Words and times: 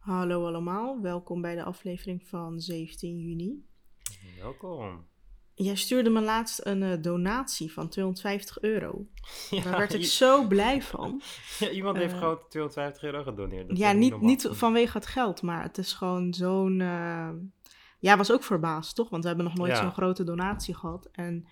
Hallo 0.00 0.46
allemaal, 0.46 1.00
welkom 1.00 1.40
bij 1.40 1.54
de 1.54 1.62
aflevering 1.62 2.22
van 2.28 2.60
17 2.60 3.18
juni. 3.18 3.64
Welkom. 4.40 5.06
Jij 5.54 5.74
stuurde 5.74 6.10
me 6.10 6.20
laatst 6.20 6.66
een 6.66 6.82
eh, 6.82 7.02
donatie 7.02 7.72
van 7.72 7.88
250 7.88 8.60
euro. 8.60 9.06
Daar 9.64 9.78
werd 9.78 9.94
ik 9.94 10.04
zo 10.04 10.46
blij 10.46 10.82
van. 10.82 11.20
ja, 11.58 11.70
iemand 11.70 11.96
heeft 11.96 12.12
Eh, 12.12 12.18
gewoon 12.18 12.38
250 12.48 13.02
euro 13.02 13.22
gedoneerd. 13.22 13.68
Dat 13.68 13.78
ja, 13.78 13.92
niet, 13.92 14.20
niet 14.20 14.48
vanwege 14.50 14.96
het 14.98 15.06
geld, 15.06 15.42
maar 15.42 15.62
het 15.62 15.78
is 15.78 15.92
gewoon 15.92 16.34
zo'n... 16.34 16.80
eh, 16.80 17.30
Ja, 17.98 18.16
was 18.16 18.32
ook 18.32 18.42
verbaasd, 18.42 18.94
toch? 18.94 19.08
Want 19.08 19.22
we 19.22 19.28
hebben 19.28 19.46
nog 19.46 19.56
nooit 19.56 19.70
Ja. 19.72 19.80
zo'n 19.82 19.92
grote 19.92 20.24
donatie 20.24 20.74
gehad. 20.74 21.08
En 21.12 21.46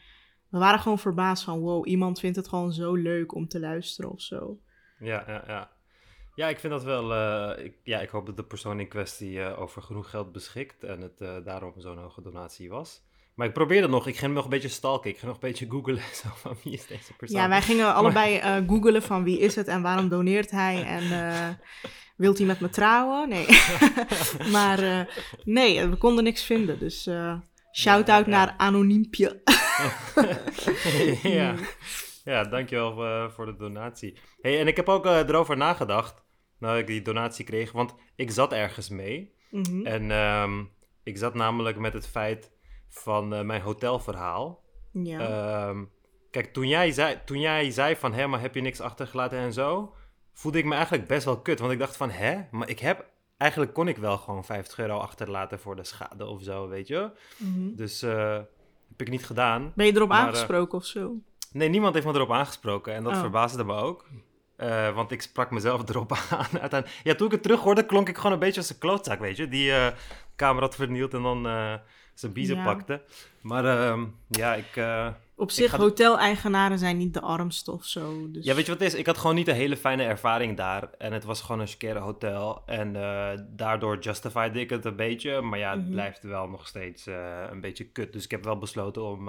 we 0.49 0.59
waren 0.59 0.81
gewoon 0.81 0.99
verbaasd 0.99 1.45
van, 1.45 1.61
wow, 1.61 1.87
iemand 1.89 2.21
vindt 2.21 2.37
het 2.37 2.49
gewoon 2.49 2.73
zo 2.73 2.95
leuk 2.95 3.35
om 3.35 3.49
te 3.49 3.61
luisteren 3.61 4.11
of 4.11 4.21
zo. 4.21 4.59
Ja, 4.99 5.25
ja, 5.27 5.45
ja. 5.47 5.71
Ja, 6.39 6.49
ik 6.49 6.59
vind 6.59 6.73
dat 6.73 6.85
wel... 6.85 7.15
eh, 7.15 7.65
ik, 7.65 7.75
ja, 7.83 8.01
ik 8.01 8.09
hoop 8.09 8.27
dat 8.27 8.37
de 8.37 8.43
persoon 8.45 8.81
in 8.81 8.89
kwestie 8.89 9.43
eh, 9.43 9.61
over 9.61 9.83
genoeg 9.83 10.11
geld 10.11 10.33
beschikt 10.33 10.85
en 10.85 11.01
het 11.01 11.21
eh, 11.21 11.37
daarom 11.45 11.73
zo'n 11.77 11.99
hoge 11.99 12.23
donatie 12.23 12.69
was. 12.69 13.03
Maar 13.35 13.47
ik 13.47 13.53
probeerde 13.53 13.89
nog, 13.89 14.07
ik 14.07 14.17
ging 14.17 14.35
nog 14.35 14.45
een 14.45 14.51
beetje 14.51 14.69
stalken, 14.69 15.11
ik 15.11 15.19
ging 15.19 15.27
nog 15.27 15.43
een 15.43 15.49
beetje 15.49 15.71
googlen 15.71 15.99
zo 16.23 16.29
van 16.35 16.57
wie 16.63 16.73
is 16.73 16.87
deze 16.87 17.13
persoon. 17.17 17.41
Ja, 17.41 17.49
wij 17.49 17.63
gingen 17.63 17.95
allebei 17.95 18.41
googelen 18.67 19.03
van 19.03 19.25
wie 19.25 19.39
is 19.39 19.57
het 19.57 19.69
en 19.69 19.83
waarom 19.83 20.09
doneert 20.09 20.51
hij 20.51 20.85
en 20.85 21.59
wilt 22.17 22.39
hij 22.39 22.47
met 22.47 22.61
me 22.61 22.69
trouwen? 22.69 23.29
Nee. 23.29 23.47
maar 24.57 25.09
nee, 25.45 25.87
we 25.87 25.97
konden 25.97 26.25
niks 26.25 26.43
vinden. 26.43 26.79
Dus 26.79 27.03
shout-out 27.73 28.27
Ja, 28.27 28.31
ja. 28.33 28.45
naar 28.45 28.55
Anoniempje. 28.57 29.43
ja. 31.39 31.55
ja, 32.25 32.45
dankjewel 32.45 33.31
voor 33.31 33.47
de 33.47 33.57
donatie. 33.57 34.19
Hey, 34.41 34.61
en 34.61 34.67
ik 34.67 34.77
heb 34.77 34.89
ook 34.89 35.07
erover 35.07 35.57
nagedacht, 35.57 36.27
nadat 36.59 36.79
ik 36.79 36.87
die 36.87 37.03
donatie 37.03 37.45
kreeg, 37.45 37.73
want 37.73 37.95
ik 38.15 38.31
zat 38.31 38.53
ergens 38.53 38.89
mee. 38.89 39.35
Mhm. 39.51 39.87
En 39.87 40.11
ehm, 40.11 40.65
ik 41.03 41.19
zat 41.19 41.35
namelijk 41.35 41.79
met 41.79 41.93
het 41.93 42.07
feit 42.07 42.51
van 42.89 43.35
eh, 43.35 43.41
mijn 43.43 43.61
hotelverhaal. 43.63 44.63
ja. 44.93 45.19
Ehm, 45.69 45.85
kijk, 46.31 46.53
toen 46.53 46.69
jij, 46.69 46.91
zei, 46.93 47.19
toen 47.25 47.41
jij 47.41 47.71
zei 47.71 47.97
van, 47.97 48.13
hè, 48.13 48.27
maar 48.27 48.41
heb 48.41 48.55
je 48.55 48.61
niks 48.61 48.81
achtergelaten 48.81 49.39
en 49.39 49.53
zo, 49.53 49.95
voelde 50.33 50.59
ik 50.59 50.65
me 50.65 50.75
eigenlijk 50.75 51.07
best 51.07 51.25
wel 51.25 51.41
kut. 51.41 51.59
Want 51.59 51.73
ik 51.73 51.79
dacht 51.79 51.97
van, 51.97 52.11
hè, 52.11 52.41
maar 52.51 52.69
ik 52.69 52.79
heb, 52.79 53.07
eigenlijk 53.37 53.75
kon 53.75 53.89
ik 53.89 53.97
wel 53.97 54.17
gewoon 54.19 54.45
50 54.45 54.79
euro 54.79 54.97
achterlaten 54.99 55.59
voor 55.61 55.77
de 55.77 55.85
schade 55.85 56.27
of 56.27 56.43
zo, 56.43 56.69
weet 56.69 56.87
je. 56.89 57.11
Mhm. 57.37 57.75
Dus 57.75 58.03
eh, 58.03 58.33
heb 58.89 59.01
ik 59.01 59.11
niet 59.11 59.27
gedaan. 59.27 59.73
Ben 59.77 59.87
je 59.87 59.95
erop 59.97 60.09
maar, 60.09 60.19
eh, 60.21 60.25
aangesproken 60.27 60.79
of 60.79 60.85
zo? 60.85 61.13
Nee, 61.53 61.69
niemand 61.69 61.95
heeft 61.95 62.07
me 62.07 62.13
erop 62.15 62.31
aangesproken 62.33 62.95
en 62.95 63.03
dat 63.03 63.13
Oh. 63.13 63.21
verbaasde 63.21 63.65
me 63.65 63.75
ook. 63.75 64.07
Eh, 64.59 64.95
want 64.95 65.11
ik 65.11 65.23
sprak 65.23 65.51
mezelf 65.51 65.83
erop 65.89 66.13
aan. 66.13 66.47
Uiteindelijk- 66.61 67.01
ja, 67.03 67.15
toen 67.15 67.27
ik 67.27 67.33
het 67.33 67.43
terug 67.43 67.61
hoorde, 67.61 67.87
klonk 67.87 68.09
ik 68.09 68.17
gewoon 68.17 68.33
een 68.33 68.39
beetje 68.39 68.61
als 68.61 68.71
een 68.71 68.79
klootzak, 68.79 69.19
weet 69.21 69.37
je. 69.37 69.49
Die 69.49 69.73
eh 69.73 69.87
camera 70.37 70.65
had 70.65 70.75
vernield 70.75 71.15
en 71.15 71.23
dan 71.23 71.47
eh, 71.47 71.75
zijn 72.15 72.33
biezen 72.33 72.57
Ja. 72.57 72.65
pakte. 72.65 73.03
Maar 73.41 73.65
ehm, 73.65 74.05
ja, 74.29 74.55
ik... 74.55 74.81
Op 75.37 75.51
zich, 75.51 75.71
ga- 75.71 75.77
hoteleigenaren 75.79 76.79
zijn 76.79 76.97
niet 76.97 77.15
de 77.15 77.21
armste 77.21 77.73
of 77.73 77.85
zo. 77.85 78.31
Dus... 78.31 78.45
Ja, 78.45 78.55
weet 78.55 78.67
je 78.67 78.73
wat 78.73 78.81
het 78.81 78.93
is? 78.93 78.99
Ik 78.99 79.07
had 79.07 79.19
gewoon 79.19 79.35
niet 79.37 79.49
een 79.49 79.55
hele 79.55 79.77
fijne 79.77 80.03
ervaring 80.03 80.57
daar. 80.57 80.91
En 80.99 81.13
het 81.13 81.25
was 81.25 81.41
gewoon 81.43 81.61
een 81.61 81.69
skere 81.69 81.99
hotel. 81.99 82.63
En 82.67 82.93
daardoor 83.57 83.99
justified 83.99 84.57
ik 84.57 84.71
het 84.71 84.85
een 84.85 84.97
beetje. 84.97 85.41
Maar 85.41 85.59
ja, 85.59 85.71
het 85.71 85.83
Mhm. 85.83 85.91
blijft 85.91 86.23
wel 86.23 86.49
nog 86.49 86.67
steeds 86.67 87.07
een 87.51 87.61
beetje 87.61 87.85
kut. 87.85 88.13
Dus 88.13 88.25
ik 88.25 88.31
heb 88.31 88.45
wel 88.45 88.59
besloten 88.59 89.03
om 89.03 89.29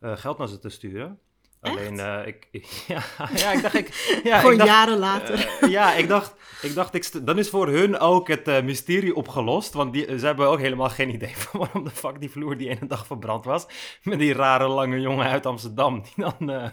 geld 0.00 0.38
naar 0.38 0.48
ze 0.48 0.58
te 0.58 0.68
sturen. 0.68 1.18
Echt? 1.60 1.76
Alleen, 1.76 2.00
eh, 2.00 2.26
ik, 2.26 2.48
ja, 2.86 3.02
ja, 3.34 3.52
ik 3.52 3.62
dacht, 3.62 3.74
ik, 3.74 3.88
ja, 4.24 4.38
Gewoon 4.38 4.52
ik 4.52 4.58
dacht, 4.58 4.70
jaren 4.70 4.98
later. 4.98 5.48
eh, 5.60 5.70
ja, 5.70 5.94
ik 5.94 6.08
dacht, 6.08 6.34
ik 6.62 6.74
dacht 6.74 6.94
ik 6.94 7.26
dan 7.26 7.38
is 7.38 7.48
voor 7.48 7.68
hun 7.68 7.98
ook 7.98 8.28
het 8.28 8.48
eh, 8.48 8.62
mysterie 8.62 9.14
opgelost. 9.14 9.72
Want 9.72 9.92
die, 9.92 10.18
ze 10.18 10.26
hebben 10.26 10.48
ook 10.48 10.58
helemaal 10.58 10.88
geen 10.88 11.14
idee 11.14 11.36
van 11.36 11.60
waarom 11.60 11.84
de 11.84 11.90
fuck 11.90 12.20
die 12.20 12.30
vloer 12.30 12.56
die 12.56 12.68
ene 12.68 12.86
dag 12.86 13.06
verbrand 13.06 13.44
was. 13.44 13.66
Met 14.02 14.18
die 14.18 14.32
rare 14.32 14.68
lange 14.68 15.00
jongen 15.00 15.26
uit 15.26 15.46
Amsterdam. 15.46 16.02
Die 16.02 16.24
dan 16.24 16.72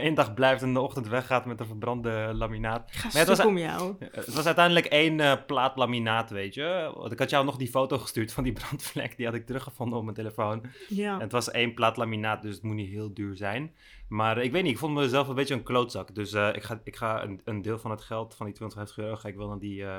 één 0.06 0.14
dag 0.14 0.34
blijft 0.34 0.62
en 0.62 0.72
de 0.72 0.80
ochtend 0.80 1.08
weggaat 1.08 1.44
met 1.46 1.60
een 1.60 1.66
verbrande 1.66 2.30
laminaat. 2.34 2.90
Ga 2.90 3.02
Maar 3.12 3.16
het 3.26 3.28
was- 3.28 3.46
om 3.46 3.58
jou. 3.58 3.94
Het 4.12 4.34
was 4.34 4.46
uiteindelijk 4.46 4.86
één 4.86 5.20
eh, 5.20 5.32
plaat 5.46 5.76
laminaat, 5.76 6.30
weet 6.30 6.54
je. 6.54 6.92
Want 6.96 7.12
ik 7.12 7.18
had 7.18 7.30
jou 7.30 7.44
nog 7.44 7.56
die 7.56 7.68
foto 7.68 7.98
gestuurd 7.98 8.32
van 8.32 8.44
die 8.44 8.52
brandvlek. 8.60 9.16
Die 9.16 9.26
had 9.26 9.34
ik 9.34 9.46
teruggevonden 9.46 9.98
op 9.98 10.04
mijn 10.04 10.16
telefoon. 10.16 10.62
Ja. 10.88 11.14
En 11.14 11.20
het 11.20 11.32
was 11.32 11.50
één 11.50 11.74
plaat 11.74 11.96
laminaat, 11.96 12.42
dus 12.42 12.54
het 12.54 12.62
moet 12.62 12.74
niet 12.74 12.90
heel 12.90 13.14
duur 13.14 13.36
zijn. 13.36 13.74
Maar 14.08 14.38
ik 14.38 14.52
weet 14.52 14.62
niet, 14.62 14.72
ik 14.72 14.78
vond 14.78 14.94
mezelf 14.94 15.28
een 15.28 15.34
beetje 15.34 15.54
een 15.54 15.62
klootzak. 15.62 16.14
Dus 16.14 16.32
eh, 16.32 16.48
ik 16.52 16.62
ga, 16.62 16.80
ik 16.84 16.96
ga 16.96 17.22
een, 17.22 17.40
een 17.44 17.62
deel 17.62 17.78
van 17.78 17.90
het 17.90 18.00
geld, 18.00 18.34
van 18.34 18.46
die 18.46 18.54
250 18.54 19.04
euro, 19.04 19.16
ga 19.16 19.28
ik 19.28 19.36
wel 19.36 19.48
naar 19.48 19.58
die 19.58 19.84
eh, 19.84 19.98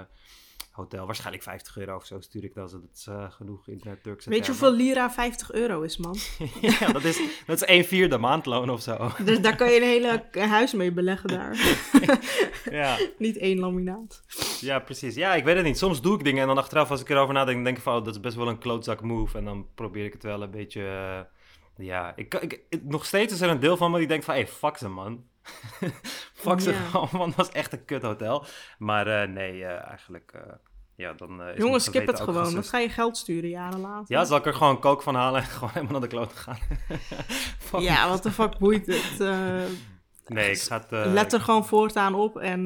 hotel. 0.79 1.05
Waarschijnlijk 1.05 1.43
50 1.43 1.77
euro 1.77 1.95
of 1.95 2.05
zo 2.05 2.19
stuur 2.19 2.43
ik 2.43 2.53
dat. 2.53 2.71
Dat 2.71 2.81
is 2.93 3.07
eh, 3.07 3.31
genoeg 3.31 3.67
in 3.67 3.77
de 3.83 3.97
Turkse 4.01 4.29
Weet 4.29 4.45
je 4.45 4.51
hoeveel 4.51 4.73
lira 4.73 5.11
50 5.11 5.51
euro 5.51 5.81
is, 5.81 5.97
man? 5.97 6.17
ja, 6.79 6.91
dat 6.91 7.03
is, 7.03 7.21
dat 7.45 7.61
is 7.61 7.67
een 7.75 7.85
vierde 7.85 8.17
maandloon 8.17 8.69
of 8.69 8.81
zo. 8.81 9.11
Dus 9.23 9.41
daar 9.41 9.55
kan 9.55 9.71
je 9.71 9.75
een 9.75 9.87
hele 9.87 10.23
huis 10.47 10.73
mee 10.73 10.91
beleggen 10.91 11.29
daar. 11.29 11.57
ja. 12.71 12.97
niet 13.17 13.37
één 13.37 13.59
laminaat. 13.59 14.23
ja, 14.59 14.79
precies. 14.79 15.15
Ja, 15.15 15.35
ik 15.35 15.43
weet 15.43 15.55
het 15.55 15.65
niet. 15.65 15.77
Soms 15.77 16.01
doe 16.01 16.17
ik 16.17 16.23
dingen 16.23 16.41
en 16.41 16.47
dan 16.47 16.57
achteraf 16.57 16.91
als 16.91 17.01
ik 17.01 17.09
erover 17.09 17.33
nadenk, 17.33 17.63
denk 17.63 17.77
ik 17.77 17.83
van, 17.83 17.95
oh, 17.95 18.05
dat 18.05 18.13
is 18.13 18.19
best 18.19 18.35
wel 18.35 18.47
een 18.47 18.59
klootzak 18.59 19.01
move. 19.01 19.37
En 19.37 19.45
dan 19.45 19.67
probeer 19.75 20.05
ik 20.05 20.13
het 20.13 20.23
wel 20.23 20.41
een 20.41 20.51
beetje... 20.51 20.81
eh, 20.81 21.85
ja, 21.85 22.13
ik, 22.15 22.33
ik, 22.33 22.83
nog 22.83 23.05
steeds 23.05 23.33
is 23.33 23.41
er 23.41 23.49
een 23.49 23.59
deel 23.59 23.77
van 23.77 23.91
me 23.91 23.97
die 23.97 24.07
denkt 24.07 24.25
van, 24.25 24.33
hé, 24.33 24.41
hey, 24.41 24.49
fuck 24.49 24.77
ze, 24.77 24.87
man. 24.87 25.25
fuck 26.33 26.59
ze 26.59 26.73
gewoon, 26.73 27.09
man. 27.11 27.27
Het 27.27 27.37
was 27.37 27.51
echt 27.51 27.73
een 27.73 27.85
kut 27.85 28.01
hotel. 28.01 28.45
Maar 28.77 29.21
eh, 29.21 29.29
nee, 29.29 29.65
eigenlijk, 29.65 30.33
ja, 30.99 31.13
dan 31.13 31.41
eh, 31.41 31.53
is 31.55 31.57
Jongens, 31.57 31.83
skip 31.83 32.07
het 32.07 32.19
gewoon. 32.19 32.53
Dan 32.53 32.63
ga 32.63 32.77
je 32.77 32.89
geld 32.89 33.17
sturen 33.17 33.49
jaren 33.49 33.79
later. 33.79 34.15
Ja, 34.15 34.25
zal 34.25 34.37
ik 34.37 34.45
er 34.45 34.53
gewoon 34.53 34.79
kook 34.79 35.01
van 35.01 35.15
halen 35.15 35.41
en 35.41 35.47
gewoon 35.57 35.69
helemaal 35.73 35.91
naar 35.91 36.09
de 36.09 36.15
kloot 36.15 36.33
gaan? 36.33 36.57
Ja, 37.83 38.09
wat 38.09 38.23
de 38.23 38.31
fuck 38.31 38.57
boeit 38.57 38.85
het? 38.85 39.19
eh, 39.27 39.61
Nee, 40.27 40.51
ik 40.51 40.59
ga 40.61 40.77
het... 40.79 40.91
eh, 40.91 41.11
let 41.13 41.33
er 41.33 41.41
gewoon 41.41 41.65
voortaan 41.65 42.13
op 42.13 42.37
en 42.37 42.63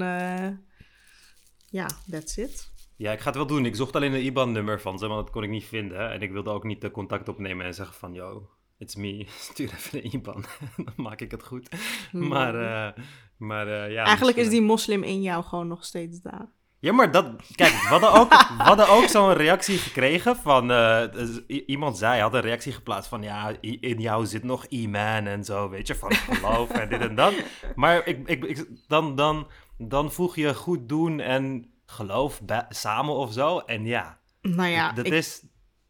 ja, 1.70 1.88
that's 2.10 2.38
it. 2.38 2.72
Ja, 2.96 3.12
ik 3.12 3.20
ga 3.20 3.26
het 3.26 3.36
wel 3.36 3.48
doen. 3.48 3.66
Ik 3.66 3.76
zocht 3.76 3.96
alleen 3.96 4.14
een 4.14 4.26
IBAN-nummer 4.26 4.82
van 4.82 4.98
ze, 5.00 5.08
want 5.08 5.26
dat 5.26 5.34
kon 5.34 5.44
ik 5.44 5.50
niet 5.50 5.66
vinden. 5.66 6.12
En 6.12 6.22
ik 6.22 6.32
wilde 6.32 6.50
ook 6.50 6.64
niet 6.64 6.82
de 6.82 6.92
contact 6.92 7.30
opnemen 7.30 7.66
en 7.66 7.74
zeggen 7.74 7.96
van... 7.96 8.14
Yo, 8.14 8.50
it's 8.78 8.96
me, 8.96 9.26
stuur 9.30 9.74
even 9.74 10.00
een 10.04 10.14
IBAN. 10.14 10.46
Dan 10.76 10.94
maak 10.96 11.22
ik 11.22 11.32
het 11.32 11.44
goed. 11.44 11.70
Maar, 12.12 12.56
eh, 12.56 13.04
maar 13.38 13.68
eh, 13.68 13.92
ja... 13.92 14.04
Eigenlijk 14.04 14.38
is 14.38 14.50
die 14.50 14.62
moslim 14.62 15.04
in 15.04 15.22
jou 15.22 15.44
gewoon 15.44 15.68
nog 15.68 15.86
steeds 15.86 16.22
daar. 16.22 16.48
Ja, 16.84 16.94
maar 16.94 17.12
dat... 17.12 17.26
Kijk, 17.56 17.72
we 17.72 17.88
hadden 17.88 18.12
ook, 18.14 18.30
we 18.58 18.64
hadden 18.64 18.90
ook 18.90 19.08
zo'n 19.08 19.34
reactie 19.34 19.78
gekregen 19.78 20.36
van... 20.36 20.72
eh, 20.72 21.12
dus 21.12 21.40
iemand 21.66 21.98
zei, 21.98 22.22
had 22.22 22.34
een 22.34 22.42
reactie 22.42 22.72
geplaatst 22.72 23.10
van... 23.10 23.22
Ja, 23.24 23.52
in 23.62 24.00
jou 24.00 24.26
zit 24.26 24.44
nog 24.44 24.66
iman 24.66 25.28
en 25.28 25.44
zo, 25.44 25.70
weet 25.70 25.88
je, 25.88 25.96
van 25.96 26.14
geloof 26.14 26.70
en 26.70 26.90
dit 26.90 27.02
en 27.02 27.16
dat. 27.16 27.34
Maar 27.76 28.08
ik, 28.08 28.28
ik, 28.28 28.44
ik, 28.46 28.66
dan, 28.88 29.16
dan, 29.16 29.48
dan 29.78 30.12
voeg 30.12 30.36
je 30.36 30.54
goed 30.56 30.90
doen 30.90 31.20
en 31.20 31.72
geloof 31.86 32.42
samen 32.70 33.14
of 33.16 33.34
zo. 33.34 33.58
En 33.60 33.86
ja, 33.86 34.20
Nou 34.42 34.70
ja, 34.70 34.92
dat, 34.92 35.06
ik- 35.06 35.14
is, 35.14 35.42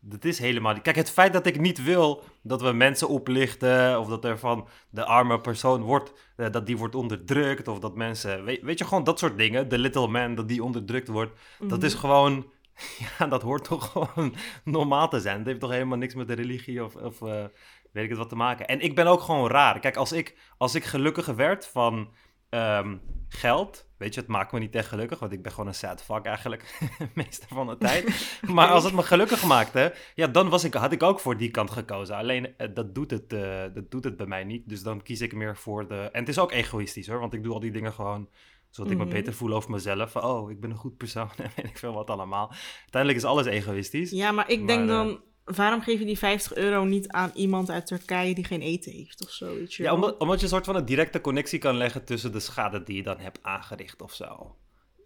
dat 0.05 0.25
is 0.25 0.39
helemaal 0.39 0.73
niet... 0.73 0.81
Kijk, 0.81 0.95
het 0.95 1.09
feit 1.11 1.33
dat 1.33 1.45
ik 1.45 1.59
niet 1.59 1.83
wil 1.83 2.23
dat 2.41 2.61
we 2.61 2.71
mensen 2.71 3.07
oplichten... 3.07 3.99
of 3.99 4.07
dat 4.07 4.25
er 4.25 4.39
van 4.39 4.67
de 4.89 5.05
arme 5.05 5.41
persoon 5.41 5.81
wordt... 5.81 6.13
eh, 6.35 6.51
dat 6.51 6.65
die 6.65 6.77
wordt 6.77 6.95
onderdrukt... 6.95 7.67
of 7.67 7.79
dat 7.79 7.95
mensen... 7.95 8.43
Weet, 8.43 8.61
weet 8.61 8.79
je, 8.79 8.85
gewoon 8.85 9.03
dat 9.03 9.19
soort 9.19 9.37
dingen. 9.37 9.69
De 9.69 9.77
little 9.77 10.07
man, 10.07 10.35
dat 10.35 10.47
die 10.47 10.63
onderdrukt 10.63 11.07
wordt. 11.07 11.31
Dat 11.59 11.77
Mhm. 11.77 11.85
is 11.85 11.93
gewoon... 11.93 12.51
Ja, 13.19 13.27
dat 13.27 13.41
hoort 13.41 13.63
toch 13.63 13.91
gewoon 13.91 14.35
normaal 14.63 15.09
te 15.09 15.19
zijn. 15.19 15.37
Het 15.37 15.45
heeft 15.47 15.59
toch 15.59 15.71
helemaal 15.71 15.97
niks 15.97 16.15
met 16.15 16.27
de 16.27 16.33
religie 16.33 16.83
of... 16.83 16.95
of 16.95 17.21
eh, 17.21 17.43
weet 17.91 18.03
ik 18.03 18.09
het 18.09 18.17
wat 18.17 18.29
te 18.29 18.35
maken. 18.35 18.67
En 18.67 18.79
ik 18.79 18.95
ben 18.95 19.07
ook 19.07 19.21
gewoon 19.21 19.49
raar. 19.49 19.79
Kijk, 19.79 19.95
als 19.95 20.11
ik, 20.11 20.37
als 20.57 20.75
ik 20.75 20.83
gelukkiger 20.83 21.35
werd 21.35 21.67
van 21.67 22.09
ehm, 22.53 22.97
geld... 23.29 23.91
Weet 23.97 24.13
je, 24.13 24.19
het 24.19 24.29
maakt 24.29 24.51
me 24.51 24.59
niet 24.59 24.75
echt 24.75 24.87
gelukkig, 24.87 25.19
want 25.19 25.31
ik 25.31 25.41
ben 25.43 25.51
gewoon 25.51 25.67
een 25.67 25.73
sad 25.73 26.03
fuck 26.03 26.25
eigenlijk, 26.25 26.79
meeste 27.13 27.47
van 27.47 27.67
de 27.67 27.77
tijd. 27.77 28.31
Maar 28.55 28.67
als 28.67 28.83
het 28.83 28.93
me 28.93 29.03
gelukkig 29.03 29.43
maakte, 29.45 29.93
ja, 30.15 30.27
dan 30.27 30.49
was 30.49 30.63
ik, 30.63 30.73
had 30.73 30.91
ik 30.91 31.03
ook 31.03 31.19
voor 31.19 31.37
die 31.37 31.51
kant 31.51 31.71
gekozen. 31.71 32.15
Alleen, 32.15 32.57
eh, 32.57 32.67
dat, 32.73 32.95
doet 32.95 33.11
het, 33.11 33.33
eh, 33.33 33.63
dat 33.73 33.91
doet 33.91 34.03
het 34.03 34.17
bij 34.17 34.25
mij 34.25 34.43
niet, 34.43 34.69
dus 34.69 34.83
dan 34.83 35.01
kies 35.01 35.21
ik 35.21 35.33
meer 35.35 35.57
voor 35.57 35.87
de... 35.87 36.09
En 36.11 36.19
het 36.19 36.29
is 36.29 36.39
ook 36.39 36.51
egoïstisch 36.51 37.07
hoor, 37.07 37.19
want 37.19 37.33
ik 37.33 37.43
doe 37.43 37.53
al 37.53 37.59
die 37.59 37.71
dingen 37.71 37.93
gewoon 37.93 38.29
zodat 38.69 38.91
ik 38.91 38.97
Mhm. 38.97 39.07
me 39.07 39.13
beter 39.13 39.33
voel 39.33 39.53
over 39.53 39.71
mezelf. 39.71 40.11
Van, 40.11 40.23
oh, 40.23 40.51
ik 40.51 40.59
ben 40.59 40.69
een 40.69 40.77
goed 40.77 40.97
persoon 40.97 41.29
en 41.43 41.51
weet 41.55 41.65
ik 41.65 41.77
veel 41.77 41.93
wat 41.93 42.09
allemaal. 42.09 42.51
Uiteindelijk 42.81 43.23
is 43.23 43.29
alles 43.29 43.45
egoïstisch. 43.45 44.11
Ja, 44.11 44.31
maar 44.31 44.49
ik 44.49 44.67
denk 44.67 44.87
Maar, 44.87 44.99
eh, 44.99 45.05
dan, 45.05 45.21
waarom 45.45 45.81
geef 45.81 45.99
je 45.99 46.05
die 46.05 46.17
50 46.17 46.55
euro 46.55 46.83
niet 46.83 47.07
aan 47.07 47.31
iemand 47.33 47.69
uit 47.69 47.87
Turkije 47.87 48.33
die 48.35 48.43
geen 48.45 48.61
eten 48.61 48.91
heeft 48.91 49.25
of 49.25 49.31
zo? 49.31 49.53
Weet 49.55 49.73
je 49.73 49.83
Ja, 49.83 49.93
omdat, 49.93 50.17
omdat 50.17 50.37
je 50.37 50.43
een 50.43 50.51
soort 50.51 50.65
van 50.65 50.75
een 50.75 50.85
directe 50.85 51.21
connectie 51.21 51.59
kan 51.59 51.75
leggen 51.77 52.05
tussen 52.05 52.31
de 52.31 52.39
schade 52.39 52.83
die 52.83 52.95
je 52.95 53.03
dan 53.03 53.19
hebt 53.19 53.39
aangericht 53.41 54.01
of 54.01 54.13
zo. 54.13 54.55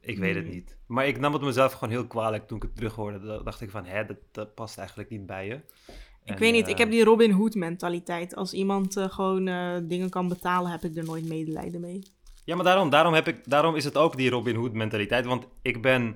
Ik 0.02 0.18
weet 0.18 0.36
het 0.36 0.44
Hmm. 0.44 0.54
niet. 0.54 0.78
Maar 0.88 1.08
ik 1.08 1.20
nam 1.20 1.34
het 1.34 1.42
mezelf 1.42 1.72
gewoon 1.74 1.90
heel 1.90 2.08
kwalijk 2.08 2.48
toen 2.48 2.58
ik 2.58 2.64
het 2.64 2.76
terug 2.76 2.94
hoorde. 2.96 3.20
Da- 3.26 3.44
dacht 3.44 3.62
ik 3.62 3.70
van, 3.70 3.86
hè, 3.86 4.06
dat, 4.06 4.18
dat 4.32 4.56
past 4.56 4.78
eigenlijk 4.78 5.10
niet 5.10 5.26
bij 5.26 5.46
je. 5.48 5.54
Ik 5.54 6.34
En, 6.34 6.40
weet 6.40 6.54
niet, 6.54 6.66
eh, 6.66 6.72
ik 6.72 6.78
heb 6.78 6.90
die 6.92 7.04
Robin 7.04 7.32
Hood 7.32 7.56
mentaliteit. 7.56 8.36
Als 8.36 8.54
iemand 8.54 8.98
eh, 8.98 9.10
gewoon 9.10 9.48
eh, 9.48 9.78
dingen 9.84 10.10
kan 10.10 10.28
betalen, 10.28 10.72
heb 10.72 10.84
ik 10.84 10.96
er 10.98 11.04
nooit 11.04 11.28
medelijden 11.28 11.82
mee. 11.82 12.00
Ja, 12.46 12.56
maar 12.56 12.66
daarom, 12.66 12.90
daarom, 12.90 13.14
heb 13.14 13.28
ik, 13.28 13.50
daarom 13.50 13.76
is 13.76 13.84
het 13.84 13.98
ook 13.98 14.18
die 14.18 14.30
Robin 14.30 14.56
Hood 14.56 14.74
mentaliteit. 14.74 15.26
Want 15.26 15.48
ik 15.62 15.82
ben 15.82 16.16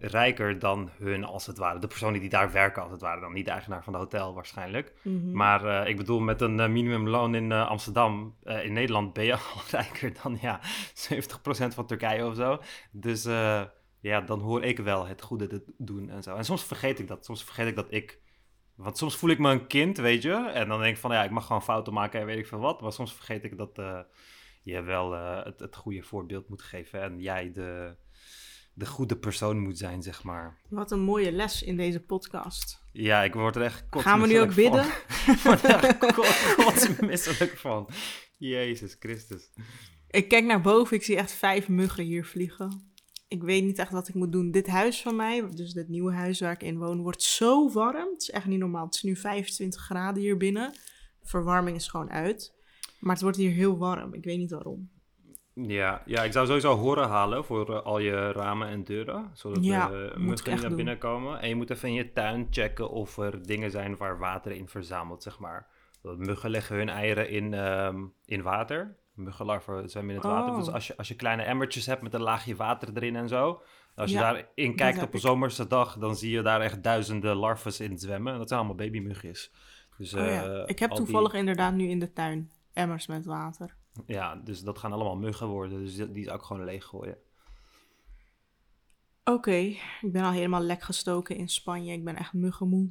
rijker 0.00 0.58
dan 0.58 0.90
hun, 0.98 1.24
als 1.24 1.46
het 1.46 1.58
ware. 1.58 1.78
De 1.78 1.86
personen 1.86 2.20
die 2.20 2.28
daar 2.28 2.52
werken, 2.52 2.82
als 2.82 2.90
het 2.90 3.00
ware. 3.00 3.20
Dan 3.20 3.32
niet 3.32 3.44
de 3.44 3.50
eigenaar 3.50 3.84
van 3.84 3.92
de 3.92 3.98
hotel 3.98 4.34
waarschijnlijk. 4.34 4.94
Mhm. 5.02 5.32
Maar 5.32 5.64
eh, 5.64 5.88
ik 5.88 5.96
bedoel, 5.96 6.20
met 6.20 6.40
een 6.40 6.60
eh, 6.60 6.68
minimumloon 6.68 7.34
in 7.34 7.52
eh, 7.52 7.68
Amsterdam, 7.68 8.36
in 8.42 8.72
Nederland, 8.72 9.12
ben 9.12 9.24
je 9.24 9.34
al 9.54 9.62
rijker 9.70 10.12
dan 10.22 10.38
ja, 10.40 10.60
70% 10.60 10.64
van 11.74 11.86
Turkije 11.86 12.26
of 12.26 12.34
zo. 12.34 12.60
Dus 12.90 13.24
ja, 14.00 14.20
dan 14.20 14.40
hoor 14.40 14.64
ik 14.64 14.78
wel 14.78 15.06
het 15.06 15.22
goede 15.22 15.46
te 15.46 15.64
doen 15.78 16.10
en 16.10 16.22
zo. 16.22 16.36
En 16.36 16.44
soms 16.44 16.64
vergeet 16.64 16.98
ik 16.98 17.08
dat. 17.08 17.24
Soms 17.24 17.44
vergeet 17.44 17.66
ik 17.66 17.76
dat 17.76 17.86
ik... 17.88 18.20
Want 18.74 18.98
soms 18.98 19.16
voel 19.16 19.30
ik 19.30 19.38
me 19.38 19.50
een 19.50 19.66
kind, 19.66 19.96
weet 19.96 20.22
je. 20.22 20.50
En 20.54 20.68
dan 20.68 20.80
denk 20.80 20.94
ik 20.94 21.00
van, 21.00 21.12
ja, 21.12 21.24
ik 21.24 21.30
mag 21.30 21.46
gewoon 21.46 21.62
fouten 21.62 21.92
maken 21.92 22.20
en 22.20 22.26
weet 22.26 22.38
ik 22.38 22.46
veel 22.46 22.58
wat. 22.58 22.80
Maar 22.80 22.92
soms 22.92 23.14
vergeet 23.14 23.44
ik 23.44 23.56
dat 23.56 23.80
je 24.62 24.82
wel 24.82 25.12
het, 25.44 25.60
het 25.60 25.76
goede 25.76 26.02
voorbeeld 26.02 26.48
moet 26.48 26.62
geven. 26.62 27.02
En 27.02 27.20
jij 27.20 27.52
de, 27.52 27.96
de 28.80 28.86
goede 28.86 29.16
persoon 29.16 29.58
moet 29.58 29.78
zijn, 29.78 30.02
zeg 30.02 30.22
maar. 30.22 30.58
Wat 30.68 30.90
een 30.90 31.00
mooie 31.00 31.32
les 31.32 31.62
in 31.62 31.76
deze 31.76 32.00
podcast. 32.00 32.82
Ja, 32.92 33.22
ik 33.22 33.34
word 33.34 33.56
er 33.56 33.62
echt 33.62 33.84
Gaan 33.90 34.20
we 34.20 34.26
nu 34.26 34.40
ook 34.40 34.54
bidden? 34.54 34.84
Ik 35.34 35.40
word 35.44 35.62
er 35.62 35.84
echt 35.84 36.14
kotsmisselijk 36.56 37.56
van. 37.56 37.88
Jezus 38.38 38.96
Christus. 38.98 39.50
Ik 40.10 40.28
kijk 40.28 40.44
naar 40.44 40.60
boven, 40.60 40.96
ik 40.96 41.02
zie 41.02 41.16
echt 41.16 41.32
vijf 41.32 41.68
muggen 41.68 42.04
hier 42.04 42.24
vliegen. 42.24 42.92
Ik 43.28 43.42
weet 43.42 43.64
niet 43.64 43.78
echt 43.78 43.92
wat 43.92 44.08
ik 44.08 44.14
moet 44.14 44.32
doen. 44.32 44.50
Dit 44.50 44.66
huis 44.66 45.02
van 45.02 45.16
mij, 45.16 45.48
dus 45.50 45.72
dit 45.72 45.88
nieuwe 45.88 46.12
huis 46.12 46.40
waar 46.40 46.52
ik 46.52 46.62
in 46.62 46.78
woon, 46.78 47.02
wordt 47.02 47.22
zo 47.22 47.72
warm. 47.72 48.08
Het 48.12 48.22
is 48.22 48.30
echt 48.30 48.46
niet 48.46 48.58
normaal. 48.58 48.84
Het 48.84 48.94
is 48.94 49.02
nu 49.02 49.16
25 49.16 49.80
graden 49.80 50.22
hier 50.22 50.36
binnen. 50.36 50.74
Verwarming 51.22 51.76
is 51.76 51.88
gewoon 51.88 52.10
uit. 52.10 52.54
Maar 52.98 53.12
het 53.12 53.22
wordt 53.22 53.36
hier 53.36 53.52
heel 53.52 53.78
warm. 53.78 54.14
Ik 54.14 54.24
weet 54.24 54.38
niet 54.38 54.50
waarom. 54.50 54.90
Ja, 55.54 56.02
ja, 56.06 56.22
ik 56.24 56.32
zou 56.32 56.46
sowieso 56.46 56.74
horen 56.76 57.08
halen 57.08 57.44
voor 57.44 57.74
eh, 57.74 57.82
al 57.82 57.98
je 57.98 58.32
ramen 58.32 58.68
en 58.68 58.84
deuren. 58.84 59.30
Zodat 59.32 59.64
Ja, 59.64 59.88
de 59.88 60.12
muggen 60.16 60.60
naar 60.60 60.74
binnen 60.74 60.98
komen. 60.98 61.40
En 61.40 61.48
je 61.48 61.54
moet 61.54 61.70
even 61.70 61.88
in 61.88 61.94
je 61.94 62.12
tuin 62.12 62.46
checken 62.50 62.90
of 62.90 63.16
er 63.18 63.46
dingen 63.46 63.70
zijn 63.70 63.96
waar 63.96 64.18
water 64.18 64.52
in 64.52 64.68
verzamelt, 64.68 65.22
zeg 65.22 65.38
maar. 65.38 65.66
Want 66.02 66.18
muggen 66.18 66.50
leggen 66.50 66.76
hun 66.76 66.88
eieren 66.88 67.28
in, 67.30 67.54
ehm, 67.54 68.04
in 68.24 68.42
water. 68.42 68.96
Muggenlarven 69.14 69.88
zwemmen 69.90 70.14
in 70.14 70.20
het 70.20 70.30
water. 70.30 70.52
Oh. 70.52 70.58
Dus 70.58 70.70
als 70.70 70.86
je, 70.86 70.96
als 70.96 71.08
je 71.08 71.14
kleine 71.16 71.42
emmertjes 71.42 71.86
hebt 71.86 72.02
met 72.02 72.14
een 72.14 72.20
laagje 72.22 72.56
water 72.56 72.88
erin 72.94 73.16
en 73.16 73.28
zo. 73.28 73.62
Als 73.94 74.10
je 74.10 74.16
Ja, 74.16 74.22
daarin 74.32 74.76
kijkt 74.76 75.02
op 75.02 75.14
een 75.14 75.20
zomerse 75.20 75.66
dag, 75.66 75.98
dan 75.98 76.16
zie 76.16 76.30
je 76.30 76.42
daar 76.42 76.60
echt 76.60 76.82
duizenden 76.82 77.36
larven 77.36 77.84
in 77.90 77.98
zwemmen. 77.98 78.38
Dat 78.38 78.48
zijn 78.48 78.60
allemaal 78.60 78.76
babymugjes. 78.86 79.50
Dus, 79.98 80.14
Oh 80.14 80.20
ja. 80.20 80.44
eh, 80.44 80.62
Ik 80.66 80.78
heb 80.78 80.88
die- 80.90 80.98
toevallig 80.98 81.32
inderdaad 81.34 81.74
nu 81.74 81.88
in 81.88 81.98
de 81.98 82.12
tuin 82.12 82.50
emmers 82.72 83.06
met 83.06 83.24
water. 83.24 83.74
Ja, 84.06 84.36
dus 84.36 84.60
dat 84.62 84.78
gaan 84.78 84.92
allemaal 84.92 85.16
muggen 85.16 85.46
worden. 85.46 85.78
Dus 85.84 85.94
die, 85.96 86.24
zou 86.24 86.36
ik 86.36 86.42
gewoon 86.42 86.64
leeg 86.64 86.84
gooien. 86.84 87.18
Oké, 89.24 89.56
ik 90.00 90.12
ben 90.12 90.22
al 90.22 90.32
helemaal 90.32 90.60
lek 90.60 90.82
gestoken 90.82 91.36
in 91.36 91.48
Spanje. 91.48 91.92
Ik 91.92 92.04
ben 92.04 92.16
echt 92.16 92.32
muggenmoe. 92.32 92.88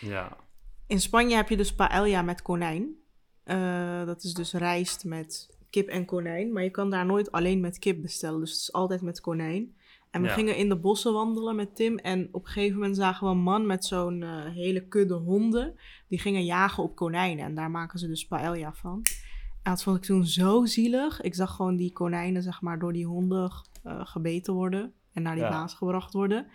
Ja. 0.00 0.36
In 0.86 1.00
Spanje 1.00 1.36
heb 1.36 1.48
je 1.48 1.56
dus 1.56 1.74
paella 1.74 2.22
met 2.22 2.42
konijn. 2.42 2.94
Eh, 3.42 4.04
dat 4.04 4.22
is 4.24 4.34
dus 4.34 4.52
rijst 4.52 5.04
met 5.04 5.56
kip 5.70 5.88
en 5.88 6.04
konijn. 6.04 6.52
Maar 6.52 6.62
je 6.62 6.70
kan 6.70 6.90
daar 6.90 7.06
nooit 7.06 7.32
alleen 7.32 7.60
met 7.60 7.78
kip 7.78 8.02
bestellen. 8.02 8.40
Dus 8.40 8.50
het 8.50 8.60
is 8.60 8.72
altijd 8.72 9.02
met 9.02 9.20
konijn. 9.20 9.76
En 10.10 10.22
we 10.22 10.28
Ja. 10.28 10.34
gingen 10.34 10.56
in 10.56 10.68
de 10.68 10.76
bossen 10.76 11.12
wandelen 11.12 11.56
met 11.56 11.76
Tim. 11.76 11.98
En 11.98 12.28
op 12.32 12.44
een 12.44 12.50
gegeven 12.50 12.78
moment 12.78 12.96
zagen 12.96 13.26
we 13.26 13.32
een 13.32 13.40
man 13.42 13.66
met 13.66 13.84
zo'n 13.84 14.22
eh, 14.22 14.44
hele 14.44 14.88
kudde 14.88 15.14
honden. 15.14 15.78
Die 16.08 16.18
gingen 16.18 16.44
jagen 16.44 16.82
op 16.82 16.94
konijnen. 16.96 17.44
En 17.44 17.54
daar 17.54 17.70
maken 17.70 17.98
ze 17.98 18.06
dus 18.06 18.26
paella 18.26 18.72
van. 18.74 19.02
Dat 19.70 19.82
vond 19.82 19.96
ik 19.96 20.02
toen 20.02 20.24
zo 20.26 20.64
zielig. 20.64 21.20
Ik 21.20 21.34
zag 21.34 21.54
gewoon 21.54 21.76
die 21.76 21.92
konijnen, 21.92 22.42
zeg 22.42 22.60
maar, 22.60 22.78
door 22.78 22.92
die 22.92 23.06
honden 23.06 23.52
eh, 23.82 24.00
gebeten 24.06 24.54
worden. 24.54 24.92
En 25.12 25.22
naar 25.22 25.34
die 25.34 25.44
Ja. 25.44 25.50
baas 25.50 25.74
gebracht 25.74 26.12
worden. 26.12 26.46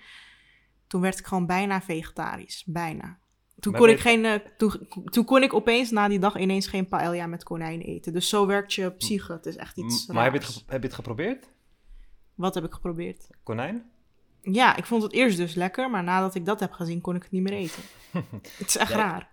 Toen 0.87 1.01
werd 1.01 1.19
ik 1.19 1.25
gewoon 1.25 1.45
bijna 1.45 1.81
vegetarisch. 1.81 2.63
Bijna. 2.65 3.19
Toen 3.59 3.71
Maar 3.71 3.81
kon, 3.81 3.89
ik 3.89 3.99
geen, 3.99 4.25
eh, 4.25 4.33
toen, 4.57 4.87
toen 5.05 5.25
kon 5.25 5.43
ik 5.43 5.53
opeens 5.53 5.91
na 5.91 6.07
die 6.07 6.19
dag 6.19 6.37
ineens 6.37 6.67
geen 6.67 6.87
paella 6.87 7.25
met 7.27 7.43
konijn 7.43 7.81
eten. 7.81 8.13
Dus 8.13 8.29
zo 8.29 8.45
werkt 8.45 8.73
je 8.73 8.91
psyche. 8.91 9.31
Het 9.33 9.45
is 9.45 9.55
echt 9.55 9.77
iets 9.77 10.07
M- 10.07 10.13
maar 10.13 10.23
heb 10.23 10.33
je, 10.33 10.39
het, 10.39 10.63
heb 10.67 10.81
je 10.81 10.87
het 10.87 10.95
geprobeerd? 10.95 11.49
Wat 12.35 12.55
heb 12.55 12.63
ik 12.63 12.73
geprobeerd? 12.73 13.27
Konijn? 13.43 13.89
Ja, 14.41 14.75
ik 14.75 14.85
vond 14.85 15.03
het 15.03 15.11
eerst 15.13 15.37
dus 15.37 15.53
lekker, 15.53 15.89
maar 15.89 16.03
nadat 16.03 16.35
ik 16.35 16.45
dat 16.45 16.59
heb 16.59 16.71
gezien, 16.71 17.01
kon 17.01 17.15
ik 17.15 17.23
het 17.23 17.31
niet 17.31 17.41
meer 17.41 17.53
eten. 17.53 17.83
het 18.57 18.67
is 18.67 18.77
echt 18.77 18.91
Ja, 18.91 18.97
raar. 18.97 19.30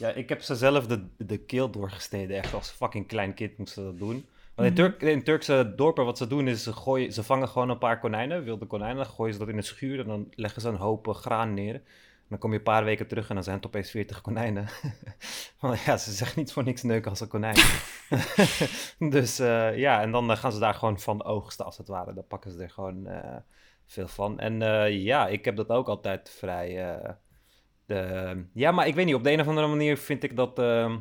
Ja, 0.00 0.08
ik 0.08 0.28
heb 0.28 0.42
ze 0.42 0.54
zelf 0.56 0.86
de, 0.86 1.06
de 1.16 1.38
keel 1.38 1.70
doorgesneden. 1.70 2.36
Echt 2.36 2.54
als 2.54 2.70
fucking 2.70 3.06
klein 3.06 3.34
kind 3.34 3.58
moesten 3.58 3.82
ze 3.82 3.88
dat 3.88 3.98
doen. 3.98 4.26
Want 4.54 4.68
in, 4.68 4.74
Mhm. 4.84 4.90
Turk, 4.90 5.02
in 5.02 5.22
Turkse 5.22 5.72
dorpen, 5.76 6.04
wat 6.04 6.18
ze 6.18 6.26
doen 6.26 6.48
is, 6.48 6.62
ze, 6.62 6.72
gooien, 6.72 7.12
ze 7.12 7.22
vangen 7.22 7.48
gewoon 7.48 7.68
een 7.68 7.78
paar 7.78 7.98
konijnen, 7.98 8.44
wilde 8.44 8.66
konijnen. 8.66 8.96
Dan 8.96 9.06
gooien 9.06 9.32
ze 9.32 9.38
dat 9.38 9.48
in 9.48 9.56
een 9.56 9.62
schuur 9.62 10.00
en 10.00 10.06
dan 10.06 10.28
leggen 10.34 10.62
ze 10.62 10.68
een 10.68 10.74
hoop 10.76 11.08
eh, 11.08 11.14
graan 11.14 11.54
neer. 11.54 11.74
En 11.74 12.36
dan 12.36 12.38
kom 12.38 12.50
je 12.52 12.58
een 12.58 12.62
paar 12.62 12.84
weken 12.84 13.06
terug 13.06 13.28
en 13.28 13.34
dan 13.34 13.44
zijn 13.44 13.56
het 13.56 13.66
opeens 13.66 13.90
40 13.90 14.20
konijnen. 14.20 14.66
Want 15.60 15.80
ja, 15.80 15.96
ze 15.96 16.12
zeggen 16.12 16.38
niet 16.38 16.52
voor 16.52 16.64
niks 16.64 16.82
neuken 16.82 17.10
als 17.10 17.20
een 17.20 17.28
konijn. 17.28 17.56
dus 19.16 19.38
eh, 19.38 19.76
ja, 19.76 20.02
en 20.02 20.10
dan 20.10 20.30
eh, 20.30 20.36
gaan 20.36 20.52
ze 20.52 20.58
daar 20.58 20.74
gewoon 20.74 21.00
van 21.00 21.24
oogsten 21.24 21.64
als 21.64 21.78
het 21.78 21.88
ware. 21.88 22.14
Dan 22.14 22.26
pakken 22.26 22.50
ze 22.50 22.62
er 22.62 22.70
gewoon 22.70 23.08
veel 23.86 24.08
van. 24.08 24.38
En 24.38 24.60
ja, 24.92 25.28
ik 25.28 25.44
heb 25.44 25.56
dat 25.56 25.68
ook 25.68 25.88
altijd 25.88 26.30
vrij... 26.38 27.00
ja, 28.54 28.70
maar 28.70 28.86
ik 28.86 28.94
weet 28.94 29.06
niet, 29.06 29.14
op 29.14 29.24
de 29.24 29.30
een 29.30 29.40
of 29.40 29.48
andere 29.48 29.66
manier 29.66 29.96
vind 29.96 30.22
ik 30.22 30.36
dat... 30.36 30.58
ehm, 30.58 30.96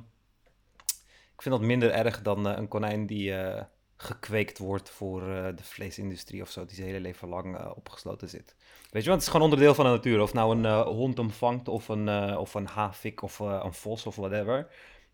ik 1.40 1.46
vind 1.46 1.60
dat 1.60 1.68
minder 1.68 1.92
erg 1.92 2.22
dan 2.22 2.48
eh, 2.48 2.58
een 2.58 2.68
konijn 2.68 3.06
die 3.06 3.34
eh, 3.34 3.64
gekweekt 3.96 4.58
wordt 4.58 4.90
voor 4.90 5.22
eh, 5.22 5.46
de 5.56 5.64
vleesindustrie 5.64 6.42
of 6.42 6.50
zo, 6.50 6.66
die 6.66 6.76
zijn 6.76 6.88
hele 6.88 7.00
leven 7.00 7.28
lang 7.28 7.68
opgesloten 7.76 8.30
zit. 8.30 8.56
Weet 8.92 9.04
je, 9.04 9.10
want 9.10 9.22
het 9.22 9.22
is 9.22 9.28
gewoon 9.28 9.42
onderdeel 9.42 9.74
van 9.74 9.86
de 9.86 9.92
natuur. 9.92 10.22
Of 10.22 10.34
nou 10.34 10.58
een 10.58 10.84
hond 10.84 11.18
hem 11.18 11.32
vangt, 11.32 11.68
of 11.68 11.88
een, 11.88 12.38
of 12.38 12.54
een 12.54 12.68
havik, 12.68 13.22
of 13.22 13.40
een 13.40 13.74
vos, 13.74 14.06
of 14.06 14.16
whatever. 14.16 14.68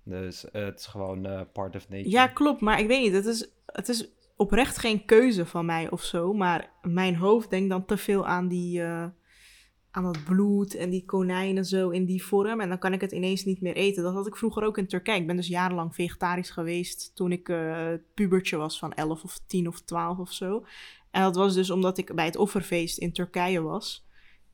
Dus 0.04 0.45
het 0.51 0.80
is 0.80 0.86
gewoon 0.86 1.48
part 1.54 1.75
of 1.75 1.89
nature. 1.89 2.10
Ja, 2.10 2.27
klopt. 2.27 2.62
Maar 2.62 2.80
ik 2.80 2.88
weet 2.88 3.01
niet. 3.01 3.13
Het 3.13 3.25
is, 3.25 3.50
het 3.66 3.89
is 3.89 4.07
oprecht 4.36 4.77
geen 4.77 5.06
keuze 5.06 5.45
van 5.45 5.66
mij 5.66 5.89
of 5.89 6.04
zo. 6.04 6.33
Maar 6.33 6.69
mijn 6.81 7.16
hoofd 7.16 7.50
denkt 7.50 7.69
dan 7.69 7.86
te 7.86 7.98
veel 7.98 8.27
aan 8.27 8.48
die... 8.48 8.81
aan 9.95 10.03
dat 10.03 10.24
bloed 10.24 10.75
en 10.75 10.89
die 10.89 11.06
konijnen 11.06 11.65
zo 11.65 11.89
in 11.89 12.06
die 12.06 12.24
vorm. 12.24 12.62
En 12.62 12.69
dan 12.69 12.77
kan 12.80 12.94
ik 12.94 13.01
het 13.01 13.12
ineens 13.12 13.45
niet 13.45 13.62
meer 13.62 13.75
eten. 13.75 14.03
Dat 14.03 14.13
had 14.13 14.27
ik 14.27 14.36
vroeger 14.36 14.63
ook 14.63 14.77
in 14.77 14.88
Turkije. 14.88 15.19
Ik 15.19 15.27
ben 15.27 15.36
dus 15.36 15.47
jarenlang 15.47 15.95
vegetarisch 15.95 16.50
geweest 16.50 17.12
toen 17.15 17.31
ik 17.31 17.50
eh 17.50 17.88
pubertje 18.13 18.57
was 18.57 18.80
van 18.80 18.94
11 18.94 19.24
of 19.24 19.39
10 19.47 19.68
of 19.68 19.81
12 19.81 20.18
of 20.18 20.31
zo. 20.31 20.65
En 21.12 21.21
dat 21.21 21.36
was 21.36 21.53
dus 21.53 21.69
omdat 21.69 21.97
ik 21.97 22.15
bij 22.15 22.25
het 22.25 22.36
offerfeest 22.38 22.97
in 22.97 23.13
Turkije 23.13 23.62
was. 23.62 24.03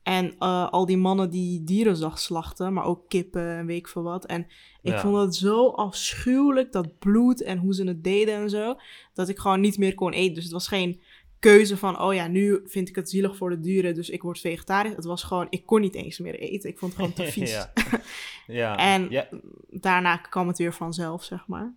En 0.02 0.34
eh, 0.38 0.68
al 0.70 0.86
die 0.86 0.96
mannen 0.96 1.30
die 1.30 1.64
dieren 1.64 1.96
zag 1.96 2.18
slachten, 2.18 2.72
maar 2.72 2.84
ook 2.84 3.08
kippen 3.08 3.46
en 3.56 3.66
weet 3.66 3.78
ik 3.78 3.88
veel 3.88 4.02
wat. 4.02 4.24
En 4.26 4.40
ik 4.82 4.92
Ja. 4.92 5.00
vond 5.00 5.16
het 5.16 5.34
zo 5.34 5.68
afschuwelijk, 5.68 6.72
dat 6.72 6.98
bloed 6.98 7.42
en 7.42 7.58
hoe 7.58 7.74
ze 7.74 7.84
het 7.84 8.04
deden 8.04 8.34
en 8.34 8.50
zo, 8.50 8.74
dat 9.14 9.28
ik 9.28 9.38
gewoon 9.38 9.60
niet 9.60 9.78
meer 9.78 9.94
kon 9.94 10.12
eten. 10.12 10.34
Dus 10.34 10.44
het 10.44 10.52
was 10.52 10.68
geen 10.68 11.00
keuze 11.42 11.76
van, 11.76 12.00
oh 12.00 12.14
ja, 12.14 12.26
nu 12.26 12.60
vind 12.64 12.88
ik 12.88 12.94
het 12.94 13.10
zielig 13.10 13.36
voor 13.36 13.50
de 13.50 13.60
dieren, 13.60 13.94
dus 13.94 14.10
ik 14.10 14.22
word 14.22 14.40
vegetarisch. 14.40 14.96
Het 14.96 15.04
was 15.04 15.22
gewoon, 15.22 15.46
ik 15.50 15.66
kon 15.66 15.80
niet 15.80 15.94
eens 15.94 16.18
meer 16.18 16.34
eten. 16.38 16.70
Ik 16.70 16.78
vond 16.78 16.92
het 16.96 17.00
gewoon 17.00 17.16
te 17.16 17.32
vies. 17.40 17.52
ja. 17.52 17.72
ja. 18.62 18.76
En 18.76 19.10
ja. 19.10 19.28
daarna 19.70 20.16
kwam 20.16 20.48
het 20.48 20.58
weer 20.58 20.74
vanzelf, 20.74 21.24
zeg 21.24 21.46
maar. 21.46 21.74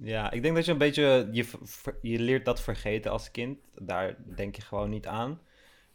Ja, 0.00 0.30
ik 0.30 0.42
denk 0.42 0.54
dat 0.54 0.64
je 0.64 0.72
een 0.72 0.78
beetje, 0.78 1.28
je, 1.32 1.46
je 2.02 2.18
leert 2.18 2.44
dat 2.44 2.60
vergeten 2.60 3.10
als 3.10 3.30
kind. 3.30 3.58
Daar 3.78 4.16
denk 4.36 4.56
je 4.56 4.62
gewoon 4.62 4.90
niet 4.90 5.06
aan. 5.06 5.40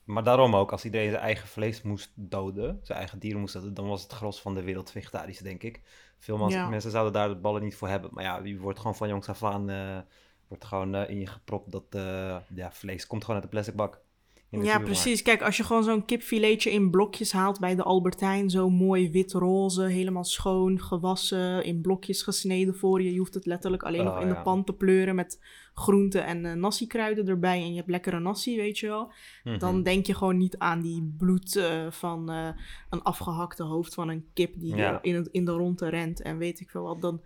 Maar 0.03 0.23
daarom 0.23 0.55
ook, 0.55 0.71
als 0.71 0.85
iedereen 0.85 1.09
zijn 1.09 1.21
eigen 1.21 1.47
vlees 1.47 1.81
moest 1.81 2.11
doden, 2.15 2.79
zijn 2.83 2.97
eigen 2.97 3.19
dieren 3.19 3.39
moest 3.39 3.53
doden, 3.53 3.73
dan 3.73 3.87
was 3.87 4.03
het 4.03 4.11
gros 4.11 4.41
van 4.41 4.53
de 4.53 4.63
wereld 4.63 4.91
vegetarisch, 4.91 5.39
denk 5.39 5.63
ik. 5.63 5.81
Veel 6.19 6.49
Ja. 6.49 6.69
mensen 6.69 6.91
zouden 6.91 7.13
daar 7.13 7.29
de 7.29 7.35
ballen 7.35 7.63
niet 7.63 7.75
voor 7.75 7.87
hebben. 7.87 8.09
Maar 8.13 8.23
ja, 8.23 8.39
je 8.43 8.57
wordt 8.57 8.79
gewoon 8.79 8.95
van 8.95 9.07
jongs 9.07 9.29
af 9.29 9.43
aan, 9.43 9.69
eh, 9.69 9.97
wordt 10.53 10.67
gewoon 10.67 10.95
eh, 10.95 11.09
in 11.09 11.19
je 11.19 11.27
gepropt 11.27 11.71
dat 11.71 11.85
eh, 11.89 12.37
ja, 12.55 12.71
vlees 12.71 13.07
komt 13.07 13.21
gewoon 13.21 13.35
uit 13.35 13.49
de 13.49 13.51
plastic 13.51 13.75
bak. 13.75 14.01
Ja, 14.49 14.79
precies. 14.79 15.21
Kijk, 15.21 15.41
als 15.41 15.57
je 15.57 15.63
gewoon 15.63 15.83
zo'n 15.83 16.05
kipfiletje 16.05 16.71
in 16.71 16.89
blokjes 16.89 17.31
haalt 17.31 17.59
bij 17.59 17.75
de 17.75 17.83
Albertijn, 17.83 18.49
zo 18.49 18.69
mooi 18.69 19.11
wit-roze, 19.11 19.81
helemaal 19.81 20.23
schoon, 20.23 20.79
gewassen, 20.79 21.63
in 21.63 21.81
blokjes 21.81 22.21
gesneden 22.21 22.75
voor 22.75 23.01
je. 23.01 23.11
Je 23.11 23.17
hoeft 23.17 23.33
het 23.33 23.45
letterlijk 23.45 23.83
alleen 23.83 24.03
nog 24.03 24.15
Oh, 24.15 24.21
in 24.21 24.27
de 24.27 24.41
pan 24.41 24.63
te 24.63 24.73
pleuren 24.73 25.15
met 25.15 25.39
groenten 25.73 26.25
en 26.25 26.45
eh 26.45 26.53
nasi-kruiden 26.53 27.27
erbij 27.27 27.61
en 27.61 27.69
je 27.69 27.77
hebt 27.77 27.89
lekkere 27.89 28.19
nasi, 28.19 28.57
weet 28.57 28.79
je 28.79 28.87
wel. 28.87 29.11
Mhm. 29.43 29.59
Dan 29.59 29.83
denk 29.83 30.05
je 30.05 30.15
gewoon 30.15 30.37
niet 30.37 30.57
aan 30.57 30.81
die 30.81 31.13
bloed 31.17 31.61
van 31.89 32.29
een 32.89 33.01
afgehakte 33.01 33.63
hoofd 33.63 33.93
van 33.93 34.09
een 34.09 34.25
kip 34.33 34.59
die 34.59 34.75
Ja. 34.75 35.01
in, 35.01 35.15
het, 35.15 35.27
in 35.27 35.45
de 35.45 35.51
ronde 35.51 35.89
rent 35.89 36.21
en 36.21 36.37
weet 36.37 36.59
ik 36.59 36.69
veel 36.69 36.83
wat. 36.83 37.01
Dan, 37.01 37.21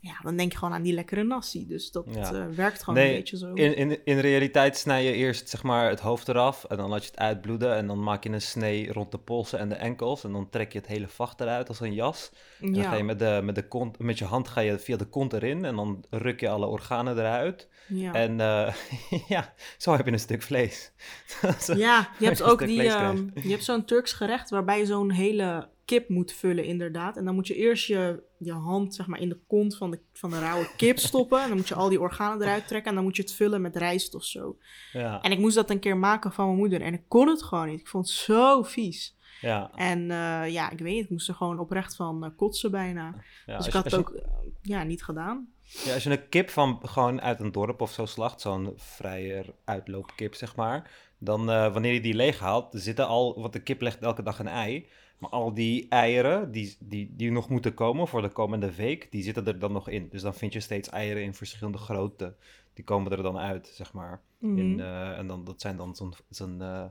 ja, 0.00 0.16
dan 0.22 0.36
denk 0.36 0.52
je 0.52 0.58
gewoon 0.58 0.74
aan 0.74 0.82
die 0.82 0.92
lekkere 0.92 1.22
nasi. 1.22 1.66
Dus 1.66 1.90
dat 1.90 2.04
Ja. 2.14 2.32
eh, 2.32 2.46
werkt 2.54 2.82
gewoon 2.82 2.98
Nee, 3.00 3.10
een 3.10 3.16
beetje 3.18 3.36
zo. 3.36 3.52
In, 3.52 3.76
in, 3.76 3.98
in 4.04 4.18
realiteit 4.18 4.76
snij 4.76 5.04
je 5.04 5.12
eerst 5.12 5.48
zeg 5.48 5.62
maar, 5.62 5.88
het 5.90 6.00
hoofd 6.00 6.28
eraf 6.28 6.64
en 6.64 6.76
dan 6.76 6.88
laat 6.90 7.02
je 7.04 7.10
het 7.10 7.18
uitbloeden. 7.18 7.74
En 7.76 7.86
dan 7.86 8.02
maak 8.02 8.24
je 8.24 8.30
een 8.30 8.40
snee 8.42 8.92
rond 8.92 9.10
de 9.12 9.18
polsen 9.18 9.58
en 9.58 9.68
de 9.68 9.74
enkels. 9.74 10.24
En 10.24 10.32
dan 10.32 10.48
trek 10.50 10.72
je 10.72 10.78
het 10.78 10.86
hele 10.88 11.08
vacht 11.08 11.40
eruit 11.40 11.68
als 11.68 11.80
een 11.80 11.94
jas. 11.94 12.30
En 12.60 12.72
dan 12.72 12.82
ga 12.84 12.94
je 12.94 13.04
met, 13.04 13.18
de, 13.18 13.40
met, 13.42 13.54
de 13.54 13.68
kont, 13.68 13.98
met 13.98 14.18
je 14.18 14.24
hand 14.24 14.48
ga 14.48 14.60
je 14.60 14.78
via 14.78 14.96
de 14.96 15.04
kont 15.08 15.32
erin 15.32 15.64
en 15.64 15.76
dan 15.76 16.04
ruk 16.10 16.40
je 16.40 16.48
alle 16.48 16.66
organen 16.66 17.18
eruit. 17.18 17.68
ja. 17.88 18.12
En 18.12 18.40
eh, 18.40 18.74
ja, 19.28 19.54
zo 19.78 19.96
heb 19.96 20.06
je 20.06 20.12
een 20.12 20.18
stuk 20.18 20.42
vlees. 20.42 20.92
Zo- 21.60 21.74
Ja, 21.74 22.08
je 22.18 22.24
hebt 22.24 22.42
ook 22.50 22.66
die, 22.66 22.82
ehm, 22.82 23.26
je 23.34 23.50
hebt 23.50 23.64
zo'n 23.64 23.84
Turks 23.84 24.12
gerecht 24.12 24.50
waarbij 24.50 24.78
je 24.78 24.86
zo'n 24.86 25.10
hele 25.10 25.68
kip 25.88 26.08
moet 26.08 26.32
vullen 26.32 26.64
inderdaad. 26.64 27.16
En 27.16 27.24
dan 27.24 27.34
moet 27.34 27.46
je 27.46 27.54
eerst 27.54 27.86
je, 27.86 28.22
je 28.38 28.52
hand 28.52 28.94
zeg 28.94 29.06
maar 29.06 29.20
in 29.20 29.28
de 29.28 29.38
kont 29.46 29.76
van 29.76 29.90
de, 29.90 29.98
van 30.12 30.30
de 30.30 30.38
rauwe 30.38 30.68
kip 30.76 30.98
stoppen. 31.08 31.42
En 31.42 31.48
dan 31.48 31.56
moet 31.56 31.68
je 31.68 31.74
al 31.74 31.88
die 31.88 32.00
organen 32.00 32.42
eruit 32.42 32.66
trekken 32.68 32.88
en 32.90 32.94
dan 32.94 33.04
moet 33.04 33.16
je 33.16 33.22
het 33.22 33.32
vullen 33.32 33.60
met 33.62 33.76
rijst 33.76 34.14
of 34.14 34.24
zo. 34.24 34.56
Ja, 34.92 35.22
En 35.22 35.32
ik 35.32 35.38
moest 35.38 35.54
dat 35.54 35.70
een 35.70 35.78
keer 35.80 35.96
maken 35.96 36.32
van 36.32 36.46
mijn 36.46 36.58
moeder 36.58 36.80
en 36.80 36.92
ik 36.94 37.02
kon 37.08 37.28
het 37.28 37.42
gewoon 37.42 37.66
niet. 37.68 37.80
Ik 37.80 37.86
vond 37.88 38.06
het 38.06 38.14
zo 38.16 38.62
vies. 38.62 39.16
ja, 39.40 39.70
En 39.74 40.10
eh, 40.10 40.52
ja, 40.52 40.70
ik 40.70 40.78
weet 40.78 40.94
niet, 40.94 41.04
ik 41.04 41.10
moest 41.10 41.28
er 41.28 41.34
gewoon 41.34 41.58
oprecht 41.58 41.96
van 41.96 42.24
eh, 42.24 42.30
kotsen 42.36 42.70
bijna. 42.70 43.14
ja. 43.46 43.56
dus 43.56 43.66
ik 43.66 43.72
had 43.72 43.84
het 43.84 43.92
je- 43.92 43.98
ook 43.98 44.10
eh, 44.10 44.22
ja, 44.62 44.82
niet 44.82 45.04
gedaan. 45.04 45.48
Ja, 45.84 45.94
als 45.94 46.02
je 46.04 46.10
een 46.10 46.28
kip 46.28 46.50
van 46.50 46.80
gewoon 46.82 47.20
uit 47.20 47.40
een 47.40 47.52
dorp 47.52 47.80
of 47.80 47.92
zo 47.92 48.06
slacht, 48.06 48.40
zo'n 48.40 48.72
vrijer 48.76 49.54
uitloopkip 49.64 50.34
zeg 50.34 50.56
maar, 50.56 50.90
dan 51.18 51.50
eh, 51.50 51.72
wanneer 51.72 51.92
je 51.92 52.00
die 52.00 52.14
leeg 52.14 52.38
haalt, 52.38 52.74
er 52.74 52.80
zitten 52.80 53.06
al, 53.06 53.40
want 53.40 53.52
de 53.52 53.62
kip 53.62 53.80
legt 53.80 54.02
elke 54.02 54.22
dag 54.22 54.38
een 54.38 54.48
ei, 54.48 54.86
maar 55.18 55.30
al 55.30 55.54
die 55.54 55.86
eieren 55.88 56.52
die, 56.52 56.76
die, 56.80 57.14
die 57.16 57.30
nog 57.30 57.48
moeten 57.48 57.74
komen 57.74 58.08
voor 58.08 58.22
de 58.22 58.28
komende 58.28 58.74
week, 58.74 59.10
die 59.10 59.22
zitten 59.22 59.46
er 59.46 59.58
dan 59.58 59.72
nog 59.72 59.88
in. 59.88 60.08
Dus 60.10 60.22
dan 60.22 60.34
vind 60.34 60.52
je 60.52 60.60
steeds 60.60 60.88
eieren 60.88 61.22
in 61.22 61.34
verschillende 61.34 61.78
grootte, 61.78 62.34
die 62.74 62.84
komen 62.84 63.12
er 63.12 63.22
dan 63.22 63.38
uit, 63.38 63.70
zeg 63.74 63.92
maar. 63.92 64.20
Mhm. 64.38 64.58
In, 64.58 64.80
eh, 64.80 65.18
en 65.18 65.26
dan, 65.26 65.44
dat 65.44 65.60
zijn 65.60 65.76
dan 65.76 65.96
zo'n... 65.96 66.14
zo'n 66.30 66.62
eh, 66.62 66.84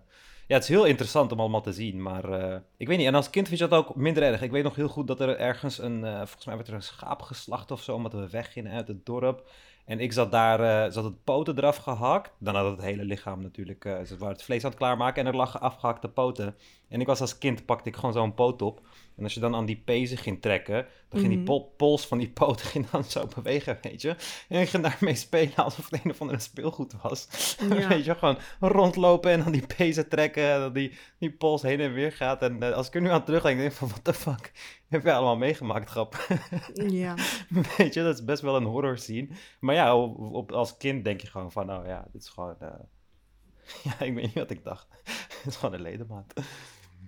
ja, 0.47 0.53
het 0.53 0.63
is 0.63 0.69
heel 0.69 0.85
interessant 0.85 1.31
om 1.31 1.39
allemaal 1.39 1.61
te 1.61 1.73
zien, 1.73 2.01
maar 2.01 2.23
ik 2.77 2.87
weet 2.87 2.97
niet. 2.97 3.07
En 3.07 3.15
als 3.15 3.29
kind 3.29 3.47
vind 3.47 3.59
je 3.59 3.67
dat 3.67 3.79
ook 3.79 3.95
minder 3.95 4.23
erg. 4.23 4.41
Ik 4.41 4.51
weet 4.51 4.63
nog 4.63 4.75
heel 4.75 4.87
goed 4.87 5.07
dat 5.07 5.19
er 5.19 5.37
ergens 5.37 5.79
een... 5.79 6.01
volgens 6.01 6.45
mij 6.45 6.55
werd 6.55 6.67
er 6.67 6.73
een 6.73 6.81
schaap 6.81 7.21
geslacht 7.21 7.71
of 7.71 7.81
zo, 7.81 7.95
omdat 7.95 8.13
we 8.13 8.29
weggingen 8.29 8.71
uit 8.71 8.87
het 8.87 9.05
dorp. 9.05 9.49
En 9.87 9.99
ik 9.99 10.13
zat 10.13 10.31
daar, 10.31 10.59
eh 10.59 10.91
zat 10.91 11.03
het 11.03 11.23
poten 11.23 11.57
eraf 11.57 11.77
gehakt. 11.77 12.31
Dan 12.39 12.55
had 12.55 12.71
het 12.71 12.81
hele 12.81 13.03
lichaam 13.03 13.41
natuurlijk, 13.41 13.85
eh 13.85 14.03
ze 14.03 14.25
het 14.25 14.43
vlees 14.43 14.63
aan 14.63 14.69
het 14.69 14.79
klaarmaken 14.79 15.21
en 15.21 15.27
er 15.27 15.35
lag 15.35 15.59
afgehakte 15.59 16.09
poten. 16.09 16.55
En 16.89 17.01
ik 17.01 17.07
was 17.07 17.21
als 17.21 17.37
kind, 17.37 17.65
pakte 17.65 17.89
ik 17.89 17.95
gewoon 17.95 18.13
zo'n 18.13 18.33
poot 18.33 18.61
op. 18.61 18.81
En 19.17 19.23
als 19.23 19.33
je 19.33 19.39
dan 19.39 19.55
aan 19.55 19.65
die 19.65 19.81
pezen 19.85 20.17
ging 20.17 20.41
trekken, 20.41 20.85
dan 21.09 21.19
ging 21.19 21.27
die 21.31 21.37
Mhm. 21.37 21.45
pol- 21.47 21.73
pols 21.77 22.07
van 22.07 22.17
die 22.17 22.31
ging 22.57 22.89
dan 22.89 23.03
zo 23.03 23.27
bewegen, 23.35 23.77
weet 23.81 24.01
je. 24.01 24.15
En 24.49 24.61
ik 24.61 24.69
ging 24.69 24.83
daarmee 24.83 25.15
spelen 25.15 25.55
alsof 25.55 25.89
het 25.89 26.05
een 26.05 26.11
of 26.11 26.21
andere 26.21 26.39
speelgoed 26.39 26.93
was. 27.01 27.27
Ja. 27.69 27.87
weet 27.87 28.05
je, 28.05 28.15
gewoon 28.15 28.37
rondlopen 28.59 29.31
en 29.31 29.43
dan 29.43 29.51
die 29.51 29.67
pezen 29.77 30.09
trekken 30.09 30.51
en 30.53 30.59
dan 30.59 30.73
die, 30.73 30.91
die 31.19 31.31
pols 31.31 31.61
heen 31.61 31.79
en 31.79 31.93
weer 31.93 32.11
gaat. 32.11 32.41
En 32.41 32.63
eh, 32.63 32.71
als 32.73 32.87
ik 32.87 32.95
er 32.95 33.01
nu 33.01 33.09
aan 33.09 33.23
terugdenk, 33.25 33.57
denk 33.57 33.71
ik 33.71 33.77
van, 33.77 33.87
what 33.87 34.03
the 34.03 34.13
fuck, 34.13 34.51
heb 34.89 35.03
je 35.03 35.13
allemaal 35.13 35.37
meegemaakt, 35.37 35.89
grap. 35.89 36.27
Ja. 36.73 37.15
weet 37.77 37.93
je, 37.93 38.03
dat 38.03 38.13
is 38.19 38.25
best 38.25 38.41
wel 38.41 38.55
een 38.55 38.63
horror 38.65 38.97
scene. 38.97 39.27
Maar 39.59 39.75
ja, 39.75 39.95
op, 39.97 40.19
op- 40.33 40.51
als 40.51 40.77
kind 40.77 41.03
denk 41.03 41.21
je 41.21 41.27
gewoon 41.27 41.51
van, 41.51 41.65
nou 41.65 41.87
ja, 41.87 42.07
dit 42.11 42.21
is 42.21 42.29
gewoon... 42.29 42.55
eh, 42.59 42.69
ja, 43.83 43.99
ik 44.05 44.13
weet 44.13 44.23
niet 44.23 44.33
wat 44.33 44.49
ik 44.51 44.63
dacht. 44.63 44.87
Het 45.03 45.45
is 45.45 45.55
gewoon 45.55 45.73
een 45.75 45.81
ledemaat. 45.81 46.33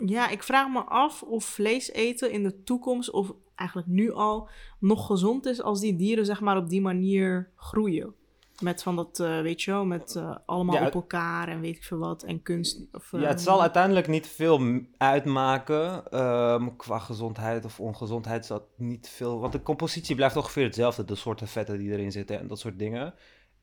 Ja, 0.06 0.30
ik 0.30 0.44
vraag 0.44 0.70
me 0.70 0.84
af 0.84 1.24
of 1.24 1.46
vlees 1.46 1.92
eten 1.92 2.32
in 2.32 2.44
de 2.44 2.64
toekomst, 2.64 3.12
of 3.12 3.34
eigenlijk 3.56 3.90
nu 3.90 4.12
al, 4.12 4.50
nog 4.80 5.06
gezond 5.06 5.46
is 5.46 5.62
als 5.62 5.80
die 5.80 5.96
dieren 5.96 6.26
zeg 6.26 6.42
maar 6.42 6.58
op 6.58 6.70
die 6.70 6.82
manier 6.82 7.50
groeien. 7.56 8.14
Met 8.60 8.84
van 8.84 8.96
dat, 8.96 9.20
eh, 9.20 9.42
weet 9.42 9.62
je 9.62 9.72
wel, 9.72 9.86
met 9.86 10.16
eh, 10.16 10.36
allemaal 10.46 10.76
Ja, 10.76 10.86
op 10.86 10.94
elkaar 10.94 11.48
en 11.48 11.62
weet 11.62 11.76
ik 11.76 11.84
veel 11.84 11.98
wat. 11.98 12.24
En 12.24 12.42
kunst. 12.42 12.88
Of, 12.92 13.14
eh, 13.14 13.22
Ja, 13.22 13.28
het 13.28 13.42
zal 13.42 13.62
uiteindelijk 13.62 14.08
niet 14.08 14.28
veel 14.28 14.82
uitmaken 14.98 16.12
ehm, 16.12 16.76
qua 16.78 17.00
gezondheid 17.00 17.66
of 17.66 17.80
ongezondheid. 17.80 18.46
Zal 18.46 18.68
niet 18.76 19.10
veel, 19.10 19.40
want 19.40 19.52
de 19.52 19.62
compositie 19.62 20.16
blijft 20.16 20.36
ongeveer 20.36 20.64
hetzelfde. 20.64 21.06
De 21.06 21.16
soorten 21.16 21.48
vetten 21.48 21.78
die 21.78 21.92
erin 21.92 22.12
zitten 22.12 22.40
en 22.40 22.48
dat 22.48 22.60
soort 22.60 22.80
dingen. 22.80 23.14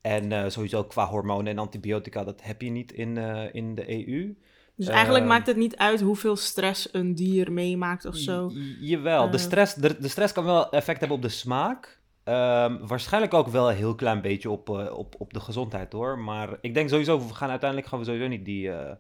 En 0.06 0.32
eh, 0.32 0.48
sowieso 0.48 0.84
qua 0.84 1.06
hormonen 1.06 1.52
en 1.52 1.58
antibiotica, 1.58 2.24
dat 2.24 2.42
heb 2.42 2.62
je 2.62 2.70
niet 2.70 2.92
in, 2.92 3.16
eh, 3.16 3.54
in 3.54 3.74
de 3.74 4.08
EU. 4.08 4.36
Dus 4.76 4.86
eigenlijk 4.88 5.24
Ehm, 5.24 5.32
maakt 5.32 5.46
het 5.46 5.56
niet 5.56 5.76
uit 5.76 6.00
hoeveel 6.00 6.36
stress 6.36 6.88
een 6.94 7.14
dier 7.14 7.52
meemaakt 7.52 8.04
of 8.04 8.16
zo. 8.16 8.50
Jawel, 8.80 9.30
de 9.30 9.36
Eh. 9.36 9.42
stress, 9.42 9.74
de, 9.74 9.98
de 10.00 10.08
stress 10.08 10.32
kan 10.32 10.44
wel 10.44 10.70
effect 10.70 10.98
hebben 10.98 11.16
op 11.16 11.22
de 11.22 11.28
smaak. 11.28 12.00
Ehm, 12.24 12.86
waarschijnlijk 12.86 13.34
ook 13.34 13.48
wel 13.48 13.70
een 13.70 13.76
heel 13.76 13.94
klein 13.94 14.20
beetje 14.20 14.50
op, 14.50 14.68
eh, 14.70 14.98
op, 14.98 15.14
op 15.18 15.32
de 15.32 15.40
gezondheid 15.40 15.92
hoor. 15.92 16.18
Maar 16.18 16.58
ik 16.60 16.74
denk 16.74 16.88
sowieso, 16.88 17.26
we 17.26 17.34
gaan 17.34 17.50
uiteindelijk 17.50 17.88
gaan 17.90 17.98
we 17.98 18.04
sowieso 18.04 18.28
niet 18.28 18.44
die 18.44 18.72
eh, 18.72 18.94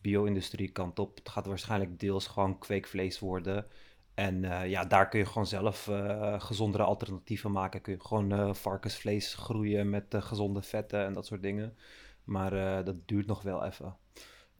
bio-industrie 0.00 0.68
kant 0.68 0.98
op. 0.98 1.16
Het 1.18 1.28
gaat 1.28 1.46
waarschijnlijk 1.46 2.00
deels 2.00 2.26
gewoon 2.26 2.58
kweekvlees 2.58 3.18
worden. 3.18 3.66
En 4.14 4.40
ja, 4.68 4.84
daar 4.84 5.08
kun 5.08 5.18
je 5.18 5.26
gewoon 5.26 5.46
zelf 5.46 5.90
gezondere 6.38 6.82
alternatieven 6.82 7.50
maken. 7.52 7.80
Kun 7.80 7.92
je 7.92 8.00
gewoon 8.04 8.56
varkensvlees 8.56 9.34
groeien 9.34 9.90
met 9.90 10.04
gezonde 10.18 10.62
vetten 10.62 11.04
en 11.04 11.12
dat 11.12 11.26
soort 11.26 11.42
dingen. 11.42 11.76
Maar 12.24 12.84
dat 12.84 12.96
duurt 13.08 13.26
nog 13.26 13.42
wel 13.42 13.64
even. 13.64 13.96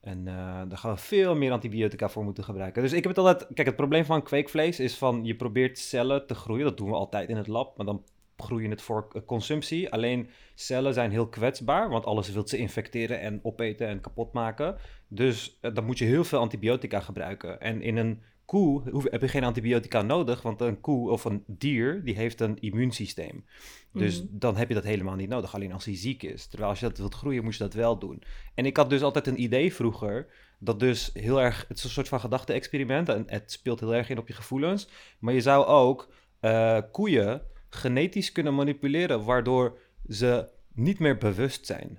En 0.04 0.28
eh, 0.28 0.34
daar 0.68 0.78
gaan 0.78 0.94
we 0.94 1.00
veel 1.00 1.36
meer 1.36 1.52
antibiotica 1.52 2.08
voor 2.08 2.24
moeten 2.24 2.44
gebruiken. 2.44 2.82
Dus 2.82 2.92
ik 2.92 3.02
heb 3.04 3.16
het 3.16 3.26
altijd... 3.26 3.50
Kijk, 3.54 3.66
het 3.66 3.76
probleem 3.76 4.04
van 4.04 4.22
kweekvlees 4.22 4.80
is 4.80 4.96
van... 4.96 5.24
Je 5.24 5.36
probeert 5.36 5.78
cellen 5.78 6.26
te 6.26 6.34
groeien. 6.34 6.64
Dat 6.64 6.76
doen 6.76 6.88
we 6.88 6.94
altijd 6.94 7.28
in 7.28 7.36
het 7.36 7.46
lab. 7.46 7.76
Maar 7.76 7.86
dan 7.86 8.04
groeien 8.36 8.70
het 8.70 8.82
voor 8.82 9.08
eh, 9.12 9.22
consumptie. 9.26 9.92
Alleen 9.92 10.28
cellen 10.54 10.94
zijn 10.94 11.10
heel 11.10 11.28
kwetsbaar. 11.28 11.88
Want 11.88 12.04
alles 12.04 12.32
wil 12.32 12.48
ze 12.48 12.56
infecteren 12.56 13.20
en 13.20 13.40
opeten 13.42 13.86
en 13.86 14.00
kapot 14.00 14.32
maken. 14.32 14.76
Dus 15.08 15.58
eh, 15.60 15.74
dan 15.74 15.84
moet 15.84 15.98
je 15.98 16.04
heel 16.04 16.24
veel 16.24 16.38
antibiotica 16.38 17.00
gebruiken. 17.00 17.60
En 17.60 17.82
in 17.82 17.96
een 17.96 18.22
koe 18.44 18.90
hoef- 18.90 19.10
heb 19.10 19.20
je 19.20 19.28
geen 19.28 19.44
antibiotica 19.44 20.02
nodig. 20.02 20.42
Want 20.42 20.60
een 20.60 20.80
koe 20.80 21.10
of 21.10 21.24
een 21.24 21.44
dier, 21.46 22.04
die 22.04 22.14
heeft 22.14 22.40
een 22.40 22.58
immuunsysteem. 22.60 23.44
Dus 23.92 24.22
Mhm. 24.22 24.26
dan 24.38 24.56
heb 24.56 24.68
je 24.68 24.74
dat 24.74 24.84
helemaal 24.84 25.14
niet 25.14 25.28
nodig. 25.28 25.54
Alleen 25.54 25.72
als 25.72 25.84
hij 25.84 25.96
ziek 25.96 26.22
is. 26.22 26.46
Terwijl 26.46 26.70
als 26.70 26.80
je 26.80 26.88
dat 26.88 26.98
wilt 26.98 27.14
groeien, 27.14 27.44
moet 27.44 27.52
je 27.56 27.62
dat 27.62 27.74
wel 27.74 27.98
doen. 27.98 28.22
En 28.54 28.66
ik 28.66 28.76
had 28.76 28.90
dus 28.90 29.02
altijd 29.02 29.26
een 29.26 29.40
idee 29.42 29.74
vroeger, 29.74 30.26
dat 30.58 30.80
dus 30.80 31.10
heel 31.12 31.40
erg, 31.42 31.64
het 31.68 31.76
is 31.78 31.84
een 31.84 31.90
soort 31.90 32.08
van 32.08 32.20
gedachte-experiment 32.20 33.08
en 33.08 33.24
het 33.26 33.52
speelt 33.52 33.80
heel 33.80 33.94
erg 33.94 34.08
in 34.10 34.18
op 34.18 34.28
je 34.28 34.34
gevoelens. 34.34 34.88
Maar 35.18 35.34
je 35.34 35.40
zou 35.40 35.66
ook 35.66 36.12
eh, 36.40 36.78
koeien 36.92 37.42
genetisch 37.68 38.32
kunnen 38.32 38.54
manipuleren, 38.54 39.24
waardoor 39.24 39.78
ze 40.08 40.48
niet 40.74 40.98
meer 40.98 41.18
bewust 41.18 41.66
zijn. 41.66 41.98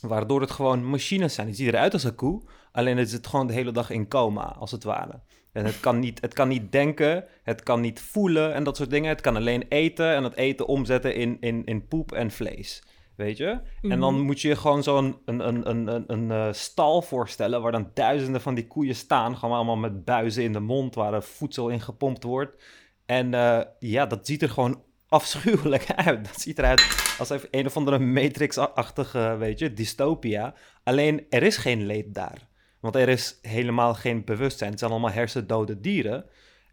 Waardoor 0.00 0.40
het 0.40 0.50
gewoon 0.50 0.84
machines 0.84 1.34
zijn. 1.34 1.46
Het 1.46 1.56
ziet 1.56 1.68
eruit 1.68 1.92
als 1.92 2.04
een 2.04 2.14
koe, 2.14 2.42
alleen 2.72 2.96
het 2.96 3.10
zit 3.10 3.26
gewoon 3.26 3.46
de 3.46 3.52
hele 3.52 3.72
dag 3.72 3.90
in 3.90 4.08
coma, 4.08 4.42
als 4.44 4.70
het 4.70 4.84
ware. 4.84 5.20
En 5.52 5.64
het 5.64 5.80
kan, 5.80 5.98
niet, 5.98 6.20
het 6.20 6.34
kan 6.34 6.48
niet 6.48 6.72
denken, 6.72 7.24
het 7.42 7.62
kan 7.62 7.80
niet 7.80 8.00
voelen 8.00 8.54
en 8.54 8.64
dat 8.64 8.76
soort 8.76 8.90
dingen. 8.90 9.08
Het 9.08 9.20
kan 9.20 9.36
alleen 9.36 9.64
eten 9.68 10.14
en 10.14 10.22
dat 10.22 10.34
eten 10.34 10.66
omzetten 10.66 11.14
in, 11.14 11.36
in, 11.40 11.64
in 11.64 11.86
poep 11.88 12.12
en 12.12 12.30
vlees. 12.30 12.82
Weet 13.16 13.36
je? 13.36 13.58
En 13.82 14.00
dan 14.00 14.14
Mhm. 14.14 14.22
moet 14.24 14.40
je 14.40 14.48
je 14.48 14.56
gewoon 14.56 14.82
zo'n 14.82 15.16
een, 15.24 15.48
een, 15.48 15.70
een, 15.70 15.86
een, 15.86 16.04
een 16.06 16.30
eh, 16.30 16.52
stal 16.52 17.02
voorstellen 17.02 17.62
waar 17.62 17.72
dan 17.72 17.90
duizenden 17.94 18.40
van 18.40 18.54
die 18.54 18.66
koeien 18.66 18.94
staan. 18.94 19.36
Gewoon 19.36 19.54
allemaal 19.56 19.76
met 19.76 20.04
buizen 20.04 20.42
in 20.42 20.52
de 20.52 20.60
mond 20.60 20.94
waar 20.94 21.14
er 21.14 21.22
voedsel 21.22 21.68
in 21.68 21.80
gepompt 21.80 22.22
wordt. 22.22 22.62
En 23.06 23.34
eh, 23.34 23.60
ja, 23.78 24.06
dat 24.06 24.26
ziet 24.26 24.42
er 24.42 24.48
gewoon 24.50 24.82
afschuwelijk 25.08 25.86
uit. 26.06 26.24
Dat 26.24 26.40
ziet 26.40 26.58
eruit 26.58 27.14
als 27.18 27.30
even 27.30 27.48
een 27.50 27.66
of 27.66 27.76
andere 27.76 27.98
Matrix-achtige, 27.98 29.36
weet 29.38 29.58
je, 29.58 29.72
dystopia. 29.72 30.54
Alleen 30.82 31.26
er 31.30 31.42
is 31.42 31.56
geen 31.56 31.86
leed 31.86 32.14
daar. 32.14 32.48
Want 32.82 32.96
er 32.96 33.08
is 33.08 33.38
helemaal 33.42 33.94
geen 33.94 34.24
bewustzijn. 34.24 34.70
Het 34.70 34.78
zijn 34.78 34.90
allemaal 34.90 35.10
hersendode 35.10 35.80
dieren. 35.80 36.24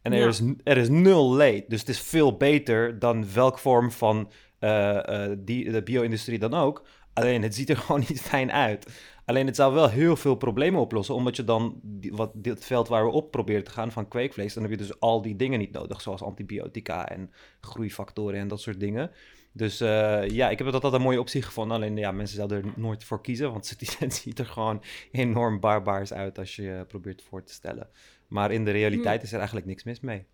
En 0.02 0.14
er, 0.14 0.20
Ja. 0.20 0.28
is, 0.28 0.42
er 0.64 0.78
is 0.78 0.90
nul 0.90 1.34
leed. 1.36 1.70
Dus 1.70 1.80
het 1.80 1.90
is 1.90 2.00
veel 2.02 2.38
beter 2.38 3.00
dan 3.00 3.34
welk 3.34 3.58
vorm 3.60 3.92
van 3.92 4.32
eh, 4.60 5.26
eh, 5.32 5.38
die, 5.40 5.72
de 5.72 5.84
bio-industrie 5.84 6.40
dan 6.40 6.54
ook. 6.54 6.84
Alleen 7.14 7.42
het 7.44 7.56
ziet 7.56 7.70
er 7.70 7.78
gewoon 7.84 8.04
niet 8.08 8.22
fijn 8.22 8.52
uit. 8.52 9.02
Alleen 9.26 9.46
het 9.46 9.56
zou 9.56 9.74
wel 9.74 9.90
heel 9.90 10.16
veel 10.16 10.36
problemen 10.36 10.82
oplossen. 10.82 11.16
Omdat 11.16 11.36
je 11.36 11.44
dan 11.44 11.80
die- 11.84 12.14
wat, 12.14 12.32
dit 12.34 12.66
veld 12.66 12.88
waar 12.88 13.06
we 13.06 13.12
op 13.12 13.32
proberen 13.32 13.64
te 13.64 13.72
gaan 13.72 13.92
van 13.92 14.08
kweekvlees. 14.08 14.54
Dan 14.54 14.64
heb 14.64 14.72
je 14.72 14.78
dus 14.78 15.00
al 15.00 15.22
die 15.22 15.36
dingen 15.36 15.60
niet 15.60 15.72
nodig. 15.72 16.02
Zoals 16.02 16.22
antibiotica 16.22 17.10
en 17.10 17.32
groeifactoren 17.62 18.40
en 18.40 18.48
dat 18.48 18.62
soort 18.62 18.80
dingen. 18.80 19.12
Dus 19.52 19.82
eh, 19.82 20.28
ja, 20.28 20.50
ik 20.50 20.58
heb 20.58 20.68
dat 20.68 20.74
altijd 20.74 20.94
een 20.94 21.02
mooie 21.02 21.20
optie 21.20 21.42
gevonden. 21.42 21.76
Alleen 21.78 21.98
ja, 21.98 22.12
mensen 22.12 22.36
zouden 22.36 22.64
er 22.64 22.72
nooit 22.76 23.04
voor 23.04 23.22
kiezen. 23.22 23.52
Want 23.52 23.70
het, 24.00 24.14
ziet 24.14 24.40
er 24.40 24.46
gewoon 24.46 24.84
enorm 25.12 25.60
barbaars 25.60 26.14
uit 26.14 26.38
als 26.38 26.56
je 26.56 26.62
je 26.62 26.86
probeert 26.88 27.22
voor 27.22 27.44
te 27.44 27.54
stellen. 27.54 27.90
Maar 28.28 28.52
in 28.52 28.66
de 28.66 28.72
realiteit 28.72 29.24
is 29.24 29.32
er 29.32 29.38
eigenlijk 29.38 29.68
niks 29.68 29.84
mis 29.84 30.00
mee. 30.00 30.26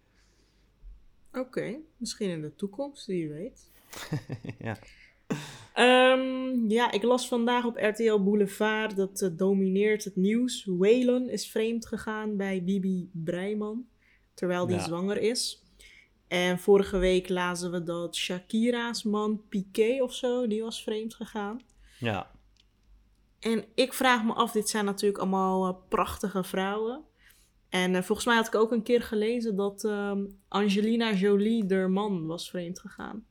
Oké, 1.34 1.76
misschien 1.98 2.30
in 2.30 2.42
de 2.42 2.56
toekomst, 2.56 3.06
wie 3.06 3.30
weet. 3.30 3.72
ja. 4.60 4.78
Ehm, 5.74 6.70
ja, 6.70 6.92
ik 6.92 7.04
las 7.04 7.28
vandaag 7.28 7.66
op 7.66 7.78
RTL 7.78 8.20
Boulevard 8.24 8.96
dat 8.96 9.22
eh, 9.22 9.30
domineert 9.34 10.04
het 10.04 10.16
nieuws. 10.16 10.66
Waylon 10.66 11.30
is 11.30 11.52
vreemd 11.52 11.86
gegaan 11.86 12.38
bij 12.38 12.64
Bibi 12.64 13.10
Breiman, 13.12 13.86
terwijl 14.34 14.68
die 14.68 14.76
Ja. 14.76 14.84
zwanger 14.84 15.18
is. 15.18 15.65
En 16.28 16.60
vorige 16.60 16.98
week 16.98 17.30
lazen 17.30 17.72
we 17.72 17.84
dat 17.84 18.16
Shakira's 18.16 19.04
man 19.04 19.42
Piqué 19.50 20.02
of 20.02 20.14
zo, 20.14 20.48
die 20.48 20.62
was 20.62 20.84
vreemd 20.84 21.16
gegaan. 21.16 21.62
Ja. 22.00 22.32
En 23.40 23.66
ik 23.76 23.94
vraag 23.94 24.24
me 24.24 24.34
af, 24.34 24.52
dit 24.52 24.70
zijn 24.70 24.86
natuurlijk 24.86 25.22
allemaal 25.22 25.68
eh, 25.68 25.76
prachtige 25.90 26.44
vrouwen. 26.44 27.04
En 27.70 27.96
eh, 27.96 28.02
volgens 28.02 28.28
mij 28.28 28.36
had 28.36 28.48
ik 28.48 28.56
ook 28.56 28.72
een 28.72 28.84
keer 28.84 29.02
gelezen 29.02 29.56
dat 29.56 29.84
ehm, 29.84 30.26
Angelina 30.48 31.14
Jolie, 31.14 31.66
de 31.66 31.88
man, 31.88 32.26
was 32.26 32.50
vreemd 32.50 32.80
gegaan. 32.80 33.26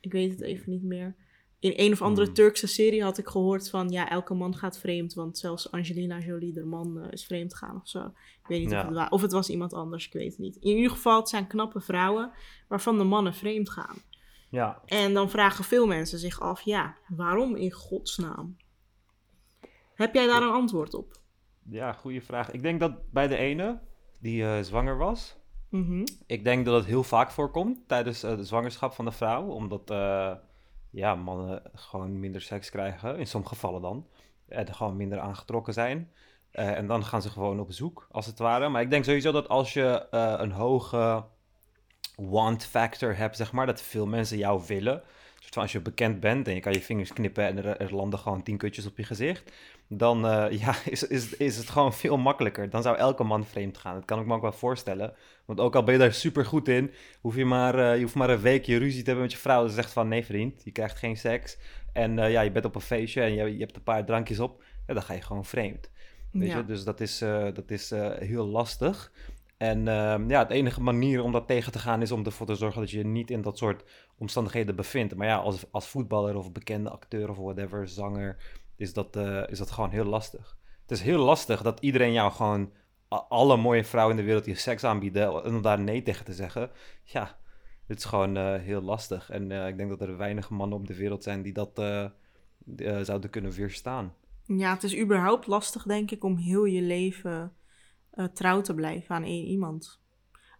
Ik 0.00 0.12
weet 0.12 0.30
het 0.30 0.40
even 0.40 0.70
niet 0.70 0.82
meer. 0.82 1.16
In 1.58 1.72
een 1.76 1.92
of 1.92 2.02
andere 2.02 2.26
Hmm. 2.26 2.34
Turkse 2.34 2.66
serie 2.66 3.02
had 3.02 3.18
ik 3.18 3.26
gehoord 3.28 3.70
van, 3.70 3.88
ja, 3.88 4.08
elke 4.10 4.34
man 4.34 4.56
gaat 4.56 4.78
vreemd, 4.78 5.14
want 5.14 5.38
zelfs 5.38 5.70
Angelina 5.70 6.18
Jolie, 6.18 6.52
de 6.52 6.64
man, 6.64 7.00
eh, 7.00 7.12
is 7.12 7.24
vreemd 7.26 7.54
gegaan 7.54 7.76
of 7.80 7.88
zo. 7.88 8.04
Ik 8.42 8.46
weet 8.48 8.60
niet 8.60 8.70
Ja. 8.70 8.80
of, 8.80 8.86
het 8.86 8.94
wa- 8.94 9.06
of 9.10 9.22
het 9.22 9.32
was 9.32 9.48
iemand 9.48 9.72
anders, 9.74 10.06
ik 10.06 10.12
weet 10.12 10.30
het 10.30 10.38
niet. 10.38 10.56
In 10.56 10.76
ieder 10.76 10.90
geval, 10.90 11.18
het 11.18 11.28
zijn 11.28 11.46
knappe 11.46 11.80
vrouwen 11.80 12.30
waarvan 12.68 12.98
de 12.98 13.04
mannen 13.04 13.34
vreemd 13.34 13.70
gaan. 13.70 13.96
Ja. 14.50 14.82
En 14.86 15.14
dan 15.14 15.30
vragen 15.30 15.64
veel 15.64 15.86
mensen 15.86 16.18
zich 16.18 16.40
af, 16.40 16.60
ja, 16.60 16.96
waarom 17.08 17.54
in 17.56 17.70
godsnaam? 17.72 18.56
Heb 19.94 20.14
jij 20.14 20.26
daar 20.26 20.42
een 20.42 20.48
antwoord 20.52 20.94
op? 20.94 21.20
Ja, 21.68 21.92
goede 21.92 22.20
vraag. 22.20 22.50
Ik 22.50 22.62
denk 22.62 22.80
dat 22.80 23.10
bij 23.12 23.28
de 23.28 23.36
ene, 23.36 23.80
die 24.20 24.44
eh, 24.44 24.62
zwanger 24.62 24.96
was, 24.98 25.36
Mhm. 25.70 26.04
ik 26.26 26.44
denk 26.44 26.64
dat 26.64 26.74
het 26.74 26.84
heel 26.84 27.02
vaak 27.02 27.30
voorkomt 27.30 27.88
tijdens 27.88 28.22
eh, 28.22 28.36
de 28.36 28.44
zwangerschap 28.44 28.92
van 28.92 29.04
de 29.04 29.12
vrouw. 29.12 29.46
Omdat 29.46 29.90
ja, 30.96 31.14
mannen 31.14 31.62
gewoon 31.74 32.20
minder 32.20 32.40
seks 32.40 32.70
krijgen, 32.70 33.18
in 33.18 33.26
sommige 33.26 33.54
gevallen 33.54 33.82
dan. 33.82 34.06
En 34.48 34.74
gewoon 34.74 34.96
minder 34.96 35.18
aangetrokken 35.18 35.72
zijn. 35.72 36.10
Eh, 36.50 36.76
en 36.76 36.86
dan 36.86 37.04
gaan 37.04 37.22
ze 37.22 37.30
gewoon 37.30 37.60
op 37.60 37.72
zoek, 37.72 38.06
als 38.10 38.26
het 38.26 38.38
ware. 38.38 38.68
Maar 38.68 38.82
ik 38.82 38.90
denk 38.90 39.04
sowieso 39.04 39.32
dat 39.32 39.48
als 39.48 39.72
je 39.72 40.06
eh, 40.10 40.34
een 40.36 40.52
hoge 40.52 41.24
want 42.14 42.64
factor 42.64 43.16
hebt, 43.16 43.36
zeg 43.36 43.52
maar, 43.52 43.66
dat 43.66 43.82
veel 43.82 44.06
mensen 44.06 44.38
jou 44.38 44.62
willen. 44.66 45.02
Soort 45.46 45.56
als 45.64 45.72
je 45.72 45.80
bekend 45.80 46.20
bent 46.20 46.48
en 46.48 46.54
je 46.54 46.60
kan 46.60 46.72
je 46.72 46.80
vingers 46.80 47.12
knippen 47.12 47.44
en 47.46 47.56
er, 47.64 47.76
er 47.80 47.94
landen 47.94 48.18
gewoon 48.18 48.42
tien 48.42 48.56
kutjes 48.56 48.86
op 48.86 48.96
je 48.96 49.04
gezicht. 49.04 49.52
Dan 49.88 50.26
eh, 50.26 50.58
ja, 50.62 50.74
is, 50.84 51.02
is, 51.06 51.36
is 51.36 51.56
het 51.56 51.68
gewoon 51.70 51.92
veel 51.94 52.16
makkelijker. 52.16 52.70
Dan 52.70 52.82
zou 52.82 52.96
elke 52.96 53.24
man 53.24 53.44
vreemd 53.46 53.78
gaan. 53.78 53.94
Dat 53.94 54.04
kan 54.04 54.20
ik 54.20 54.26
me 54.26 54.34
ook 54.34 54.42
wel 54.42 54.52
voorstellen. 54.52 55.14
Want 55.44 55.60
ook 55.60 55.74
al 55.74 55.82
ben 55.84 55.94
je 55.94 56.00
daar 56.00 56.12
super 56.12 56.44
goed 56.44 56.68
in, 56.68 56.90
hoef 57.20 57.36
je 57.36 57.44
maar, 57.44 57.78
eh, 57.78 57.94
je 57.96 58.02
hoeft 58.02 58.14
maar 58.14 58.30
een 58.30 58.40
weekje 58.40 58.76
ruzie 58.76 59.00
te 59.00 59.04
hebben 59.04 59.22
met 59.24 59.32
je 59.32 59.38
vrouw. 59.38 59.62
Dat 59.62 59.72
zegt 59.72 59.92
van 59.92 60.08
nee 60.08 60.24
vriend, 60.24 60.64
je 60.64 60.70
krijgt 60.72 60.98
geen 60.98 61.16
seks. 61.16 61.58
En 61.92 62.18
eh, 62.18 62.30
ja, 62.30 62.40
je 62.40 62.50
bent 62.50 62.64
op 62.64 62.74
een 62.74 62.80
feestje 62.80 63.20
en 63.22 63.34
je, 63.34 63.52
je 63.52 63.60
hebt 63.60 63.76
een 63.76 63.82
paar 63.82 64.04
drankjes 64.04 64.40
op. 64.40 64.62
Ja, 64.86 64.94
dan 64.94 65.02
ga 65.02 65.14
je 65.14 65.22
gewoon 65.22 65.44
vreemd. 65.44 65.90
Weet 66.32 66.48
Ja. 66.48 66.56
je? 66.56 66.64
Dus 66.64 66.84
dat 66.84 67.00
is, 67.00 67.18
dat 67.54 67.70
is 67.70 67.90
heel 68.18 68.46
lastig. 68.46 69.12
En 69.56 69.88
ehm, 69.88 70.30
ja, 70.30 70.44
de 70.44 70.54
enige 70.54 70.82
manier 70.82 71.22
om 71.22 71.32
dat 71.32 71.46
tegen 71.46 71.72
te 71.72 71.78
gaan 71.78 72.02
is 72.02 72.12
om 72.12 72.24
ervoor 72.24 72.46
te 72.46 72.54
zorgen 72.54 72.80
dat 72.80 72.90
je 72.90 72.98
je 72.98 73.04
niet 73.04 73.30
in 73.30 73.42
dat 73.42 73.58
soort 73.58 73.84
omstandigheden 74.18 74.76
bevindt. 74.76 75.14
Maar 75.14 75.26
ja, 75.26 75.36
als, 75.36 75.64
als 75.70 75.88
voetballer 75.88 76.36
of 76.36 76.52
bekende 76.52 76.90
acteur 76.90 77.30
of 77.30 77.36
whatever, 77.36 77.88
zanger, 77.88 78.36
is 78.76 78.92
dat, 78.92 79.16
eh, 79.16 79.42
is 79.48 79.58
dat 79.58 79.70
gewoon 79.70 79.90
heel 79.90 80.04
lastig. 80.04 80.56
Het 80.82 80.90
is 80.90 81.02
heel 81.02 81.18
lastig 81.18 81.62
dat 81.62 81.80
iedereen 81.80 82.12
jou 82.12 82.32
gewoon, 82.32 82.72
alle 83.08 83.56
mooie 83.56 83.84
vrouwen 83.84 84.16
in 84.16 84.20
de 84.20 84.26
wereld 84.26 84.46
je 84.46 84.54
seks 84.54 84.84
aanbieden, 84.84 85.44
en 85.44 85.54
om 85.54 85.62
daar 85.62 85.80
nee 85.80 86.02
tegen 86.02 86.24
te 86.24 86.32
zeggen. 86.32 86.70
Ja, 87.02 87.38
het 87.86 87.98
is 87.98 88.04
gewoon 88.04 88.36
eh, 88.36 88.54
heel 88.60 88.80
lastig. 88.80 89.30
En 89.30 89.52
eh, 89.52 89.68
ik 89.68 89.76
denk 89.76 89.88
dat 89.88 90.00
er 90.00 90.16
weinig 90.16 90.50
mannen 90.50 90.78
op 90.78 90.86
de 90.86 90.96
wereld 90.96 91.22
zijn 91.22 91.42
die 91.42 91.52
dat 91.52 91.78
eh, 91.78 92.04
eh, 92.04 92.10
zouden 93.02 93.30
kunnen 93.30 93.52
weerstaan. 93.52 94.14
Ja, 94.44 94.74
het 94.74 94.82
is 94.82 94.98
überhaupt 94.98 95.46
lastig, 95.46 95.82
denk 95.82 96.10
ik, 96.10 96.24
om 96.24 96.36
heel 96.36 96.64
je 96.64 96.82
leven 96.82 97.52
eh, 98.16 98.24
trouw 98.24 98.60
te 98.60 98.74
blijven 98.74 99.14
aan 99.14 99.24
één 99.24 99.44
iemand. 99.44 100.00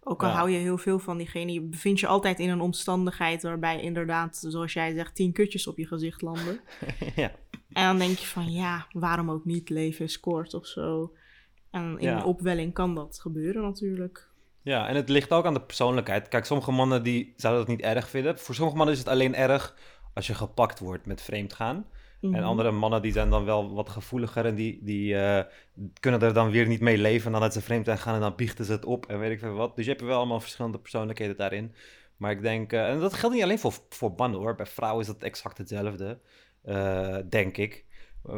Ook 0.03 0.23
al 0.23 0.29
Ja. 0.29 0.35
hou 0.35 0.49
je 0.49 0.57
heel 0.57 0.77
veel 0.77 0.99
van 0.99 1.17
diegene, 1.17 1.51
je 1.53 1.61
bevindt 1.61 1.99
je 1.99 2.07
altijd 2.07 2.39
in 2.39 2.49
een 2.49 2.61
omstandigheid 2.61 3.41
waarbij 3.43 3.81
inderdaad, 3.81 4.37
zoals 4.47 4.73
jij 4.73 4.93
zegt, 4.93 5.15
tien 5.15 5.31
kutjes 5.31 5.67
op 5.67 5.77
je 5.77 5.87
gezicht 5.87 6.21
landen. 6.21 6.59
ja. 7.15 7.31
En 7.71 7.83
dan 7.85 7.97
denk 7.97 8.17
je 8.17 8.25
van, 8.27 8.51
ja, 8.51 8.87
waarom 8.91 9.31
ook 9.31 9.45
niet? 9.45 9.69
Leven 9.69 10.05
is 10.05 10.19
kort 10.19 10.53
of 10.53 10.65
zo. 10.67 11.13
En 11.71 11.99
in 11.99 12.07
Ja. 12.09 12.23
opwelling 12.23 12.73
kan 12.73 12.95
dat 12.95 13.19
gebeuren 13.21 13.61
natuurlijk. 13.61 14.29
Ja, 14.61 14.87
en 14.87 14.95
het 14.95 15.09
ligt 15.09 15.31
ook 15.31 15.45
aan 15.45 15.53
de 15.53 15.61
persoonlijkheid. 15.61 16.27
Kijk, 16.27 16.45
sommige 16.45 16.71
mannen 16.71 17.03
die 17.03 17.33
zouden 17.35 17.65
dat 17.65 17.75
niet 17.75 17.85
erg 17.85 18.09
vinden. 18.09 18.39
Voor 18.39 18.55
sommige 18.55 18.77
mannen 18.77 18.95
is 18.95 19.01
het 19.01 19.09
alleen 19.11 19.35
erg 19.35 19.75
als 20.13 20.27
je 20.27 20.33
gepakt 20.33 20.79
wordt 20.79 21.05
met 21.05 21.21
vreemdgaan. 21.21 21.85
En 22.21 22.29
Mhm. 22.29 22.43
andere 22.43 22.71
mannen 22.71 23.01
die 23.01 23.11
zijn 23.11 23.29
dan 23.29 23.45
wel 23.45 23.73
wat 23.73 23.89
gevoeliger 23.89 24.45
en 24.45 24.55
die, 24.55 24.79
die 24.83 25.15
eh, 25.17 25.43
kunnen 25.99 26.21
er 26.21 26.33
dan 26.33 26.49
weer 26.51 26.67
niet 26.67 26.79
mee 26.81 26.97
leven 26.97 27.31
nadat 27.31 27.53
ze 27.53 27.61
vreemd 27.61 27.85
zijn 27.85 27.97
gaan 27.97 28.13
en 28.15 28.21
dan 28.21 28.35
biechten 28.35 28.65
ze 28.65 28.71
het 28.71 28.85
op 28.85 29.05
en 29.05 29.19
weet 29.19 29.31
ik 29.31 29.39
veel 29.39 29.53
wat. 29.53 29.75
Dus 29.75 29.85
je 29.85 29.91
hebt 29.91 30.03
wel 30.03 30.17
allemaal 30.17 30.39
verschillende 30.39 30.79
persoonlijkheden 30.79 31.37
daarin. 31.37 31.73
Maar 32.17 32.31
ik 32.31 32.41
denk, 32.41 32.73
eh, 32.73 32.89
en 32.89 32.99
dat 32.99 33.13
geldt 33.13 33.35
niet 33.35 33.43
alleen 33.43 33.59
voor, 33.59 33.73
voor 33.89 34.13
mannen 34.17 34.39
hoor, 34.39 34.55
bij 34.55 34.65
vrouwen 34.65 35.01
is 35.01 35.07
dat 35.07 35.23
exact 35.23 35.57
hetzelfde, 35.57 36.19
eh, 36.61 37.17
denk 37.29 37.57
ik. 37.57 37.85
Eh, 38.25 38.37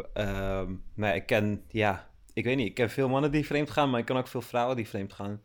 ehm, 0.60 0.73
maar 0.95 1.15
ik 1.15 1.25
ken, 1.25 1.63
ja, 1.67 2.10
ik 2.34 2.43
weet 2.43 2.56
niet, 2.58 2.67
ik 2.67 2.73
ken 2.73 2.89
veel 2.89 3.10
mannen 3.10 3.32
die 3.32 3.45
vreemd 3.45 3.69
gaan, 3.69 3.89
maar 3.89 3.99
ik 3.99 4.06
ken 4.06 4.15
ook 4.15 4.27
veel 4.27 4.41
vrouwen 4.41 4.75
die 4.75 4.88
vreemd 4.88 5.13
gaan. 5.13 5.41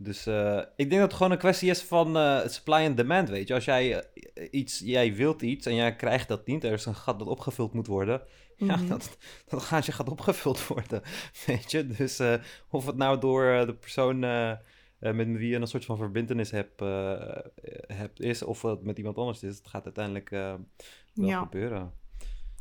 Dus 0.00 0.26
eh, 0.26 0.56
ik 0.76 0.88
denk 0.88 0.90
dat 0.90 1.00
het 1.00 1.12
gewoon 1.12 1.32
een 1.32 1.38
kwestie 1.38 1.70
is 1.70 1.82
van 1.82 2.16
eh, 2.16 2.46
supply 2.46 2.86
and 2.86 2.96
demand, 2.96 3.28
weet 3.28 3.48
je. 3.48 3.54
Als 3.54 3.64
jij 3.64 3.98
eh, 4.02 4.48
iets, 4.50 4.78
jij 4.84 5.14
wilt 5.14 5.42
iets 5.42 5.66
en 5.66 5.74
jij 5.74 5.96
krijgt 5.96 6.28
dat 6.28 6.46
niet, 6.46 6.64
er 6.64 6.72
is 6.72 6.84
een 6.86 6.94
gat 6.94 7.18
dat 7.18 7.28
opgevuld 7.28 7.72
moet 7.72 7.86
worden, 7.86 8.22
ja, 8.56 8.76
Mhm. 8.76 8.88
dat, 8.88 9.16
dat 9.48 9.62
gaatje 9.62 9.92
gaat 9.92 10.08
opgevuld 10.08 10.66
worden, 10.66 11.02
weet 11.46 11.70
je. 11.70 11.86
Dus 11.86 12.20
of 12.70 12.86
het 12.86 12.96
nou 12.96 13.20
door 13.20 13.66
de 13.66 13.74
persoon 13.74 14.18
met 14.98 15.26
wie 15.26 15.48
je 15.48 15.56
een 15.56 15.66
soort 15.66 15.84
van 15.84 15.96
verbindenis 15.96 16.50
hebt, 16.50 16.80
hebt 17.86 18.20
is, 18.20 18.42
of 18.42 18.62
het 18.62 18.82
met 18.82 18.98
iemand 18.98 19.16
anders 19.16 19.42
is, 19.42 19.56
het 19.58 19.68
gaat 19.68 19.84
uiteindelijk 19.84 20.30
wel 20.30 20.58
Ja. 21.14 21.38
gebeuren. 21.42 21.92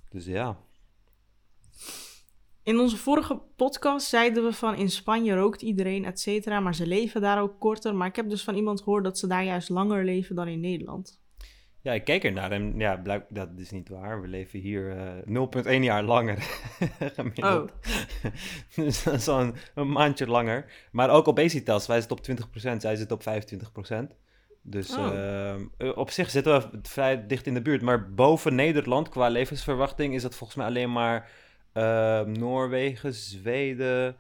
Dus 0.10 0.26
ja. 0.26 0.58
In 2.68 2.80
onze 2.80 2.98
vorige 2.98 3.42
podcast 3.56 4.08
zeiden 4.08 4.44
we 4.44 4.54
van 4.54 4.76
in 4.76 4.90
Spanje 4.90 5.36
rookt 5.36 5.62
iedereen, 5.62 6.06
et 6.06 6.20
cetera, 6.20 6.60
maar 6.60 6.76
ze 6.76 6.88
leven 6.88 7.22
daar 7.22 7.42
ook 7.42 7.60
korter. 7.60 7.96
Maar 7.96 8.08
ik 8.08 8.16
heb 8.16 8.30
dus 8.30 8.44
van 8.44 8.56
iemand 8.56 8.82
gehoord 8.82 9.04
dat 9.04 9.18
ze 9.18 9.28
daar 9.28 9.44
juist 9.44 9.70
langer 9.70 10.04
leven 10.04 10.36
dan 10.36 10.48
in 10.48 10.60
Nederland. 10.60 11.22
Ja, 11.82 11.94
ik 11.94 12.04
keek 12.04 12.24
ernaar 12.24 12.52
en 12.52 12.74
ja, 12.78 12.96
blijk, 12.98 13.26
dat 13.30 13.50
is 13.56 13.72
niet 13.72 13.90
waar. 13.90 14.22
We 14.22 14.28
leven 14.28 14.60
hier 14.60 14.92
eh 14.92 15.78
0,1 15.78 15.84
jaar 15.84 16.04
langer 16.04 16.38
gemiddeld. 17.16 17.72
dus 18.76 19.04
dat 19.04 19.14
is 19.14 19.28
al 19.28 19.40
een, 19.40 19.56
een 19.76 19.92
maandje 19.92 20.28
langer. 20.28 20.66
Maar 20.92 21.10
ook 21.10 21.28
obesitas, 21.28 21.88
wij 21.88 22.00
zitten 22.00 22.18
op 22.18 22.50
20%, 22.74 22.78
zij 22.78 22.96
zitten 22.96 23.18
op 23.18 23.24
25%. 23.24 24.16
Dus 24.62 24.98
Oh. 24.98 25.06
ehm, 25.06 25.66
eh, 25.78 25.98
op 25.98 26.10
zich 26.10 26.30
zitten 26.30 26.60
we 26.72 26.80
vrij 26.82 27.28
dicht 27.28 27.46
in 27.48 27.54
de 27.54 27.62
buurt. 27.62 27.82
Maar 27.82 28.14
boven 28.14 28.56
Nederland 28.56 29.10
qua 29.10 29.28
levensverwachting 29.28 30.14
is 30.14 30.24
het 30.24 30.36
volgens 30.36 30.58
mij 30.58 30.68
alleen 30.68 30.92
maar 30.92 31.30
ehm, 31.78 32.32
Noorwegen, 32.32 33.14
Zweden, 33.14 34.16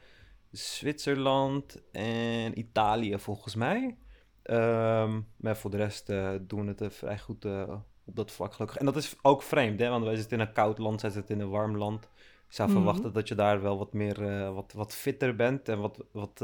Zwitserland 0.51 1.81
en 1.91 2.59
Italië 2.59 3.19
volgens 3.19 3.55
mij. 3.55 3.97
Ehm, 4.43 5.19
maar 5.37 5.57
voor 5.57 5.71
de 5.71 5.77
rest 5.77 6.09
eh, 6.09 6.29
doen 6.41 6.65
we 6.75 6.83
het 6.83 6.93
vrij 6.95 7.19
goed 7.19 7.45
eh, 7.45 7.73
op 8.05 8.15
dat 8.15 8.31
vlak 8.31 8.53
gelukkig. 8.53 8.77
En 8.77 8.85
dat 8.85 8.95
is 8.95 9.15
ook 9.21 9.41
vreemd, 9.41 9.79
hè? 9.79 9.89
want 9.89 10.03
wij 10.05 10.15
zitten 10.15 10.39
in 10.39 10.45
een 10.47 10.53
koud 10.53 10.77
land, 10.77 10.99
zij 10.99 11.09
zitten 11.09 11.35
in 11.35 11.41
een 11.41 11.49
warm 11.49 11.77
land. 11.77 12.03
Ik 12.03 12.53
zou 12.53 12.69
Mhm. 12.69 12.77
verwachten 12.77 13.13
dat 13.13 13.27
je 13.27 13.35
daar 13.35 13.61
wel 13.61 13.77
wat 13.77 13.93
meer, 13.93 14.27
eh, 14.29 14.53
wat, 14.53 14.73
wat 14.73 14.93
fitter 14.93 15.35
bent 15.35 15.69
en 15.69 15.79
wat, 15.79 16.03
wat 16.11 16.41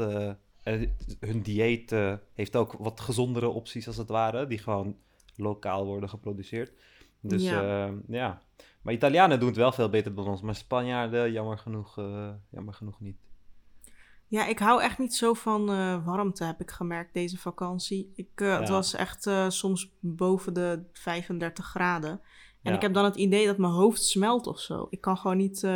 en 0.62 0.96
hun 1.20 1.42
dieet 1.42 1.94
heeft 2.34 2.56
ook 2.56 2.72
wat 2.72 3.00
gezondere 3.00 3.48
opties 3.48 3.86
als 3.86 3.96
het 3.96 4.08
ware, 4.08 4.46
die 4.46 4.58
gewoon 4.58 4.96
lokaal 5.36 5.84
worden 5.84 6.08
geproduceerd. 6.08 6.72
Dus 7.20 7.42
Ja. 7.42 7.62
ja, 7.62 7.92
ja. 8.08 8.42
Maar 8.84 8.94
Italianen 8.94 9.38
doen 9.38 9.48
het 9.48 9.56
wel 9.56 9.72
veel 9.72 9.88
beter 9.88 10.14
dan 10.14 10.26
ons, 10.26 10.42
maar 10.42 10.54
Spanjaarden 10.54 11.32
jammer 11.32 11.58
genoeg, 11.58 11.98
eh, 11.98 12.30
jammer 12.50 12.74
genoeg 12.74 13.00
niet. 13.00 13.16
Ja, 14.28 14.46
ik 14.46 14.58
hou 14.58 14.82
echt 14.82 14.98
niet 14.98 15.14
zo 15.14 15.34
van 15.34 15.70
eh, 15.70 16.04
warmte, 16.06 16.44
heb 16.44 16.60
ik 16.60 16.70
gemerkt 16.70 17.14
deze 17.14 17.38
vakantie. 17.38 18.12
Ik, 18.14 18.28
eh, 18.34 18.58
Het 18.58 18.68
was 18.68 18.94
echt 18.94 19.30
soms 19.48 19.92
boven 20.00 20.54
de 20.54 20.82
35 20.92 21.64
graden. 21.66 22.10
En 22.62 22.70
Ja. 22.70 22.76
ik 22.76 22.82
heb 22.82 22.94
dan 22.94 23.04
het 23.04 23.16
idee 23.16 23.46
dat 23.46 23.58
mijn 23.58 23.72
hoofd 23.72 24.02
smelt 24.04 24.46
of 24.46 24.60
zo. 24.60 24.86
Ik 24.90 25.00
kan 25.00 25.16
gewoon 25.16 25.36
niet 25.36 25.66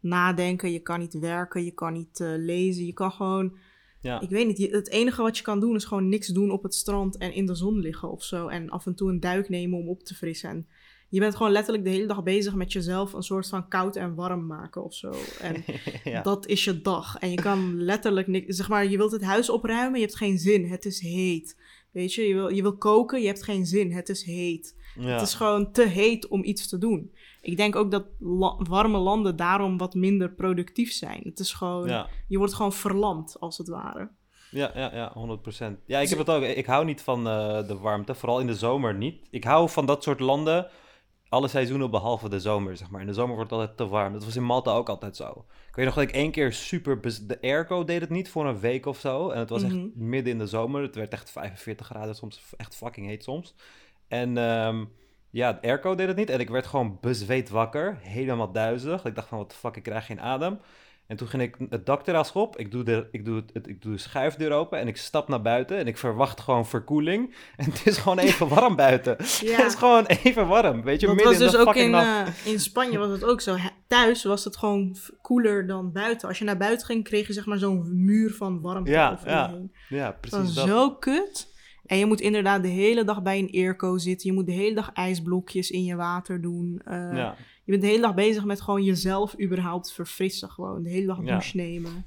nadenken, 0.00 0.72
je 0.72 0.80
kan 0.80 0.98
niet 0.98 1.18
werken, 1.18 1.64
je 1.64 1.70
kan 1.70 1.92
niet 1.92 2.18
lezen. 2.20 2.86
Je 2.86 2.92
kan 2.92 3.12
gewoon, 3.12 3.56
Ja. 4.00 4.20
ik 4.20 4.30
weet 4.30 4.46
niet, 4.46 4.72
het 4.72 4.88
enige 4.90 5.22
wat 5.22 5.36
je 5.36 5.42
kan 5.42 5.60
doen 5.60 5.74
is 5.74 5.84
gewoon 5.84 6.08
niks 6.08 6.26
doen 6.26 6.50
op 6.50 6.62
het 6.62 6.74
strand 6.74 7.16
en 7.16 7.32
in 7.34 7.46
de 7.46 7.54
zon 7.54 7.78
liggen 7.78 8.10
of 8.10 8.22
zo. 8.22 8.48
En 8.48 8.70
af 8.70 8.86
en 8.86 8.94
toe 8.94 9.10
een 9.10 9.20
duik 9.20 9.48
nemen 9.48 9.78
om 9.78 9.88
op 9.88 10.02
te 10.02 10.14
frissen. 10.14 10.50
En 10.50 10.66
je 11.08 11.20
bent 11.20 11.36
gewoon 11.36 11.52
letterlijk 11.52 11.84
de 11.84 11.90
hele 11.90 12.06
dag 12.06 12.22
bezig 12.22 12.54
met 12.54 12.72
jezelf 12.72 13.12
een 13.12 13.22
soort 13.22 13.48
van 13.48 13.68
koud 13.68 13.96
en 13.96 14.14
warm 14.14 14.46
maken 14.46 14.84
of 14.84 14.94
zo. 14.94 15.12
En 15.40 15.64
ja. 16.12 16.22
dat 16.22 16.46
is 16.46 16.64
je 16.64 16.80
dag. 16.80 17.16
En 17.18 17.30
je 17.30 17.36
kan 17.42 17.82
letterlijk 17.82 18.26
niks. 18.26 18.56
Zeg 18.56 18.68
maar, 18.68 18.86
je 18.86 18.96
wilt 18.96 19.12
het 19.12 19.22
huis 19.24 19.50
opruimen, 19.50 20.00
je 20.00 20.04
hebt 20.06 20.16
geen 20.18 20.38
zin. 20.38 20.66
Het 20.70 20.84
is 20.84 21.00
heet. 21.00 21.56
Weet 21.92 22.14
je, 22.14 22.22
je 22.22 22.34
wil, 22.34 22.48
je 22.48 22.62
wil 22.62 22.76
koken, 22.76 23.20
je 23.20 23.26
hebt 23.26 23.44
geen 23.44 23.66
zin. 23.66 23.92
Het 23.92 24.08
is 24.08 24.22
heet. 24.24 24.76
ja. 24.94 25.06
Het 25.08 25.20
is 25.22 25.34
gewoon 25.34 25.72
te 25.72 25.82
heet 25.86 26.28
om 26.28 26.44
iets 26.44 26.68
te 26.68 26.78
doen. 26.78 27.12
Ik 27.42 27.56
denk 27.56 27.76
ook 27.76 27.90
dat 27.90 28.06
la- 28.18 28.56
warme 28.58 28.98
landen 28.98 29.36
daarom 29.36 29.78
wat 29.78 29.94
minder 29.94 30.30
productief 30.32 30.92
zijn. 30.92 31.20
Het 31.24 31.38
is 31.38 31.52
gewoon. 31.52 31.88
ja. 31.88 32.08
Je 32.28 32.38
wordt 32.38 32.54
gewoon 32.54 32.72
verlamd, 32.72 33.36
als 33.40 33.58
het 33.58 33.68
ware. 33.68 34.08
Ja, 34.50 34.70
ja, 34.74 34.94
ja, 34.94 35.38
100%. 35.78 35.84
Ja, 35.86 35.98
ik 35.98 36.08
heb 36.08 36.18
het 36.18 36.30
ook. 36.30 36.42
Ik 36.42 36.66
hou 36.66 36.84
niet 36.84 37.02
van 37.02 37.28
eh, 37.28 37.66
de 37.68 37.76
warmte, 37.78 38.14
vooral 38.14 38.40
in 38.40 38.46
de 38.46 38.54
zomer 38.54 38.94
niet. 38.94 39.26
Ik 39.30 39.44
hou 39.44 39.68
van 39.70 39.86
dat 39.86 40.02
soort 40.02 40.20
landen, 40.20 40.66
alle 41.28 41.48
seizoenen 41.48 41.90
behalve 41.90 42.28
de 42.28 42.40
zomer, 42.40 42.76
zeg 42.76 42.90
maar. 42.90 43.00
In 43.00 43.06
de 43.06 43.12
zomer 43.12 43.34
wordt 43.34 43.50
het 43.50 43.60
altijd 43.60 43.76
te 43.78 43.86
warm. 43.88 44.12
Dat 44.12 44.24
was 44.24 44.36
in 44.36 44.44
Malta 44.44 44.70
ook 44.70 44.88
altijd 44.88 45.16
zo. 45.16 45.44
Ik 45.68 45.74
weet 45.74 45.84
nog 45.84 45.94
dat 45.94 46.04
ik 46.04 46.10
één 46.12 46.30
keer 46.30 46.52
super... 46.52 47.00
De 47.26 47.38
airco 47.40 47.84
deed 47.84 48.00
het 48.00 48.10
niet 48.10 48.30
voor 48.30 48.46
een 48.46 48.58
week 48.60 48.86
of 48.86 48.98
zo. 48.98 49.30
En 49.30 49.38
het 49.38 49.50
was 49.50 49.62
Mhm. 49.62 49.76
echt 49.76 49.94
midden 49.94 50.32
in 50.32 50.38
de 50.38 50.46
zomer. 50.46 50.82
Het 50.82 50.94
werd 50.94 51.12
echt 51.12 51.30
45 51.30 51.86
graden, 51.86 52.14
soms 52.14 52.40
echt 52.56 52.76
fucking 52.76 53.06
heet 53.06 53.22
soms. 53.22 53.54
En 54.08 54.38
ehm, 54.38 54.84
ja, 55.30 55.52
de 55.52 55.62
airco 55.62 55.94
deed 55.94 56.06
het 56.08 56.16
niet. 56.16 56.30
En 56.30 56.40
ik 56.40 56.48
werd 56.50 56.66
gewoon 56.66 56.98
bezweet 57.00 57.48
wakker, 57.48 57.98
helemaal 58.00 58.52
duizelig. 58.52 59.04
Ik 59.04 59.14
dacht 59.14 59.28
van, 59.28 59.38
wat 59.38 59.50
de 59.50 59.56
fuck, 59.56 59.76
ik 59.76 59.82
krijg 59.82 60.06
geen 60.06 60.20
adem. 60.20 60.58
En 61.08 61.16
toen 61.16 61.28
ging 61.28 61.42
ik 61.42 61.56
het 61.70 61.86
dakterras 61.86 62.32
op. 62.32 62.56
Ik 62.58 62.70
doe, 62.70 62.82
de, 62.82 63.08
ik, 63.10 63.24
doe 63.24 63.36
het, 63.52 63.66
ik 63.68 63.82
doe 63.82 63.92
de 63.92 63.98
schuifdeur 63.98 64.52
open 64.52 64.78
en 64.78 64.88
ik 64.88 64.96
stap 64.96 65.28
naar 65.28 65.42
buiten. 65.42 65.76
En 65.78 65.86
ik 65.86 65.98
verwacht 65.98 66.40
gewoon 66.40 66.66
verkoeling. 66.66 67.34
En 67.56 67.64
het 67.64 67.86
is 67.86 67.96
gewoon 67.96 68.18
even 68.18 68.48
warm 68.54 68.76
buiten. 68.76 69.16
Ja. 69.40 69.56
Het 69.56 69.66
is 69.66 69.74
gewoon 69.74 70.06
even 70.06 70.46
warm, 70.46 70.82
weet 70.82 71.00
je, 71.00 71.06
Dat 71.06 71.14
midden 71.14 71.32
was 71.32 71.40
in 71.42 71.46
dus 71.48 71.54
de 71.56 71.58
ook 71.66 71.74
fucking 71.74 71.94
in, 71.94 72.00
eh, 72.00 72.26
in 72.52 72.60
Spanje 72.60 72.98
was 72.98 73.10
het 73.10 73.24
ook 73.24 73.40
zo. 73.40 73.56
Thuis 73.86 74.24
was 74.24 74.44
het 74.44 74.56
gewoon 74.56 74.96
koeler 75.22 75.66
dan 75.66 75.92
buiten. 75.92 76.28
Als 76.28 76.38
je 76.38 76.44
naar 76.44 76.56
buiten 76.56 76.86
ging, 76.86 77.04
kreeg 77.04 77.26
je 77.26 77.32
zeg 77.32 77.46
maar 77.46 77.58
zo'n 77.58 78.04
muur 78.04 78.30
van 78.34 78.60
warmte 78.60 78.90
Ja, 78.90 79.12
over 79.12 79.28
ja, 79.28 79.46
je 79.48 79.54
heen. 79.54 79.72
Ja, 79.88 80.04
Dat 80.06 80.20
precies 80.20 80.38
was 80.38 80.54
dat. 80.54 80.66
zo 80.66 80.90
kut. 80.94 81.56
En 81.86 81.98
je 81.98 82.06
moet 82.06 82.20
inderdaad 82.20 82.62
de 82.62 82.68
hele 82.68 83.04
dag 83.04 83.22
bij 83.22 83.38
een 83.38 83.50
airco 83.52 83.98
zitten. 83.98 84.28
Je 84.30 84.34
moet 84.36 84.46
de 84.46 84.52
hele 84.52 84.74
dag 84.74 84.90
ijsblokjes 84.92 85.70
in 85.70 85.84
je 85.84 85.96
water 85.96 86.40
doen. 86.40 86.80
Eh, 86.84 86.94
Ja. 87.16 87.34
Je 87.68 87.74
bent 87.74 87.84
de 87.86 87.88
hele 87.90 88.02
dag 88.02 88.14
bezig 88.14 88.44
met 88.44 88.60
gewoon 88.60 88.82
jezelf 88.84 89.40
überhaupt 89.40 89.92
verfrissen. 89.92 90.50
Gewoon 90.50 90.82
de 90.82 90.88
hele 90.90 91.06
dag 91.06 91.18
Ja. 91.18 91.24
douche 91.24 91.56
nemen. 91.56 92.06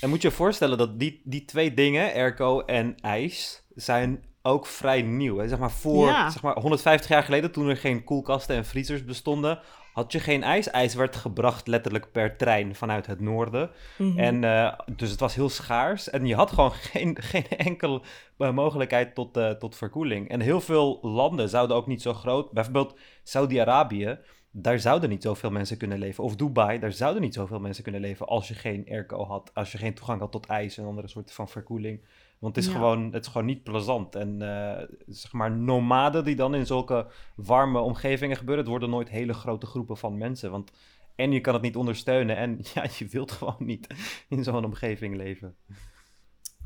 En 0.00 0.08
moet 0.08 0.22
je 0.22 0.28
je 0.28 0.34
voorstellen 0.34 0.78
dat 0.78 0.98
die, 0.98 1.20
die 1.24 1.44
twee 1.44 1.74
dingen, 1.74 2.12
airco 2.12 2.60
en 2.60 2.94
ijs, 3.00 3.62
zijn 3.74 4.24
ook 4.42 4.66
vrij 4.66 5.02
nieuw. 5.02 5.36
Hè? 5.38 5.48
Zeg 5.48 5.58
maar 5.58 5.70
voor 5.70 6.06
Ja. 6.06 6.30
zeg 6.30 6.42
maar 6.42 6.58
150 6.58 7.10
jaar 7.10 7.22
geleden, 7.22 7.52
toen 7.52 7.68
er 7.68 7.76
geen 7.76 8.04
koelkasten 8.04 8.56
en 8.56 8.64
vriezers 8.64 9.04
bestonden, 9.04 9.58
had 9.92 10.12
je 10.12 10.20
geen 10.20 10.42
ijs. 10.42 10.70
IJs 10.70 10.94
werd 10.94 11.16
gebracht 11.16 11.66
letterlijk 11.66 12.12
per 12.12 12.36
trein 12.36 12.74
vanuit 12.74 13.06
het 13.06 13.20
noorden. 13.20 13.70
Mhm. 13.98 14.18
En 14.18 14.44
eh, 14.44 14.78
dus 14.96 15.10
het 15.10 15.20
was 15.20 15.34
heel 15.34 15.48
schaars. 15.48 16.10
En 16.10 16.26
je 16.26 16.34
had 16.34 16.50
gewoon 16.50 16.72
geen, 16.92 17.16
geen 17.20 17.48
enkele 17.48 18.02
eh, 18.38 18.52
mogelijkheid 18.52 19.14
tot, 19.14 19.36
eh, 19.36 19.50
tot 19.50 19.76
verkoeling. 19.76 20.28
En 20.28 20.40
heel 20.40 20.60
veel 20.60 20.98
landen 21.02 21.48
zouden 21.48 21.76
ook 21.76 21.86
niet 21.86 22.02
zo 22.02 22.12
groot. 22.12 22.50
Bijvoorbeeld 22.52 22.98
Saudi-Arabië. 23.22 24.18
Daar 24.54 24.78
zouden 24.78 25.08
niet 25.08 25.22
zoveel 25.22 25.50
mensen 25.50 25.76
kunnen 25.76 25.98
leven. 25.98 26.24
Of 26.24 26.36
Dubai, 26.36 26.78
daar 26.78 26.92
zouden 26.92 27.22
niet 27.22 27.34
zoveel 27.34 27.60
mensen 27.60 27.82
kunnen 27.82 28.00
leven 28.00 28.26
als 28.26 28.48
je 28.48 28.54
geen 28.54 28.86
airco 28.88 29.24
had. 29.24 29.50
Als 29.54 29.72
je 29.72 29.78
geen 29.78 29.94
toegang 29.94 30.20
had 30.20 30.32
tot 30.32 30.46
ijs 30.46 30.78
en 30.78 30.84
andere 30.84 31.08
soorten 31.08 31.34
van 31.34 31.48
verkoeling. 31.48 32.00
Want 32.38 32.56
het 32.56 32.64
is, 32.64 32.70
Ja. 32.70 32.76
gewoon, 32.76 33.12
het 33.12 33.24
is 33.24 33.30
gewoon 33.30 33.46
niet 33.46 33.62
plezant. 33.62 34.14
En 34.14 34.42
eh, 34.42 34.84
zeg 35.06 35.32
maar, 35.32 35.50
nomaden 35.50 36.24
die 36.24 36.36
dan 36.36 36.54
in 36.54 36.66
zulke 36.66 37.06
warme 37.36 37.78
omgevingen 37.78 38.36
gebeuren, 38.36 38.62
het 38.62 38.72
worden 38.72 38.90
nooit 38.90 39.08
hele 39.08 39.32
grote 39.32 39.66
groepen 39.66 39.96
van 39.96 40.18
mensen. 40.18 40.50
Want 40.50 40.72
en 41.14 41.32
je 41.32 41.40
kan 41.40 41.54
het 41.54 41.62
niet 41.62 41.76
ondersteunen 41.76 42.36
en 42.36 42.58
ja, 42.74 42.86
je 42.98 43.06
wilt 43.06 43.32
gewoon 43.32 43.56
niet 43.58 43.86
in 44.28 44.44
zo'n 44.44 44.64
omgeving 44.64 45.16
leven. 45.16 45.56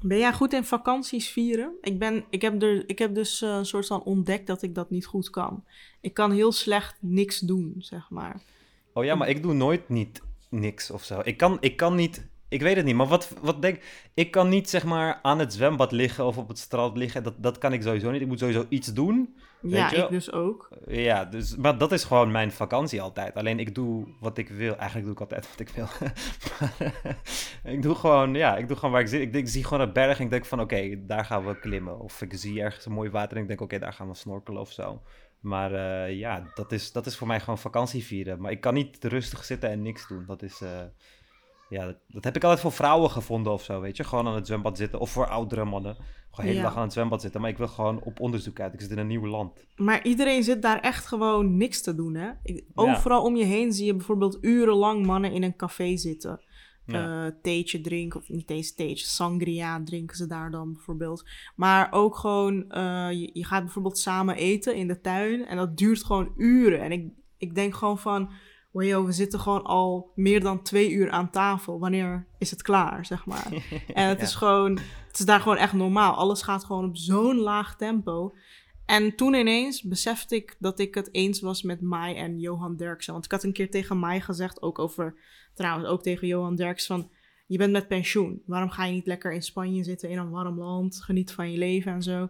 Ben 0.02 0.18
jij 0.18 0.32
goed 0.32 0.52
in 0.52 0.64
vakanties 0.64 1.28
vieren? 1.28 1.72
Ik, 1.80 1.98
ben, 1.98 2.24
ik, 2.30 2.42
heb, 2.42 2.62
er, 2.62 2.88
ik 2.88 2.98
heb 2.98 3.14
dus 3.14 3.42
eh, 3.42 3.48
een 3.48 3.66
soort 3.66 3.86
van 3.86 4.02
ontdekt 4.02 4.46
dat 4.46 4.62
ik 4.62 4.74
dat 4.74 4.90
niet 4.90 5.06
goed 5.06 5.30
kan. 5.30 5.64
Ik 6.00 6.14
kan 6.14 6.32
heel 6.32 6.52
slecht 6.52 6.96
niks 7.00 7.40
doen, 7.40 7.74
zeg 7.78 8.10
maar. 8.10 8.40
Oh 8.92 9.04
ja, 9.04 9.14
maar 9.14 9.28
ik 9.28 9.42
doe 9.42 9.52
nooit 9.52 9.88
niet 9.88 10.22
niks 10.48 10.90
of 10.90 11.04
zo. 11.04 11.20
Ik 11.24 11.36
kan, 11.36 11.56
ik 11.60 11.76
kan 11.76 11.94
niet, 11.94 12.26
ik 12.48 12.62
weet 12.62 12.76
het 12.76 12.84
niet, 12.84 12.94
maar 12.94 13.06
wat, 13.06 13.32
wat 13.40 13.62
denk 13.62 13.80
ik 14.14 14.30
kan 14.30 14.48
niet 14.48 14.70
zeg 14.70 14.84
maar 14.84 15.18
aan 15.22 15.38
het 15.38 15.52
zwembad 15.52 15.92
liggen 15.92 16.26
of 16.26 16.38
op 16.38 16.48
het 16.48 16.58
strand 16.58 16.96
liggen. 16.96 17.22
Dat, 17.22 17.34
dat 17.36 17.58
kan 17.58 17.72
ik 17.72 17.82
sowieso 17.82 18.10
niet. 18.10 18.20
Ik 18.20 18.26
moet 18.26 18.38
sowieso 18.38 18.66
iets 18.68 18.92
doen. 18.92 19.36
Ja, 19.60 19.92
ik 19.92 20.08
dus 20.08 20.32
ook. 20.32 20.68
Ja, 20.86 21.24
dus, 21.24 21.56
maar 21.56 21.78
dat 21.78 21.92
is 21.92 22.04
gewoon 22.04 22.30
mijn 22.30 22.52
vakantie 22.52 23.02
altijd. 23.02 23.34
Alleen 23.34 23.58
ik 23.58 23.74
doe 23.74 24.06
wat 24.20 24.38
ik 24.38 24.48
wil. 24.48 24.76
Eigenlijk 24.76 25.04
doe 25.04 25.14
ik 25.14 25.20
altijd 25.20 25.48
wat 25.48 25.60
ik 25.60 25.68
wil. 25.68 25.88
Maar 27.62 27.72
ik 27.74 27.82
doe 27.82 27.94
gewoon, 27.94 28.34
ja, 28.34 28.56
ik 28.56 28.68
doe 28.68 28.76
gewoon 28.76 28.92
waar 28.92 29.00
ik 29.00 29.08
zit. 29.08 29.20
Ik, 29.20 29.34
ik 29.34 29.48
zie 29.48 29.64
gewoon 29.64 29.80
een 29.80 29.92
berg 29.92 30.18
en 30.18 30.24
ik 30.24 30.30
denk 30.30 30.44
van, 30.44 30.60
oké, 30.60 31.06
daar 31.06 31.24
gaan 31.24 31.46
we 31.46 31.58
klimmen. 31.58 32.00
Of 32.00 32.22
ik 32.22 32.32
zie 32.34 32.62
ergens 32.62 32.86
een 32.86 32.92
mooi 32.92 33.10
water 33.10 33.36
en 33.36 33.42
ik 33.42 33.48
denk, 33.48 33.60
oké, 33.60 33.78
daar 33.78 33.92
gaan 33.92 34.08
we 34.08 34.14
snorkelen 34.14 34.60
of 34.60 34.72
zo. 34.72 35.02
Maar 35.40 35.72
eh, 35.72 36.18
ja, 36.18 36.50
dat 36.54 36.72
is, 36.72 36.92
dat 36.92 37.06
is 37.06 37.16
voor 37.16 37.26
mij 37.26 37.40
gewoon 37.40 37.58
vakantie 37.58 38.04
vieren. 38.04 38.40
Maar 38.40 38.50
ik 38.50 38.60
kan 38.60 38.74
niet 38.74 39.04
rustig 39.04 39.44
zitten 39.44 39.70
en 39.70 39.82
niks 39.82 40.08
doen. 40.08 40.24
Dat 40.26 40.42
is, 40.42 40.60
eh, 40.60 40.82
ja, 41.68 41.84
dat, 41.84 41.96
dat 42.08 42.24
heb 42.24 42.36
ik 42.36 42.42
altijd 42.42 42.60
voor 42.62 42.72
vrouwen 42.72 43.10
gevonden 43.10 43.52
of 43.52 43.62
zo, 43.62 43.80
weet 43.80 43.96
je. 43.96 44.04
Gewoon 44.04 44.26
aan 44.26 44.34
het 44.34 44.46
zwembad 44.46 44.76
zitten. 44.76 45.00
Of 45.00 45.10
voor 45.10 45.26
oudere 45.28 45.64
mannen. 45.64 45.94
Gewoon 45.94 46.06
de 46.36 46.42
hele 46.42 46.54
Ja. 46.54 46.62
dag 46.62 46.76
aan 46.76 46.82
het 46.82 46.92
zwembad 46.92 47.20
zitten. 47.20 47.40
Maar 47.40 47.50
ik 47.50 47.58
wil 47.58 47.68
gewoon 47.68 48.02
op 48.02 48.20
onderzoek 48.20 48.60
uit. 48.60 48.74
Ik 48.74 48.80
zit 48.80 48.90
in 48.90 48.98
een 48.98 49.06
nieuw 49.06 49.26
land. 49.26 49.66
Maar 49.76 50.04
iedereen 50.04 50.42
zit 50.42 50.62
daar 50.62 50.80
echt 50.80 51.06
gewoon 51.06 51.56
niks 51.56 51.82
te 51.82 51.94
doen, 51.94 52.14
hè? 52.14 52.30
Overal 52.74 53.22
om 53.22 53.36
je 53.36 53.44
heen 53.44 53.72
zie 53.72 53.86
je 53.86 53.94
bijvoorbeeld 53.94 54.38
urenlang 54.40 55.06
mannen 55.06 55.32
in 55.32 55.42
een 55.42 55.56
café 55.56 55.96
zitten. 55.96 56.40
Ja. 56.86 57.26
eh 57.26 57.32
theetje 57.42 57.80
drinken, 57.80 58.20
of 58.20 58.28
niet 58.28 58.50
eens 58.50 58.74
theetje, 58.74 59.06
sangria 59.06 59.82
drinken 59.84 60.16
ze 60.16 60.26
daar 60.26 60.50
dan 60.50 60.72
bijvoorbeeld. 60.72 61.24
Maar 61.56 61.88
ook 61.92 62.16
gewoon, 62.16 62.70
eh, 62.70 63.08
je, 63.10 63.30
je 63.32 63.44
gaat 63.44 63.62
bijvoorbeeld 63.64 63.98
samen 63.98 64.36
eten 64.36 64.76
in 64.76 64.86
de 64.86 65.00
tuin 65.00 65.46
en 65.46 65.56
dat 65.56 65.76
duurt 65.76 66.04
gewoon 66.04 66.32
uren. 66.36 66.80
En 66.80 66.92
ik, 66.92 67.12
ik 67.38 67.54
denk 67.54 67.74
gewoon 67.74 67.98
van, 67.98 68.30
we 68.76 69.12
zitten 69.12 69.40
gewoon 69.40 69.64
al 69.64 70.10
meer 70.14 70.40
dan 70.40 70.62
twee 70.62 70.90
uur 70.90 71.10
aan 71.10 71.30
tafel. 71.30 71.78
Wanneer 71.78 72.26
is 72.38 72.50
het 72.50 72.62
klaar, 72.62 73.06
zeg 73.06 73.26
maar? 73.26 73.46
En 73.94 74.08
het 74.08 74.18
Ja. 74.18 74.24
is 74.24 74.34
gewoon, 74.34 74.78
het 75.06 75.18
is 75.18 75.24
daar 75.24 75.40
gewoon 75.40 75.56
echt 75.56 75.72
normaal. 75.72 76.14
Alles 76.14 76.42
gaat 76.42 76.64
gewoon 76.64 76.84
op 76.84 76.96
zo'n 76.96 77.36
laag 77.36 77.76
tempo. 77.76 78.34
En 78.86 79.16
toen 79.16 79.34
ineens 79.34 79.82
besefte 79.82 80.34
ik 80.34 80.56
dat 80.58 80.78
ik 80.78 80.94
het 80.94 81.08
eens 81.14 81.40
was 81.40 81.62
met 81.62 81.80
Mai 81.80 82.14
en 82.14 82.38
Johan 82.40 82.76
Derksen. 82.76 83.12
Want 83.12 83.24
ik 83.24 83.30
had 83.30 83.42
een 83.42 83.52
keer 83.52 83.70
tegen 83.70 83.98
Mai 83.98 84.20
gezegd, 84.20 84.62
ook 84.62 84.78
over, 84.78 85.14
trouwens 85.54 85.88
ook 85.88 86.02
tegen 86.02 86.26
Johan 86.26 86.56
Derksen, 86.56 86.96
van 86.96 87.10
je 87.46 87.58
bent 87.58 87.72
met 87.72 87.88
pensioen. 87.88 88.42
Waarom 88.46 88.70
ga 88.70 88.84
je 88.84 88.92
niet 88.92 89.06
lekker 89.06 89.32
in 89.32 89.42
Spanje 89.42 89.84
zitten, 89.84 90.08
in 90.10 90.18
een 90.18 90.30
warm 90.30 90.58
land, 90.58 91.02
geniet 91.02 91.32
van 91.32 91.50
je 91.52 91.58
leven 91.58 91.92
en 91.92 92.02
zo. 92.02 92.28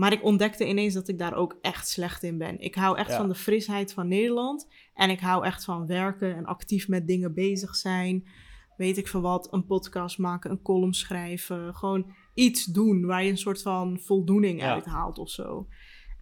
Maar 0.00 0.12
ik 0.12 0.24
ontdekte 0.24 0.66
ineens 0.68 0.94
dat 0.94 1.08
ik 1.08 1.18
daar 1.18 1.34
ook 1.34 1.58
echt 1.60 1.88
slecht 1.88 2.22
in 2.22 2.38
ben. 2.38 2.60
Ik 2.60 2.74
hou 2.74 2.98
echt 2.98 3.10
Ja. 3.10 3.16
van 3.16 3.28
de 3.28 3.34
frisheid 3.34 3.92
van 3.92 4.08
Nederland. 4.08 4.68
En 4.94 5.10
ik 5.10 5.20
hou 5.20 5.44
echt 5.44 5.64
van 5.64 5.86
werken 5.86 6.36
en 6.36 6.44
actief 6.44 6.88
met 6.88 7.06
dingen 7.06 7.34
bezig 7.34 7.76
zijn. 7.76 8.28
Weet 8.76 8.96
ik 8.98 9.08
veel 9.08 9.20
wat, 9.20 9.52
een 9.52 9.66
podcast 9.66 10.18
maken, 10.18 10.50
een 10.50 10.62
column 10.62 10.94
schrijven. 10.94 11.74
Gewoon 11.74 12.12
iets 12.34 12.64
doen 12.64 13.06
waar 13.06 13.22
je 13.24 13.30
een 13.30 13.38
soort 13.38 13.62
van 13.62 13.98
voldoening 14.00 14.60
Ja. 14.60 14.72
uit 14.72 14.84
haalt 14.84 15.18
of 15.18 15.30
zo. 15.30 15.66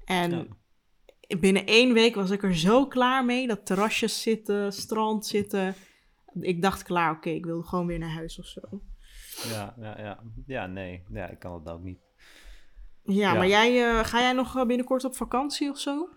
En 0.05 0.31
Ja. 0.31 1.39
binnen 1.39 1.67
één 1.67 1.93
week 1.93 2.15
was 2.15 2.31
ik 2.31 2.43
er 2.43 2.57
zo 2.57 2.87
klaar 2.87 3.25
mee. 3.25 3.47
Dat 3.47 3.67
terrasjes 3.67 4.23
zitten, 4.23 4.73
strand 4.73 5.27
zitten. 5.27 5.75
Ik 6.41 6.63
dacht 6.63 6.83
klaar, 6.83 7.13
oké, 7.17 7.31
ik 7.31 7.45
wil 7.45 7.63
gewoon 7.63 7.87
weer 7.87 7.99
naar 7.99 8.15
huis 8.15 8.39
of 8.39 8.47
zo. 8.47 8.61
Ja, 9.49 9.75
ja, 9.81 9.99
ja. 10.01 10.23
Ja, 10.47 10.67
nee. 10.67 11.03
Ja, 11.13 11.29
ik 11.29 11.39
kan 11.39 11.63
dat 11.65 11.75
ook 11.75 11.83
niet. 11.83 11.99
Ja, 13.11 13.35
maar 13.35 13.47
jij, 13.49 13.89
eh, 13.89 14.05
ga 14.05 14.21
jij 14.21 14.33
nog 14.33 14.57
eh, 14.57 14.67
binnenkort 14.67 15.05
op 15.05 15.17
vakantie 15.17 15.71
of 15.71 15.79
zo? 15.79 16.09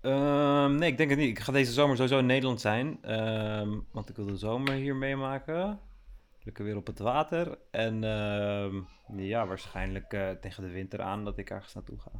Ehm, 0.00 0.74
nee, 0.74 0.90
ik 0.90 0.96
denk 0.96 1.10
het 1.10 1.18
niet. 1.18 1.28
Ik 1.28 1.38
ga 1.38 1.52
deze 1.52 1.72
zomer 1.72 1.96
sowieso 1.96 2.18
in 2.18 2.26
Nederland 2.26 2.60
zijn. 2.60 2.98
ehm, 3.02 3.78
want 3.92 4.08
ik 4.08 4.16
wil 4.16 4.26
de 4.26 4.36
zomer 4.36 4.72
hier 4.72 4.96
meemaken. 4.96 5.80
Lekker 6.42 6.64
weer 6.64 6.76
op 6.76 6.86
het 6.86 6.98
water. 6.98 7.58
En 7.70 8.04
ehm, 8.04 8.74
ja, 9.16 9.46
waarschijnlijk 9.46 10.12
eh, 10.12 10.30
tegen 10.30 10.62
de 10.62 10.70
winter 10.70 11.02
aan 11.02 11.24
dat 11.24 11.38
ik 11.38 11.50
ergens 11.50 11.74
naartoe 11.74 11.98
ga. 12.00 12.10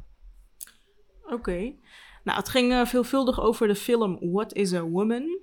Oké. 1.23 1.73
Nou, 2.23 2.37
het 2.37 2.49
ging 2.49 2.87
veelvuldig 2.87 3.41
over 3.41 3.67
de 3.67 3.75
film 3.75 4.31
What 4.31 4.53
is 4.53 4.73
a 4.73 4.81
Woman? 4.81 5.39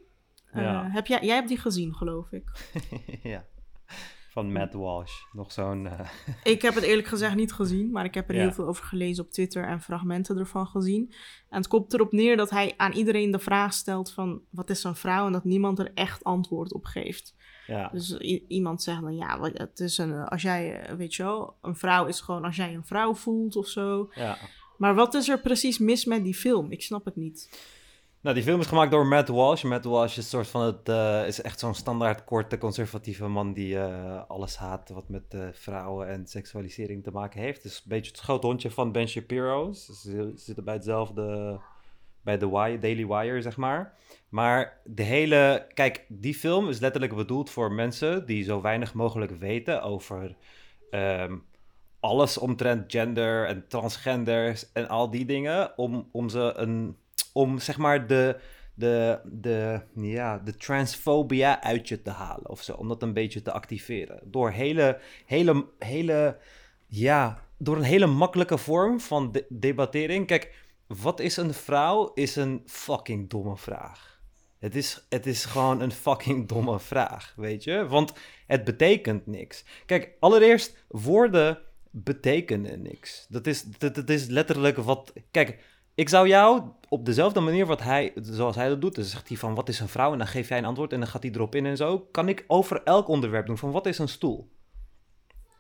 Ja. 0.53 0.89
heb 0.91 1.07
jij, 1.07 1.21
jij 1.23 1.35
hebt 1.35 1.49
die 1.49 1.59
gezien, 1.59 1.95
geloof 1.95 2.33
ik. 2.33 2.51
ja. 3.23 3.45
Van 4.35 4.53
Matt 4.53 4.75
Walsh. 4.75 5.13
Nog 5.33 5.53
zo'n... 5.53 5.87
eh, 5.87 6.09
Ik 6.55 6.63
heb 6.63 6.75
het 6.75 6.85
eerlijk 6.85 7.09
gezegd 7.09 7.35
niet 7.35 7.53
gezien, 7.53 7.91
maar 7.91 8.05
ik 8.05 8.15
heb 8.15 8.29
er 8.29 8.35
Ja. 8.35 8.41
heel 8.41 8.53
veel 8.53 8.67
over 8.67 8.85
gelezen 8.85 9.25
op 9.25 9.31
Twitter 9.31 9.65
en 9.65 9.81
fragmenten 9.81 10.39
ervan 10.39 10.67
gezien. 10.67 11.13
En 11.49 11.59
het 11.59 11.69
komt 11.69 11.95
erop 11.95 12.13
neer 12.13 12.37
dat 12.37 12.51
hij 12.51 12.75
aan 12.77 12.93
iedereen 12.93 13.31
de 13.31 13.39
vraag 13.39 13.73
stelt 13.73 14.13
van 14.13 14.41
wat 14.51 14.71
is 14.71 14.85
een 14.85 14.97
vrouw 14.97 15.27
en 15.27 15.33
dat 15.33 15.45
niemand 15.45 15.79
er 15.79 15.91
echt 15.95 16.25
antwoord 16.25 16.73
op 16.73 16.85
geeft. 16.85 17.35
ja. 17.67 17.89
Dus 17.93 18.17
iemand 18.49 18.83
zegt 18.83 19.01
dan 19.03 19.15
ja, 19.17 19.41
het 19.41 19.81
is 19.81 19.99
een, 19.99 20.13
als 20.25 20.43
jij, 20.43 20.81
eh, 20.81 20.95
weet 20.97 21.15
je 21.15 21.23
wel, 21.23 21.57
een 21.63 21.77
vrouw 21.77 22.07
is 22.07 22.21
gewoon 22.21 22.45
als 22.45 22.57
jij 22.57 22.75
een 22.75 22.85
vrouw 22.87 23.15
voelt 23.15 23.57
of 23.57 23.67
zo. 23.69 24.09
ja. 24.15 24.37
Maar 24.79 24.95
wat 24.95 25.15
is 25.15 25.29
er 25.29 25.41
precies 25.41 25.79
mis 25.79 26.05
met 26.05 26.25
die 26.25 26.35
film? 26.35 26.71
Ik 26.73 26.83
snap 26.83 27.05
het 27.05 27.17
niet. 27.17 27.59
Nou, 28.25 28.37
die 28.37 28.45
film 28.45 28.61
is 28.61 28.67
gemaakt 28.67 28.91
door 28.91 29.07
Matt 29.07 29.29
Walsh. 29.29 29.63
Matt 29.63 29.85
Walsh 29.85 30.17
is, 30.17 30.29
soort 30.29 30.49
van 30.49 30.63
het, 30.63 30.89
eh, 30.89 31.27
is 31.27 31.43
echt 31.43 31.59
zo'n 31.59 31.75
standaard 31.75 32.25
korte 32.25 32.59
conservatieve 32.59 33.27
man 33.27 33.53
die 33.53 33.79
eh, 33.79 34.23
alles 34.29 34.57
haat 34.57 34.89
wat 34.89 35.09
met 35.09 35.23
eh, 35.29 35.41
vrouwen 35.53 36.09
en 36.09 36.27
seksualisering 36.27 37.03
te 37.03 37.11
maken 37.11 37.41
heeft. 37.41 37.63
Dus 37.63 37.77
een 37.77 37.83
beetje 37.85 38.11
het 38.11 38.21
schoothondje 38.21 38.71
van 38.71 38.93
Ben 38.93 39.09
Shapiro. 39.09 39.73
Ze, 39.73 39.95
ze 39.95 40.33
zitten 40.35 40.65
bij 40.65 40.75
hetzelfde, 40.75 41.59
bij 42.23 42.39
de 42.39 42.49
Wire, 42.49 42.79
Daily 42.79 43.07
Wire, 43.07 43.43
zeg 43.43 43.57
maar. 43.57 43.95
Maar 44.29 44.81
de 44.85 45.03
hele, 45.03 45.67
kijk, 45.75 46.05
die 46.09 46.35
film 46.35 46.69
is 46.69 46.79
letterlijk 46.79 47.15
bedoeld 47.15 47.51
voor 47.51 47.73
mensen 47.73 48.27
die 48.27 48.45
zo 48.45 48.61
weinig 48.61 48.95
mogelijk 48.95 49.33
weten 49.39 49.83
over 49.83 50.37
ehm, 50.91 51.37
alles 52.01 52.39
omtrent 52.39 52.93
gender 52.93 53.47
en 53.47 53.65
transgenders 53.69 54.73
en 54.73 54.89
al 54.89 55.11
die 55.11 55.25
dingen. 55.25 55.79
Om, 55.79 56.09
om 56.13 56.29
ze 56.29 56.53
een. 56.57 56.97
Om 57.35 57.59
zeg 57.59 57.79
maar 57.79 58.07
de. 58.07 58.41
De, 58.77 59.21
de, 59.25 59.81
ja, 59.95 60.39
de 60.39 60.57
transfobia 60.57 61.63
uit 61.63 61.89
je 61.89 62.03
te 62.03 62.11
halen 62.11 62.51
of 62.51 62.63
zo. 62.63 62.73
Om 62.73 62.89
dat 62.89 63.03
een 63.03 63.13
beetje 63.13 63.43
te 63.43 63.53
activeren. 63.53 64.21
Door 64.25 64.51
hele, 64.51 65.01
hele, 65.27 65.67
hele. 65.79 66.39
Ja, 66.87 67.43
door 67.59 67.77
een 67.77 67.83
hele 67.83 68.07
makkelijke 68.07 68.59
vorm 68.59 69.01
van 69.01 69.33
de 69.33 69.47
debattering. 69.49 70.27
Kijk, 70.27 70.55
wat 70.87 71.21
is 71.21 71.37
een 71.37 71.55
vrouw? 71.55 72.13
Is 72.15 72.37
een 72.37 72.63
fucking 72.67 73.31
domme 73.31 73.57
vraag. 73.57 74.21
Het 74.59 74.77
is, 74.77 75.07
het 75.09 75.27
is 75.27 75.45
gewoon 75.45 75.81
een 75.81 75.93
fucking 75.93 76.49
domme 76.49 76.81
vraag, 76.81 77.33
weet 77.37 77.65
je? 77.65 77.87
Want 77.87 78.13
het 78.47 78.65
betekent 78.65 79.27
niks. 79.27 79.65
Kijk, 79.87 80.17
allereerst, 80.21 80.85
woorden 80.89 81.59
betekenen 81.91 82.83
niks. 82.83 83.27
Dat 83.29 83.47
is, 83.47 83.63
dat, 83.63 83.95
dat 83.95 84.09
is 84.09 84.27
letterlijk 84.27 84.77
wat... 84.77 85.13
Kijk, 85.31 85.59
ik 85.95 86.09
zou 86.09 86.29
jou 86.29 86.63
op 86.89 87.05
dezelfde 87.07 87.41
manier 87.41 87.67
wat 87.67 87.83
hij, 87.83 88.13
zoals 88.15 88.57
hij 88.57 88.69
dat 88.69 88.81
doet, 88.81 88.95
dan 88.95 89.05
zegt 89.05 89.29
hij 89.29 89.37
van 89.37 89.55
wat 89.55 89.69
is 89.69 89.81
een 89.81 89.89
vrouw 89.89 90.13
en 90.13 90.19
dan 90.19 90.27
geeft 90.27 90.49
hij 90.49 90.59
een 90.59 90.65
antwoord 90.65 90.93
en 90.93 90.99
dan 91.01 91.09
gaat 91.09 91.23
hij 91.23 91.33
erop 91.33 91.55
in 91.55 91.67
en 91.67 91.77
zo, 91.77 91.99
kan 91.99 92.29
ik 92.29 92.45
over 92.47 92.83
elk 92.83 93.09
onderwerp 93.09 93.47
doen 93.47 93.59
van 93.59 93.71
wat 93.71 93.87
is 93.87 93.99
een 93.99 94.09
stoel? 94.09 94.49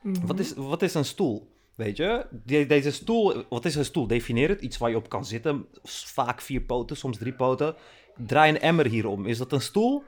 Mhm. 0.02 0.26
Wat, 0.26 0.38
is, 0.38 0.54
wat 0.54 0.82
is 0.82 0.94
een 0.94 1.04
stoel? 1.04 1.52
Weet 1.74 1.96
je, 1.96 2.26
De- 2.44 2.66
deze 2.66 2.90
stoel, 2.90 3.44
wat 3.48 3.64
is 3.64 3.74
een 3.74 3.84
stoel? 3.84 4.06
Defineer 4.06 4.48
het, 4.48 4.60
iets 4.60 4.78
waar 4.78 4.90
je 4.90 4.96
op 4.96 5.08
kan 5.08 5.24
zitten, 5.24 5.66
vaak 5.84 6.40
vier 6.40 6.60
poten, 6.60 6.96
soms 6.96 7.18
drie 7.18 7.32
poten. 7.32 7.74
Draai 8.16 8.50
een 8.54 8.60
emmer 8.60 8.86
hierom. 8.86 9.26
Is 9.26 9.38
dat 9.38 9.52
een 9.52 9.60
stoel? 9.60 10.04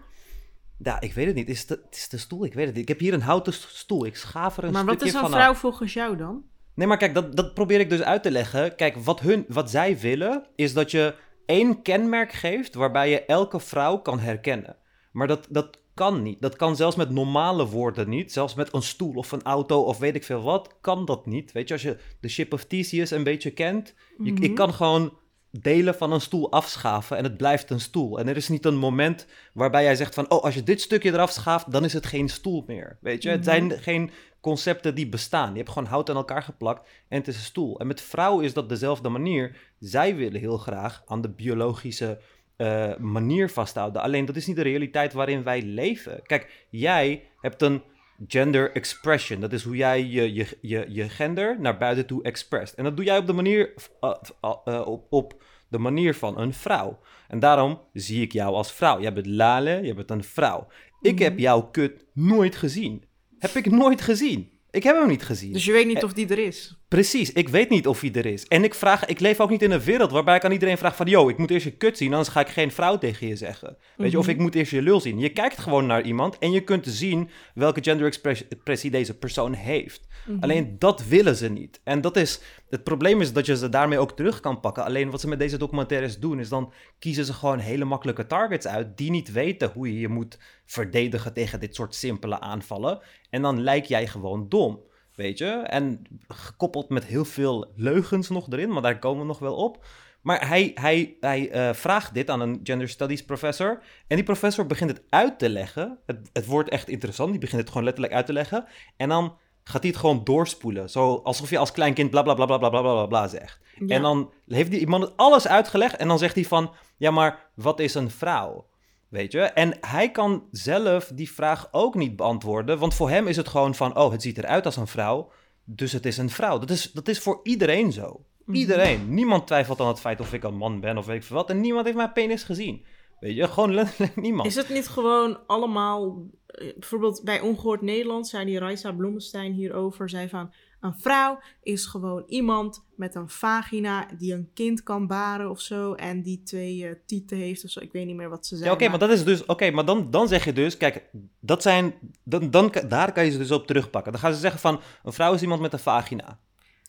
Ja, 0.78 1.00
ik 1.00 1.12
weet 1.12 1.26
het 1.26 1.34
niet. 1.34 1.48
Is 1.48 1.68
het, 1.68 1.80
is 1.90 2.08
de 2.08 2.18
stoel? 2.18 2.44
Ik 2.44 2.54
weet 2.54 2.64
het 2.66 2.74
niet. 2.74 2.82
Ik 2.82 2.88
heb 2.88 2.98
hier 2.98 3.14
een 3.14 3.20
houten 3.20 3.52
stoel. 3.52 4.06
Ik 4.06 4.16
schaaf 4.16 4.56
er 4.56 4.64
een 4.64 4.72
Maar 4.72 4.84
wat 4.84 4.94
stukje 4.94 5.08
is 5.08 5.14
een 5.14 5.28
van 5.28 5.38
vrouw 5.38 5.50
af. 5.50 5.58
volgens 5.58 5.92
jou 5.92 6.16
dan? 6.16 6.42
Nee, 6.76 6.86
maar 6.86 6.96
kijk, 6.96 7.14
dat, 7.14 7.36
dat 7.36 7.54
probeer 7.54 7.80
ik 7.80 7.90
dus 7.90 8.02
uit 8.02 8.22
te 8.22 8.30
leggen. 8.30 8.74
Kijk, 8.74 8.96
wat, 8.96 9.20
hun, 9.20 9.44
wat 9.48 9.70
zij 9.70 9.98
willen, 9.98 10.46
is 10.56 10.72
dat 10.72 10.90
je 10.90 11.14
één 11.46 11.82
kenmerk 11.82 12.32
geeft 12.32 12.74
waarbij 12.74 13.10
je 13.10 13.24
elke 13.24 13.60
vrouw 13.60 13.96
kan 13.98 14.18
herkennen. 14.18 14.76
Maar 15.12 15.26
dat, 15.26 15.46
dat 15.50 15.78
kan 15.94 16.22
niet. 16.22 16.40
Dat 16.40 16.56
kan 16.56 16.76
zelfs 16.76 16.96
met 16.96 17.10
normale 17.10 17.66
woorden 17.66 18.08
niet. 18.08 18.32
Zelfs 18.32 18.54
met 18.54 18.74
een 18.74 18.82
stoel 18.82 19.14
of 19.14 19.32
een 19.32 19.42
auto 19.42 19.82
of 19.82 19.98
weet 19.98 20.14
ik 20.14 20.24
veel 20.24 20.42
wat, 20.42 20.76
kan 20.80 21.04
dat 21.04 21.26
niet. 21.26 21.52
Weet 21.52 21.68
je, 21.68 21.74
als 21.74 21.82
je 21.82 21.96
de 22.20 22.28
Ship 22.28 22.52
of 22.52 22.64
Theseus 22.64 23.10
een 23.10 23.24
beetje 23.24 23.50
kent, 23.50 23.94
je, 24.22 24.32
Mhm. 24.32 24.42
ik 24.42 24.54
kan 24.54 24.72
gewoon 24.74 25.18
delen 25.50 25.94
van 25.94 26.12
een 26.12 26.20
stoel 26.20 26.52
afschaven 26.52 27.16
en 27.16 27.24
het 27.24 27.36
blijft 27.36 27.70
een 27.70 27.80
stoel. 27.80 28.18
En 28.18 28.28
er 28.28 28.36
is 28.36 28.48
niet 28.48 28.64
een 28.64 28.76
moment 28.76 29.26
waarbij 29.52 29.82
jij 29.82 29.96
zegt 29.96 30.14
van, 30.14 30.30
oh, 30.30 30.42
als 30.44 30.54
je 30.54 30.62
dit 30.62 30.80
stukje 30.80 31.12
eraf 31.12 31.30
schaaft, 31.30 31.72
dan 31.72 31.84
is 31.84 31.92
het 31.92 32.06
geen 32.06 32.28
stoel 32.28 32.64
meer. 32.66 32.98
Weet 33.00 33.22
je, 33.22 33.28
het 33.28 33.40
Mhm. 33.40 33.48
zijn 33.48 33.70
geen 33.70 34.10
concepten 34.46 34.94
die 34.94 35.08
bestaan. 35.08 35.50
Je 35.50 35.56
hebt 35.56 35.70
gewoon 35.70 35.88
hout 35.88 36.10
aan 36.10 36.16
elkaar 36.16 36.42
geplakt 36.42 36.88
en 37.08 37.18
het 37.18 37.28
is 37.28 37.36
een 37.36 37.42
stoel. 37.42 37.80
En 37.80 37.86
met 37.86 38.00
vrouwen 38.00 38.44
is 38.44 38.52
dat 38.52 38.68
dezelfde 38.68 39.08
manier. 39.08 39.56
Zij 39.78 40.16
willen 40.16 40.40
heel 40.40 40.58
graag 40.58 41.02
aan 41.06 41.20
de 41.20 41.28
biologische 41.28 42.18
eh, 42.56 42.96
manier 42.96 43.50
vasthouden. 43.50 44.02
Alleen 44.02 44.24
dat 44.24 44.36
is 44.36 44.46
niet 44.46 44.56
de 44.56 44.62
realiteit 44.62 45.12
waarin 45.12 45.42
wij 45.42 45.62
leven. 45.62 46.20
Kijk, 46.22 46.66
jij 46.70 47.22
hebt 47.40 47.62
een 47.62 47.82
gender 48.28 48.72
expression. 48.72 49.40
Dat 49.40 49.52
is 49.52 49.62
hoe 49.62 49.76
jij 49.76 50.04
je, 50.04 50.34
je, 50.34 50.58
je, 50.60 50.84
je 50.88 51.08
gender 51.08 51.60
naar 51.60 51.78
buiten 51.78 52.06
toe 52.06 52.22
expresst. 52.22 52.74
En 52.74 52.84
dat 52.84 52.96
doe 52.96 53.04
jij 53.04 53.18
op 53.18 53.26
de 53.26 53.32
manier, 53.32 53.74
uh, 54.00 54.14
uh, 54.44 54.54
uh, 54.64 54.86
op, 54.86 55.06
op 55.10 55.42
de 55.68 55.78
manier 55.78 56.14
van 56.14 56.38
een 56.38 56.54
vrouw. 56.54 56.98
En 57.28 57.38
daarom 57.38 57.80
zie 57.92 58.22
ik 58.22 58.32
jou 58.32 58.54
als 58.54 58.72
vrouw. 58.72 59.00
Jij 59.00 59.12
bent 59.12 59.26
Lale, 59.26 59.82
je 59.82 59.94
bent 59.94 60.10
een 60.10 60.24
vrouw. 60.24 60.66
Ik 61.00 61.14
Mhm. 61.14 61.22
heb 61.22 61.38
jouw 61.38 61.62
kut 61.62 62.04
nooit 62.12 62.56
gezien. 62.56 63.04
Heb 63.38 63.50
ik 63.50 63.70
nooit 63.70 64.00
gezien. 64.00 64.50
Ik 64.70 64.82
heb 64.82 64.96
hem 64.96 65.08
niet 65.08 65.22
gezien. 65.22 65.52
Dus 65.52 65.64
je 65.64 65.72
weet 65.72 65.86
niet 65.86 66.04
of 66.04 66.12
die 66.12 66.28
er 66.28 66.38
is. 66.38 66.76
Precies, 66.88 67.32
ik 67.32 67.48
weet 67.48 67.68
niet 67.70 67.86
of 67.86 68.00
hij 68.00 68.12
er 68.12 68.26
is. 68.26 68.44
En 68.46 68.64
ik, 68.64 68.74
vraag, 68.74 69.04
ik 69.04 69.20
leef 69.20 69.40
ook 69.40 69.50
niet 69.50 69.62
in 69.62 69.70
een 69.70 69.80
wereld 69.80 70.10
waarbij 70.10 70.36
ik 70.36 70.44
aan 70.44 70.52
iedereen 70.52 70.78
vraag 70.78 70.96
van... 70.96 71.06
...yo, 71.06 71.28
ik 71.28 71.38
moet 71.38 71.50
eerst 71.50 71.64
je 71.64 71.70
kut 71.70 71.96
zien, 71.96 72.10
anders 72.10 72.28
ga 72.28 72.40
ik 72.40 72.48
geen 72.48 72.70
vrouw 72.72 72.98
tegen 72.98 73.26
je 73.26 73.36
zeggen. 73.36 73.76
Weet 73.96 74.10
je, 74.10 74.18
of 74.18 74.24
Mhm. 74.26 74.34
ik 74.34 74.40
moet 74.40 74.54
eerst 74.54 74.70
je 74.70 74.82
lul 74.82 75.00
zien. 75.00 75.18
Je 75.18 75.28
kijkt 75.28 75.58
gewoon 75.58 75.86
naar 75.86 76.02
iemand 76.02 76.38
en 76.38 76.50
je 76.50 76.60
kunt 76.60 76.86
zien 76.88 77.30
welke 77.54 77.82
gender 77.82 78.06
expres- 78.06 78.48
expressie 78.48 78.90
deze 78.90 79.18
persoon 79.18 79.52
heeft. 79.52 80.08
Mhm. 80.26 80.42
Alleen 80.42 80.76
dat 80.78 81.04
willen 81.06 81.36
ze 81.36 81.48
niet. 81.48 81.80
En 81.84 82.00
dat 82.00 82.16
is, 82.16 82.40
het 82.70 82.84
probleem 82.84 83.20
is 83.20 83.32
dat 83.32 83.46
je 83.46 83.56
ze 83.56 83.68
daarmee 83.68 83.98
ook 83.98 84.16
terug 84.16 84.40
kan 84.40 84.60
pakken. 84.60 84.84
Alleen 84.84 85.10
wat 85.10 85.20
ze 85.20 85.28
met 85.28 85.38
deze 85.38 85.58
documentaires 85.58 86.18
doen, 86.18 86.40
is 86.40 86.48
dan 86.48 86.72
kiezen 86.98 87.24
ze 87.24 87.32
gewoon 87.32 87.58
hele 87.58 87.84
makkelijke 87.84 88.26
targets 88.26 88.66
uit... 88.66 88.96
...die 88.96 89.10
niet 89.10 89.32
weten 89.32 89.70
hoe 89.74 89.92
je 89.92 90.00
je 90.00 90.08
moet 90.08 90.38
verdedigen 90.66 91.32
tegen 91.32 91.60
dit 91.60 91.74
soort 91.74 91.94
simpele 91.94 92.40
aanvallen. 92.40 93.00
En 93.30 93.42
dan 93.42 93.60
lijk 93.62 93.84
jij 93.84 94.06
gewoon 94.06 94.48
dom. 94.48 94.80
Weet 95.16 95.38
je? 95.38 95.46
En 95.46 96.02
gekoppeld 96.28 96.88
met 96.88 97.04
heel 97.04 97.24
veel 97.24 97.72
leugens 97.76 98.28
nog 98.28 98.46
erin, 98.50 98.72
maar 98.72 98.82
daar 98.82 98.98
komen 98.98 99.20
we 99.20 99.26
nog 99.26 99.38
wel 99.38 99.54
op. 99.54 99.84
Maar 100.20 100.48
hij, 100.48 100.70
hij, 100.74 101.16
hij 101.20 101.50
eh, 101.50 101.74
vraagt 101.74 102.14
dit 102.14 102.30
aan 102.30 102.40
een 102.40 102.60
gender 102.62 102.88
studies 102.88 103.24
professor. 103.24 103.82
En 104.06 104.16
die 104.16 104.24
professor 104.24 104.66
begint 104.66 104.90
het 104.90 105.02
uit 105.08 105.38
te 105.38 105.48
leggen. 105.48 105.98
Het, 106.06 106.30
het 106.32 106.46
wordt 106.46 106.68
echt 106.68 106.88
interessant. 106.88 107.30
Die 107.30 107.40
begint 107.40 107.60
het 107.60 107.68
gewoon 107.68 107.84
letterlijk 107.84 108.14
uit 108.14 108.26
te 108.26 108.32
leggen. 108.32 108.64
En 108.96 109.08
dan 109.08 109.36
gaat 109.64 109.82
hij 109.82 109.90
het 109.90 110.00
gewoon 110.00 110.24
doorspoelen. 110.24 110.90
Zo 110.90 111.20
alsof 111.24 111.50
je 111.50 111.58
als 111.58 111.72
klein 111.72 111.94
kind 111.94 112.10
bla 112.10 112.22
bla 112.22 112.34
bla 112.34 112.46
bla 112.46 112.58
bla 112.58 112.80
bla 112.80 113.06
bla, 113.06 113.28
zegt. 113.28 113.60
En 113.86 114.02
dan 114.02 114.32
heeft 114.48 114.70
die 114.70 114.80
iemand 114.80 115.02
het 115.02 115.16
alles 115.16 115.48
uitgelegd. 115.48 115.96
En 115.96 116.08
dan 116.08 116.18
zegt 116.18 116.34
hij 116.34 116.44
van: 116.44 116.74
Ja, 116.96 117.10
maar 117.10 117.50
wat 117.54 117.80
is 117.80 117.94
een 117.94 118.10
vrouw? 118.10 118.66
Weet 119.08 119.32
je? 119.32 119.40
En 119.40 119.76
hij 119.80 120.10
kan 120.10 120.44
zelf 120.50 121.10
die 121.14 121.30
vraag 121.30 121.68
ook 121.72 121.94
niet 121.94 122.16
beantwoorden. 122.16 122.78
Want 122.78 122.94
voor 122.94 123.10
hem 123.10 123.26
is 123.26 123.36
het 123.36 123.48
gewoon 123.48 123.74
van: 123.74 123.96
Oh, 123.98 124.10
het 124.12 124.22
ziet 124.22 124.38
eruit 124.38 124.64
als 124.64 124.76
een 124.76 124.86
vrouw. 124.86 125.30
Dus 125.64 125.92
het 125.92 126.06
is 126.06 126.16
een 126.18 126.30
vrouw. 126.30 126.58
Dat 126.58 126.70
is, 126.70 126.92
dat 126.92 127.08
is 127.08 127.18
voor 127.20 127.40
iedereen 127.42 127.92
zo. 127.92 128.24
Mhm. 128.44 128.56
Iedereen. 128.56 129.14
Niemand 129.14 129.46
twijfelt 129.46 129.80
aan 129.80 129.86
het 129.88 130.00
feit 130.00 130.20
of 130.20 130.32
ik 130.32 130.44
een 130.44 130.56
man 130.56 130.80
ben 130.80 130.98
of 130.98 131.06
weet 131.06 131.16
ik 131.16 131.22
veel 131.22 131.36
wat. 131.36 131.50
En 131.50 131.60
niemand 131.60 131.84
heeft 131.84 131.96
mijn 131.96 132.12
penis 132.12 132.42
gezien. 132.42 132.84
Weet 133.20 133.36
je? 133.36 133.48
Gewoon 133.48 133.74
letterlijk 133.74 134.16
niemand. 134.26 134.48
Is 134.48 134.54
het 134.54 134.68
niet 134.68 134.88
gewoon 134.88 135.38
allemaal... 135.46 136.22
eh, 136.46 136.72
Bijvoorbeeld 136.78 137.20
bij 137.24 137.40
Ongehoord 137.40 137.82
Nederland 137.82 138.28
zei 138.28 138.44
die 138.44 138.58
Raisa 138.58 138.92
Bloemenstein 138.92 139.52
hierover. 139.52 140.08
Zei 140.10 140.28
van, 140.28 140.52
een 140.86 141.00
vrouw 141.00 141.38
is 141.62 141.86
gewoon 141.86 142.24
iemand 142.26 142.84
met 142.96 143.14
een 143.14 143.28
vagina 143.28 144.06
die 144.18 144.34
een 144.34 144.50
kind 144.54 144.82
kan 144.82 145.06
baren 145.06 145.50
of 145.50 145.60
zo. 145.60 145.94
En 145.94 146.22
die 146.22 146.42
twee 146.42 146.86
eh, 146.88 146.94
tieten 147.06 147.36
heeft 147.36 147.64
of 147.64 147.70
zo. 147.70 147.80
Ik 147.80 147.92
weet 147.92 148.06
niet 148.06 148.16
meer 148.16 148.28
wat 148.28 148.46
ze. 148.46 148.56
Ja, 148.56 148.72
oké, 148.72 148.88
maar 148.88 148.98
dat 148.98 149.10
is 149.10 149.24
dus. 149.24 149.46
Oké, 149.46 149.70
maar 149.70 149.84
dan, 149.84 150.10
dan 150.10 150.28
zeg 150.28 150.44
je 150.44 150.52
dus. 150.52 150.76
Kijk, 150.76 151.10
dat 151.40 151.62
zijn. 151.62 151.94
Dan, 152.22 152.50
dan, 152.50 152.72
daar 152.88 153.12
kan 153.12 153.24
je 153.24 153.30
ze 153.30 153.38
dus 153.38 153.50
op 153.50 153.66
terugpakken. 153.66 154.12
Dan 154.12 154.20
gaan 154.20 154.32
ze 154.34 154.40
zeggen 154.40 154.60
van. 154.60 154.80
Een 155.04 155.12
vrouw 155.12 155.34
is 155.34 155.42
iemand 155.42 155.60
met 155.60 155.72
een 155.72 155.78
vagina. 155.78 156.38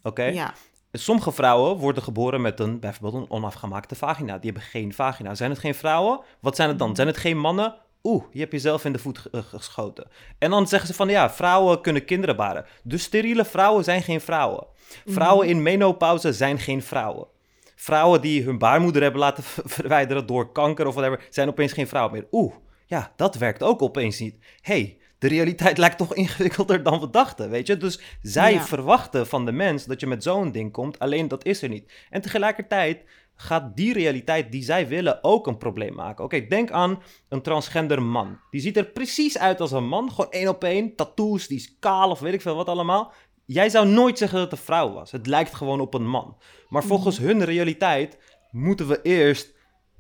Oké? 0.04 0.24
Ja, 0.24 0.54
Sommige 0.92 1.32
vrouwen 1.32 1.78
worden 1.78 2.04
geboren 2.04 2.42
met 2.42 2.60
een. 2.60 2.80
Bijvoorbeeld 2.80 3.24
een 3.24 3.32
onafgemaakte 3.32 3.96
vagina. 3.96 4.38
Die 4.38 4.52
hebben 4.52 4.70
geen 4.70 4.94
vagina. 4.94 5.36
Zijn 5.36 5.50
het 5.50 5.60
geen 5.60 5.76
vrouwen? 5.76 6.20
Wat 6.40 6.56
zijn 6.56 6.70
het 6.70 6.80
dan? 6.80 6.96
Zijn 6.96 7.08
het 7.08 7.18
geen 7.18 7.38
mannen? 7.38 7.76
Oeh, 8.08 8.24
je 8.32 8.39
hebt 8.39 8.52
jezelf 8.52 8.86
in 8.86 8.91
de 8.91 9.00
voet 9.00 9.22
eh, 9.32 9.41
geschoten. 9.43 10.08
En 10.38 10.50
dan 10.50 10.67
zeggen 10.67 10.88
ze 10.88 10.93
van 10.96 11.10
ja, 11.10 11.30
vrouwen 11.32 11.82
kunnen 11.82 12.06
kinderen 12.06 12.36
baren. 12.36 12.65
Dus 12.84 13.04
steriele 13.04 13.46
vrouwen 13.46 13.84
zijn 13.84 14.02
geen 14.02 14.22
vrouwen. 14.22 14.67
Vrouwen 15.06 15.48
in 15.48 15.62
menopauze 15.62 16.34
zijn 16.34 16.60
geen 16.60 16.82
vrouwen. 16.84 17.28
Vrouwen 17.76 18.22
die 18.22 18.43
hun 18.43 18.58
baarmoeder 18.58 19.02
hebben 19.02 19.20
laten 19.22 19.43
ver- 19.43 19.63
verwijderen 19.70 20.26
door 20.26 20.52
kanker 20.52 20.88
of 20.88 20.93
whatever, 20.96 21.26
zijn 21.30 21.48
opeens 21.48 21.74
geen 21.74 21.88
vrouw 21.88 22.10
meer. 22.10 22.28
Oeh, 22.32 22.54
ja, 22.86 23.13
dat 23.15 23.36
werkt 23.36 23.63
ook 23.63 23.82
opeens 23.82 24.20
niet. 24.20 24.36
hey, 24.62 24.98
de 25.20 25.28
realiteit 25.28 25.78
lijkt 25.84 25.98
toch 25.98 26.13
ingewikkelder 26.13 26.84
dan 26.84 27.00
we 27.00 27.10
dachten, 27.10 27.50
weet 27.50 27.67
je? 27.67 27.78
Dus 27.78 28.00
zij 28.22 28.54
Ja. 28.54 28.62
verwachten 28.65 29.28
van 29.28 29.46
de 29.46 29.52
mens 29.52 29.86
dat 29.86 30.00
je 30.00 30.08
met 30.08 30.24
zo'n 30.24 30.52
ding 30.52 30.72
komt, 30.72 31.00
alleen 31.00 31.28
dat 31.28 31.46
is 31.46 31.62
er 31.62 31.70
niet. 31.70 31.91
En 32.10 32.22
tegelijkertijd 32.22 33.04
gaat 33.39 33.76
die 33.76 33.93
realiteit 33.93 34.52
die 34.52 34.63
zij 34.63 34.88
willen 34.88 35.23
ook 35.23 35.47
een 35.47 35.58
probleem 35.58 35.93
maken. 35.95 36.23
Oké, 36.23 36.47
denk 36.47 36.71
aan 36.71 37.02
een 37.30 37.41
transgender 37.41 38.02
man. 38.04 38.39
Die 38.52 38.62
ziet 38.62 38.78
er 38.78 38.86
precies 38.86 39.38
uit 39.38 39.62
als 39.62 39.71
een 39.71 39.88
man, 39.88 40.12
gewoon 40.12 40.32
één 40.32 40.47
op 40.47 40.63
één, 40.63 40.95
tattoos, 40.95 41.47
die 41.47 41.58
is 41.58 41.76
kaal 41.80 42.10
of 42.10 42.19
weet 42.19 42.34
ik 42.34 42.41
veel 42.41 42.56
wat 42.56 42.69
allemaal. 42.69 43.12
Jij 43.45 43.69
zou 43.69 43.88
nooit 43.88 44.17
zeggen 44.17 44.38
dat 44.39 44.52
het 44.52 44.60
een 44.60 44.65
vrouw 44.65 44.93
was. 44.93 45.12
Het 45.12 45.28
lijkt 45.28 45.54
gewoon 45.56 45.80
op 45.80 45.93
een 45.93 46.08
man. 46.08 46.38
Maar 46.69 46.84
volgens 46.84 47.17
hun 47.17 47.43
realiteit 47.43 48.17
moeten 48.52 48.88
we 48.88 49.02
eerst 49.02 49.54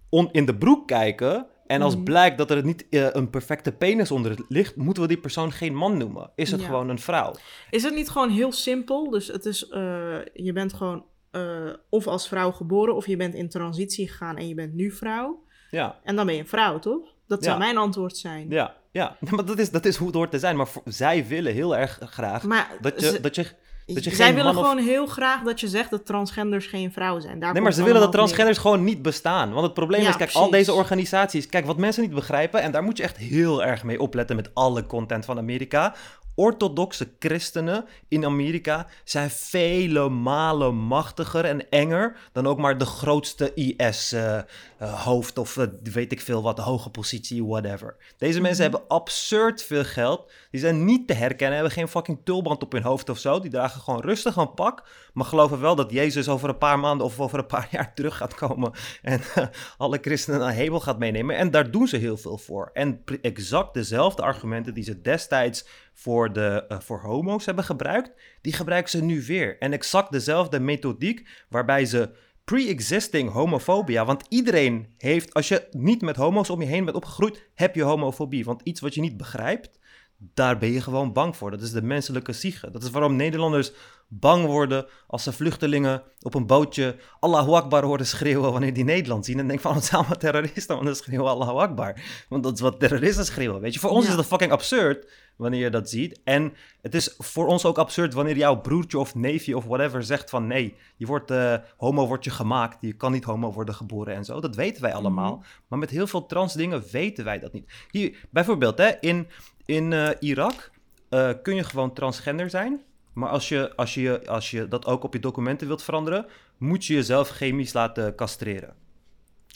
on- 0.09 0.29
in 0.31 0.45
de 0.45 0.55
broek 0.57 0.87
kijken. 0.87 1.47
En 1.67 1.81
als 1.81 1.95
Mhm. 1.95 2.03
blijkt 2.03 2.37
dat 2.37 2.51
er 2.51 2.63
niet 2.65 2.89
eh, 2.89 3.07
een 3.11 3.29
perfecte 3.29 3.71
penis 3.71 4.11
onder 4.11 4.31
het 4.31 4.41
ligt, 4.47 4.75
moeten 4.75 5.01
we 5.03 5.07
die 5.09 5.17
persoon 5.19 5.51
geen 5.51 5.75
man 5.75 5.97
noemen. 5.97 6.31
Is 6.35 6.51
het 6.51 6.59
Ja. 6.59 6.65
gewoon 6.65 6.89
een 6.89 6.99
vrouw? 6.99 7.33
Is 7.69 7.83
het 7.83 7.93
niet 7.95 8.09
gewoon 8.09 8.29
heel 8.29 8.51
simpel? 8.51 9.09
Dus 9.09 9.27
het 9.27 9.45
is, 9.45 9.67
eh, 9.67 10.17
je 10.33 10.51
bent 10.53 10.73
gewoon 10.73 11.05
eh, 11.37 11.73
of 11.89 12.07
als 12.07 12.27
vrouw 12.27 12.51
geboren, 12.51 12.95
of 12.95 13.07
je 13.07 13.17
bent 13.17 13.33
in 13.33 13.49
transitie 13.49 14.07
gegaan 14.07 14.37
en 14.37 14.47
je 14.47 14.53
bent 14.55 14.73
nu 14.73 14.91
vrouw. 14.91 15.43
Ja, 15.71 15.95
En 16.03 16.15
dan 16.15 16.25
ben 16.25 16.35
je 16.35 16.41
een 16.41 16.47
vrouw, 16.47 16.79
toch? 16.79 17.13
Dat 17.27 17.43
zou 17.43 17.57
Ja. 17.57 17.63
mijn 17.65 17.77
antwoord 17.77 18.17
zijn. 18.17 18.49
ja, 18.49 18.75
ja. 18.91 19.15
Maar 19.29 19.45
dat 19.45 19.59
is, 19.59 19.69
dat 19.71 19.85
is 19.85 19.95
hoe 19.95 20.07
het 20.07 20.15
hoort 20.15 20.31
te 20.31 20.39
zijn. 20.39 20.55
Maar 20.55 20.67
voor- 20.67 20.81
zij 20.85 21.27
willen 21.27 21.53
heel 21.53 21.77
erg 21.77 21.99
graag 22.03 22.43
Maar 22.43 22.67
dat 22.81 22.99
je, 23.01 23.07
ze- 23.07 23.21
dat 23.21 23.35
je 23.35 23.45
dat 23.93 24.03
je 24.03 24.15
zij 24.15 24.25
geen 24.25 24.35
willen 24.35 24.51
of- 24.51 24.57
gewoon 24.57 24.77
heel 24.77 25.05
graag 25.05 25.43
dat 25.43 25.59
je 25.59 25.67
zegt 25.67 25.89
dat 25.89 26.05
transgenders 26.05 26.65
geen 26.67 26.91
vrouw 26.91 27.19
zijn. 27.19 27.39
Daar 27.39 27.53
Nee, 27.53 27.61
maar 27.61 27.73
ze 27.73 27.79
willen 27.83 27.93
dat 28.01 28.03
neer. 28.09 28.11
transgenders 28.17 28.57
gewoon 28.57 28.83
niet 28.83 29.01
bestaan. 29.01 29.51
Want 29.51 29.63
het 29.65 29.73
probleem 29.73 30.01
Ja, 30.01 30.09
is, 30.09 30.15
kijk, 30.15 30.31
al 30.31 30.49
deze 30.49 30.73
organisaties... 30.73 31.47
Kijk, 31.47 31.65
wat 31.65 31.77
mensen 31.77 32.01
niet 32.03 32.13
begrijpen... 32.13 32.61
en 32.61 32.71
daar 32.71 32.83
moet 32.83 32.97
je 32.97 33.03
echt 33.03 33.17
heel 33.17 33.63
erg 33.63 33.83
mee 33.83 33.99
opletten 34.01 34.35
met 34.35 34.49
alle 34.53 34.85
content 34.85 35.25
van 35.25 35.37
Amerika... 35.37 35.95
orthodoxe 36.37 37.09
christenen 37.19 37.85
in 38.07 38.25
Amerika 38.25 38.87
zijn 39.03 39.29
vele 39.29 40.09
malen 40.09 40.75
machtiger 40.75 41.45
en 41.45 41.69
enger 41.69 42.15
dan 42.31 42.47
ook 42.47 42.57
maar 42.57 42.77
de 42.77 42.85
grootste 42.85 43.53
IS-hoofd 43.53 45.37
of 45.37 45.57
eh, 45.57 45.65
weet 45.83 46.11
ik 46.11 46.21
veel 46.21 46.41
wat, 46.41 46.57
hoge 46.59 46.89
positie, 46.89 47.45
whatever. 47.45 47.95
Deze 48.17 48.41
mensen 48.41 48.63
Mhm. 48.65 48.71
hebben 48.73 48.89
absurd 48.97 49.63
veel 49.63 49.83
geld. 49.83 50.31
Die 50.51 50.59
zijn 50.59 50.85
niet 50.85 51.07
te 51.07 51.13
herkennen, 51.13 51.55
hebben 51.55 51.73
geen 51.73 51.87
fucking 51.87 52.19
tulband 52.23 52.63
op 52.63 52.71
hun 52.71 52.83
hoofd 52.83 53.09
of 53.09 53.17
zo. 53.17 53.39
Die 53.39 53.51
dragen 53.51 53.81
gewoon 53.81 54.01
rustig 54.01 54.35
een 54.35 54.53
pak, 54.53 54.83
maar 55.17 55.25
geloven 55.25 55.59
wel 55.59 55.75
dat 55.75 55.91
Jezus 55.91 56.29
over 56.29 56.49
een 56.49 56.57
paar 56.57 56.79
maanden 56.79 57.05
of 57.05 57.19
over 57.19 57.39
een 57.39 57.45
paar 57.45 57.67
jaar 57.75 57.93
terug 57.93 58.17
gaat 58.17 58.35
komen 58.35 58.71
en 59.01 59.21
eh, 59.35 59.47
alle 59.77 59.97
christenen 60.01 60.39
naar 60.39 60.53
hemel 60.53 60.79
gaat 60.79 60.99
meenemen. 60.99 61.35
En 61.35 61.51
daar 61.51 61.71
doen 61.71 61.87
ze 61.87 61.97
heel 61.97 62.17
veel 62.17 62.37
voor. 62.37 62.69
En 62.73 63.03
exact 63.21 63.73
dezelfde 63.73 64.21
argumenten 64.21 64.73
die 64.73 64.83
ze 64.83 65.01
destijds 65.01 65.67
voor, 65.93 66.33
de, 66.33 66.65
eh, 66.67 66.79
voor 66.79 66.99
homo's 66.99 67.45
hebben 67.45 67.63
gebruikt, 67.63 68.11
die 68.41 68.53
gebruiken 68.53 68.91
ze 68.91 69.03
nu 69.03 69.23
weer. 69.23 69.57
En 69.59 69.73
exact 69.73 70.11
dezelfde 70.11 70.59
methodiek 70.59 71.29
waarbij 71.49 71.85
ze 71.85 72.09
pre-existing 72.43 73.31
homofobia, 73.31 74.05
want 74.05 74.23
iedereen 74.29 74.93
heeft, 74.97 75.33
als 75.33 75.47
je 75.47 75.67
niet 75.71 76.01
met 76.01 76.15
homo's 76.15 76.49
om 76.49 76.61
je 76.61 76.67
heen 76.67 76.85
bent 76.85 76.97
opgegroeid, 76.97 77.49
heb 77.53 77.75
je 77.75 77.83
homofobie. 77.83 78.45
Want 78.45 78.61
iets 78.63 78.79
wat 78.79 78.93
je 78.93 79.01
niet 79.01 79.17
begrijpt, 79.17 79.79
daar 80.17 80.57
ben 80.57 80.71
je 80.71 80.81
gewoon 80.81 81.13
bang 81.13 81.37
voor. 81.37 81.51
Dat 81.51 81.61
is 81.61 81.71
de 81.71 81.81
menselijke 81.81 82.33
ziege. 82.33 82.71
Dat 82.71 82.83
is 82.83 82.89
waarom 82.89 83.15
Nederlanders 83.15 83.71
bang 84.07 84.45
worden 84.45 84.85
als 85.07 85.23
ze 85.23 85.31
vluchtelingen 85.31 86.03
op 86.21 86.33
een 86.33 86.47
bootje 86.47 86.95
Allahu 87.19 87.51
Akbar 87.51 87.83
horen 87.83 88.05
schreeuwen 88.05 88.51
wanneer 88.51 88.73
die 88.73 88.83
Nederland 88.83 89.25
zien. 89.25 89.39
En 89.39 89.47
denk 89.47 89.59
van, 89.59 89.75
het 89.75 89.85
zijn 89.85 89.99
allemaal 89.99 90.17
terroristen, 90.17 90.75
want 90.75 90.87
dan 90.87 90.95
schreeuwen 90.95 91.29
Allahu 91.29 91.57
Akbar. 91.57 92.01
Want 92.29 92.43
dat 92.43 92.53
is 92.53 92.59
wat 92.59 92.79
terroristen 92.79 93.25
schreeuwen, 93.25 93.61
weet 93.61 93.73
je. 93.73 93.79
Voor 93.79 93.89
ons 93.89 94.03
Ja. 94.05 94.09
is 94.09 94.15
dat 94.15 94.25
fucking 94.25 94.51
absurd 94.51 95.07
wanneer 95.35 95.59
je 95.59 95.69
dat 95.69 95.89
ziet. 95.89 96.19
En 96.23 96.53
het 96.81 96.95
is 96.95 97.15
voor 97.17 97.47
ons 97.47 97.65
ook 97.65 97.77
absurd 97.77 98.13
wanneer 98.13 98.37
jouw 98.37 98.61
broertje 98.61 98.99
of 98.99 99.15
neefje 99.15 99.57
of 99.57 99.65
whatever 99.65 100.03
zegt 100.03 100.29
van... 100.29 100.47
nee, 100.47 100.75
je 100.95 101.05
wordt, 101.05 101.31
eh, 101.31 101.55
homo 101.77 102.07
wordt 102.07 102.23
je 102.23 102.29
gemaakt, 102.29 102.77
je 102.81 102.93
kan 102.93 103.11
niet 103.11 103.23
homo 103.23 103.51
worden 103.51 103.75
geboren 103.75 104.15
en 104.15 104.25
zo. 104.25 104.39
Dat 104.39 104.55
weten 104.55 104.81
wij 104.81 104.93
allemaal. 104.93 105.43
Maar 105.67 105.79
met 105.79 105.89
heel 105.89 106.07
veel 106.07 106.25
trans 106.25 106.53
dingen 106.53 106.83
weten 106.91 107.23
wij 107.23 107.39
dat 107.39 107.53
niet. 107.53 107.71
Hier, 107.91 108.27
bijvoorbeeld, 108.29 108.77
hè, 108.77 108.91
in, 108.99 109.27
in 109.65 109.93
eh, 109.93 110.09
Irak 110.19 110.71
eh, 111.09 111.29
kun 111.41 111.55
je 111.55 111.63
gewoon 111.63 111.93
transgender 111.93 112.49
zijn... 112.49 112.81
Maar 113.17 113.29
als 113.29 113.49
je, 113.49 113.75
als, 113.75 113.93
je, 113.93 114.27
als 114.27 114.51
je 114.51 114.67
dat 114.67 114.85
ook 114.85 115.03
op 115.03 115.13
je 115.13 115.19
documenten 115.19 115.67
wilt 115.67 115.83
veranderen, 115.83 116.25
moet 116.57 116.85
je 116.85 116.93
jezelf 116.93 117.29
chemisch 117.29 117.73
laten 117.73 118.15
castreren. 118.15 118.75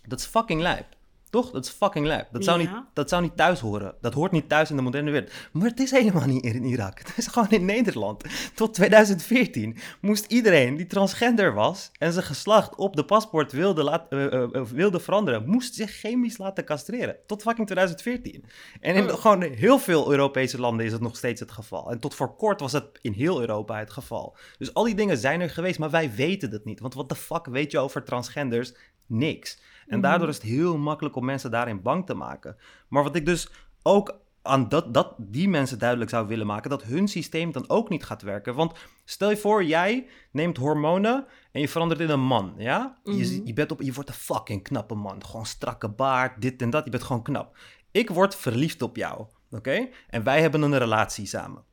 Dat 0.08 0.20
is 0.20 0.26
fucking 0.26 0.62
lijp. 0.62 0.86
Toch? 1.32 1.52
Dat 1.52 1.66
is 1.66 1.72
fucking 1.72 2.06
lijp. 2.06 2.28
Dat 2.32 2.44
zou, 2.44 2.62
Ja. 2.62 2.74
niet, 2.76 2.84
dat 2.94 3.10
zou 3.10 3.22
niet 3.22 3.38
thuis 3.38 3.60
horen. 3.60 3.96
Dat 4.02 4.14
hoort 4.14 4.32
niet 4.32 4.50
thuis 4.50 4.70
in 4.70 4.76
de 4.76 4.82
moderne 4.82 5.12
wereld. 5.12 5.32
Maar 5.52 5.68
het 5.68 5.80
is 5.80 5.92
helemaal 5.92 6.26
niet 6.26 6.44
in 6.44 6.64
Irak. 6.64 6.98
Het 7.00 7.14
is 7.18 7.28
gewoon 7.28 7.50
in 7.50 7.66
Nederland. 7.66 8.24
Tot 8.56 8.74
2014 8.74 9.78
moest 10.02 10.26
iedereen 10.26 10.76
die 10.76 10.88
transgender 10.88 11.54
was 11.54 11.92
en 11.98 12.14
zijn 12.14 12.26
geslacht 12.26 12.76
op 12.76 12.96
de 12.96 13.06
paspoort 13.06 13.52
wilde, 13.52 13.84
laat, 13.84 14.06
eh, 14.10 14.26
eh, 14.26 14.44
eh, 14.56 14.64
wilde 14.64 15.00
veranderen, 15.00 15.50
moest 15.50 15.76
zich 15.76 15.92
chemisch 15.92 16.38
laten 16.38 16.66
castreren. 16.66 17.16
Tot 17.28 17.42
fucking 17.42 17.66
2014. 17.68 18.46
En 18.82 18.96
in 18.96 19.10
Oh. 19.12 19.20
gewoon 19.20 19.42
heel 19.42 19.80
veel 19.80 20.12
Europese 20.12 20.60
landen 20.60 20.86
is 20.86 20.92
het 20.92 21.02
nog 21.02 21.16
steeds 21.18 21.40
het 21.40 21.52
geval. 21.52 21.92
En 21.92 22.00
tot 22.00 22.16
voor 22.16 22.36
kort 22.36 22.60
was 22.60 22.72
het 22.72 22.86
in 23.02 23.12
heel 23.14 23.40
Europa 23.40 23.80
het 23.80 23.92
geval. 23.92 24.38
Dus 24.58 24.74
al 24.74 24.84
die 24.84 24.96
dingen 24.96 25.18
zijn 25.18 25.42
er 25.42 25.50
geweest, 25.50 25.80
maar 25.80 25.90
wij 25.90 26.12
weten 26.16 26.52
het 26.52 26.66
niet. 26.66 26.80
Want 26.80 26.94
wat 26.94 27.10
de 27.10 27.16
fuck 27.16 27.46
weet 27.46 27.72
je 27.72 27.80
over 27.80 28.04
transgenders? 28.04 28.74
Niks. 29.06 29.60
En 29.88 29.98
Mhm. 30.00 30.02
daardoor 30.02 30.28
is 30.30 30.36
het 30.36 30.44
heel 30.46 30.78
makkelijk 30.78 31.16
om 31.16 31.26
mensen 31.26 31.52
daarin 31.52 31.82
bang 31.82 32.06
te 32.06 32.14
maken. 32.14 32.58
Maar 32.88 33.04
wat 33.04 33.16
ik 33.16 33.26
dus 33.26 33.50
ook 33.84 34.20
aan 34.44 34.70
dat, 34.70 34.94
dat 34.94 35.14
die 35.18 35.50
mensen 35.50 35.80
duidelijk 35.80 36.10
zou 36.10 36.28
willen 36.28 36.46
maken, 36.48 36.70
dat 36.70 36.84
hun 36.84 37.08
systeem 37.08 37.52
dan 37.52 37.70
ook 37.70 37.90
niet 37.90 38.04
gaat 38.04 38.22
werken. 38.22 38.56
Want 38.56 38.74
stel 39.06 39.30
je 39.30 39.38
voor, 39.38 39.64
jij 39.64 40.08
neemt 40.32 40.58
hormonen 40.58 41.26
en 41.52 41.62
je 41.62 41.68
verandert 41.70 42.00
in 42.00 42.10
een 42.10 42.20
man, 42.26 42.54
ja? 42.58 42.98
je, 43.04 43.12
Mhm. 43.12 43.46
je, 43.48 43.54
bent 43.54 43.72
op, 43.72 43.82
je 43.82 43.94
wordt 43.94 44.10
een 44.10 44.16
fucking 44.16 44.64
knappe 44.64 44.96
man. 44.96 45.26
Gewoon 45.26 45.46
strakke 45.46 45.90
baard, 45.90 46.42
dit 46.42 46.62
en 46.62 46.70
dat. 46.70 46.84
Je 46.84 46.90
bent 46.92 47.04
gewoon 47.04 47.22
knap. 47.24 47.58
Ik 47.92 48.10
word 48.10 48.36
verliefd 48.36 48.82
op 48.82 48.96
jou, 48.96 49.26
oké? 49.52 49.88
En 50.10 50.24
wij 50.24 50.42
hebben 50.42 50.62
een 50.62 50.78
relatie 50.78 51.26
samen. 51.26 51.64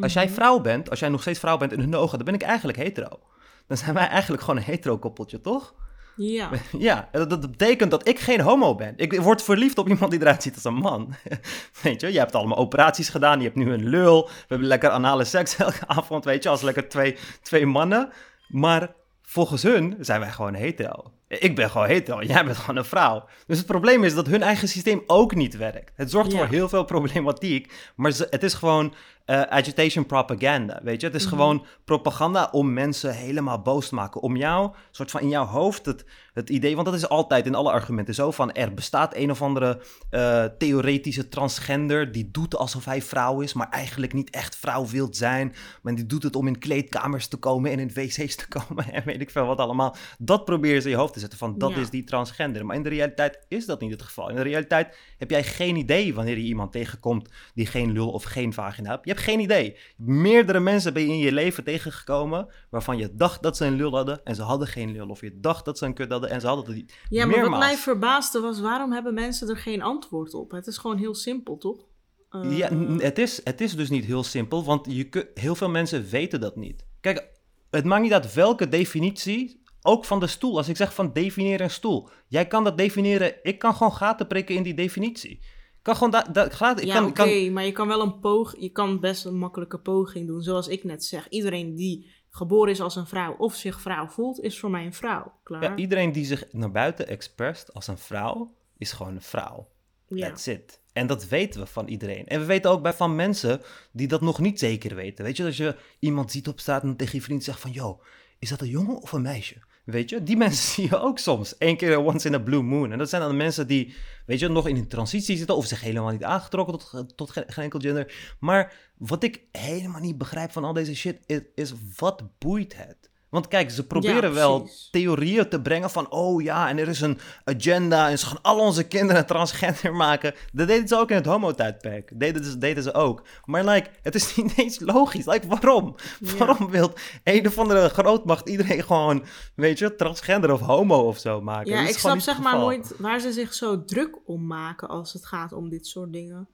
Als 0.00 0.12
jij 0.12 0.24
Mhm. 0.24 0.34
vrouw 0.34 0.60
bent, 0.60 0.90
als 0.90 0.98
jij 0.98 1.08
nog 1.08 1.20
steeds 1.20 1.38
vrouw 1.38 1.56
bent 1.56 1.72
in 1.72 1.80
hun 1.80 1.94
ogen, 1.94 2.16
dan 2.16 2.24
ben 2.26 2.34
ik 2.34 2.42
eigenlijk 2.42 2.78
hetero. 2.78 3.20
Dan 3.66 3.76
zijn 3.76 3.94
wij 3.94 4.06
eigenlijk 4.08 4.42
gewoon 4.42 4.56
een 4.56 4.66
hetero-koppeltje, 4.66 5.40
toch? 5.40 5.74
Ja. 6.16 6.50
Ja, 6.78 7.08
dat, 7.12 7.30
dat 7.30 7.40
betekent 7.40 7.90
dat 7.90 8.08
ik 8.08 8.18
geen 8.18 8.40
homo 8.40 8.74
ben. 8.74 8.92
Ik 8.96 9.20
word 9.20 9.42
verliefd 9.42 9.78
op 9.78 9.88
iemand 9.88 10.10
die 10.10 10.20
eruit 10.20 10.42
ziet 10.42 10.54
als 10.54 10.64
een 10.64 10.74
man. 10.74 11.14
Weet 11.82 12.00
je, 12.00 12.12
je 12.12 12.18
hebt 12.18 12.34
allemaal 12.34 12.56
operaties 12.58 13.08
gedaan, 13.08 13.38
je 13.38 13.44
hebt 13.44 13.56
nu 13.56 13.72
een 13.72 13.88
lul. 13.88 14.24
We 14.26 14.32
hebben 14.48 14.68
lekker 14.68 14.90
anale 14.90 15.24
seks 15.24 15.56
elke 15.66 15.86
avond, 15.86 16.24
weet 16.24 16.42
je, 16.42 16.48
als 16.48 16.62
lekker 16.62 16.88
twee, 16.88 17.16
twee 17.42 17.66
mannen. 17.66 18.10
Maar 18.48 18.94
volgens 19.22 19.62
hun 19.62 19.96
zijn 20.00 20.20
wij 20.20 20.30
gewoon 20.30 20.54
hetero. 20.54 21.10
Ik 21.28 21.54
ben 21.56 21.70
gewoon 21.70 21.86
hetero, 21.86 22.22
jij 22.22 22.44
bent 22.44 22.56
gewoon 22.56 22.76
een 22.76 22.84
vrouw. 22.84 23.24
Dus 23.46 23.58
het 23.58 23.66
probleem 23.66 24.04
is 24.04 24.14
dat 24.14 24.26
hun 24.26 24.42
eigen 24.42 24.68
systeem 24.68 25.02
ook 25.06 25.34
niet 25.34 25.56
werkt. 25.56 25.92
Het 25.96 26.10
zorgt 26.10 26.32
Ja. 26.32 26.38
voor 26.38 26.46
heel 26.46 26.68
veel 26.68 26.84
problematiek, 26.84 27.72
maar 27.96 28.12
het 28.30 28.42
is 28.42 28.54
gewoon 28.54 28.94
eh, 29.26 29.40
agitation 29.42 30.06
propaganda, 30.06 30.80
weet 30.82 31.00
je. 31.00 31.06
Het 31.06 31.16
is 31.16 31.24
Mhm. 31.24 31.30
gewoon 31.34 31.64
propaganda 31.84 32.48
om 32.52 32.72
mensen 32.72 33.14
helemaal 33.14 33.62
boos 33.62 33.88
te 33.88 33.94
maken. 33.94 34.20
Om 34.20 34.36
jou, 34.36 34.70
soort 34.90 35.10
van 35.10 35.20
in 35.20 35.28
jouw 35.28 35.44
hoofd, 35.44 35.86
het, 35.86 36.04
het 36.32 36.50
idee, 36.50 36.74
want 36.74 36.86
dat 36.86 36.94
is 36.96 37.08
altijd 37.08 37.46
in 37.46 37.54
alle 37.54 37.70
argumenten 37.70 38.14
zo 38.14 38.30
van 38.30 38.52
er 38.52 38.74
bestaat 38.74 39.16
een 39.16 39.30
of 39.30 39.42
andere 39.42 39.80
eh, 40.10 40.44
theoretische 40.58 41.28
transgender 41.28 42.12
die 42.12 42.28
doet 42.30 42.56
alsof 42.56 42.84
hij 42.84 43.02
vrouw 43.02 43.40
is, 43.40 43.52
maar 43.52 43.68
eigenlijk 43.70 44.12
niet 44.12 44.30
echt 44.30 44.56
vrouw 44.56 44.86
wilt 44.86 45.16
zijn. 45.16 45.54
Maar 45.82 45.94
die 45.94 46.06
doet 46.06 46.22
het 46.22 46.36
om 46.36 46.46
in 46.46 46.58
kleedkamers 46.58 47.26
te 47.26 47.36
komen 47.36 47.70
en 47.70 47.78
in 47.78 47.90
wc's 47.94 48.34
te 48.36 48.48
komen 48.58 48.92
en 48.92 49.02
weet 49.04 49.20
ik 49.20 49.30
veel 49.30 49.46
wat 49.46 49.58
allemaal. 49.58 49.96
Dat 50.18 50.44
proberen 50.44 50.82
ze 50.82 50.88
in 50.88 50.94
je 50.94 51.00
hoofd 51.00 51.12
te 51.12 51.20
zetten 51.20 51.38
van 51.38 51.58
dat 51.58 51.70
Ja. 51.70 51.76
is 51.76 51.90
die 51.90 52.04
transgender. 52.04 52.66
Maar 52.66 52.76
in 52.76 52.82
de 52.82 52.88
realiteit 52.88 53.44
is 53.48 53.66
dat 53.66 53.80
niet 53.80 53.90
het 53.90 54.02
geval. 54.02 54.28
In 54.28 54.36
de 54.36 54.42
realiteit 54.42 54.96
heb 55.18 55.30
jij 55.30 55.44
geen 55.44 55.76
idee 55.76 56.14
wanneer 56.14 56.36
je 56.38 56.44
iemand 56.44 56.72
tegenkomt 56.72 57.28
die 57.54 57.66
geen 57.66 57.92
lul 57.92 58.10
of 58.10 58.22
geen 58.24 58.52
vagina 58.52 58.90
hebt. 58.90 59.06
Je 59.06 59.14
hebt 59.16 59.28
geen 59.28 59.40
idee. 59.40 59.76
Meerdere 59.96 60.60
mensen 60.60 60.92
ben 60.92 61.02
je 61.02 61.08
in 61.08 61.18
je 61.18 61.32
leven 61.32 61.64
tegengekomen 61.64 62.48
waarvan 62.70 62.96
je 62.98 63.14
dacht 63.14 63.42
dat 63.42 63.56
ze 63.56 63.64
een 63.64 63.76
lul 63.76 63.94
hadden 63.94 64.20
en 64.24 64.34
ze 64.34 64.42
hadden 64.42 64.68
geen 64.68 64.92
lul. 64.92 65.08
Of 65.08 65.20
je 65.20 65.38
dacht 65.40 65.64
dat 65.64 65.78
ze 65.78 65.84
een 65.86 65.94
kut 65.94 66.10
hadden 66.10 66.30
en 66.30 66.40
ze 66.40 66.46
hadden 66.46 66.64
het 66.66 66.74
niet. 66.74 66.94
Ja, 67.08 67.26
maar 67.26 67.50
wat 67.50 67.58
mij 67.58 67.76
verbaasde 67.76 68.40
was, 68.40 68.60
waarom 68.60 68.92
hebben 68.92 69.14
mensen 69.14 69.48
er 69.48 69.56
geen 69.56 69.82
antwoord 69.82 70.34
op? 70.34 70.50
Het 70.50 70.66
is 70.66 70.78
gewoon 70.78 70.98
heel 70.98 71.14
simpel, 71.14 71.58
toch? 71.58 71.86
Eh, 72.30 72.56
Ja, 72.58 72.68
het 72.98 73.18
is, 73.18 73.40
het 73.44 73.60
is 73.60 73.76
dus 73.76 73.90
niet 73.90 74.04
heel 74.04 74.22
simpel, 74.24 74.64
want 74.64 74.86
je 74.90 75.04
kun- 75.04 75.28
heel 75.34 75.54
veel 75.54 75.68
mensen 75.70 76.04
weten 76.10 76.40
dat 76.40 76.56
niet. 76.56 76.84
Kijk, 77.00 77.28
het 77.70 77.84
maakt 77.84 78.02
niet 78.02 78.12
uit 78.12 78.34
welke 78.34 78.68
definitie, 78.68 79.62
ook 79.82 80.04
van 80.04 80.20
de 80.20 80.26
stoel. 80.26 80.56
Als 80.56 80.68
ik 80.68 80.76
zeg 80.76 80.94
van 80.94 81.12
definieer 81.12 81.60
een 81.60 81.70
stoel, 81.70 82.08
jij 82.28 82.46
kan 82.46 82.64
dat 82.64 82.78
definiëren, 82.78 83.34
ik 83.42 83.58
kan 83.58 83.74
gewoon 83.74 83.92
gaten 83.94 84.26
prikken 84.26 84.54
in 84.54 84.62
die 84.62 84.74
definitie. 84.74 85.40
Kan 85.86 85.94
gewoon 85.94 86.10
da- 86.10 86.26
da- 86.32 86.48
gaten, 86.50 86.82
ik 86.82 86.88
ja, 86.88 86.94
kan, 86.94 87.06
oké, 87.06 87.12
kan, 87.12 87.52
maar 87.52 87.64
je 87.64 87.72
kan 87.72 87.88
wel 87.88 88.00
een 88.00 88.20
pog, 88.20 88.54
je 88.58 88.68
kan 88.68 89.00
best 89.00 89.24
een 89.24 89.38
makkelijke 89.38 89.78
poging 89.78 90.26
doen. 90.26 90.42
Zoals 90.42 90.68
ik 90.68 90.84
net 90.84 91.04
zeg, 91.04 91.28
iedereen 91.28 91.74
die 91.74 92.10
geboren 92.30 92.72
is 92.72 92.80
als 92.80 92.96
een 92.96 93.06
vrouw 93.06 93.34
of 93.36 93.54
zich 93.54 93.80
vrouw 93.80 94.08
voelt, 94.08 94.40
is 94.40 94.58
voor 94.58 94.70
mij 94.70 94.84
een 94.84 94.94
vrouw. 94.94 95.32
Klaar? 95.42 95.62
ja, 95.62 95.76
iedereen 95.76 96.12
die 96.12 96.24
zich 96.24 96.44
naar 96.52 96.70
buiten 96.70 97.08
expresst 97.08 97.74
als 97.74 97.86
een 97.86 97.98
vrouw, 97.98 98.54
is 98.78 98.92
gewoon 98.92 99.14
een 99.14 99.22
vrouw. 99.22 99.68
Ja. 100.08 100.28
That's 100.28 100.46
it. 100.46 100.80
En 100.92 101.06
dat 101.06 101.28
weten 101.28 101.60
we 101.60 101.66
van 101.66 101.88
iedereen. 101.88 102.26
En 102.26 102.40
we 102.40 102.46
weten 102.46 102.70
ook 102.70 102.82
bij 102.82 102.92
van 102.92 103.14
mensen 103.14 103.60
die 103.92 104.08
dat 104.08 104.20
nog 104.20 104.38
niet 104.38 104.58
zeker 104.58 104.94
weten. 104.94 105.24
Weet 105.24 105.36
je, 105.36 105.44
als 105.44 105.56
je 105.56 105.76
iemand 105.98 106.30
ziet 106.30 106.48
op 106.48 106.60
straat 106.60 106.82
en 106.82 106.96
tegen 106.96 107.18
je 107.18 107.24
vriend 107.24 107.44
zegt 107.44 107.60
van... 107.60 107.70
Yo, 107.70 108.00
is 108.38 108.48
dat 108.48 108.60
een 108.60 108.68
jongen 108.68 108.96
of 108.96 109.12
een 109.12 109.22
meisje? 109.22 109.62
Weet 109.86 110.10
je, 110.10 110.22
die 110.22 110.36
mensen 110.46 110.72
zie 110.72 110.88
je 110.88 110.98
ook 110.98 111.18
soms. 111.18 111.54
Eén 111.58 111.76
keer 111.76 111.98
once 111.98 112.28
in 112.28 112.34
a 112.34 112.38
blue 112.38 112.62
moon. 112.62 112.92
En 112.92 112.98
dat 112.98 113.08
zijn 113.08 113.22
dan 113.22 113.30
de 113.30 113.36
mensen 113.36 113.66
die, 113.66 113.94
weet 114.26 114.38
je, 114.38 114.48
nog 114.48 114.68
in 114.68 114.76
een 114.76 114.88
transitie 114.88 115.36
zitten... 115.36 115.56
of 115.56 115.66
zich 115.66 115.80
helemaal 115.80 116.10
niet 116.10 116.24
aangetrokken 116.24 116.78
tot, 116.78 117.16
tot 117.16 117.30
geen, 117.30 117.44
enkel 117.44 117.80
gender. 117.80 118.34
Maar 118.40 118.72
wat 118.96 119.22
ik 119.22 119.42
helemaal 119.52 120.00
niet 120.00 120.18
begrijp 120.18 120.52
van 120.52 120.64
al 120.64 120.72
deze 120.72 120.96
shit... 120.96 121.42
is 121.54 121.72
wat 121.96 122.38
boeit 122.38 122.76
het? 122.76 123.10
Want 123.36 123.48
kijk, 123.48 123.70
ze 123.70 123.86
proberen 123.86 124.34
wel 124.34 124.68
theorieën 124.90 125.48
te 125.48 125.60
brengen 125.60 125.90
van... 125.90 126.10
oh 126.10 126.42
ja, 126.42 126.68
en 126.68 126.78
er 126.78 126.88
is 126.88 127.00
een 127.00 127.18
agenda 127.44 128.10
en 128.10 128.18
ze 128.18 128.26
gaan 128.26 128.42
al 128.42 128.58
onze 128.58 128.82
kinderen 128.82 129.26
transgender 129.32 129.94
maken. 129.94 130.34
Dat 130.52 130.68
deden 130.68 130.88
ze 130.88 130.96
ook 130.96 131.10
in 131.10 131.16
het 131.16 131.26
homo-tijdperk. 131.26 132.10
Deden 132.14 132.44
ze, 132.44 132.58
deden 132.58 132.82
ze 132.82 132.94
ook. 132.94 133.22
Maar 133.44 133.64
like, 133.64 133.90
het 134.02 134.14
is 134.14 134.34
niet 134.36 134.58
eens 134.58 134.80
logisch. 134.80 135.26
Like, 135.26 135.46
waarom? 135.46 135.94
Ja. 136.20 136.36
Waarom 136.36 136.70
wil 136.70 136.92
een 137.24 137.46
of 137.46 137.58
andere 137.58 137.88
grootmacht 137.88 138.48
iedereen 138.48 138.82
gewoon, 138.82 139.24
weet 139.54 139.78
je, 139.78 139.94
transgender 139.94 140.52
of 140.52 140.60
homo 140.60 140.98
of 140.98 141.18
zo 141.18 141.40
maken? 141.40 141.72
Ja, 141.72 141.88
ik 141.88 141.98
snap 141.98 142.18
zeg 142.18 142.38
maar 142.40 142.58
nooit 142.58 142.94
waar 142.98 143.20
ze 143.20 143.32
zich 143.32 143.54
zo 143.54 143.84
druk 143.84 144.18
om 144.26 144.46
maken 144.46 144.88
als 144.88 145.12
het 145.12 145.26
gaat 145.26 145.52
om 145.52 145.68
dit 145.68 145.86
soort 145.86 146.12
dingen. 146.12 146.48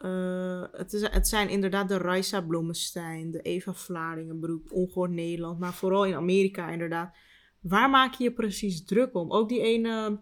Eh, 0.00 0.62
het, 0.72 0.92
is, 0.92 1.10
het 1.10 1.28
zijn 1.28 1.48
inderdaad 1.48 1.88
de 1.88 1.98
Raisa 1.98 2.40
Blommestein, 2.40 3.30
de 3.30 3.40
Eva 3.40 3.72
Vlaardingenbroek, 3.72 4.72
Ongehoord 4.72 5.10
Nederland, 5.10 5.58
maar 5.58 5.72
vooral 5.72 6.04
in 6.04 6.14
Amerika 6.14 6.70
inderdaad. 6.70 7.16
Waar 7.60 7.90
maak 7.90 8.14
je 8.14 8.24
je 8.24 8.32
precies 8.32 8.84
druk 8.84 9.14
om? 9.14 9.32
Ook 9.32 9.48
die 9.48 9.60
ene, 9.60 10.20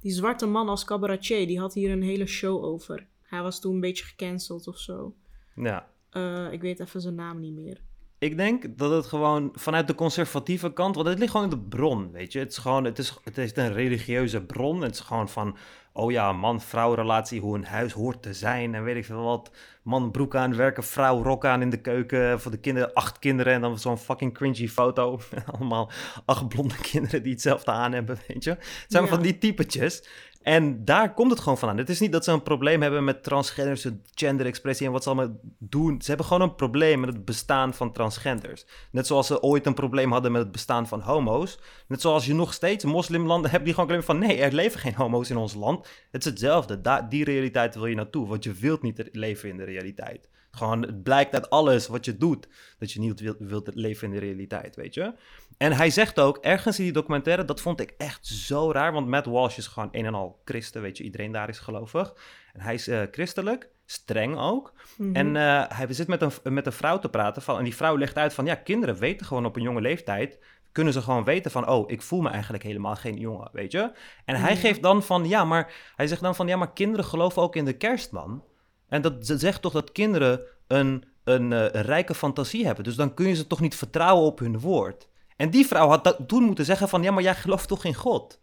die 0.00 0.12
zwarte 0.12 0.46
man 0.46 0.68
als 0.68 0.84
cabaretier, 0.84 1.46
die 1.46 1.58
had 1.58 1.74
hier 1.74 1.90
een 1.90 2.02
hele 2.02 2.26
show 2.26 2.64
over. 2.64 3.06
Hij 3.22 3.42
was 3.42 3.60
toen 3.60 3.74
een 3.74 3.80
beetje 3.80 4.04
gecanceld 4.04 4.66
of 4.66 4.78
zo. 4.78 5.14
Ja. 5.54 5.88
Eh, 6.10 6.52
ik 6.52 6.60
weet 6.60 6.80
even 6.80 7.00
zijn 7.00 7.14
naam 7.14 7.40
niet 7.40 7.54
meer. 7.54 7.80
Ik 8.18 8.36
denk 8.36 8.78
dat 8.78 8.90
het 8.90 9.06
gewoon 9.06 9.50
vanuit 9.52 9.86
de 9.86 9.94
conservatieve 9.94 10.72
kant, 10.72 10.94
want 10.94 11.08
het 11.08 11.18
ligt 11.18 11.30
gewoon 11.30 11.50
in 11.50 11.58
de 11.58 11.66
bron, 11.68 12.10
weet 12.10 12.32
je. 12.32 12.38
Het 12.38 12.50
is 12.50 12.58
gewoon, 12.58 12.84
het 12.84 12.98
is, 12.98 13.18
het 13.24 13.38
is 13.38 13.56
een 13.56 13.72
religieuze 13.72 14.44
bron. 14.44 14.82
Het 14.82 14.94
is 14.94 15.00
gewoon 15.00 15.28
van, 15.28 15.56
oh 15.98 16.10
ja, 16.10 16.32
man-vrouw 16.32 16.94
relatie, 16.94 17.40
hoe 17.40 17.54
een 17.56 17.64
huis 17.64 17.92
hoort 17.92 18.22
te 18.22 18.34
zijn 18.34 18.74
en 18.74 18.84
weet 18.84 18.96
ik 18.96 19.04
veel 19.04 19.22
wat. 19.22 19.50
Man 19.82 20.10
broek 20.10 20.36
aan 20.36 20.56
werken, 20.56 20.82
vrouw 20.84 21.22
rok 21.22 21.44
aan 21.44 21.62
in 21.62 21.70
de 21.70 21.80
keuken 21.80 22.40
voor 22.40 22.50
de 22.50 22.58
kinderen, 22.60 22.92
acht 22.92 23.18
kinderen 23.18 23.52
en 23.52 23.60
dan 23.60 23.78
zo'n 23.78 23.98
fucking 23.98 24.34
cringy 24.34 24.68
foto. 24.68 25.20
Allemaal 25.58 25.90
acht 26.24 26.48
blonde 26.48 26.74
kinderen 26.90 27.22
die 27.22 27.32
hetzelfde 27.32 27.70
aan 27.70 27.92
hebben, 27.92 28.18
weet 28.28 28.44
je. 28.44 28.50
Het 28.50 28.84
zijn 28.88 29.04
Ja. 29.04 29.08
van 29.08 29.22
die 29.22 29.38
typetjes. 29.38 30.08
En 30.48 30.84
daar 30.84 31.14
komt 31.14 31.30
het 31.30 31.40
gewoon 31.40 31.58
vandaan. 31.58 31.78
Het 31.78 31.88
is 31.88 32.00
niet 32.00 32.12
dat 32.12 32.24
ze 32.24 32.32
een 32.32 32.42
probleem 32.42 32.82
hebben 32.82 33.04
met 33.04 33.22
transgenders, 33.22 33.86
genderexpressie 34.14 34.86
en 34.86 34.92
wat 34.92 35.02
ze 35.02 35.10
allemaal 35.10 35.36
doen. 35.58 36.00
Ze 36.02 36.08
hebben 36.08 36.26
gewoon 36.26 36.42
een 36.42 36.54
probleem 36.54 37.00
met 37.00 37.08
het 37.08 37.24
bestaan 37.24 37.74
van 37.74 37.92
transgenders. 37.92 38.66
Net 38.90 39.06
zoals 39.06 39.26
ze 39.26 39.42
ooit 39.42 39.66
een 39.66 39.74
probleem 39.74 40.12
hadden 40.12 40.32
met 40.32 40.42
het 40.42 40.52
bestaan 40.52 40.88
van 40.88 41.00
homo's. 41.00 41.58
Net 41.88 42.00
zoals 42.00 42.26
je 42.26 42.34
nog 42.34 42.52
steeds 42.52 42.84
moslimlanden 42.84 43.50
hebt 43.50 43.64
die 43.64 43.74
gewoon 43.74 43.88
claimen 43.88 44.08
van... 44.08 44.18
nee, 44.28 44.40
er 44.40 44.52
leven 44.52 44.80
geen 44.80 44.94
homo's 44.94 45.30
in 45.30 45.36
ons 45.36 45.54
land. 45.54 45.88
Het 46.10 46.24
is 46.24 46.30
hetzelfde. 46.30 47.06
Die 47.08 47.24
realiteit 47.24 47.74
wil 47.74 47.86
je 47.86 47.94
naartoe, 47.94 48.26
want 48.26 48.44
je 48.44 48.52
wilt 48.52 48.82
niet 48.82 49.08
leven 49.12 49.48
in 49.48 49.56
de 49.56 49.64
realiteit. 49.64 50.28
Gewoon, 50.50 50.82
het 50.82 51.02
blijkt 51.02 51.34
uit 51.34 51.50
alles 51.50 51.86
wat 51.86 52.04
je 52.04 52.16
doet, 52.16 52.48
dat 52.78 52.92
je 52.92 53.00
niet 53.00 53.20
wilt, 53.20 53.36
wilt 53.38 53.70
leven 53.74 54.08
in 54.08 54.14
de 54.14 54.20
realiteit, 54.20 54.76
weet 54.76 54.94
je? 54.94 55.12
En 55.56 55.72
hij 55.72 55.90
zegt 55.90 56.20
ook, 56.20 56.36
ergens 56.36 56.78
in 56.78 56.84
die 56.84 56.92
documentaire, 56.92 57.44
dat 57.44 57.60
vond 57.60 57.80
ik 57.80 57.94
echt 57.98 58.26
zo 58.26 58.72
raar, 58.72 58.92
want 58.92 59.06
Matt 59.06 59.26
Walsh 59.26 59.56
is 59.58 59.66
gewoon 59.66 59.88
een 59.92 60.06
en 60.06 60.14
al 60.14 60.40
christen, 60.44 60.82
weet 60.82 60.96
je, 60.96 61.04
iedereen 61.04 61.32
daar 61.32 61.48
is 61.48 61.58
gelovig. 61.58 62.14
En 62.52 62.60
hij 62.60 62.74
is 62.74 62.88
eh, 62.88 63.02
christelijk, 63.10 63.68
streng 63.86 64.38
ook. 64.38 64.72
Mhm. 64.96 65.16
En 65.16 65.36
eh, 65.36 65.64
hij 65.68 65.92
zit 65.92 66.06
met 66.08 66.22
een, 66.22 66.32
met 66.52 66.66
een 66.66 66.72
vrouw 66.72 66.98
te 66.98 67.08
praten, 67.08 67.42
van, 67.42 67.58
en 67.58 67.64
die 67.64 67.76
vrouw 67.76 67.98
legt 67.98 68.16
uit 68.16 68.34
van, 68.34 68.46
ja, 68.46 68.54
kinderen 68.54 68.96
weten 68.98 69.26
gewoon 69.26 69.46
op 69.46 69.56
een 69.56 69.62
jonge 69.62 69.80
leeftijd, 69.80 70.38
kunnen 70.72 70.92
ze 70.92 71.02
gewoon 71.02 71.24
weten 71.24 71.50
van, 71.50 71.68
oh, 71.68 71.90
ik 71.90 72.02
voel 72.02 72.20
me 72.20 72.28
eigenlijk 72.28 72.62
helemaal 72.62 72.96
geen 72.96 73.16
jongen, 73.16 73.48
weet 73.52 73.72
je? 73.72 73.92
En 74.24 74.36
hij 74.40 74.52
Ja. 74.54 74.58
geeft 74.60 74.82
dan 74.82 75.02
van, 75.02 75.28
ja, 75.28 75.44
maar, 75.44 75.92
hij 75.96 76.06
zegt 76.06 76.20
dan 76.20 76.34
van, 76.34 76.48
ja, 76.48 76.56
maar 76.56 76.72
kinderen 76.72 77.04
geloven 77.04 77.42
ook 77.42 77.56
in 77.56 77.64
de 77.64 77.76
kerstman. 77.76 78.42
En 78.88 79.02
dat 79.02 79.26
ze 79.26 79.38
zegt 79.38 79.62
toch 79.62 79.72
dat 79.72 79.92
kinderen 79.92 80.40
een, 80.66 81.04
een, 81.24 81.52
eh, 81.52 81.62
een 81.62 81.82
rijke 81.82 82.14
fantasie 82.14 82.66
hebben. 82.66 82.84
Dus 82.84 82.96
dan 82.96 83.14
kun 83.14 83.28
je 83.28 83.34
ze 83.34 83.46
toch 83.46 83.60
niet 83.60 83.76
vertrouwen 83.76 84.26
op 84.26 84.38
hun 84.38 84.60
woord. 84.60 85.08
En 85.36 85.50
die 85.50 85.66
vrouw 85.66 85.88
had 85.88 86.04
dat 86.04 86.18
toen 86.26 86.42
moeten 86.42 86.64
zeggen 86.64 86.88
van... 86.88 87.02
ja, 87.02 87.10
maar 87.10 87.22
jij 87.22 87.34
gelooft 87.34 87.68
toch 87.68 87.84
in 87.84 87.94
God? 87.94 88.40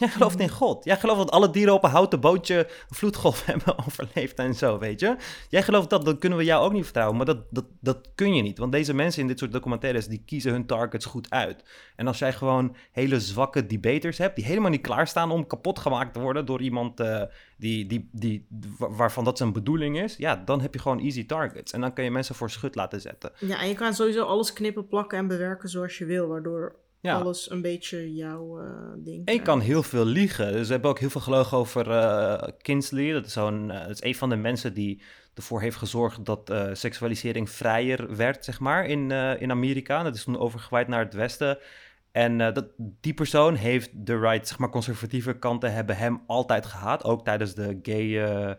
Jij 0.00 0.08
gelooft 0.08 0.40
in 0.40 0.48
God. 0.48 0.84
Jij 0.84 0.96
gelooft 0.96 1.18
dat 1.18 1.30
alle 1.30 1.50
dieren 1.50 1.74
op 1.74 1.84
een 1.84 1.90
houten 1.90 2.20
bootje... 2.20 2.58
een 2.58 2.96
vloedgolf 2.96 3.44
hebben 3.46 3.78
overleefd 3.86 4.38
en 4.38 4.54
zo, 4.54 4.78
weet 4.78 5.00
je? 5.00 5.16
Jij 5.48 5.62
gelooft 5.62 5.90
dat, 5.90 6.04
dan 6.04 6.18
kunnen 6.18 6.38
we 6.38 6.44
jou 6.44 6.64
ook 6.64 6.72
niet 6.72 6.84
vertrouwen. 6.84 7.16
Maar 7.16 7.26
dat, 7.26 7.38
dat, 7.50 7.64
dat 7.80 8.10
kun 8.14 8.34
je 8.34 8.42
niet. 8.42 8.58
Want 8.58 8.72
deze 8.72 8.94
mensen 8.94 9.22
in 9.22 9.28
dit 9.28 9.38
soort 9.38 9.52
documentaires... 9.52 10.06
die 10.06 10.22
kiezen 10.26 10.52
hun 10.52 10.66
targets 10.66 11.04
goed 11.06 11.30
uit. 11.30 11.64
En 11.96 12.06
als 12.06 12.18
jij 12.18 12.32
gewoon 12.32 12.76
hele 12.92 13.20
zwakke 13.20 13.66
debaters 13.66 14.18
hebt... 14.18 14.36
die 14.36 14.44
helemaal 14.44 14.70
niet 14.70 14.80
klaarstaan 14.80 15.30
om 15.30 15.46
kapot 15.46 15.78
gemaakt 15.78 16.12
te 16.14 16.20
worden... 16.20 16.46
door 16.46 16.60
iemand 16.60 17.00
eh, 17.00 17.22
die, 17.56 17.86
die, 17.86 18.08
die, 18.12 18.46
wa- 18.78 18.90
waarvan 18.90 19.24
dat 19.24 19.36
zijn 19.38 19.52
bedoeling 19.52 20.00
is... 20.00 20.16
ja, 20.16 20.36
dan 20.44 20.60
heb 20.60 20.74
je 20.74 20.80
gewoon 20.80 21.00
easy 21.00 21.26
targets. 21.26 21.72
En 21.72 21.80
dan 21.80 21.92
kun 21.92 22.04
je 22.04 22.10
mensen 22.10 22.34
voor 22.34 22.50
schut 22.50 22.74
laten 22.74 23.00
zetten. 23.00 23.32
Ja, 23.38 23.60
en 23.60 23.68
je 23.68 23.74
kan 23.74 23.94
sowieso 23.94 24.24
alles 24.24 24.52
knippen, 24.52 24.86
plakken 24.86 25.18
en 25.18 25.26
bewerken 25.26 25.68
zoals 25.68 25.98
je 25.98 26.04
wil, 26.04 26.26
waardoor 26.28 26.74
Ja. 27.02 27.14
alles 27.14 27.50
een 27.50 27.62
beetje 27.62 28.14
jouw 28.14 28.60
eh, 28.60 28.66
ding 28.96 29.06
En 29.06 29.12
je 29.14 29.22
krijgt. 29.24 29.42
kan 29.42 29.60
heel 29.60 29.82
veel 29.82 30.04
liegen. 30.04 30.52
Dus 30.52 30.66
we 30.66 30.72
hebben 30.72 30.90
ook 30.90 30.98
heel 30.98 31.10
veel 31.10 31.20
gelogen 31.20 31.58
over 31.58 31.90
eh 31.90 32.48
Kinsley. 32.62 33.12
Dat 33.12 33.26
is, 33.26 33.32
zo'n, 33.32 33.70
eh, 33.70 33.80
dat 33.80 33.90
is 33.90 34.02
een 34.02 34.14
van 34.14 34.28
de 34.28 34.36
mensen 34.36 34.74
die 34.74 35.02
ervoor 35.34 35.60
heeft 35.60 35.76
gezorgd 35.76 36.24
dat 36.24 36.50
eh, 36.50 36.68
seksualisering 36.72 37.50
vrijer 37.50 38.16
werd, 38.16 38.44
zeg 38.44 38.60
maar, 38.60 38.86
in, 38.86 39.10
eh, 39.10 39.40
in 39.40 39.50
Amerika. 39.50 40.02
Dat 40.02 40.14
is 40.14 40.24
toen 40.24 40.38
overgewaaid 40.38 40.88
naar 40.88 41.04
het 41.04 41.14
westen. 41.14 41.58
En 42.12 42.40
eh, 42.40 42.54
dat, 42.54 42.66
die 42.76 43.14
persoon 43.14 43.54
heeft 43.54 43.90
de 43.92 44.18
right, 44.18 44.48
zeg 44.48 44.58
maar, 44.58 44.70
conservatieve 44.70 45.32
kanten 45.38 45.72
hebben 45.72 45.96
hem 45.96 46.22
altijd 46.26 46.66
gehaat. 46.66 47.04
Ook 47.04 47.24
tijdens 47.24 47.54
de 47.54 47.78
gay... 47.82 48.58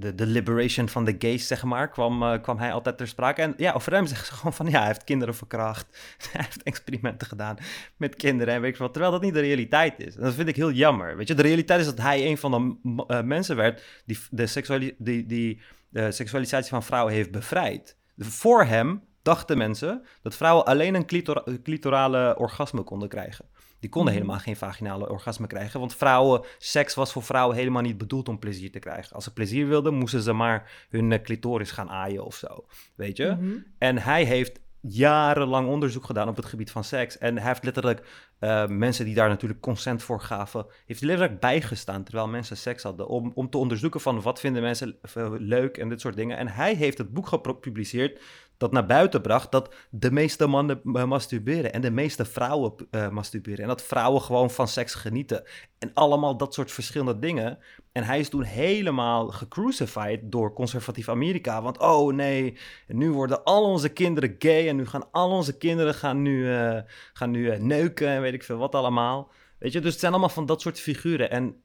eh, 0.00 0.06
de, 0.06 0.14
de 0.14 0.26
liberation 0.26 0.88
van 0.88 1.04
de 1.04 1.14
gays, 1.18 1.46
zeg 1.46 1.64
maar, 1.64 1.88
kwam, 1.88 2.22
eh, 2.22 2.42
kwam 2.42 2.58
hij 2.58 2.72
altijd 2.72 2.96
ter 2.96 3.08
sprake. 3.08 3.42
En 3.42 3.54
ja, 3.56 3.72
over 3.72 3.92
hem 3.92 4.06
zeggen 4.06 4.26
ze 4.26 4.32
gewoon 4.32 4.52
van, 4.52 4.66
ja, 4.66 4.78
hij 4.78 4.86
heeft 4.86 5.04
kinderen 5.04 5.34
verkracht. 5.34 5.86
hij 6.32 6.44
heeft 6.44 6.62
experimenten 6.62 7.26
gedaan 7.26 7.56
met 7.96 8.16
kinderen 8.16 8.54
en 8.54 8.60
weet 8.60 8.72
ik 8.72 8.78
wat. 8.78 8.92
Terwijl 8.92 9.12
dat 9.12 9.22
niet 9.22 9.34
de 9.34 9.40
realiteit 9.40 10.00
is. 10.00 10.16
En 10.16 10.22
dat 10.22 10.34
vind 10.34 10.48
ik 10.48 10.56
heel 10.56 10.72
jammer. 10.72 11.16
Weet 11.16 11.28
je, 11.28 11.34
de 11.34 11.42
realiteit 11.42 11.80
is 11.80 11.86
dat 11.86 11.98
hij 11.98 12.26
een 12.26 12.38
van 12.38 12.50
de 12.50 13.04
eh, 13.06 13.22
mensen 13.22 13.56
werd 13.56 14.02
die 14.04 14.18
de, 14.30 14.46
seksuali 14.46 14.94
die, 14.98 15.26
die 15.26 15.60
de 15.88 16.12
seksualisatie 16.12 16.70
van 16.70 16.82
vrouwen 16.82 17.14
heeft 17.14 17.30
bevrijd. 17.30 17.96
Voor 18.16 18.64
hem 18.64 19.02
dachten 19.22 19.58
mensen 19.58 20.02
dat 20.22 20.36
vrouwen 20.36 20.64
alleen 20.64 20.94
een 20.94 21.06
clitora- 21.06 21.44
clitorale 21.62 22.34
orgasme 22.38 22.82
konden 22.82 23.08
krijgen. 23.08 23.44
Die 23.80 23.90
konden 23.90 24.12
Mhm. 24.12 24.22
helemaal 24.22 24.42
geen 24.42 24.56
vaginale 24.56 25.10
orgasme 25.10 25.46
krijgen, 25.46 25.80
want 25.80 25.94
vrouwen, 25.94 26.44
seks 26.58 26.94
was 26.94 27.12
voor 27.12 27.22
vrouwen 27.22 27.56
helemaal 27.56 27.82
niet 27.82 27.98
bedoeld 27.98 28.28
om 28.28 28.38
plezier 28.38 28.72
te 28.72 28.78
krijgen. 28.78 29.14
Als 29.14 29.24
ze 29.24 29.32
plezier 29.32 29.66
wilden, 29.68 29.94
moesten 29.94 30.22
ze 30.22 30.32
maar 30.32 30.86
hun 30.90 31.12
eh, 31.12 31.22
clitoris 31.22 31.70
gaan 31.70 31.90
aaien 31.90 32.24
of 32.24 32.34
zo, 32.34 32.64
weet 32.94 33.16
je? 33.16 33.36
Mhm. 33.40 33.56
En 33.78 33.98
hij 33.98 34.24
heeft 34.24 34.60
jarenlang 34.82 35.68
onderzoek 35.68 36.04
gedaan 36.04 36.28
op 36.28 36.36
het 36.36 36.44
gebied 36.44 36.70
van 36.70 36.84
seks. 36.84 37.18
En 37.18 37.36
hij 37.38 37.46
heeft 37.46 37.64
letterlijk 37.64 38.28
eh, 38.38 38.66
mensen 38.66 39.04
die 39.04 39.14
daar 39.14 39.28
natuurlijk 39.28 39.60
consent 39.60 40.02
voor 40.02 40.20
gaven, 40.20 40.66
heeft 40.86 41.00
letterlijk 41.00 41.40
bijgestaan 41.40 42.04
terwijl 42.04 42.28
mensen 42.28 42.56
seks 42.56 42.82
hadden. 42.82 43.08
Om, 43.08 43.32
om 43.34 43.50
te 43.50 43.58
onderzoeken 43.58 44.00
van 44.00 44.20
wat 44.22 44.40
vinden 44.40 44.62
mensen 44.62 44.98
eh, 45.14 45.30
leuk 45.38 45.76
en 45.76 45.88
dit 45.88 46.00
soort 46.00 46.16
dingen. 46.16 46.36
En 46.36 46.48
hij 46.48 46.74
heeft 46.74 46.98
het 46.98 47.12
boek 47.12 47.26
gepubliceerd 47.26 48.20
dat 48.60 48.72
naar 48.72 48.86
buiten 48.86 49.20
bracht 49.20 49.52
dat 49.52 49.74
de 49.90 50.10
meeste 50.10 50.46
mannen 50.46 50.80
eh, 50.84 51.04
masturberen 51.04 51.72
en 51.72 51.80
de 51.80 51.90
meeste 51.90 52.24
vrouwen 52.24 52.72
eh, 52.90 53.08
masturberen. 53.08 53.58
En 53.58 53.68
dat 53.68 53.82
vrouwen 53.82 54.22
gewoon 54.22 54.50
van 54.50 54.68
seks 54.68 54.94
genieten. 54.94 55.44
En 55.78 55.90
allemaal 55.94 56.36
dat 56.36 56.54
soort 56.54 56.72
verschillende 56.72 57.18
dingen. 57.18 57.58
En 57.92 58.04
hij 58.04 58.18
is 58.18 58.28
toen 58.28 58.42
helemaal 58.42 59.28
gecrucified 59.28 60.20
door 60.22 60.52
conservatief 60.52 61.08
Amerika. 61.08 61.62
Want 61.62 61.78
oh 61.78 62.12
nee, 62.12 62.58
nu 62.86 63.12
worden 63.12 63.44
al 63.44 63.64
onze 63.64 63.88
kinderen 63.88 64.34
gay 64.38 64.68
en 64.68 64.76
nu 64.76 64.86
gaan 64.86 65.10
al 65.10 65.30
onze 65.30 65.58
kinderen 65.58 65.94
gaan 65.94 66.22
nu, 66.22 66.54
eh, 66.54 66.80
gaan 67.12 67.30
nu 67.30 67.58
neuken 67.58 68.08
en 68.08 68.20
weet 68.20 68.34
ik 68.34 68.44
veel 68.44 68.58
wat 68.58 68.74
allemaal. 68.74 69.30
Weet 69.58 69.72
je, 69.72 69.80
dus 69.80 69.90
het 69.90 70.00
zijn 70.00 70.12
allemaal 70.12 70.30
van 70.30 70.46
dat 70.46 70.60
soort 70.60 70.80
figuren. 70.80 71.30
En 71.30 71.62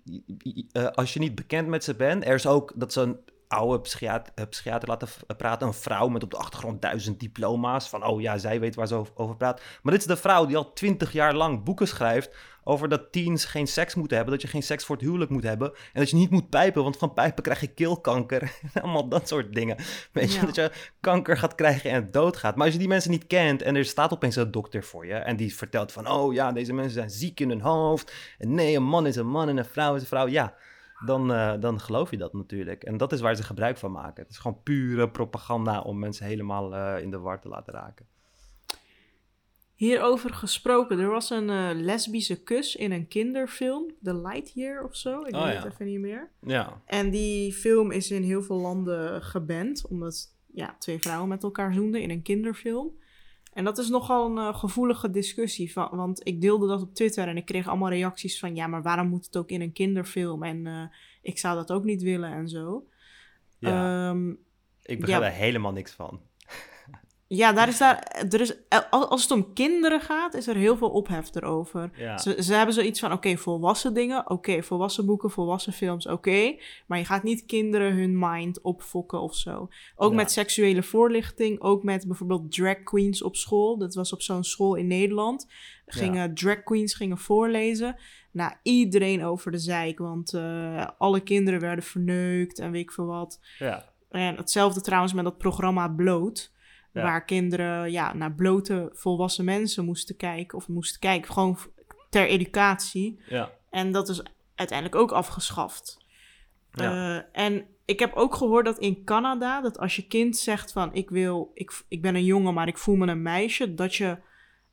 als 0.93 1.13
je 1.13 1.19
niet 1.19 1.35
bekend 1.35 1.67
met 1.67 1.83
ze 1.83 1.95
bent, 1.95 2.25
er 2.25 2.33
is 2.33 2.47
ook 2.47 2.73
dat 2.75 2.93
ze 2.93 3.17
oude 3.47 3.81
psychiater, 3.81 4.33
eh, 4.35 4.45
psychiater 4.49 4.87
laten 4.89 5.07
v- 5.07 5.21
praten. 5.37 5.67
Een 5.67 5.73
vrouw 5.73 6.07
met 6.07 6.23
op 6.23 6.31
de 6.31 6.37
achtergrond 6.37 6.81
duizend 6.81 7.19
diploma's. 7.19 7.89
Van, 7.89 8.05
oh 8.05 8.21
ja, 8.21 8.37
zij 8.37 8.59
weet 8.59 8.75
waar 8.75 8.87
ze 8.87 8.95
over, 8.95 9.13
over 9.15 9.35
praat. 9.35 9.61
Maar 9.81 9.91
dit 9.93 10.01
is 10.01 10.07
de 10.07 10.17
vrouw 10.17 10.45
die 10.45 10.57
al 10.57 10.73
twintig 10.73 11.11
jaar 11.11 11.33
lang 11.33 11.63
boeken 11.63 11.87
schrijft... 11.87 12.35
over 12.63 12.89
dat 12.89 13.11
teens 13.11 13.45
geen 13.45 13.67
seks 13.67 13.95
moeten 13.95 14.15
hebben. 14.17 14.33
Dat 14.35 14.43
je 14.43 14.49
geen 14.49 14.63
seks 14.63 14.85
voor 14.85 14.95
het 14.95 15.05
huwelijk 15.05 15.31
moet 15.31 15.43
hebben. 15.43 15.67
En 15.93 15.99
dat 15.99 16.09
je 16.09 16.15
niet 16.15 16.29
moet 16.29 16.49
pijpen, 16.49 16.83
want 16.83 16.97
van 16.97 17.13
pijpen 17.13 17.43
krijg 17.43 17.59
je 17.59 17.67
keelkanker. 17.67 18.51
Allemaal 18.81 19.07
dat 19.07 19.27
soort 19.27 19.53
dingen. 19.53 19.75
Weet 20.11 20.33
je, 20.33 20.39
Ja. 20.39 20.45
dat 20.45 20.55
je 20.55 20.71
kanker 20.99 21.37
gaat 21.37 21.55
krijgen 21.55 21.91
en 21.91 22.11
doodgaat. 22.11 22.55
Maar 22.55 22.63
als 22.65 22.73
je 22.73 22.79
die 22.79 22.87
mensen 22.87 23.11
niet 23.11 23.27
kent 23.27 23.61
en 23.61 23.75
er 23.75 23.85
staat 23.85 24.13
opeens 24.13 24.35
een 24.35 24.51
dokter 24.51 24.83
voor 24.83 25.05
je... 25.05 25.13
en 25.13 25.35
die 25.35 25.55
vertelt 25.55 25.91
van, 25.91 26.09
oh 26.09 26.33
ja, 26.33 26.51
deze 26.51 26.73
mensen 26.73 26.93
zijn 26.93 27.09
ziek 27.09 27.39
in 27.39 27.49
hun 27.49 27.61
hoofd. 27.61 28.13
En 28.37 28.53
nee, 28.53 28.75
een 28.75 28.83
man 28.83 29.07
is 29.07 29.15
een 29.15 29.27
man 29.27 29.49
en 29.49 29.57
een 29.57 29.65
vrouw 29.65 29.95
is 29.95 30.01
een 30.01 30.07
vrouw. 30.07 30.27
Ja, 30.27 30.53
dan, 31.05 31.33
eh, 31.33 31.53
dan 31.59 31.79
geloof 31.79 32.11
je 32.11 32.17
dat 32.17 32.33
natuurlijk. 32.33 32.83
En 32.83 32.97
dat 32.97 33.11
is 33.11 33.21
waar 33.21 33.35
ze 33.35 33.43
gebruik 33.43 33.77
van 33.77 33.91
maken. 33.91 34.23
Het 34.23 34.31
is 34.31 34.37
gewoon 34.37 34.63
pure 34.63 35.09
propaganda 35.09 35.81
om 35.81 35.99
mensen 35.99 36.25
helemaal 36.25 36.75
eh, 36.75 37.01
in 37.03 37.11
de 37.11 37.19
war 37.19 37.41
te 37.41 37.47
laten 37.47 37.73
raken. 37.73 38.05
Hierover 39.75 40.33
gesproken, 40.33 40.99
er 40.99 41.09
was 41.09 41.29
een 41.29 41.49
eh, 41.49 41.69
lesbische 41.73 42.43
kus 42.43 42.75
in 42.75 42.91
een 42.91 43.07
kinderfilm, 43.07 43.91
The 44.03 44.13
Lightyear 44.15 44.83
of 44.83 44.95
zo, 44.95 45.21
ik 45.23 45.35
Oh, 45.35 45.43
weet 45.43 45.53
ja. 45.53 45.63
het 45.63 45.73
even 45.73 45.85
niet 45.85 45.99
meer. 45.99 46.29
Ja, 46.41 46.81
En 46.85 47.09
die 47.09 47.53
film 47.53 47.91
is 47.91 48.11
in 48.11 48.23
heel 48.23 48.43
veel 48.43 48.59
landen 48.59 49.21
geband, 49.21 49.87
omdat 49.89 50.33
ja, 50.53 50.75
twee 50.79 50.99
vrouwen 50.99 51.29
met 51.29 51.43
elkaar 51.43 51.73
zoenden 51.73 52.01
in 52.01 52.09
een 52.09 52.21
kinderfilm. 52.21 52.91
En 53.55 53.63
dat 53.63 53.77
is 53.77 53.89
nogal 53.89 54.29
een 54.29 54.37
eh, 54.37 54.55
gevoelige 54.55 55.09
discussie, 55.09 55.71
van, 55.71 55.89
want 55.91 56.27
ik 56.27 56.41
deelde 56.41 56.67
dat 56.67 56.81
op 56.81 56.93
Twitter 56.93 57.27
en 57.27 57.37
ik 57.37 57.45
kreeg 57.45 57.67
allemaal 57.67 57.89
reacties 57.89 58.39
van, 58.39 58.55
ja, 58.55 58.67
maar 58.67 58.81
waarom 58.81 59.07
moet 59.07 59.25
het 59.25 59.37
ook 59.37 59.49
in 59.49 59.61
een 59.61 59.73
kinderfilm? 59.73 60.43
En 60.43 60.67
eh, 60.67 60.83
ik 61.21 61.37
zou 61.37 61.55
dat 61.55 61.71
ook 61.71 61.83
niet 61.83 62.01
willen 62.01 62.31
en 62.31 62.49
zo. 62.49 62.85
ja. 63.59 64.09
Ehm, 64.09 64.29
ik 64.81 64.99
begrijp 64.99 65.21
ja. 65.21 65.27
er 65.27 65.33
helemaal 65.33 65.71
niks 65.71 65.91
van. 65.91 66.21
Ja, 67.27 67.53
daar 67.53 67.67
is 67.67 67.77
daar, 67.77 68.25
er 68.29 68.41
is, 68.41 68.53
als 68.89 69.07
als 69.09 69.21
het 69.21 69.31
om 69.31 69.53
kinderen 69.53 70.01
gaat, 70.01 70.33
is 70.33 70.47
er 70.47 70.55
heel 70.55 70.77
veel 70.77 70.89
ophef 70.89 71.35
erover. 71.35 71.89
Ja. 71.95 72.17
Ze, 72.17 72.43
ze 72.43 72.53
hebben 72.53 72.75
zoiets 72.75 72.99
van, 72.99 73.11
oké, 73.11 73.37
volwassen 73.37 73.93
dingen, 73.93 74.29
oké, 74.29 74.63
volwassen 74.63 75.05
boeken, 75.05 75.29
volwassen 75.29 75.73
films, 75.73 76.07
oké. 76.07 76.55
maar 76.87 76.97
je 76.97 77.05
gaat 77.05 77.23
niet 77.23 77.45
kinderen 77.45 77.93
hun 77.93 78.19
mind 78.19 78.61
opfokken 78.61 79.21
of 79.21 79.35
zo. 79.35 79.67
Ook 79.95 80.09
Ja. 80.09 80.15
met 80.15 80.31
seksuele 80.31 80.83
voorlichting, 80.83 81.61
ook 81.61 81.83
met 81.83 82.07
bijvoorbeeld 82.07 82.51
drag 82.51 82.83
queens 82.83 83.21
op 83.23 83.35
school. 83.35 83.77
Dat 83.77 83.95
was 83.95 84.13
op 84.13 84.21
zo'n 84.21 84.43
school 84.43 84.75
in 84.75 84.87
Nederland. 84.87 85.47
Gingen 85.85 86.33
drag 86.33 86.63
queens 86.63 86.93
gingen 86.93 87.17
voorlezen. 87.17 87.95
Nou, 88.31 88.53
iedereen 88.63 89.23
over 89.23 89.51
de 89.51 89.57
zeik, 89.57 89.99
want 89.99 90.33
eh, 90.33 90.87
alle 90.97 91.19
kinderen 91.19 91.59
werden 91.59 91.83
verneukt 91.83 92.59
en 92.59 92.71
weet 92.71 92.81
ik 92.81 92.91
veel 92.91 93.05
wat. 93.05 93.39
Ja. 93.59 93.93
En 94.09 94.35
hetzelfde 94.35 94.81
trouwens 94.81 95.13
met 95.13 95.23
dat 95.23 95.37
programma 95.37 95.87
Bloot. 95.87 96.53
Ja. 96.95 97.03
Waar 97.03 97.25
kinderen 97.25 97.91
ja, 97.91 98.13
naar 98.13 98.33
blote 98.33 98.89
volwassen 98.93 99.45
mensen 99.45 99.85
moesten 99.85 100.15
kijken. 100.15 100.57
Of 100.57 100.67
moesten 100.67 100.99
kijken, 100.99 101.33
gewoon 101.33 101.57
ter 102.09 102.27
educatie. 102.27 103.19
Ja. 103.27 103.51
En 103.69 103.91
dat 103.91 104.09
is 104.09 104.23
uiteindelijk 104.55 105.01
ook 105.01 105.11
afgeschaft. 105.11 105.97
Ja. 106.71 107.15
Eh, 107.15 107.45
en 107.45 107.65
ik 107.85 107.99
heb 107.99 108.13
ook 108.13 108.35
gehoord 108.35 108.65
dat 108.65 108.79
in 108.79 109.03
Canada, 109.03 109.61
dat 109.61 109.79
als 109.79 109.95
je 109.95 110.07
kind 110.07 110.37
zegt 110.37 110.71
van 110.71 110.93
ik 110.93 111.09
wil, 111.09 111.51
ik, 111.53 111.83
ik 111.87 112.01
ben 112.01 112.15
een 112.15 112.25
jongen, 112.25 112.53
maar 112.53 112.67
ik 112.67 112.77
voel 112.77 112.95
me 112.95 113.07
een 113.07 113.21
meisje, 113.21 113.73
dat 113.73 113.95
je 113.95 114.17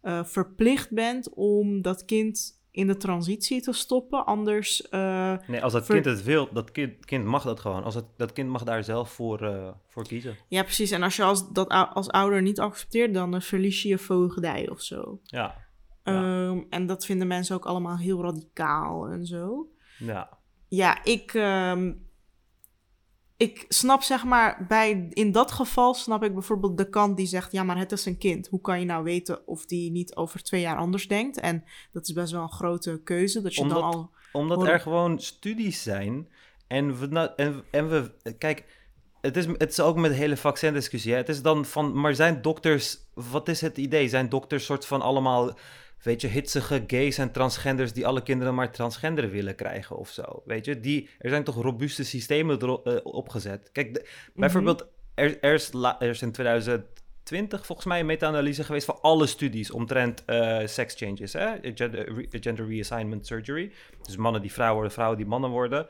eh, 0.01 0.25
verplicht 0.25 0.91
bent 0.91 1.35
om 1.35 1.83
dat 1.83 2.05
kind 2.05 2.62
in 2.73 2.87
de 2.87 2.97
transitie 2.97 3.63
te 3.63 3.73
stoppen. 3.73 4.27
Anders, 4.27 4.89
eh, 4.89 5.35
Nee, 5.47 5.63
als 5.63 5.73
dat 5.73 5.87
kind 5.87 6.05
het 6.05 6.23
wil, 6.23 6.49
dat 6.53 6.71
kind, 6.71 7.05
kind 7.05 7.25
mag 7.25 7.43
dat 7.43 7.61
gewoon. 7.61 7.85
Als 7.85 7.95
het, 7.95 8.05
dat 8.17 8.33
kind 8.33 8.49
mag 8.49 8.63
daar 8.63 8.85
zelf 8.85 9.11
voor, 9.11 9.43
eh, 9.43 9.69
voor 9.89 10.07
kiezen. 10.07 10.37
ja 10.49 10.63
precies. 10.63 10.91
En 10.91 11.03
als 11.03 11.17
je 11.17 11.23
als, 11.23 11.53
dat 11.53 11.69
als 11.69 12.09
ouder 12.09 12.43
niet 12.43 12.61
accepteert, 12.61 13.15
dan 13.15 13.35
eh, 13.35 13.41
verlies 13.41 13.83
je 13.83 13.89
je 13.89 13.99
voogdij 13.99 14.69
of 14.71 14.81
zo. 14.81 15.21
Ja. 15.23 15.71
Ja. 16.05 16.13
Ehm, 16.13 16.61
en 16.71 16.87
dat 16.87 17.05
vinden 17.05 17.27
mensen 17.27 17.57
ook 17.57 17.65
allemaal 17.65 17.97
heel 17.97 18.23
radicaal 18.23 19.07
en 19.07 19.27
zo. 19.27 19.69
Ja. 19.99 20.39
Ja, 20.69 21.05
ik, 21.05 21.35
ehm, 21.35 21.93
ik 23.43 23.65
snap 23.69 24.03
zeg 24.03 24.25
maar, 24.25 24.65
bij, 24.69 25.07
in 25.11 25.33
dat 25.33 25.53
geval 25.53 25.95
snap 25.95 26.25
ik 26.25 26.33
bijvoorbeeld 26.33 26.79
de 26.79 26.89
kant 26.89 27.17
die 27.17 27.27
zegt, 27.27 27.53
ja, 27.53 27.63
maar 27.63 27.79
het 27.79 27.93
is 27.93 28.07
een 28.07 28.19
kind. 28.19 28.49
Hoe 28.49 28.61
kan 28.61 28.81
je 28.81 28.87
nou 28.87 29.05
weten 29.05 29.47
of 29.47 29.67
die 29.67 29.91
niet 29.91 30.17
over 30.17 30.43
twee 30.43 30.61
jaar 30.61 30.77
anders 30.77 31.09
denkt? 31.09 31.41
En 31.41 31.65
dat 31.93 32.09
is 32.09 32.13
best 32.13 32.33
wel 32.33 32.43
een 32.43 32.53
grote 32.53 33.01
keuze, 33.05 33.43
dat 33.43 33.55
je 33.55 33.61
Omdat- 33.61 33.81
dan 33.81 33.93
al... 33.93 34.11
Omdat 34.33 34.67
er 34.67 34.81
gewoon 34.81 35.21
studies 35.21 35.83
zijn. 35.83 36.29
En 36.67 36.99
we, 36.99 37.33
en, 37.37 37.65
en 37.71 37.89
we 37.89 38.13
kijk, 38.39 38.65
het 39.21 39.37
is, 39.37 39.47
het 39.47 39.71
is 39.71 39.81
ook 39.81 39.97
met 39.97 40.11
de 40.11 40.17
hele 40.17 40.37
vaccindiscussie. 40.37 41.13
Hè? 41.13 41.19
Het 41.19 41.29
is 41.29 41.43
dan 41.43 41.65
van, 41.65 42.01
maar 42.01 42.15
zijn 42.15 42.43
dokters, 42.43 42.99
wat 43.15 43.49
is 43.49 43.61
het 43.61 43.79
idee? 43.79 44.09
Zijn 44.09 44.29
dokters 44.29 44.65
soort 44.65 44.87
van 44.87 45.03
allemaal, 45.03 45.57
weet 46.03 46.21
je, 46.21 46.29
hitsige 46.29 46.85
gays 46.87 47.19
en 47.19 47.33
transgenders 47.33 47.93
die 47.93 48.07
alle 48.07 48.23
kinderen 48.23 48.55
maar 48.55 48.73
transgender 48.73 49.31
willen 49.31 49.55
krijgen 49.55 49.97
of 49.97 50.11
zo? 50.11 50.43
Weet 50.45 50.65
je, 50.65 50.81
die, 50.81 51.09
er 51.19 51.31
zijn 51.31 51.45
toch 51.45 51.55
robuuste 51.63 52.05
systemen 52.05 52.63
erop 52.63 52.87
eh, 52.87 52.97
opgezet. 53.03 53.71
Kijk, 53.73 53.95
de- 53.95 54.09
bijvoorbeeld, 54.35 54.87
er, 55.15 55.41
er, 55.41 55.55
is 55.55 55.73
la- 55.73 56.01
er 56.01 56.09
is 56.09 56.23
in 56.23 56.33
2020 56.33 57.67
volgens 57.67 57.87
mij 57.87 58.01
een 58.01 58.07
meta-analyse 58.07 58.65
geweest 58.65 58.85
van 58.87 58.99
alle 59.01 59.27
studies 59.27 59.71
omtrent 59.71 60.25
eh 60.25 60.59
sex 60.67 60.95
changes, 60.95 61.33
hè? 61.33 61.53
Gender, 61.75 62.15
re- 62.15 62.27
gender 62.41 62.67
reassignment 62.69 63.27
surgery. 63.27 63.73
Dus 64.03 64.17
mannen 64.17 64.41
die 64.43 64.53
vrouwen 64.53 64.75
worden, 64.77 64.93
vrouwen 64.93 65.19
die 65.19 65.27
mannen 65.27 65.51
worden. 65.51 65.87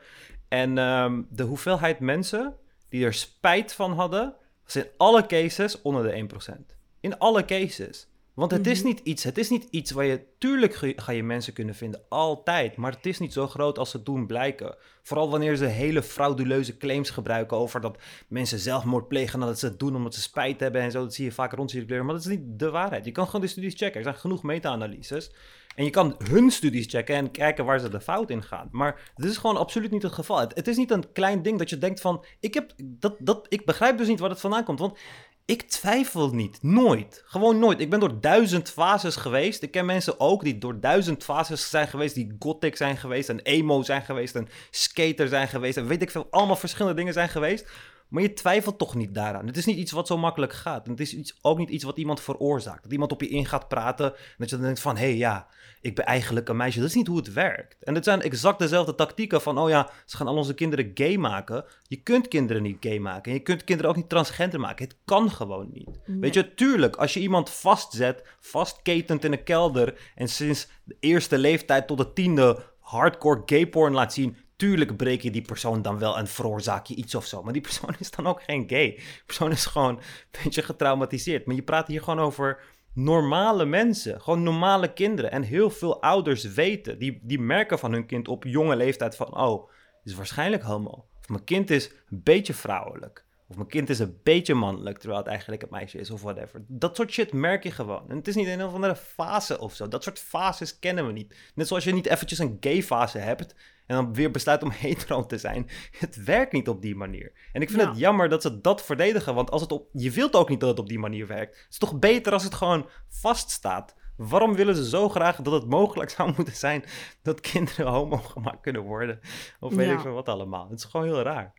En 0.47 0.77
ehm, 0.77 1.21
de 1.29 1.43
hoeveelheid 1.43 1.99
mensen 1.99 2.55
die 2.89 3.05
er 3.05 3.13
spijt 3.13 3.73
van 3.73 3.93
hadden, 3.93 4.33
was 4.63 4.75
in 4.75 4.85
alle 4.97 5.25
cases 5.25 5.81
onder 5.81 6.03
de 6.03 6.27
1%. 6.51 6.75
In 6.99 7.17
alle 7.17 7.45
cases. 7.45 8.07
Want 8.33 8.51
het 8.51 8.67
is 8.67 8.77
Mhm. 8.79 8.87
niet 8.87 8.99
iets, 8.99 9.23
het 9.23 9.37
is 9.37 9.49
niet 9.49 9.67
iets 9.69 9.91
waar 9.91 10.05
je, 10.05 10.23
tuurlijk 10.37 10.75
ge- 10.75 10.93
ga 10.95 11.11
je 11.11 11.23
mensen 11.23 11.53
kunnen 11.53 11.75
vinden, 11.75 12.01
altijd. 12.09 12.75
Maar 12.75 12.91
het 12.91 13.05
is 13.05 13.19
niet 13.19 13.33
zo 13.33 13.47
groot 13.47 13.77
als 13.77 13.89
ze 13.89 14.03
doen 14.03 14.27
blijken. 14.27 14.75
Vooral 15.03 15.29
wanneer 15.29 15.55
ze 15.55 15.65
hele 15.65 16.03
frauduleuze 16.03 16.77
claims 16.77 17.09
gebruiken 17.09 17.57
over 17.57 17.81
dat 17.81 17.97
mensen 18.27 18.59
zelfmoord 18.59 19.07
plegen 19.07 19.39
nadat 19.39 19.59
ze 19.59 19.65
het 19.65 19.79
doen 19.79 19.95
omdat 19.95 20.13
ze 20.15 20.21
spijt 20.21 20.59
hebben 20.59 20.81
en 20.81 20.91
zo. 20.91 21.01
Dat 21.03 21.13
zie 21.13 21.25
je 21.25 21.31
vaak 21.31 21.53
rondcirculeren, 21.53 22.05
maar 22.05 22.15
dat 22.15 22.23
is 22.23 22.29
niet 22.29 22.59
de 22.59 22.69
waarheid. 22.69 23.05
Je 23.05 23.11
kan 23.11 23.25
gewoon 23.25 23.41
de 23.41 23.47
studies 23.47 23.75
checken. 23.75 23.97
Er 23.97 24.03
zijn 24.03 24.15
genoeg 24.15 24.43
meta-analyses. 24.43 25.31
En 25.75 25.83
je 25.83 25.89
kan 25.89 26.15
hun 26.17 26.51
studies 26.51 26.87
checken 26.89 27.15
en 27.15 27.31
kijken 27.31 27.65
waar 27.65 27.79
ze 27.79 27.89
de 27.89 28.01
fout 28.01 28.29
in 28.29 28.43
gaan. 28.43 28.69
Maar 28.71 29.11
dit 29.15 29.29
is 29.29 29.37
gewoon 29.37 29.57
absoluut 29.57 29.91
niet 29.91 30.03
het 30.03 30.11
geval. 30.13 30.39
Het, 30.39 30.55
het 30.55 30.67
is 30.67 30.77
niet 30.77 30.91
een 30.91 31.11
klein 31.11 31.41
ding 31.41 31.57
dat 31.59 31.69
je 31.69 31.77
denkt 31.77 32.01
van... 32.01 32.25
Ik, 32.39 32.53
heb, 32.53 32.71
dat, 32.83 33.15
dat, 33.19 33.45
ik 33.49 33.65
begrijp 33.65 33.97
dus 33.97 34.07
niet 34.07 34.19
waar 34.19 34.29
het 34.29 34.39
vandaan 34.39 34.63
komt. 34.63 34.79
Want 34.79 34.97
ik 35.45 35.61
twijfel 35.61 36.29
niet. 36.29 36.57
Nooit. 36.61 37.23
Gewoon 37.25 37.59
nooit. 37.59 37.79
Ik 37.79 37.89
ben 37.89 37.99
door 37.99 38.21
duizend 38.21 38.69
fases 38.69 39.15
geweest. 39.15 39.61
Ik 39.61 39.71
ken 39.71 39.85
mensen 39.85 40.19
ook 40.19 40.43
die 40.43 40.57
door 40.57 40.79
duizend 40.79 41.23
fases 41.23 41.69
zijn 41.69 41.87
geweest. 41.87 42.15
Die 42.15 42.35
gothic 42.39 42.75
zijn 42.75 42.97
geweest 42.97 43.29
en 43.29 43.39
emo 43.39 43.81
zijn 43.81 44.01
geweest 44.01 44.35
en 44.35 44.47
skater 44.69 45.27
zijn 45.27 45.47
geweest. 45.47 45.77
En 45.77 45.87
weet 45.87 46.01
ik 46.01 46.11
veel. 46.11 46.27
Allemaal 46.29 46.55
verschillende 46.55 46.97
dingen 46.97 47.13
zijn 47.13 47.29
geweest. 47.29 47.69
Maar 48.13 48.21
je 48.23 48.33
twijfelt 48.33 48.77
toch 48.77 48.95
niet 48.95 49.15
daaraan. 49.15 49.47
Het 49.47 49.57
is 49.57 49.65
niet 49.65 49.77
iets 49.77 49.91
wat 49.91 50.07
zo 50.07 50.17
makkelijk 50.17 50.53
gaat. 50.53 50.85
En 50.85 50.91
het 50.91 50.99
is 50.99 51.15
iets, 51.15 51.37
ook 51.41 51.57
niet 51.57 51.69
iets 51.69 51.83
wat 51.83 51.97
iemand 51.97 52.21
veroorzaakt. 52.21 52.83
Dat 52.83 52.91
iemand 52.91 53.11
op 53.11 53.21
je 53.21 53.27
in 53.27 53.45
gaat 53.45 53.67
praten. 53.67 54.05
En 54.05 54.35
dat 54.37 54.49
je 54.49 54.55
dan 54.55 54.65
denkt 54.65 54.79
van, 54.79 54.97
hé 54.97 55.05
hey, 55.05 55.15
ja, 55.15 55.47
ik 55.81 55.95
ben 55.95 56.05
eigenlijk 56.05 56.49
een 56.49 56.55
meisje. 56.55 56.79
Dat 56.79 56.87
is 56.89 56.95
niet 56.95 57.07
hoe 57.07 57.17
het 57.17 57.33
werkt. 57.33 57.83
En 57.83 57.95
het 57.95 58.03
zijn 58.03 58.21
exact 58.21 58.59
dezelfde 58.59 58.95
tactieken 58.95 59.41
van, 59.41 59.57
oh 59.57 59.69
ja, 59.69 59.89
ze 60.05 60.17
gaan 60.17 60.27
al 60.27 60.35
onze 60.35 60.53
kinderen 60.53 60.91
gay 60.93 61.17
maken. 61.17 61.65
Je 61.87 61.95
kunt 61.95 62.27
kinderen 62.27 62.63
niet 62.63 62.77
gay 62.79 62.99
maken. 62.99 63.31
En 63.31 63.37
je 63.37 63.43
kunt 63.43 63.63
kinderen 63.63 63.91
ook 63.91 63.97
niet 63.97 64.09
transgender 64.09 64.59
maken. 64.59 64.85
Het 64.85 64.97
kan 65.05 65.31
gewoon 65.31 65.69
niet. 65.73 65.99
Weet 66.05 66.33
je, 66.33 66.53
tuurlijk, 66.53 66.95
als 66.95 67.13
je 67.13 67.19
iemand 67.19 67.49
vastzet, 67.49 68.23
vastketend 68.39 69.23
in 69.23 69.31
een 69.31 69.43
kelder... 69.43 70.11
en 70.15 70.27
sinds 70.27 70.67
de 70.83 70.97
eerste 70.99 71.37
leeftijd 71.37 71.87
tot 71.87 71.97
de 71.97 72.13
tiende 72.13 72.63
hardcore 72.79 73.41
gay 73.45 73.67
porn 73.67 73.93
laat 73.93 74.13
zien... 74.13 74.37
Tuurlijk 74.63 74.97
breek 74.97 75.21
je 75.21 75.31
die 75.31 75.41
persoon 75.41 75.81
dan 75.81 75.99
wel 75.99 76.17
en 76.17 76.27
veroorzaak 76.27 76.85
je 76.85 76.95
iets 76.95 77.15
of 77.15 77.25
zo. 77.25 77.43
Maar 77.43 77.53
die 77.53 77.61
persoon 77.61 77.95
is 77.99 78.11
dan 78.11 78.27
ook 78.27 78.43
geen 78.43 78.69
gay. 78.69 78.89
Die 78.89 79.23
persoon 79.25 79.51
is 79.51 79.65
gewoon 79.65 79.95
een 79.97 80.43
beetje 80.43 80.61
getraumatiseerd. 80.61 81.45
Maar 81.45 81.55
je 81.55 81.63
praat 81.63 81.87
hier 81.87 82.01
gewoon 82.01 82.19
over 82.19 82.59
normale 82.93 83.65
mensen. 83.65 84.21
Gewoon 84.21 84.43
normale 84.43 84.93
kinderen. 84.93 85.31
En 85.31 85.41
heel 85.41 85.69
veel 85.69 86.01
ouders 86.01 86.43
weten, 86.43 86.99
die, 86.99 87.19
die 87.21 87.39
merken 87.39 87.79
van 87.79 87.91
hun 87.91 88.05
kind 88.05 88.27
op 88.27 88.43
jonge 88.43 88.75
leeftijd 88.75 89.15
van... 89.15 89.37
Oh, 89.37 89.69
is 90.03 90.13
waarschijnlijk 90.13 90.63
homo. 90.63 91.05
Of 91.19 91.29
mijn 91.29 91.43
kind 91.43 91.69
is 91.69 91.91
een 92.09 92.21
beetje 92.23 92.53
vrouwelijk. 92.53 93.25
Of 93.47 93.55
mijn 93.55 93.67
kind 93.69 93.89
is 93.89 93.99
een 93.99 94.19
beetje 94.23 94.53
mannelijk, 94.53 94.97
terwijl 94.97 95.19
het 95.19 95.29
eigenlijk 95.29 95.61
een 95.61 95.67
meisje 95.71 95.99
is 95.99 96.11
of 96.11 96.21
whatever. 96.21 96.65
Dat 96.67 96.95
soort 96.95 97.11
shit 97.11 97.33
merk 97.33 97.63
je 97.63 97.71
gewoon. 97.71 98.09
En 98.09 98.15
het 98.15 98.27
is 98.27 98.35
niet 98.35 98.47
een 98.47 98.63
of 98.63 98.73
andere 98.73 98.95
fase 98.95 99.59
of 99.59 99.75
zo. 99.75 99.87
Dat 99.87 100.03
soort 100.03 100.19
fases 100.19 100.79
kennen 100.79 101.07
we 101.07 101.11
niet. 101.11 101.35
Net 101.55 101.67
zoals 101.67 101.83
je 101.83 101.93
niet 101.93 102.07
eventjes 102.07 102.39
een 102.39 102.57
gay 102.59 102.83
fase 102.83 103.17
hebt 103.17 103.55
en 103.85 103.95
dan 103.95 104.13
weer 104.13 104.31
besluit 104.31 104.63
om 104.63 104.69
hetero 104.85 105.25
te 105.25 105.37
zijn. 105.37 105.69
Het 105.91 106.23
werkt 106.23 106.51
niet 106.51 106.67
op 106.69 106.81
die 106.81 106.95
manier. 106.95 107.31
En 107.51 107.61
ik 107.61 107.69
vind 107.69 107.81
Ja. 107.81 107.87
het 107.89 107.97
jammer 107.97 108.29
dat 108.29 108.41
ze 108.41 108.61
dat 108.61 108.83
verdedigen, 108.85 109.35
want 109.35 109.51
als 109.51 109.61
het 109.61 109.71
op, 109.71 109.89
je 109.91 110.11
wilt 110.11 110.33
ook 110.35 110.49
niet 110.49 110.59
dat 110.59 110.69
het 110.69 110.79
op 110.79 110.87
die 110.89 110.99
manier 110.99 111.27
werkt. 111.27 111.55
Het 111.57 111.67
is 111.71 111.77
toch 111.77 111.99
beter 111.99 112.33
als 112.33 112.43
het 112.43 112.53
gewoon 112.53 112.89
vaststaat. 113.09 113.95
Waarom 114.17 114.55
willen 114.55 114.75
ze 114.75 114.89
zo 114.89 115.09
graag 115.09 115.35
dat 115.41 115.53
het 115.53 115.69
mogelijk 115.69 116.09
zou 116.09 116.33
moeten 116.35 116.55
zijn 116.55 116.83
dat 117.21 117.39
kinderen 117.41 117.87
homo 117.87 118.17
gemaakt 118.17 118.61
kunnen 118.61 118.81
worden? 118.81 119.19
Of 119.59 119.73
weet 119.75 119.87
Ja. 119.87 119.93
ik 119.93 119.99
veel 119.99 120.13
wat 120.13 120.29
allemaal. 120.29 120.69
Het 120.69 120.79
is 120.79 120.85
gewoon 120.85 121.05
heel 121.05 121.21
raar. 121.21 121.53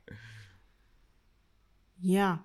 Ja, 2.01 2.45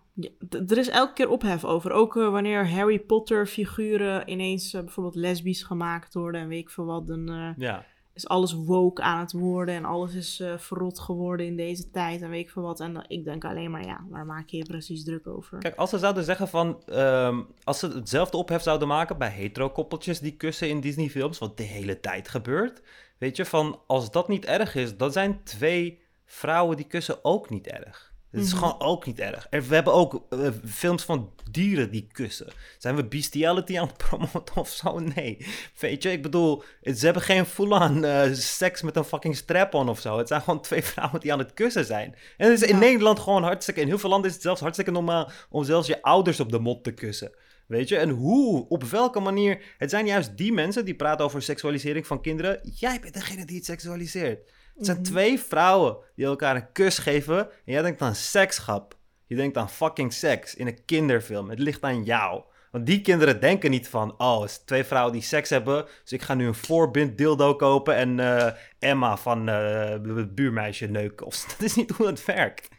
er 0.50 0.78
is 0.78 0.90
elke 0.90 1.14
keer 1.14 1.30
ophef 1.30 1.66
over. 1.66 1.92
Ook 1.92 2.18
eh, 2.18 2.30
wanneer 2.32 2.70
Harry 2.72 3.00
Potter 3.00 3.46
figuren 3.48 4.30
ineens 4.30 4.74
eh, 4.74 4.82
bijvoorbeeld 4.84 5.16
lesbisch 5.16 5.64
gemaakt 5.64 6.14
worden 6.14 6.42
en 6.42 6.48
weet 6.48 6.60
ik 6.60 6.70
veel 6.70 6.86
wat. 6.86 7.08
Dan 7.08 7.30
eh, 7.30 7.50
Ja. 7.58 7.86
Is 8.14 8.28
alles 8.28 8.54
woke 8.54 9.02
aan 9.02 9.20
het 9.20 9.32
worden 9.32 9.76
en 9.76 9.86
alles 9.86 10.14
is 10.14 10.40
eh, 10.40 10.58
verrot 10.58 11.00
geworden 11.00 11.46
in 11.46 11.56
deze 11.56 11.92
tijd 11.92 12.22
en 12.22 12.30
weet 12.30 12.46
ik 12.46 12.50
veel 12.50 12.62
wat. 12.62 12.80
En 12.80 13.06
ik 13.08 13.24
denk 13.24 13.46
alleen 13.46 13.72
maar, 13.72 13.86
ja, 13.86 14.06
waar 14.10 14.26
maak 14.26 14.50
je 14.50 14.58
je 14.58 14.66
precies 14.66 15.04
druk 15.04 15.28
over? 15.28 15.58
Kijk, 15.58 15.76
als 15.76 15.90
ze 15.90 15.98
zouden 15.98 16.24
zeggen 16.24 16.48
van... 16.48 16.84
ehm, 16.86 17.42
als 17.64 17.80
ze 17.80 17.88
hetzelfde 17.88 18.38
ophef 18.38 18.62
zouden 18.62 18.88
maken 18.88 19.18
bij 19.18 19.30
hetero-koppeltjes 19.30 20.20
die 20.20 20.36
kussen 20.36 20.70
in 20.70 20.80
Disney-films... 20.80 21.38
wat 21.38 21.58
de 21.58 21.64
hele 21.64 22.00
tijd 22.00 22.30
gebeurt... 22.30 22.82
Weet 23.18 23.36
je, 23.36 23.46
van 23.46 23.82
als 23.88 24.12
dat 24.12 24.28
niet 24.28 24.46
erg 24.46 24.76
is... 24.76 24.98
dan 24.98 25.12
zijn 25.12 25.44
twee 25.44 26.02
vrouwen 26.26 26.78
die 26.78 26.88
kussen 26.88 27.24
ook 27.24 27.50
niet 27.50 27.68
erg. 27.68 28.09
Het 28.32 28.42
is 28.42 28.54
Mhm. 28.54 28.58
gewoon 28.58 28.80
ook 28.82 29.06
niet 29.06 29.20
erg. 29.20 29.48
Er- 29.50 29.68
we 29.68 29.74
hebben 29.76 29.94
ook 29.94 30.26
eh, 30.30 30.40
films 30.68 31.04
van 31.04 31.34
dieren 31.52 31.92
die 31.92 32.08
kussen. 32.12 32.48
Zijn 32.78 32.96
we 32.96 33.06
bestiality 33.06 33.80
aan 33.80 33.88
het 33.88 33.98
promoten 34.08 34.56
of 34.56 34.70
zo? 34.70 35.00
Nee. 35.00 35.46
Weet 35.80 36.04
je, 36.04 36.12
ik 36.12 36.22
bedoel... 36.22 36.64
Ze 36.84 37.06
hebben 37.06 37.22
geen 37.24 37.46
full-on 37.46 38.04
eh, 38.06 38.34
seks 38.34 38.82
met 38.82 38.96
een 38.96 39.04
fucking 39.04 39.36
strap-on 39.36 39.90
of 39.90 40.00
zo. 40.00 40.18
Het 40.18 40.28
zijn 40.28 40.42
gewoon 40.42 40.62
twee 40.70 40.84
vrouwen 40.84 41.20
die 41.20 41.34
aan 41.34 41.40
het 41.40 41.54
kussen 41.54 41.86
zijn. 41.86 42.16
En 42.38 42.52
het 42.52 42.62
is 42.62 42.68
in. 42.70 42.80
Nederland 42.80 43.20
gewoon 43.20 43.44
hartstikke... 43.44 43.82
In 43.82 43.88
heel 43.88 44.00
veel 44.00 44.10
landen 44.10 44.28
is 44.30 44.34
het 44.36 44.44
zelfs 44.44 44.62
hartstikke 44.62 44.92
normaal... 44.92 45.32
om 45.50 45.64
zelfs 45.64 45.88
je 45.88 46.02
ouders 46.02 46.40
op 46.40 46.52
de 46.52 46.60
mond 46.60 46.84
te 46.84 46.92
kussen. 46.92 47.32
Weet 47.68 47.88
je, 47.90 47.98
en 47.98 48.10
hoe, 48.10 48.66
op 48.70 48.84
welke 48.84 49.20
manier... 49.20 49.62
Het 49.78 49.90
zijn 49.90 50.06
juist 50.06 50.38
die 50.38 50.54
mensen 50.54 50.86
die 50.86 50.96
praten 50.96 51.26
over 51.26 51.42
seksualisering 51.42 52.08
van 52.08 52.22
kinderen. 52.22 52.60
Jij 52.76 53.00
bent 53.00 53.14
degene 53.14 53.46
die 53.46 53.56
het 53.56 53.66
seksualiseert. 53.66 54.50
Het 54.80 54.88
zijn 54.88 55.00
Mhm. 55.00 55.08
twee 55.12 55.40
vrouwen 55.40 55.98
die 56.16 56.26
elkaar 56.26 56.56
een 56.56 56.72
kus 56.72 56.98
geven. 56.98 57.38
En 57.40 57.74
jij 57.74 57.82
denkt 57.82 58.02
aan 58.02 58.16
sekschap. 58.16 58.98
Je 59.26 59.36
denkt 59.36 59.58
aan 59.58 59.70
fucking 59.70 60.14
seks 60.14 60.56
in 60.56 60.68
een 60.68 60.86
kinderfilm. 60.86 61.50
Het 61.50 61.60
ligt 61.60 61.84
aan 61.84 62.04
jou. 62.04 62.44
Want 62.72 62.86
die 62.86 63.02
kinderen 63.02 63.40
denken 63.40 63.72
niet 63.72 63.88
van... 63.88 64.14
Oh, 64.18 64.42
het 64.42 64.62
twee 64.66 64.84
vrouwen 64.84 65.14
die 65.14 65.22
seks 65.22 65.50
hebben... 65.50 65.86
dus 66.02 66.12
ik 66.12 66.22
ga 66.22 66.34
nu 66.34 66.48
een 66.48 66.56
voorbind 66.56 67.18
dildo 67.18 67.56
kopen... 67.56 67.96
en 67.96 68.20
eh, 68.20 68.54
Emma 68.80 69.18
van 69.18 69.50
eh, 69.50 69.90
het 69.90 70.36
buurmeisje 70.36 70.88
neuken. 70.88 71.26
Of, 71.26 71.44
dat 71.58 71.62
is 71.62 71.76
niet 71.76 71.92
hoe 71.92 72.08
het 72.08 72.26
werkt. 72.26 72.70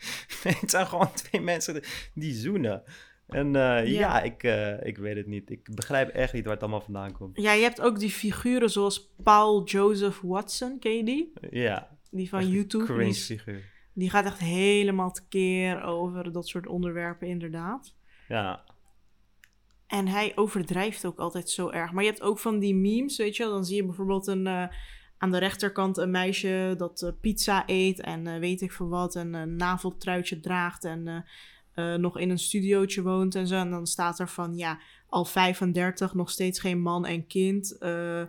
het 0.61 0.71
zijn 0.71 0.87
gewoon 0.87 1.13
twee 1.13 1.41
mensen 1.41 1.83
die 2.15 2.35
zoenen. 2.35 2.83
En 3.33 3.47
eh, 3.47 3.53
ja, 3.53 3.83
Ja. 3.87 4.23
ik, 4.23 4.43
eh, 4.43 4.87
ik 4.87 4.99
weet 4.99 5.17
het 5.17 5.27
niet. 5.27 5.51
Ik 5.51 5.75
begrijp 5.75 6.09
echt 6.09 6.33
niet 6.33 6.45
waar 6.45 6.53
het 6.53 6.63
allemaal 6.63 6.81
vandaan 6.81 7.13
komt. 7.13 7.41
Ja, 7.41 7.53
je 7.53 7.63
hebt 7.63 7.81
ook 7.81 7.99
die 7.99 8.11
figuren 8.11 8.71
zoals 8.71 9.13
Paul 9.23 9.65
Joseph 9.65 10.21
Watson, 10.21 10.79
ken 10.79 10.97
je 10.97 11.05
die? 11.05 11.33
Ja, 11.51 11.89
Die 12.11 12.29
van 12.29 12.49
YouTube. 12.51 12.85
Die 12.85 12.95
cringe 12.95 13.11
is 13.11 13.25
figuur. 13.27 13.65
Die 13.95 14.11
gaat 14.11 14.25
echt 14.25 14.39
helemaal 14.39 15.11
tekeer 15.13 15.83
over 15.83 16.33
dat 16.33 16.49
soort 16.49 16.67
onderwerpen, 16.67 17.29
inderdaad. 17.29 17.95
Ja. 18.29 18.65
En 19.87 20.09
hij 20.09 20.33
overdrijft 20.35 21.07
ook 21.07 21.19
altijd 21.19 21.51
zo 21.51 21.69
erg. 21.71 21.93
Maar 21.93 22.05
je 22.05 22.11
hebt 22.11 22.23
ook 22.23 22.39
van 22.39 22.59
die 22.59 22.75
memes, 22.75 23.17
weet 23.17 23.37
je 23.37 23.43
wel. 23.43 23.53
Dan 23.53 23.65
zie 23.65 23.77
je 23.77 23.85
bijvoorbeeld 23.85 24.27
een, 24.27 24.47
eh, 24.47 24.65
aan 25.19 25.31
de 25.31 25.39
rechterkant 25.39 25.97
een 25.97 26.11
meisje 26.11 26.75
dat 26.77 27.15
pizza 27.21 27.63
eet 27.67 28.01
en 28.01 28.41
weet 28.41 28.61
ik 28.61 28.73
veel 28.73 28.89
wat. 28.89 29.17
En 29.17 29.35
een 29.35 29.57
naveltruitje 29.57 30.41
draagt 30.41 30.85
en 30.85 31.25
eh, 31.75 31.95
nog 31.95 32.19
in 32.19 32.31
een 32.31 32.39
studiootje 32.39 33.03
woont 33.03 33.35
en 33.35 33.47
zo. 33.47 33.55
En 33.55 33.71
dan 33.71 33.87
staat 33.87 34.19
er 34.19 34.29
van, 34.29 34.57
ja, 34.57 34.79
al 35.09 35.25
35, 35.25 36.15
nog 36.15 36.31
steeds 36.31 36.61
geen 36.61 36.81
man 36.81 37.07
en 37.07 37.27
kind. 37.27 37.79
eh, 37.79 38.23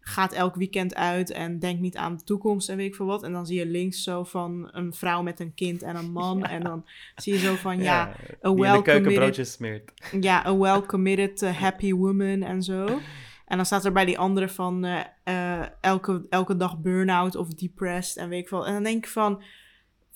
gaat 0.00 0.32
elk 0.32 0.54
weekend 0.54 0.94
uit 0.94 1.30
en 1.30 1.58
denkt 1.58 1.80
niet 1.80 1.96
aan 1.96 2.16
de 2.16 2.24
toekomst 2.24 2.68
en 2.68 2.76
weet 2.76 2.86
ik 2.86 2.94
veel 2.94 3.06
wat. 3.06 3.22
En 3.22 3.32
dan 3.32 3.46
zie 3.46 3.58
je 3.58 3.66
links 3.66 4.02
zo 4.02 4.24
van 4.24 4.68
een 4.72 4.94
vrouw 4.94 5.22
met 5.22 5.40
een 5.40 5.54
kind 5.54 5.82
en 5.82 5.96
een 5.96 6.12
man. 6.12 6.42
En 6.58 6.62
dan 6.62 6.84
zie 7.16 7.32
je 7.32 7.38
zo 7.38 7.54
van, 7.54 7.82
ja, 7.82 8.00
a 8.00 8.06
die 8.08 8.50
in 8.50 8.54
de 8.54 8.60
well 8.60 8.70
keuken 8.70 8.92
committed 8.92 9.14
broodjes 9.14 9.52
smeert. 9.52 9.92
ja, 10.20 10.46
a 10.46 10.56
well-committed, 10.62 11.42
uh, 11.42 11.56
happy 11.56 11.92
woman 11.92 12.42
en 12.42 12.62
zo. 12.62 13.00
En 13.46 13.56
dan 13.56 13.66
staat 13.66 13.84
er 13.84 13.92
bij 13.92 14.04
die 14.04 14.18
andere 14.18 14.48
van 14.48 14.84
eh, 14.84 15.00
eh, 15.24 15.66
elke, 15.80 16.26
elke 16.30 16.56
dag 16.56 16.78
burn-out 16.78 17.36
of 17.36 17.48
depressed 17.48 18.16
en 18.16 18.28
weet 18.28 18.42
ik 18.42 18.48
veel. 18.48 18.66
En 18.66 18.72
dan 18.72 18.82
denk 18.82 19.04
ik 19.04 19.10
van, 19.10 19.42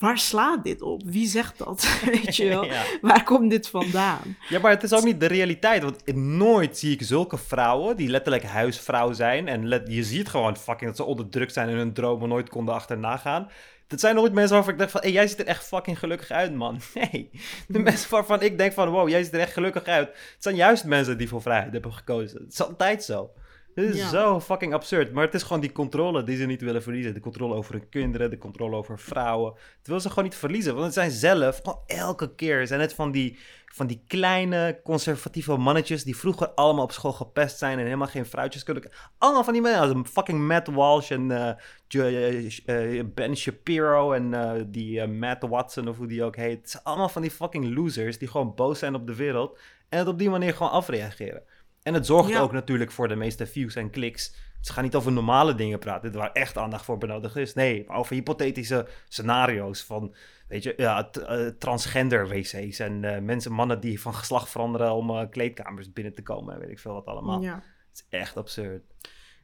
waar 0.03 0.19
slaat 0.19 0.65
dit 0.65 0.83
op? 0.83 1.03
Wie 1.05 1.27
zegt 1.27 1.59
dat? 1.59 1.87
weet 2.13 2.37
je 2.37 2.49
wel? 2.49 2.65
ja. 2.75 2.83
Waar 3.01 3.25
komt 3.25 3.51
dit 3.51 3.69
vandaan? 3.69 4.37
Ja, 4.49 4.59
maar 4.61 4.71
het 4.71 4.83
is 4.83 4.93
ook 4.93 5.05
niet 5.05 5.21
de 5.21 5.27
realiteit. 5.27 5.83
Want 5.83 6.15
nooit 6.17 6.79
zie 6.79 6.93
ik 6.93 7.03
zulke 7.03 7.39
vrouwen 7.39 7.97
die 7.97 8.09
letterlijk 8.09 8.45
huisvrouw 8.45 9.13
zijn. 9.13 9.49
En 9.49 9.69
let- 9.69 9.87
je 9.93 10.03
ziet 10.05 10.29
gewoon 10.29 10.57
fucking 10.57 10.87
dat 10.91 10.97
ze 10.97 11.05
onderdrukt 11.05 11.53
zijn 11.53 11.69
en 11.69 11.77
hun 11.77 11.93
dromen 11.93 12.29
nooit 12.29 12.49
konden 12.49 12.75
achterna 12.75 13.17
gaan. 13.17 13.49
Dat 13.87 14.01
zijn 14.01 14.15
nooit 14.15 14.33
mensen 14.33 14.55
waarvan 14.55 14.73
ik 14.73 14.79
denk 14.79 14.91
van, 14.91 15.01
hey, 15.01 15.13
jij 15.13 15.27
ziet 15.27 15.39
er 15.39 15.47
echt 15.47 15.65
fucking 15.67 15.99
gelukkig 15.99 16.31
uit, 16.31 16.55
man. 16.55 16.81
Nee. 16.95 17.31
De 17.69 17.79
mensen 17.79 18.11
waarvan 18.11 18.43
ik 18.43 18.59
denk 18.59 18.73
van, 18.73 18.89
wow, 18.89 19.09
jij 19.09 19.23
ziet 19.23 19.35
er 19.35 19.41
echt 19.41 19.53
gelukkig 19.53 19.85
uit. 19.85 20.09
Het 20.09 20.37
zijn 20.39 20.57
juist 20.57 20.85
mensen 20.85 21.19
die 21.19 21.29
voor 21.29 21.43
vrijheid 21.43 21.73
hebben 21.73 21.93
gekozen. 21.93 22.43
Het 22.43 22.53
is 22.53 22.63
altijd 22.63 23.05
zo. 23.05 23.31
Dit 23.75 23.95
is 23.95 23.97
Ja. 23.97 24.09
zo 24.09 24.41
fucking 24.41 24.75
absurd. 24.75 25.13
Maar 25.13 25.25
het 25.25 25.35
is 25.35 25.43
gewoon 25.43 25.61
die 25.61 25.73
controle 25.73 26.25
die 26.25 26.37
ze 26.37 26.45
niet 26.45 26.61
willen 26.61 26.83
verliezen. 26.83 27.15
De 27.15 27.21
controle 27.21 27.55
over 27.55 27.75
hun 27.75 27.89
kinderen, 27.89 28.31
de 28.31 28.39
controle 28.39 28.77
over 28.77 28.99
vrouwen. 28.99 29.53
Dat 29.53 29.87
willen 29.87 30.03
ze 30.03 30.09
gewoon 30.09 30.25
niet 30.25 30.35
verliezen. 30.35 30.73
Want 30.73 30.85
het 30.85 30.95
zijn 30.95 31.11
zelf, 31.11 31.57
gewoon 31.63 31.81
elke 31.87 32.35
keer, 32.35 32.67
zijn 32.67 32.81
het 32.81 32.95
van 32.95 33.13
die, 33.13 33.39
van 33.67 33.87
die 33.87 34.03
kleine 34.07 34.81
conservatieve 34.85 35.57
mannetjes 35.57 36.05
die 36.05 36.17
vroeger 36.17 36.49
allemaal 36.49 36.85
op 36.85 36.93
school 36.93 37.13
gepest 37.13 37.59
zijn 37.59 37.79
en 37.79 37.85
helemaal 37.85 38.07
geen 38.07 38.27
fruitjes 38.27 38.63
kunnen. 38.63 38.91
Allemaal 39.19 39.45
van 39.45 39.53
die 39.53 39.63
mensen, 39.63 39.81
als 39.81 40.09
fucking 40.11 40.47
Matt 40.47 40.69
Walsh 40.69 41.11
en 41.11 41.31
eh, 41.31 41.55
eh, 41.89 42.99
eh, 42.99 43.07
Ben 43.15 43.37
Shapiro 43.37 44.13
en 44.13 44.67
die 44.71 45.07
Matt 45.07 45.43
Watson 45.49 45.89
of 45.89 45.97
hoe 45.97 46.07
die 46.07 46.25
ook 46.25 46.37
heet. 46.37 46.61
Het 46.61 46.71
zijn 46.71 46.85
allemaal 46.85 47.09
van 47.09 47.23
die 47.23 47.31
fucking 47.31 47.75
losers 47.75 48.19
die 48.19 48.29
gewoon 48.29 48.55
boos 48.55 48.79
zijn 48.79 48.95
op 48.95 49.07
de 49.07 49.15
wereld 49.15 49.59
en 49.89 49.99
het 49.99 50.09
op 50.09 50.19
die 50.19 50.31
manier 50.31 50.55
gewoon 50.55 50.73
afreageren. 50.73 51.43
En 51.83 51.95
het 51.95 52.07
zorgt 52.07 52.31
Ja. 52.31 52.41
ook 52.41 52.53
natuurlijk 52.53 52.91
voor 52.91 53.09
de 53.09 53.17
meeste 53.17 53.47
views 53.47 53.75
en 53.75 53.91
kliks. 53.91 54.35
Ze 54.61 54.73
gaan 54.73 54.85
niet 54.85 54.95
over 54.95 55.13
normale 55.13 55.55
dingen 55.55 55.79
praten, 55.79 56.13
waar 56.13 56.33
echt 56.33 56.59
aandacht 56.59 56.85
voor 56.85 56.99
benodigd 56.99 57.37
is. 57.37 57.55
Nee, 57.55 57.85
maar 57.87 57.97
over 57.97 58.15
hypothetische 58.15 58.87
scenario's 59.09 59.83
van, 59.85 60.15
weet 60.49 60.63
je, 60.63 60.75
ja, 60.77 61.11
eh, 61.11 61.47
transgender 61.47 62.29
wc's 62.29 62.79
en 62.79 63.05
eh, 63.05 63.23
mensen, 63.23 63.53
mannen 63.53 63.81
die 63.81 64.01
van 64.01 64.15
geslacht 64.15 64.49
veranderen 64.51 64.93
om 64.93 65.11
eh, 65.11 65.29
kleedkamers 65.31 65.93
binnen 65.93 66.13
te 66.15 66.23
komen 66.23 66.55
en 66.55 66.61
weet 66.61 66.71
ik 66.71 66.79
veel 66.79 66.93
wat 66.93 67.07
allemaal. 67.07 67.43
Ja. 67.43 67.55
Het 67.89 68.05
is 68.11 68.19
echt 68.19 68.37
absurd. 68.37 68.83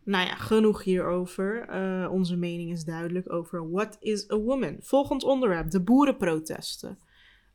Nou 0.04 0.26
ja, 0.26 0.34
genoeg 0.34 0.82
hierover. 0.82 1.68
Onze 2.10 2.36
mening 2.36 2.70
is 2.72 2.84
duidelijk 2.84 3.32
over 3.32 3.70
what 3.70 3.96
is 4.00 4.30
a 4.30 4.36
woman. 4.36 4.76
Volgend 4.80 5.22
onderwerp, 5.22 5.70
de 5.70 5.80
boerenprotesten. 5.80 6.98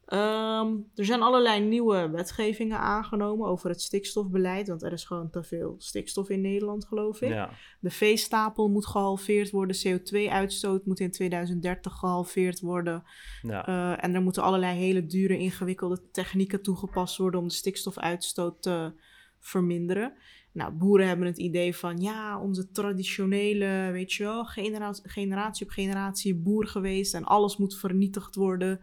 Ehm, 0.05 0.75
er 0.95 1.05
zijn 1.05 1.21
allerlei 1.21 1.59
nieuwe 1.65 2.09
wetgevingen 2.09 2.79
aangenomen 2.79 3.47
over 3.47 3.69
het 3.69 3.81
stikstofbeleid, 3.81 4.67
want 4.67 4.83
er 4.83 4.91
is 4.91 5.03
gewoon 5.05 5.29
te 5.29 5.43
veel 5.43 5.75
stikstof 5.77 6.29
in 6.29 6.41
Nederland, 6.41 6.85
geloof 6.85 7.21
ik. 7.21 7.29
Ja, 7.29 7.49
De 7.79 7.89
veestapel 7.89 8.69
moet 8.69 8.85
gehalveerd 8.85 9.51
worden, 9.51 9.75
CO2-uitstoot 9.87 10.85
moet 10.85 10.99
in 10.99 11.11
2030 11.11 11.93
gehalveerd 11.93 12.59
worden. 12.59 13.03
ja. 13.41 13.65
Eh, 13.67 14.03
en 14.03 14.15
er 14.15 14.21
moeten 14.21 14.43
allerlei 14.43 14.77
hele 14.77 15.05
dure, 15.05 15.37
ingewikkelde 15.37 16.01
technieken 16.11 16.61
toegepast 16.61 17.17
worden 17.17 17.39
om 17.39 17.47
de 17.47 17.53
stikstofuitstoot 17.53 18.61
te 18.61 18.93
verminderen. 19.39 20.13
Nou, 20.51 20.71
boeren 20.71 21.07
hebben 21.07 21.27
het 21.27 21.37
idee 21.37 21.75
van, 21.75 21.97
ja, 22.01 22.39
onze 22.41 22.71
traditionele, 22.71 23.89
weet 23.91 24.13
je 24.13 24.23
wel, 24.23 24.45
genera- 24.45 24.93
generatie 25.03 25.65
op 25.65 25.71
generatie 25.71 26.35
boer 26.35 26.67
geweest 26.67 27.13
en 27.13 27.23
alles 27.23 27.57
moet 27.57 27.77
vernietigd 27.77 28.35
worden 28.35 28.79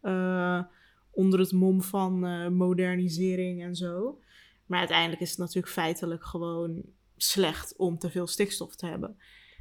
eh, 0.00 0.62
onder 1.10 1.38
het 1.38 1.52
mom 1.52 1.82
van 1.82 2.26
eh, 2.26 2.48
modernisering 2.48 3.62
en 3.62 3.74
zo. 3.74 4.20
Maar 4.66 4.78
uiteindelijk 4.78 5.20
is 5.20 5.30
het 5.30 5.38
natuurlijk 5.38 5.72
feitelijk 5.72 6.24
gewoon 6.24 6.82
slecht 7.16 7.76
om 7.76 7.98
te 7.98 8.10
veel 8.10 8.26
stikstof 8.26 8.76
te 8.76 8.86
hebben. 8.86 9.16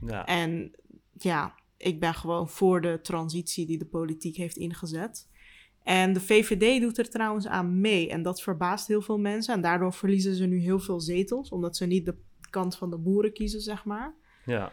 ja. 0.06 0.26
En 0.26 0.72
ja, 1.14 1.56
ik 1.78 2.00
ben 2.00 2.14
gewoon 2.14 2.50
voor 2.50 2.82
de 2.82 3.00
transitie 3.02 3.66
die 3.66 3.78
de 3.78 3.86
politiek 3.86 4.36
heeft 4.36 4.58
ingezet. 4.58 5.28
En 5.84 6.14
de 6.14 6.22
VVD 6.22 6.82
doet 6.82 6.98
er 6.98 7.10
trouwens 7.10 7.48
aan 7.48 7.80
mee. 7.80 8.10
En 8.10 8.22
dat 8.22 8.42
verbaast 8.42 8.88
heel 8.88 9.02
veel 9.02 9.18
mensen. 9.18 9.54
En 9.54 9.62
daardoor 9.62 9.94
verliezen 9.94 10.36
ze 10.36 10.46
nu 10.46 10.60
heel 10.60 10.80
veel 10.80 11.00
zetels. 11.00 11.50
Omdat 11.50 11.78
ze 11.78 11.86
niet 11.86 12.06
de 12.06 12.16
kant 12.50 12.78
van 12.78 12.90
de 12.90 12.98
boeren 12.98 13.34
kiezen, 13.34 13.62
zeg 13.62 13.86
maar. 13.86 14.16
ja. 14.46 14.72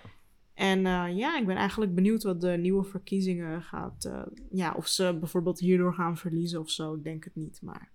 En 0.57 0.86
eh, 0.86 1.16
ja, 1.16 1.38
ik 1.38 1.46
ben 1.46 1.57
eigenlijk 1.57 1.94
benieuwd 1.94 2.22
wat 2.22 2.40
de 2.40 2.48
nieuwe 2.50 2.84
verkiezingen 2.84 3.62
gaat. 3.62 4.04
eh, 4.04 4.22
ja, 4.50 4.72
of 4.76 4.86
ze 4.88 5.16
bijvoorbeeld 5.20 5.59
hierdoor 5.59 5.94
gaan 5.94 6.16
verliezen 6.16 6.61
of 6.61 6.70
zo. 6.70 6.94
Ik 6.94 7.02
denk 7.04 7.24
het 7.24 7.34
niet. 7.36 7.59
Maar 7.62 7.90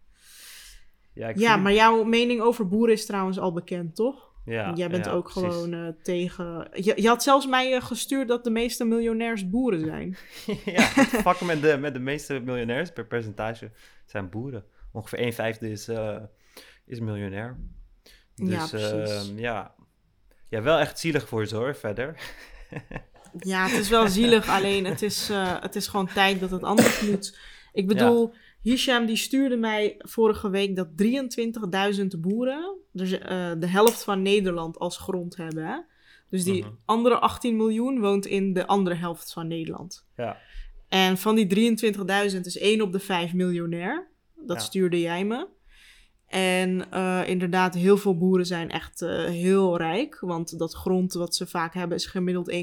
Ja, 1.14 1.30
ik 1.30 1.38
ja, 1.38 1.52
vind- 1.52 1.64
maar 1.64 1.74
jouw 1.74 2.04
mening 2.04 2.42
over 2.42 2.68
boeren 2.68 2.94
is 2.96 3.06
trouwens 3.06 3.40
al 3.40 3.54
bekend, 3.54 3.96
toch? 3.96 4.30
ja, 4.46 4.74
Jij 4.76 4.90
bent 4.90 5.06
ja, 5.06 5.12
ook 5.12 5.24
precies. 5.32 5.42
gewoon 5.54 5.74
eh, 5.74 5.88
tegen. 6.04 6.68
Je, 6.74 6.94
je 7.02 7.08
had 7.08 7.24
zelfs 7.24 7.48
mij 7.48 7.82
gestuurd 7.82 8.28
dat 8.28 8.44
de 8.44 8.50
meeste 8.50 8.86
miljonairs 8.86 9.50
boeren 9.50 9.80
zijn. 9.80 10.18
ja, 10.76 10.82
fucken 10.82 11.46
met 11.46 11.62
de, 11.62 11.78
met 11.78 11.94
de 11.94 12.00
meeste 12.00 12.40
miljonairs 12.40 12.92
per 12.92 13.06
percentage 13.08 13.72
zijn 14.06 14.30
boeren. 14.30 14.64
Ongeveer 14.92 15.20
1 15.20 15.34
vijfde 15.34 15.70
is, 15.72 15.90
is 16.86 17.00
miljonair. 17.00 17.58
Dus 18.36 18.72
Ja, 18.72 18.78
ehm, 18.80 19.38
ja. 19.40 19.76
ja, 20.50 20.62
wel 20.62 20.80
echt 20.80 21.00
zielig 21.00 21.28
voor 21.28 21.46
ze 21.46 21.56
hoor, 21.56 21.76
verder. 21.76 22.34
Ja, 23.40 23.68
het 23.68 23.80
is 23.80 23.90
wel 23.90 24.08
zielig, 24.08 24.50
alleen 24.50 24.86
het 24.86 25.02
is, 25.02 25.30
eh, 25.30 25.62
het 25.62 25.76
is 25.76 25.88
gewoon 25.88 26.08
tijd 26.14 26.40
dat 26.40 26.52
het 26.52 26.64
anders 26.64 27.02
moet. 27.02 27.38
Ik 27.74 27.88
bedoel, 27.88 28.34
Hisham 28.62 29.06
die 29.06 29.16
stuurde 29.16 29.56
mij 29.56 29.96
vorige 30.00 30.50
week 30.50 30.76
dat 30.76 30.88
23.000 30.98 32.22
boeren, 32.22 32.76
dus 32.92 33.12
eh, 33.20 33.52
de 33.60 33.68
helft 33.68 34.04
van 34.04 34.22
Nederland 34.22 34.80
als 34.80 34.98
grond 34.98 35.36
hebben. 35.38 35.66
Hè? 35.66 35.78
Dus 36.30 36.44
die 36.44 36.62
Mhm. 36.64 36.72
andere 36.86 37.20
18 37.20 37.56
miljoen 37.56 38.00
woont 38.00 38.26
in 38.26 38.54
de 38.54 38.68
andere 38.68 38.96
helft 38.96 39.34
van 39.34 39.48
Nederland. 39.48 40.06
Ja, 40.18 40.38
En 40.90 41.18
van 41.18 41.36
die 41.36 41.48
23.000 41.48 42.46
is 42.46 42.60
1 42.60 42.82
op 42.82 42.92
de 42.92 43.00
5 43.00 43.34
miljonair. 43.34 44.08
Dat 44.36 44.58
Ja. 44.58 44.64
stuurde 44.64 45.00
jij 45.00 45.26
me. 45.26 45.48
En 46.32 46.92
eh, 46.92 47.22
inderdaad, 47.30 47.74
heel 47.76 47.98
veel 47.98 48.18
boeren 48.18 48.46
zijn 48.46 48.70
echt 48.70 49.02
eh, 49.02 49.24
heel 49.26 49.78
rijk. 49.78 50.18
Want 50.20 50.58
dat 50.60 50.74
grond 50.74 51.14
wat 51.14 51.36
ze 51.36 51.48
vaak 51.48 51.74
hebben 51.74 51.98
is 51.98 52.06
gemiddeld 52.06 52.52
1,8 52.52 52.58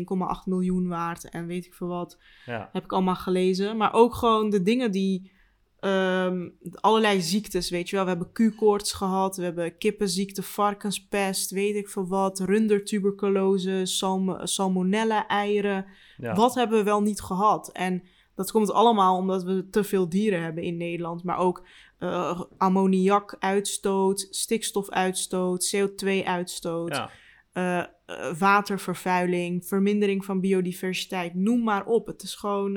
miljoen 0.45 0.89
waard. 0.89 1.29
En 1.29 1.47
weet 1.47 1.67
ik 1.67 1.75
veel 1.75 1.87
wat. 1.87 2.19
ja, 2.47 2.69
Heb 2.73 2.85
ik 2.85 2.93
allemaal 2.93 3.15
gelezen. 3.17 3.77
Maar 3.77 3.93
ook 3.93 4.15
gewoon 4.15 4.51
de 4.51 4.63
dingen 4.63 4.91
die... 4.91 5.33
ehm, 5.81 6.49
allerlei 6.75 7.21
ziektes, 7.21 7.71
weet 7.71 7.89
je 7.89 7.97
wel. 7.97 8.05
We 8.05 8.11
hebben 8.11 8.33
Q-koorts 8.33 8.93
gehad. 8.93 9.37
We 9.37 9.43
hebben 9.45 9.79
kippenziekte, 9.79 10.43
varkenspest, 10.43 11.51
weet 11.51 11.75
ik 11.77 11.89
veel 11.89 12.07
wat. 12.07 12.41
Rundertuberculose, 12.41 13.81
salm 13.85 14.47
salmonella-eieren. 14.47 15.85
ja. 16.17 16.35
Wat 16.35 16.55
hebben 16.55 16.79
we 16.79 16.85
wel 16.85 17.03
niet 17.03 17.21
gehad? 17.21 17.73
En 17.73 18.03
dat 18.35 18.51
komt 18.51 18.73
allemaal 18.73 19.17
omdat 19.17 19.43
we 19.43 19.69
te 19.71 19.85
veel 19.85 20.09
dieren 20.09 20.43
hebben 20.43 20.63
in 20.63 20.77
Nederland. 20.77 21.25
Maar 21.25 21.39
ook 21.39 21.67
eh 21.99 22.41
ammoniakuitstoot, 22.59 24.27
stikstofuitstoot, 24.31 25.77
CO2-uitstoot, 25.77 26.95
ja. 26.95 27.11
eh, 27.53 27.79
eh, 27.79 28.39
watervervuiling, 28.39 29.67
vermindering 29.67 30.25
van 30.25 30.41
biodiversiteit. 30.41 31.35
Noem 31.35 31.63
maar 31.63 31.85
op. 31.87 32.07
Het 32.07 32.23
is 32.23 32.35
gewoon, 32.35 32.75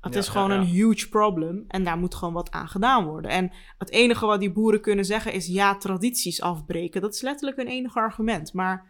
het 0.00 0.12
Ja, 0.14 0.18
is 0.18 0.28
gewoon 0.28 0.50
ja. 0.50 0.56
een 0.56 0.64
huge 0.66 1.08
problem. 1.08 1.64
En 1.68 1.84
daar 1.84 1.98
moet 1.98 2.14
gewoon 2.14 2.34
wat 2.34 2.50
aan 2.50 2.68
gedaan 2.68 3.04
worden. 3.04 3.30
En 3.30 3.52
het 3.78 3.90
enige 3.90 4.26
wat 4.26 4.40
die 4.40 4.52
boeren 4.52 4.80
kunnen 4.80 5.04
zeggen 5.04 5.32
is 5.32 5.46
ja, 5.46 5.76
tradities 5.76 6.42
afbreken. 6.42 7.00
Dat 7.00 7.14
is 7.14 7.20
letterlijk 7.20 7.56
hun 7.56 7.66
enige 7.66 7.98
argument. 7.98 8.52
Maar 8.52 8.86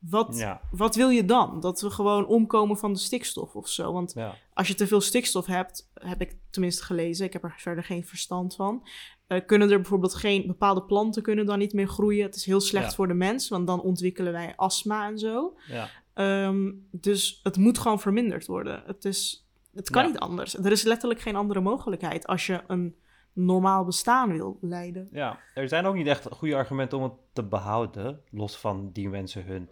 wat, 0.00 0.36
ja, 0.38 0.60
wat 0.70 0.94
wil 0.94 1.08
je 1.08 1.24
dan? 1.24 1.60
Dat 1.60 1.80
we 1.80 1.90
gewoon 1.90 2.26
omkomen 2.26 2.76
van 2.78 2.92
de 2.92 2.98
stikstof 2.98 3.54
of 3.56 3.68
zo? 3.68 3.92
Want 3.92 4.12
ja. 4.14 4.34
als 4.54 4.68
je 4.68 4.74
te 4.74 4.86
veel 4.86 5.00
stikstof 5.00 5.46
hebt, 5.46 5.90
heb 5.94 6.20
ik 6.20 6.36
tenminste 6.50 6.84
gelezen, 6.84 7.26
ik 7.26 7.32
heb 7.32 7.44
er 7.44 7.54
verder 7.58 7.84
geen 7.84 8.04
verstand 8.04 8.54
van, 8.54 8.86
eh, 9.26 9.40
kunnen 9.46 9.70
er 9.70 9.76
bijvoorbeeld 9.76 10.14
geen 10.14 10.46
bepaalde 10.46 10.82
planten 10.82 11.22
kunnen 11.22 11.46
dan 11.46 11.58
niet 11.58 11.72
meer 11.72 11.88
groeien. 11.88 12.24
Het 12.24 12.34
is 12.36 12.44
heel 12.44 12.60
slecht 12.60 12.88
Ja. 12.88 12.94
voor 12.94 13.08
de 13.08 13.14
mens, 13.14 13.48
want 13.48 13.66
dan 13.66 13.80
ontwikkelen 13.82 14.32
wij 14.32 14.52
astma 14.56 15.06
en 15.06 15.18
zo. 15.18 15.56
ja. 15.66 15.88
Ehm, 16.14 16.70
dus 16.90 17.40
het 17.42 17.56
moet 17.56 17.78
gewoon 17.78 18.00
verminderd 18.00 18.46
worden. 18.46 18.82
Het 18.86 19.04
is, 19.04 19.48
Het 19.74 19.90
kan 19.90 20.06
niet 20.06 20.18
anders. 20.18 20.54
Er 20.58 20.72
is 20.72 20.82
letterlijk 20.82 21.20
geen 21.20 21.36
andere 21.36 21.60
mogelijkheid 21.60 22.26
als 22.26 22.46
je 22.46 22.60
een 22.66 22.94
normaal 23.32 23.84
bestaan 23.84 24.32
wil 24.32 24.58
leiden. 24.60 25.08
Ja, 25.12 25.38
er 25.54 25.68
zijn 25.68 25.86
ook 25.86 25.94
niet 25.94 26.06
echt 26.06 26.26
goede 26.30 26.54
argumenten 26.56 26.98
om 26.98 27.04
het 27.04 27.12
te 27.32 27.42
behouden, 27.44 28.20
los 28.30 28.56
van 28.58 28.90
die 28.92 29.08
mensen 29.08 29.44
hun 29.44 29.68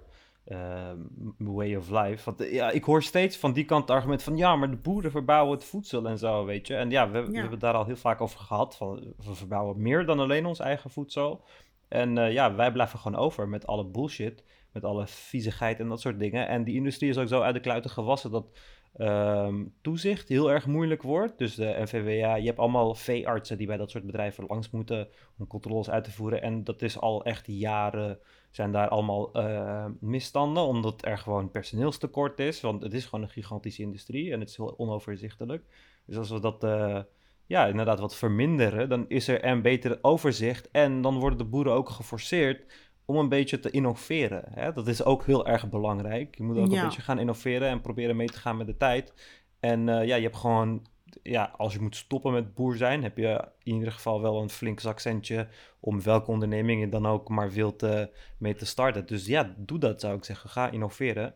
ehm, 0.48 0.98
way 1.38 1.74
of 1.74 1.90
life. 1.90 2.24
Want 2.24 2.40
eh, 2.40 2.52
ja, 2.52 2.70
ik 2.70 2.84
hoor 2.84 3.02
steeds 3.02 3.36
van 3.36 3.52
die 3.52 3.64
kant 3.64 3.80
het 3.80 3.90
argument 3.90 4.22
van 4.22 4.36
ja, 4.36 4.56
maar 4.56 4.70
de 4.70 4.76
boeren 4.76 5.10
verbouwen 5.10 5.54
het 5.54 5.64
voedsel 5.64 6.08
en 6.08 6.18
zo, 6.18 6.44
weet 6.44 6.66
je. 6.66 6.76
En 6.76 6.90
ja, 6.90 7.10
we, 7.10 7.18
we 7.18 7.32
hebben 7.32 7.50
het 7.50 7.60
daar 7.60 7.74
al 7.74 7.84
heel 7.84 7.96
vaak 7.96 8.20
over 8.20 8.40
gehad, 8.40 8.76
van 8.76 9.14
we 9.16 9.34
verbouwen 9.34 9.82
meer 9.82 10.06
dan 10.06 10.20
alleen 10.20 10.46
ons 10.46 10.58
eigen 10.58 10.90
voedsel. 10.90 11.44
En 11.88 12.18
eh, 12.18 12.32
ja, 12.32 12.54
wij 12.54 12.72
blijven 12.72 12.98
gewoon 12.98 13.20
over 13.20 13.48
met 13.48 13.66
alle 13.66 13.86
bullshit, 13.86 14.44
met 14.72 14.84
alle 14.84 15.06
viezigheid 15.06 15.80
en 15.80 15.88
dat 15.88 16.00
soort 16.00 16.18
dingen. 16.18 16.48
En 16.48 16.64
die 16.64 16.74
industrie 16.74 17.10
is 17.10 17.18
ook 17.18 17.28
zo 17.28 17.40
uit 17.40 17.54
de 17.54 17.60
kluiten 17.60 17.90
gewassen 17.90 18.30
dat 18.30 18.58
ehm, 18.96 19.64
toezicht 19.82 20.28
heel 20.28 20.50
erg 20.50 20.66
moeilijk 20.66 21.02
wordt. 21.02 21.38
Dus 21.38 21.54
de 21.54 21.76
NVWA, 21.78 22.34
je 22.34 22.46
hebt 22.46 22.58
allemaal 22.58 22.94
veeartsen 22.94 23.58
die 23.58 23.66
bij 23.66 23.76
dat 23.76 23.90
soort 23.90 24.06
bedrijven 24.06 24.44
langs 24.48 24.70
moeten 24.70 25.08
om 25.38 25.46
controles 25.46 25.90
uit 25.90 26.04
te 26.04 26.12
voeren. 26.12 26.42
En 26.42 26.64
dat 26.64 26.82
is 26.82 26.98
al 26.98 27.24
echt 27.24 27.46
jaren, 27.46 28.18
zijn 28.50 28.72
daar 28.72 28.88
allemaal 28.88 29.32
eh, 29.32 29.86
misstanden, 30.00 30.62
omdat 30.62 31.04
er 31.04 31.18
gewoon 31.18 31.50
personeelstekort 31.50 32.38
is. 32.40 32.60
Want 32.60 32.82
het 32.82 32.94
is 32.94 33.04
gewoon 33.04 33.24
een 33.24 33.30
gigantische 33.30 33.82
industrie 33.82 34.32
en 34.32 34.40
het 34.40 34.48
is 34.48 34.56
heel 34.56 34.78
onoverzichtelijk. 34.78 35.64
Dus 36.06 36.16
als 36.16 36.30
we 36.30 36.40
dat... 36.40 36.64
eh, 36.64 37.00
ja, 37.48 37.66
inderdaad 37.66 38.00
wat 38.00 38.16
verminderen, 38.16 38.88
dan 38.88 39.04
is 39.08 39.28
er 39.28 39.44
een 39.44 39.62
beter 39.62 39.98
overzicht 40.02 40.70
en 40.70 41.00
dan 41.00 41.18
worden 41.18 41.38
de 41.38 41.44
boeren 41.44 41.72
ook 41.72 41.88
geforceerd 41.88 42.87
om 43.08 43.16
een 43.16 43.28
beetje 43.28 43.60
te 43.60 43.70
innoveren. 43.70 44.44
Hè? 44.50 44.72
Dat 44.72 44.88
is 44.88 45.04
ook 45.04 45.24
heel 45.24 45.46
erg 45.46 45.68
belangrijk. 45.68 46.36
Je 46.36 46.42
moet 46.42 46.56
ook 46.58 46.70
Ja. 46.70 46.78
een 46.78 46.84
beetje 46.84 47.02
gaan 47.02 47.18
innoveren 47.18 47.68
en 47.68 47.80
proberen 47.80 48.16
mee 48.16 48.26
te 48.26 48.38
gaan 48.38 48.56
met 48.56 48.66
de 48.66 48.76
tijd. 48.76 49.12
En 49.60 49.88
eh, 49.88 50.06
ja, 50.06 50.16
je 50.16 50.22
hebt 50.22 50.36
gewoon, 50.36 50.86
ja, 51.22 51.54
als 51.56 51.72
je 51.72 51.80
moet 51.80 51.96
stoppen 51.96 52.32
met 52.32 52.54
boer 52.54 52.76
zijn, 52.76 53.02
heb 53.02 53.16
je 53.16 53.44
in 53.62 53.74
ieder 53.74 53.92
geval 53.92 54.20
wel 54.20 54.42
een 54.42 54.50
flink 54.50 54.80
zakcentje 54.80 55.48
om 55.80 56.02
welke 56.02 56.30
onderneming 56.30 56.80
je 56.80 56.88
dan 56.88 57.06
ook 57.06 57.28
maar 57.28 57.50
wilt 57.50 57.82
eh, 57.82 58.02
mee 58.38 58.54
te 58.54 58.66
starten. 58.66 59.06
Dus 59.06 59.26
ja, 59.26 59.54
doe 59.56 59.78
dat 59.78 60.00
zou 60.00 60.16
ik 60.16 60.24
zeggen. 60.24 60.50
Ga 60.50 60.70
innoveren. 60.70 61.34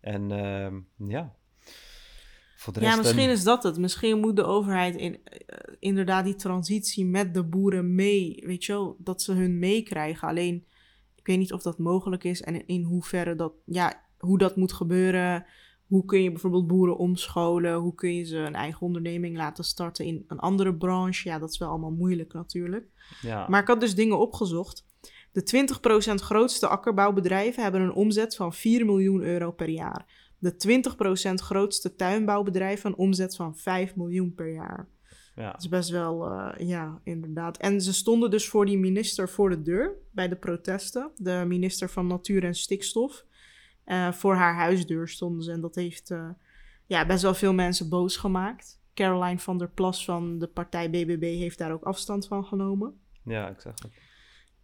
En 0.00 0.30
ehm, 0.30 0.74
ja. 1.10 1.34
Voor 2.56 2.72
de 2.72 2.78
rest, 2.80 2.92
Ja, 2.92 2.98
misschien 2.98 3.22
een- 3.24 3.30
is 3.30 3.44
dat 3.44 3.62
het. 3.62 3.78
Misschien 3.78 4.20
moet 4.20 4.36
de 4.36 4.44
overheid 4.44 4.96
in, 4.96 5.20
eh, 5.24 5.38
inderdaad 5.78 6.24
die 6.24 6.34
transitie 6.34 7.04
met 7.06 7.34
de 7.34 7.42
boeren 7.44 7.94
mee, 7.94 8.42
weet 8.46 8.64
je 8.64 8.72
wel, 8.72 8.96
dat 8.98 9.22
ze 9.22 9.32
hun 9.32 9.58
meekrijgen. 9.58 10.28
Alleen, 10.28 10.66
ik 11.24 11.30
weet 11.30 11.38
niet 11.38 11.52
of 11.52 11.62
dat 11.62 11.78
mogelijk 11.78 12.24
is 12.24 12.42
en 12.42 12.66
in 12.66 12.82
hoeverre 12.82 13.34
dat, 13.34 13.52
ja, 13.64 14.02
hoe 14.18 14.38
dat 14.38 14.56
moet 14.56 14.72
gebeuren. 14.72 15.46
Hoe 15.86 16.04
kun 16.04 16.22
je 16.22 16.30
bijvoorbeeld 16.30 16.66
boeren 16.66 16.96
omscholen? 16.96 17.74
Hoe 17.74 17.94
kun 17.94 18.14
je 18.14 18.24
ze 18.24 18.36
een 18.36 18.54
eigen 18.54 18.80
onderneming 18.80 19.36
laten 19.36 19.64
starten 19.64 20.04
in 20.04 20.24
een 20.28 20.38
andere 20.38 20.74
branche? 20.74 21.28
Ja, 21.28 21.38
dat 21.38 21.50
is 21.50 21.58
wel 21.58 21.68
allemaal 21.68 21.90
moeilijk 21.90 22.32
natuurlijk. 22.32 22.88
ja. 23.20 23.46
Maar 23.48 23.60
ik 23.60 23.66
had 23.66 23.80
dus 23.80 23.94
dingen 23.94 24.18
opgezocht. 24.18 24.86
De 25.32 25.66
20% 26.10 26.14
grootste 26.14 26.68
akkerbouwbedrijven 26.68 27.62
hebben 27.62 27.80
een 27.80 27.94
omzet 27.94 28.36
van 28.36 28.52
4 28.52 28.84
miljoen 28.84 29.22
euro 29.22 29.52
per 29.52 29.68
jaar. 29.68 30.32
De 30.38 30.82
20% 31.30 31.34
grootste 31.34 31.94
tuinbouwbedrijven 31.94 32.90
een 32.90 32.96
omzet 32.96 33.36
van 33.36 33.56
5 33.56 33.96
miljoen 33.96 34.34
per 34.34 34.52
jaar. 34.52 34.88
Ja. 35.34 35.50
Dat 35.50 35.60
is 35.60 35.68
best 35.68 35.90
wel, 35.90 36.30
eh, 36.30 36.68
ja, 36.68 37.00
inderdaad. 37.02 37.56
En 37.56 37.80
ze 37.80 37.92
stonden 37.92 38.30
dus 38.30 38.48
voor 38.48 38.66
die 38.66 38.78
minister 38.78 39.28
voor 39.28 39.50
de 39.50 39.62
deur 39.62 39.96
bij 40.10 40.28
de 40.28 40.36
protesten. 40.36 41.10
De 41.16 41.44
minister 41.46 41.90
van 41.90 42.06
Natuur 42.06 42.44
en 42.44 42.54
Stikstof. 42.54 43.24
Eh, 43.84 44.12
voor 44.12 44.34
haar 44.34 44.54
huisdeur 44.54 45.08
stonden 45.08 45.42
ze. 45.42 45.52
En 45.52 45.60
dat 45.60 45.74
heeft 45.74 46.10
eh, 46.10 46.28
ja, 46.86 47.06
best 47.06 47.22
wel 47.22 47.34
veel 47.34 47.54
mensen 47.54 47.88
boos 47.88 48.16
gemaakt. 48.16 48.82
Caroline 48.94 49.38
van 49.38 49.58
der 49.58 49.70
Plas 49.70 50.04
van 50.04 50.38
de 50.38 50.46
partij 50.46 50.90
BBB 50.90 51.38
heeft 51.38 51.58
daar 51.58 51.72
ook 51.72 51.84
afstand 51.84 52.26
van 52.26 52.44
genomen. 52.44 53.00
Ja, 53.24 53.48
ik 53.48 53.60
zeg 53.60 53.72
het. 53.82 53.92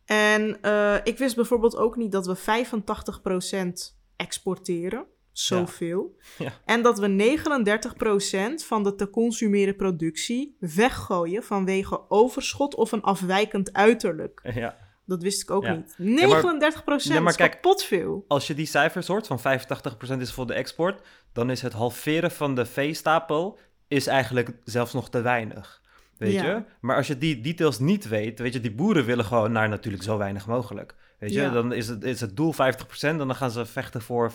En 0.04 0.58
ik 1.04 1.18
wist 1.18 1.34
bijvoorbeeld 1.36 1.76
ook 1.76 1.96
niet 1.96 2.12
dat 2.12 2.26
we 2.26 2.36
85% 2.36 3.98
exporteren. 4.16 5.06
Zoveel. 5.46 6.16
Ja. 6.38 6.52
En 6.64 6.82
dat 6.82 6.98
we 6.98 7.06
39% 7.08 8.64
van 8.66 8.82
de 8.82 8.94
te 8.94 9.10
consumeren 9.10 9.76
productie 9.76 10.56
weggooien 10.60 11.42
vanwege 11.42 12.10
overschot 12.10 12.74
of 12.74 12.92
een 12.92 13.02
afwijkend 13.02 13.72
uiterlijk. 13.72 14.40
Ja. 14.54 14.76
Dat 15.06 15.22
wist 15.22 15.42
ik 15.42 15.50
ook 15.50 15.64
Ja. 15.64 15.72
niet. 15.74 15.94
39% 15.98 17.14
Ja, 17.14 17.20
maar 17.20 17.30
is 17.30 17.36
kijk- 17.36 17.50
kapot 17.52 17.82
veel. 17.84 18.24
Als 18.28 18.46
je 18.46 18.54
die 18.54 18.66
cijfers 18.66 19.06
hoort, 19.06 19.26
van 19.26 19.40
85% 19.40 20.20
is 20.20 20.32
voor 20.32 20.46
de 20.46 20.54
export, 20.54 21.00
dan 21.32 21.50
is 21.50 21.62
het 21.62 21.72
halveren 21.72 22.30
van 22.30 22.54
de 22.54 22.66
veestapel 22.66 23.58
is 23.88 24.06
eigenlijk 24.06 24.50
zelfs 24.64 24.92
nog 24.92 25.10
te 25.10 25.20
weinig. 25.20 25.82
Weet 26.18 26.32
Ja. 26.32 26.44
je? 26.44 26.62
Maar 26.80 26.96
als 26.96 27.06
je 27.06 27.18
die 27.18 27.40
details 27.40 27.78
niet 27.78 28.08
weet, 28.08 28.38
weet 28.38 28.52
je, 28.52 28.60
die 28.60 28.74
boeren 28.74 29.04
willen 29.04 29.24
gewoon 29.24 29.52
naar 29.52 29.68
natuurlijk 29.68 30.02
zo 30.02 30.18
weinig 30.18 30.46
mogelijk. 30.46 30.94
Weet 31.20 31.32
je, 31.32 31.40
Ja. 31.40 31.50
dan 31.50 31.72
is 31.72 31.88
het, 31.88 32.04
is 32.04 32.20
het 32.20 32.36
doel 32.36 32.52
50% 32.54 32.56
en 33.00 33.18
dan 33.18 33.34
gaan 33.34 33.50
ze 33.50 33.66
vechten 33.66 34.02
voor 34.02 34.30
25% 34.30 34.34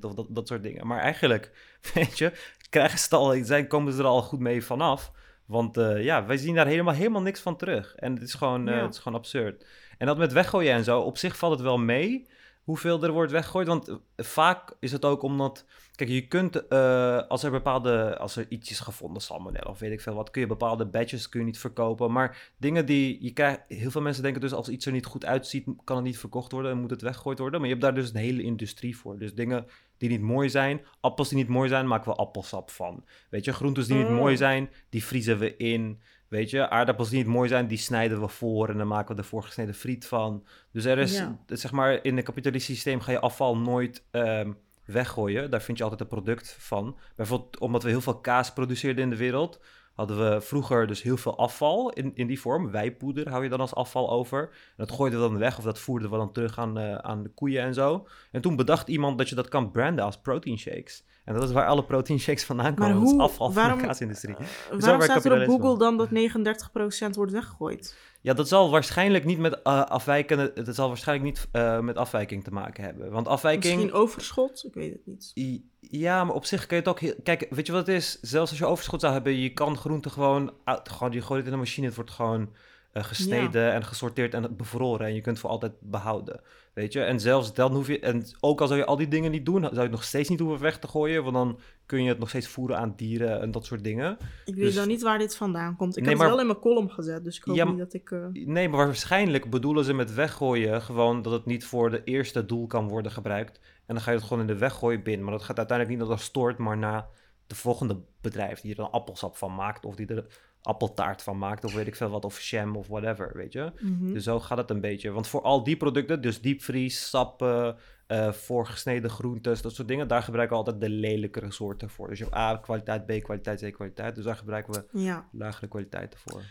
of 0.00 0.14
dat, 0.14 0.26
dat 0.28 0.48
soort 0.48 0.62
dingen. 0.62 0.86
Maar 0.86 1.00
eigenlijk, 1.00 1.50
weet 1.94 2.18
je, 2.18 2.32
krijgen 2.70 2.98
ze 2.98 3.04
het 3.04 3.12
al, 3.12 3.36
zijn, 3.44 3.66
komen 3.66 3.92
ze 3.92 3.98
er 3.98 4.04
al 4.04 4.22
goed 4.22 4.40
mee 4.40 4.64
vanaf. 4.64 5.12
Want 5.46 5.76
eh, 5.76 6.04
ja, 6.04 6.26
wij 6.26 6.36
zien 6.36 6.54
daar 6.54 6.66
helemaal, 6.66 6.94
helemaal 6.94 7.22
niks 7.22 7.40
van 7.40 7.56
terug. 7.56 7.94
En 7.94 8.12
het 8.12 8.22
is, 8.22 8.34
gewoon, 8.34 8.68
eh, 8.68 8.74
Ja. 8.76 8.82
het 8.82 8.94
is 8.94 9.00
gewoon 9.00 9.18
absurd. 9.18 9.66
En 9.98 10.06
dat 10.06 10.18
met 10.18 10.32
weggooien 10.32 10.72
en 10.72 10.84
zo, 10.84 11.00
op 11.00 11.18
zich 11.18 11.36
valt 11.36 11.52
het 11.52 11.62
wel 11.62 11.78
mee 11.78 12.26
hoeveel 12.64 13.02
er 13.02 13.12
wordt 13.12 13.32
weggegooid. 13.32 13.66
Want 13.66 13.88
eh, 13.88 13.96
vaak 14.16 14.76
is 14.80 14.92
het 14.92 15.04
ook 15.04 15.22
omdat... 15.22 15.64
Kijk, 15.94 16.10
je 16.10 16.26
kunt, 16.28 16.66
eh, 16.68 17.28
als 17.28 17.42
er 17.42 17.50
bepaalde, 17.50 18.18
als 18.18 18.36
er 18.36 18.46
iets 18.48 18.70
is 18.70 18.80
gevonden, 18.80 19.22
salmonella 19.22 19.70
of 19.70 19.78
weet 19.78 19.92
ik 19.92 20.00
veel 20.00 20.14
wat, 20.14 20.30
kun 20.30 20.40
je 20.40 20.46
bepaalde 20.46 20.86
badges 20.86 21.28
kun 21.28 21.40
je 21.40 21.46
niet 21.46 21.58
verkopen. 21.58 22.12
Maar 22.12 22.52
dingen 22.56 22.86
die 22.86 23.24
je 23.24 23.32
krijgt, 23.32 23.60
heel 23.68 23.90
veel 23.90 24.00
mensen 24.00 24.22
denken 24.22 24.40
dus 24.40 24.52
als 24.52 24.68
iets 24.68 24.86
er 24.86 24.92
niet 24.92 25.06
goed 25.06 25.24
uitziet, 25.24 25.66
kan 25.84 25.96
het 25.96 26.04
niet 26.04 26.18
verkocht 26.18 26.52
worden 26.52 26.70
en 26.70 26.78
moet 26.78 26.90
het 26.90 27.02
weggegooid 27.02 27.38
worden. 27.38 27.60
Maar 27.60 27.68
je 27.68 27.74
hebt 27.74 27.86
daar 27.86 28.02
dus 28.02 28.10
een 28.10 28.20
hele 28.20 28.42
industrie 28.42 28.96
voor. 28.96 29.18
Dus 29.18 29.34
dingen 29.34 29.66
die 29.98 30.08
niet 30.08 30.20
mooi 30.20 30.48
zijn, 30.48 30.80
appels 31.00 31.28
die 31.28 31.38
niet 31.38 31.48
mooi 31.48 31.68
zijn, 31.68 31.86
maken 31.86 32.10
we 32.10 32.16
appelsap 32.16 32.70
van. 32.70 33.04
Weet 33.30 33.44
je, 33.44 33.52
groentes 33.52 33.86
die 33.86 33.96
niet 33.96 34.06
Oh. 34.06 34.16
mooi 34.16 34.36
zijn, 34.36 34.70
die 34.88 35.04
vriezen 35.04 35.38
we 35.38 35.56
in. 35.56 36.00
Weet 36.30 36.50
je, 36.50 36.68
aardappels 36.68 37.08
die 37.08 37.18
niet 37.18 37.26
mooi 37.26 37.48
zijn, 37.48 37.66
die 37.66 37.78
snijden 37.78 38.20
we 38.20 38.28
voor 38.28 38.68
en 38.68 38.76
dan 38.78 38.86
maken 38.86 39.14
we 39.14 39.20
ervoor 39.20 39.42
gesneden 39.42 39.74
friet 39.74 40.06
van. 40.06 40.44
Dus 40.72 40.84
er 40.84 40.98
is, 40.98 41.16
Ja. 41.18 41.38
zeg 41.46 41.72
maar, 41.72 42.04
in 42.04 42.16
een 42.16 42.22
kapitalistisch 42.22 42.74
systeem 42.74 43.00
ga 43.00 43.12
je 43.12 43.20
afval 43.20 43.56
nooit 43.56 44.04
ehm, 44.10 44.52
weggooien. 44.84 45.50
Daar 45.50 45.62
vind 45.62 45.76
je 45.78 45.82
altijd 45.82 46.00
een 46.02 46.06
product 46.08 46.56
van. 46.58 46.96
Bijvoorbeeld 47.16 47.58
omdat 47.58 47.82
we 47.82 47.88
heel 47.88 48.00
veel 48.00 48.20
kaas 48.20 48.52
produceerden 48.52 49.04
in 49.04 49.10
de 49.10 49.16
wereld, 49.16 49.60
hadden 49.94 50.30
we 50.30 50.40
vroeger 50.40 50.86
dus 50.86 51.02
heel 51.02 51.16
veel 51.16 51.38
afval 51.38 51.90
in, 51.90 52.10
in 52.14 52.26
die 52.26 52.40
vorm. 52.40 52.70
Wijpoeder 52.70 53.28
hou 53.28 53.42
je 53.42 53.48
dan 53.48 53.60
als 53.60 53.74
afval 53.74 54.10
over. 54.10 54.42
En 54.42 54.74
dat 54.76 54.92
gooiden 54.92 55.20
we 55.22 55.28
dan 55.28 55.38
weg 55.38 55.58
of 55.58 55.64
dat 55.64 55.78
voerden 55.78 56.10
we 56.10 56.16
dan 56.16 56.32
terug 56.32 56.58
aan, 56.58 56.78
eh, 56.78 56.94
aan 56.94 57.22
de 57.22 57.28
koeien 57.28 57.62
en 57.62 57.74
zo. 57.74 58.06
En 58.32 58.40
toen 58.40 58.56
bedacht 58.56 58.88
iemand 58.88 59.18
dat 59.18 59.28
je 59.28 59.34
dat 59.34 59.48
kan 59.48 59.70
branden 59.70 60.04
als 60.04 60.20
protein 60.20 60.58
shakes. 60.58 61.04
En 61.30 61.36
dat 61.36 61.48
is 61.48 61.54
waar 61.54 61.66
alle 61.66 61.84
protein 61.84 62.20
shakes 62.20 62.44
vandaan 62.44 62.66
Maar 62.66 62.74
komen. 62.74 62.94
Dat 62.94 63.04
is 63.04 63.10
hoe, 63.10 63.20
afval 63.22 63.46
van 63.52 63.62
waarom, 63.62 63.78
de 63.78 63.86
kaasindustrie. 63.86 64.34
waarom 64.78 65.02
staat 65.02 65.24
er 65.24 65.40
op. 65.40 65.48
Google 65.48 65.78
dan 65.78 65.96
dat 65.96 66.08
39% 66.08 67.14
wordt 67.14 67.32
weggegooid? 67.32 67.96
Ja, 68.20 68.34
dat 68.34 68.48
zal 68.48 68.70
waarschijnlijk 68.70 69.24
niet 69.24 69.38
met 69.38 69.64
afwijkende, 69.64 70.50
het 70.54 70.74
zal 70.74 70.88
waarschijnlijk 70.88 71.28
niet 71.28 71.48
eh, 71.52 71.78
met 71.80 71.96
afwijking 71.96 72.44
te 72.44 72.50
maken 72.50 72.84
hebben. 72.84 73.10
Want 73.10 73.28
afwijking. 73.28 73.74
Misschien 73.74 73.92
overschot? 73.92 74.64
Ik 74.64 74.74
weet 74.74 74.92
het 74.92 75.06
niet. 75.06 75.32
I- 75.34 75.64
Ja, 75.80 76.24
maar 76.24 76.34
op 76.34 76.44
zich 76.44 76.66
kun 76.66 76.76
je 76.76 76.82
het 76.82 76.90
ook 76.92 77.00
heel... 77.00 77.14
Kijk, 77.22 77.46
weet 77.50 77.66
je 77.66 77.72
wat 77.72 77.86
het 77.86 77.96
is? 77.96 78.18
Zelfs 78.20 78.50
als 78.50 78.58
je 78.58 78.66
overschot 78.66 79.00
zou 79.00 79.12
hebben, 79.12 79.36
je 79.38 79.52
kan 79.52 79.76
groenten 79.76 80.10
gewoon... 80.10 80.52
Uit, 80.64 80.88
gewoon 80.88 81.12
je 81.12 81.20
gooit 81.22 81.38
het 81.38 81.46
in 81.46 81.52
de 81.52 81.58
machine, 81.64 81.86
het 81.86 81.94
wordt 81.96 82.10
gewoon 82.10 82.48
eh, 82.92 83.04
gesneden 83.04 83.72
en 83.72 83.84
gesorteerd 83.84 84.34
en 84.34 84.56
bevroren. 84.56 85.06
En 85.06 85.14
je 85.14 85.20
kunt 85.20 85.26
het 85.36 85.38
voor 85.38 85.50
altijd 85.50 85.72
behouden, 85.80 86.40
weet 86.72 86.92
je? 86.92 87.00
En 87.02 87.20
zelfs 87.20 87.54
dan 87.54 87.72
hoef 87.74 87.86
je... 87.86 88.00
En 88.00 88.24
ook 88.40 88.60
al 88.60 88.66
zou 88.66 88.78
je 88.78 88.86
al 88.86 88.96
die 88.96 89.08
dingen 89.08 89.30
niet 89.30 89.44
doen, 89.46 89.62
zou 89.62 89.74
je 89.74 89.80
het 89.80 89.90
nog 89.90 90.04
steeds 90.04 90.28
niet 90.28 90.40
hoeven 90.40 90.60
weg 90.60 90.78
te 90.78 90.88
gooien. 90.88 91.22
Want 91.22 91.34
dan 91.34 91.58
kun 91.86 92.02
je 92.02 92.08
het 92.08 92.18
nog 92.18 92.28
steeds 92.28 92.48
voeren 92.48 92.78
aan 92.78 92.92
dieren 92.96 93.40
en 93.40 93.50
dat 93.50 93.64
soort 93.64 93.84
dingen. 93.84 94.12
Ik 94.44 94.54
weet 94.54 94.64
Dus- 94.64 94.74
dan 94.74 94.88
niet 94.88 95.02
waar 95.02 95.18
dit 95.18 95.36
vandaan 95.36 95.76
komt. 95.76 95.96
Ik 95.96 96.02
Nee, 96.02 96.08
heb 96.10 96.18
maar- 96.18 96.26
het 96.26 96.36
wel 96.36 96.46
in 96.46 96.50
mijn 96.52 96.62
column 96.64 96.90
gezet, 96.90 97.24
dus 97.24 97.36
ik 97.36 97.44
hoop 97.44 97.56
Ja, 97.56 97.64
niet 97.64 97.78
dat 97.78 97.92
ik... 97.94 98.10
eh, 98.10 98.26
Nee, 98.32 98.68
maar 98.68 98.86
waarschijnlijk 98.86 99.50
bedoelen 99.50 99.84
ze 99.84 99.92
met 99.94 100.14
weggooien 100.14 100.82
gewoon 100.82 101.22
dat 101.22 101.32
het 101.32 101.46
niet 101.46 101.64
voor 101.64 101.90
de 101.90 102.04
eerste 102.04 102.46
doel 102.46 102.66
kan 102.66 102.88
worden 102.88 103.12
gebruikt. 103.12 103.60
En 103.86 103.94
dan 103.94 104.00
ga 104.04 104.10
je 104.10 104.16
het 104.16 104.26
gewoon 104.26 104.40
in 104.42 104.46
de 104.54 104.58
weggooibin. 104.58 105.22
Maar 105.22 105.32
dat 105.32 105.42
gaat 105.42 105.58
uiteindelijk 105.58 105.98
niet 105.98 106.08
naar 106.08 106.16
de 106.16 106.22
stort, 106.22 106.58
maar 106.58 106.78
naar 106.78 107.06
de 107.46 107.54
volgende 107.54 107.96
bedrijf 108.20 108.60
die 108.60 108.72
er 108.74 108.80
een 108.80 108.90
appelsap 108.90 109.36
van 109.36 109.54
maakt. 109.54 109.84
Of 109.84 109.94
die 109.94 110.06
er 110.06 110.24
appeltaart 110.62 111.22
van 111.22 111.38
maakt, 111.38 111.64
of 111.64 111.74
weet 111.74 111.86
ik 111.86 111.96
veel 111.96 112.08
wat, 112.10 112.24
of 112.24 112.40
jam 112.40 112.76
of 112.76 112.86
whatever, 112.86 113.30
weet 113.34 113.52
je. 113.52 113.72
mhm. 113.80 114.12
Dus 114.12 114.24
zo 114.24 114.40
gaat 114.40 114.58
het 114.58 114.70
een 114.70 114.80
beetje. 114.80 115.10
Want 115.10 115.26
voor 115.26 115.42
al 115.42 115.64
die 115.64 115.76
producten, 115.76 116.20
dus 116.22 116.40
diepvries, 116.40 117.08
sappen, 117.08 117.76
eh 118.06 118.32
voorgesneden 118.32 119.10
groentes, 119.10 119.62
dat 119.62 119.74
soort 119.74 119.88
dingen, 119.88 120.08
daar 120.08 120.22
gebruiken 120.22 120.56
we 120.56 120.62
altijd 120.64 120.80
de 120.82 120.90
lelijkere 120.96 121.50
soorten 121.50 121.90
voor. 121.90 122.08
Dus 122.08 122.18
je 122.18 122.24
hebt 122.24 122.36
A 122.36 122.56
kwaliteit, 122.56 123.06
B 123.06 123.22
kwaliteit, 123.22 123.60
C 123.62 123.72
kwaliteit. 123.72 124.14
Dus 124.14 124.24
daar 124.24 124.36
gebruiken 124.36 124.72
we 124.72 124.98
Ja. 125.00 125.28
lagere 125.32 125.68
kwaliteiten 125.68 126.18
voor. 126.18 126.42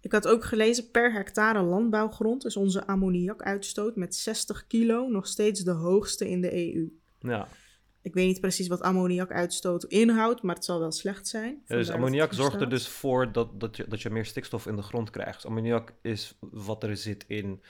Ik 0.00 0.12
had 0.12 0.28
ook 0.28 0.44
gelezen, 0.44 0.90
per 0.90 1.12
hectare 1.12 1.62
landbouwgrond 1.62 2.44
is 2.44 2.56
onze 2.56 2.86
ammoniakuitstoot 2.86 3.96
met 3.96 4.14
60 4.14 4.66
kilo 4.66 5.08
nog 5.08 5.26
steeds 5.26 5.60
de 5.60 5.70
hoogste 5.70 6.30
in 6.30 6.40
de 6.40 6.74
EU. 6.74 6.88
Ja, 7.18 7.48
ik 8.02 8.14
weet 8.14 8.26
niet 8.26 8.40
precies 8.40 8.68
wat 8.68 8.82
ammoniakuitstoot 8.82 9.84
inhoudt, 9.84 10.42
maar 10.42 10.54
het 10.54 10.64
zal 10.64 10.78
wel 10.78 10.92
slecht 10.92 11.28
zijn. 11.28 11.62
Ja, 11.66 11.76
dus 11.76 11.90
ammoniak 11.90 12.32
zorgt 12.32 12.60
er 12.60 12.68
dus 12.68 12.88
voor 12.88 13.32
dat, 13.32 13.60
dat, 13.60 13.76
je, 13.76 13.84
dat 13.88 14.02
je 14.02 14.10
meer 14.10 14.24
stikstof 14.24 14.66
in 14.66 14.76
de 14.76 14.82
grond 14.82 15.10
krijgt. 15.10 15.34
Dus 15.34 15.46
ammoniak 15.46 15.94
is 16.02 16.38
wat 16.40 16.82
er 16.82 16.96
zit 16.96 17.24
in 17.28 17.62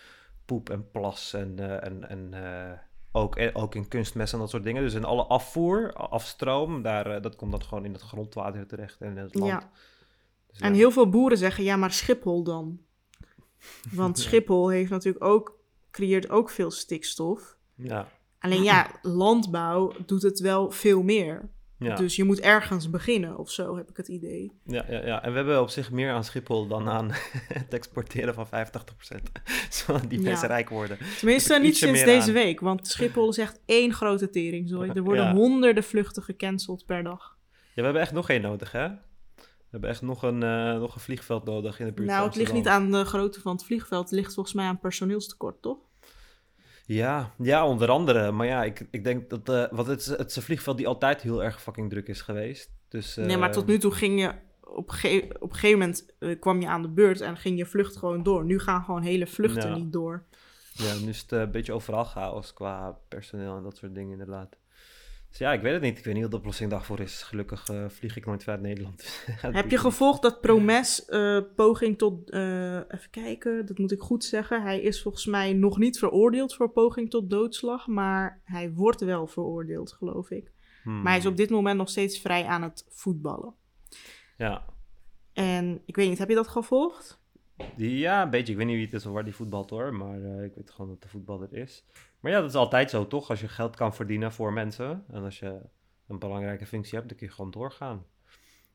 poep 0.45 0.71
en 0.71 0.91
plas 0.91 1.33
en, 1.33 1.59
eh, 1.59 1.87
en, 1.87 2.09
en 2.09 2.35
eh, 2.35 2.79
ook, 3.13 3.37
en 3.37 3.55
ook 3.55 3.75
in 3.75 3.89
kunstmest 3.89 4.33
en 4.33 4.39
dat 4.39 4.51
soort 4.51 4.65
dingen. 4.65 4.83
Dus 4.83 4.95
in 4.95 5.05
alle 5.05 5.25
afvoer, 5.25 5.93
afstroom, 5.93 6.83
daar, 6.83 7.07
eh, 7.07 7.23
dat 7.23 7.37
komt 7.37 7.51
dan 7.51 7.63
gewoon 7.63 7.85
in 7.85 7.93
het 7.93 8.03
grondwater 8.03 8.67
terecht 8.67 9.01
en 9.01 9.11
in 9.11 9.17
het 9.17 9.35
land. 9.35 9.51
Ja. 9.51 9.71
Dus 10.47 10.61
En 10.61 10.75
heel 10.75 10.91
veel 10.91 11.09
boeren 11.09 11.39
zeggen, 11.39 11.65
ja, 11.65 11.77
maar 11.77 11.93
Schiphol 11.93 12.43
dan. 12.43 12.81
Want. 13.93 14.19
Schiphol 14.29 14.69
heeft 14.69 14.91
natuurlijk 14.91 15.25
ook, 15.25 15.59
creëert 15.91 16.31
ook 16.31 16.51
veel 16.51 16.71
stikstof. 16.71 17.57
Ja, 17.75 18.09
Alleen 18.43 18.63
ja, 18.63 18.91
landbouw 19.03 19.93
doet 20.07 20.23
het 20.23 20.41
wel 20.41 20.71
veel 20.71 21.03
meer. 21.03 21.49
ja. 21.79 21.95
Dus 21.95 22.17
je 22.17 22.25
moet 22.25 22.41
ergens 22.41 22.91
beginnen 22.91 23.39
of 23.39 23.51
zo, 23.51 23.77
heb 23.77 23.91
ik 23.91 23.97
het 23.97 24.09
idee. 24.09 24.53
Ja, 24.65 24.85
ja, 24.89 25.07
ja, 25.07 25.23
en 25.23 25.31
we 25.31 25.37
hebben 25.37 25.61
op 25.61 25.69
zich 25.71 25.91
meer 25.91 26.13
aan 26.13 26.25
Schiphol 26.25 26.67
dan 26.67 26.89
aan 26.89 27.09
het 27.63 27.75
exporteren 27.75 28.35
van 28.35 28.47
85%. 28.47 28.51
Zodat 29.71 30.11
die 30.11 30.19
Ja. 30.21 30.25
mensen 30.29 30.49
rijk 30.49 30.69
worden. 30.69 30.99
Tenminste, 31.19 31.59
niet 31.59 31.77
sinds 31.77 32.05
deze 32.05 32.27
aan. 32.29 32.33
week. 32.33 32.61
Want 32.61 32.87
Schiphol 32.87 33.29
is 33.29 33.39
echt 33.39 33.61
één 33.67 33.93
grote 33.93 34.31
teringzooi. 34.31 34.91
Er 34.95 35.03
worden 35.03 35.25
Ja. 35.25 35.33
honderden 35.35 35.85
vluchten 35.85 36.23
gecanceld 36.23 36.87
per 36.87 37.03
dag. 37.03 37.37
Ja, 37.51 37.59
we 37.75 37.83
hebben 37.83 38.03
echt 38.03 38.13
nog 38.13 38.29
één 38.29 38.43
nodig, 38.43 38.73
hè? 38.73 38.89
We 39.39 39.79
hebben 39.79 39.91
echt 39.91 40.03
nog 40.03 40.23
een, 40.23 40.43
eh, 40.43 40.79
nog 40.79 40.95
een 40.95 41.01
vliegveld 41.01 41.45
nodig 41.45 41.81
in 41.81 41.87
de 41.87 41.93
buurt 41.93 42.09
Nou, 42.09 42.27
het 42.27 42.37
ligt 42.37 42.53
niet 42.53 42.69
aan 42.69 42.91
de 42.91 43.05
grootte 43.05 43.41
van 43.41 43.53
het 43.53 43.65
vliegveld. 43.65 44.11
Het 44.11 44.19
ligt 44.19 44.35
volgens 44.35 44.55
mij 44.55 44.67
aan 44.67 44.79
personeelstekort, 44.79 45.63
toch? 45.63 45.79
Ja, 46.95 47.35
ja, 47.39 47.67
onder 47.67 47.89
andere. 47.89 48.31
Maar 48.33 48.47
ja, 48.47 48.65
ik, 48.65 48.87
ik 48.91 49.05
denk 49.05 49.31
dat... 49.31 49.49
eh 49.49 49.65
want 49.77 49.87
het, 49.89 50.05
het 50.05 50.31
is 50.31 50.37
een 50.37 50.43
vliegveld 50.43 50.77
die 50.77 50.87
altijd 50.89 51.23
heel 51.23 51.45
erg 51.45 51.63
fucking 51.63 51.91
druk 51.91 52.09
is 52.09 52.21
geweest. 52.21 52.71
Dus, 52.89 53.17
nee, 53.17 53.37
maar 53.37 53.53
tot 53.53 53.67
nu 53.67 53.79
toe 53.79 53.93
ging 53.93 54.21
je... 54.21 54.33
Op, 54.61 54.89
een 54.89 54.95
ge- 54.95 55.29
op 55.41 55.49
een 55.51 55.55
gegeven 55.55 55.79
moment 55.79 56.07
eh, 56.19 56.39
kwam 56.41 56.61
je 56.61 56.69
aan 56.69 56.83
de 56.83 56.89
beurt 56.89 57.21
en 57.21 57.37
ging 57.37 57.59
je 57.59 57.67
vlucht 57.67 57.97
gewoon 57.97 58.23
door. 58.23 58.45
Nu 58.45 58.59
gaan 58.59 58.85
gewoon 58.85 59.03
hele 59.03 59.27
vluchten 59.27 59.69
Ja. 59.71 59.77
niet 59.77 59.93
door. 59.93 60.23
Ja, 60.73 60.95
nu 61.03 61.09
is 61.09 61.21
het 61.21 61.33
eh, 61.33 61.41
een 61.41 61.51
beetje 61.51 61.73
overal 61.73 62.05
chaos 62.05 62.53
qua 62.55 62.99
personeel 63.09 63.57
en 63.57 63.63
dat 63.63 63.77
soort 63.77 63.95
dingen 63.95 64.13
inderdaad. 64.13 64.57
Dus 65.33 65.41
ja, 65.41 65.53
ik 65.53 65.61
weet 65.61 65.73
het 65.73 65.83
niet. 65.83 65.99
Ik 65.99 66.05
weet 66.05 66.15
niet 66.15 66.23
wat 66.23 66.31
de 66.33 66.37
oplossing 66.37 66.71
daarvoor 66.71 67.01
is. 67.01 67.23
Gelukkig 67.23 67.69
eh, 67.69 67.89
vlieg 67.89 68.17
ik 68.17 68.27
nooit 68.27 68.45
vanuit 68.45 68.63
Nederland. 68.63 69.25
Heb 69.41 69.71
je 69.71 69.79
gevolgd 69.79 70.23
dat 70.23 70.41
Promes 70.41 71.05
eh, 71.05 71.41
poging 71.57 71.99
tot... 71.99 72.31
eh, 72.31 72.75
even 72.77 73.11
kijken, 73.11 73.67
dat 73.67 73.79
moet 73.79 73.93
ik 73.93 74.01
goed 74.01 74.25
zeggen. 74.25 74.63
Hij 74.63 74.81
is 74.81 75.03
volgens 75.03 75.27
mij 75.27 75.53
nog 75.53 75.79
niet 75.79 75.99
veroordeeld 75.99 76.55
voor 76.55 76.69
poging 76.69 77.11
tot 77.11 77.31
doodslag. 77.31 77.87
Maar 77.87 78.41
hij 78.45 78.73
wordt 78.73 79.01
wel 79.01 79.27
veroordeeld, 79.27 79.93
geloof 79.93 80.31
ik. 80.31 80.53
Hmm. 80.83 81.03
Maar 81.03 81.13
hij 81.13 81.21
is 81.21 81.27
op 81.27 81.37
dit 81.37 81.51
moment 81.51 81.79
nog 81.79 81.89
steeds 81.89 82.19
vrij 82.19 82.45
aan 82.45 82.63
het 82.63 82.87
voetballen. 82.89 83.55
Ja. 84.37 84.65
En 85.33 85.83
ik 85.87 85.97
weet 85.97 86.09
niet, 86.09 86.19
heb 86.19 86.29
je 86.29 86.35
dat 86.35 86.49
gevolgd? 86.49 87.21
Ja, 87.77 88.23
een 88.23 88.31
beetje. 88.31 88.53
Ik 88.53 88.59
weet 88.59 88.67
niet 88.67 88.77
wie 88.77 88.85
het 88.85 88.95
is 88.95 89.07
of 89.07 89.13
waar 89.13 89.25
die 89.25 89.35
voetbalt 89.35 89.71
hoor. 89.71 89.95
Maar 89.95 90.45
ik 90.45 90.55
weet 90.55 90.71
gewoon 90.71 90.91
dat 90.91 91.03
de 91.03 91.09
voetballer 91.09 91.53
is. 91.53 91.85
Maar 92.23 92.33
ja, 92.33 92.41
dat 92.41 92.51
is 92.51 92.57
altijd 92.57 92.91
zo 92.91 93.07
toch? 93.07 93.31
Als 93.31 93.41
je 93.41 93.49
geld 93.49 93.77
kan 93.77 93.95
verdienen 93.95 94.33
voor 94.33 94.53
mensen. 94.53 95.05
En 95.11 95.23
als 95.25 95.39
je 95.39 95.61
een 96.09 96.19
belangrijke 96.19 96.67
functie 96.67 96.95
hebt, 96.97 97.09
dan 97.09 97.19
kun 97.19 97.27
je 97.27 97.33
gewoon 97.33 97.51
doorgaan. 97.51 98.05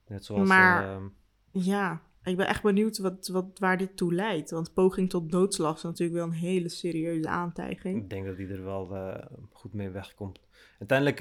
Net 0.08 0.26
zoals... 0.26 0.48
Maar- 0.50 0.96
ehm, 0.96 1.04
Ja, 1.52 2.02
ik 2.24 2.38
ben 2.38 2.48
echt 2.48 2.62
benieuwd 2.64 2.98
wat, 2.98 3.28
wat, 3.28 3.60
waar 3.60 3.78
dit 3.78 3.98
toe 3.98 4.14
leidt. 4.14 4.52
Want 4.52 4.74
poging 4.74 5.10
tot 5.10 5.32
doodslag 5.32 5.76
is 5.76 5.84
natuurlijk 5.84 6.18
wel 6.18 6.28
een 6.28 6.32
hele 6.34 6.70
serieuze 6.70 7.28
aantijging. 7.30 7.98
Ik 8.04 8.10
denk 8.10 8.26
dat 8.26 8.38
hij 8.38 8.48
er 8.50 8.64
wel 8.64 8.96
eh, 8.96 9.26
goed 9.52 9.74
mee 9.74 9.90
wegkomt. 9.90 10.40
Uiteindelijk 10.80 11.20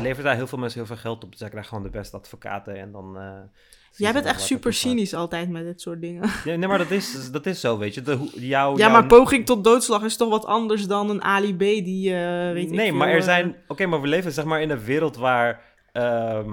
levert 0.00 0.26
hij 0.26 0.34
heel 0.36 0.46
veel 0.46 0.58
mensen 0.58 0.78
heel 0.78 0.86
veel 0.88 0.96
geld 0.96 1.24
op. 1.24 1.30
Dus 1.30 1.40
hij 1.40 1.48
krijgt 1.50 1.68
gewoon 1.68 1.84
de 1.84 1.90
beste 1.90 2.16
advocaten 2.16 2.76
en 2.76 2.92
dan... 2.92 3.18
eh, 3.18 3.40
Jij 3.96 4.12
bent 4.12 4.24
echt 4.24 4.40
super 4.40 4.72
cynisch 4.74 5.14
altijd 5.14 5.48
met 5.48 5.64
dit 5.64 5.80
soort 5.80 6.00
dingen. 6.00 6.30
Nee, 6.44 6.56
nee, 6.56 6.68
maar 6.68 6.78
dat 6.78 6.90
is, 6.90 7.30
dat 7.30 7.46
is 7.46 7.60
zo, 7.60 7.78
weet 7.78 7.94
je. 7.94 8.02
De, 8.02 8.30
jou, 8.34 8.76
Ja, 8.78 8.84
jouw- 8.84 8.90
maar 8.90 9.06
poging 9.06 9.46
tot 9.46 9.64
doodslag 9.64 10.02
is 10.02 10.16
toch 10.16 10.28
wat 10.30 10.46
anders 10.46 10.86
dan 10.86 11.10
een 11.10 11.22
Ali 11.22 11.54
B 11.56 11.58
die, 11.58 12.14
eh 12.14 12.52
weet 12.52 12.64
ik 12.64 12.70
Nee, 12.70 12.88
veel, 12.88 12.96
maar 12.96 13.08
er 13.08 13.16
eh, 13.16 13.22
zijn... 13.22 13.56
Oké, 13.68 13.86
maar 13.86 14.00
we 14.00 14.06
leven 14.08 14.32
zeg 14.32 14.44
maar 14.44 14.62
in 14.62 14.70
een 14.70 14.84
wereld 14.84 15.16
waar 15.16 15.60
ehm, 15.92 16.50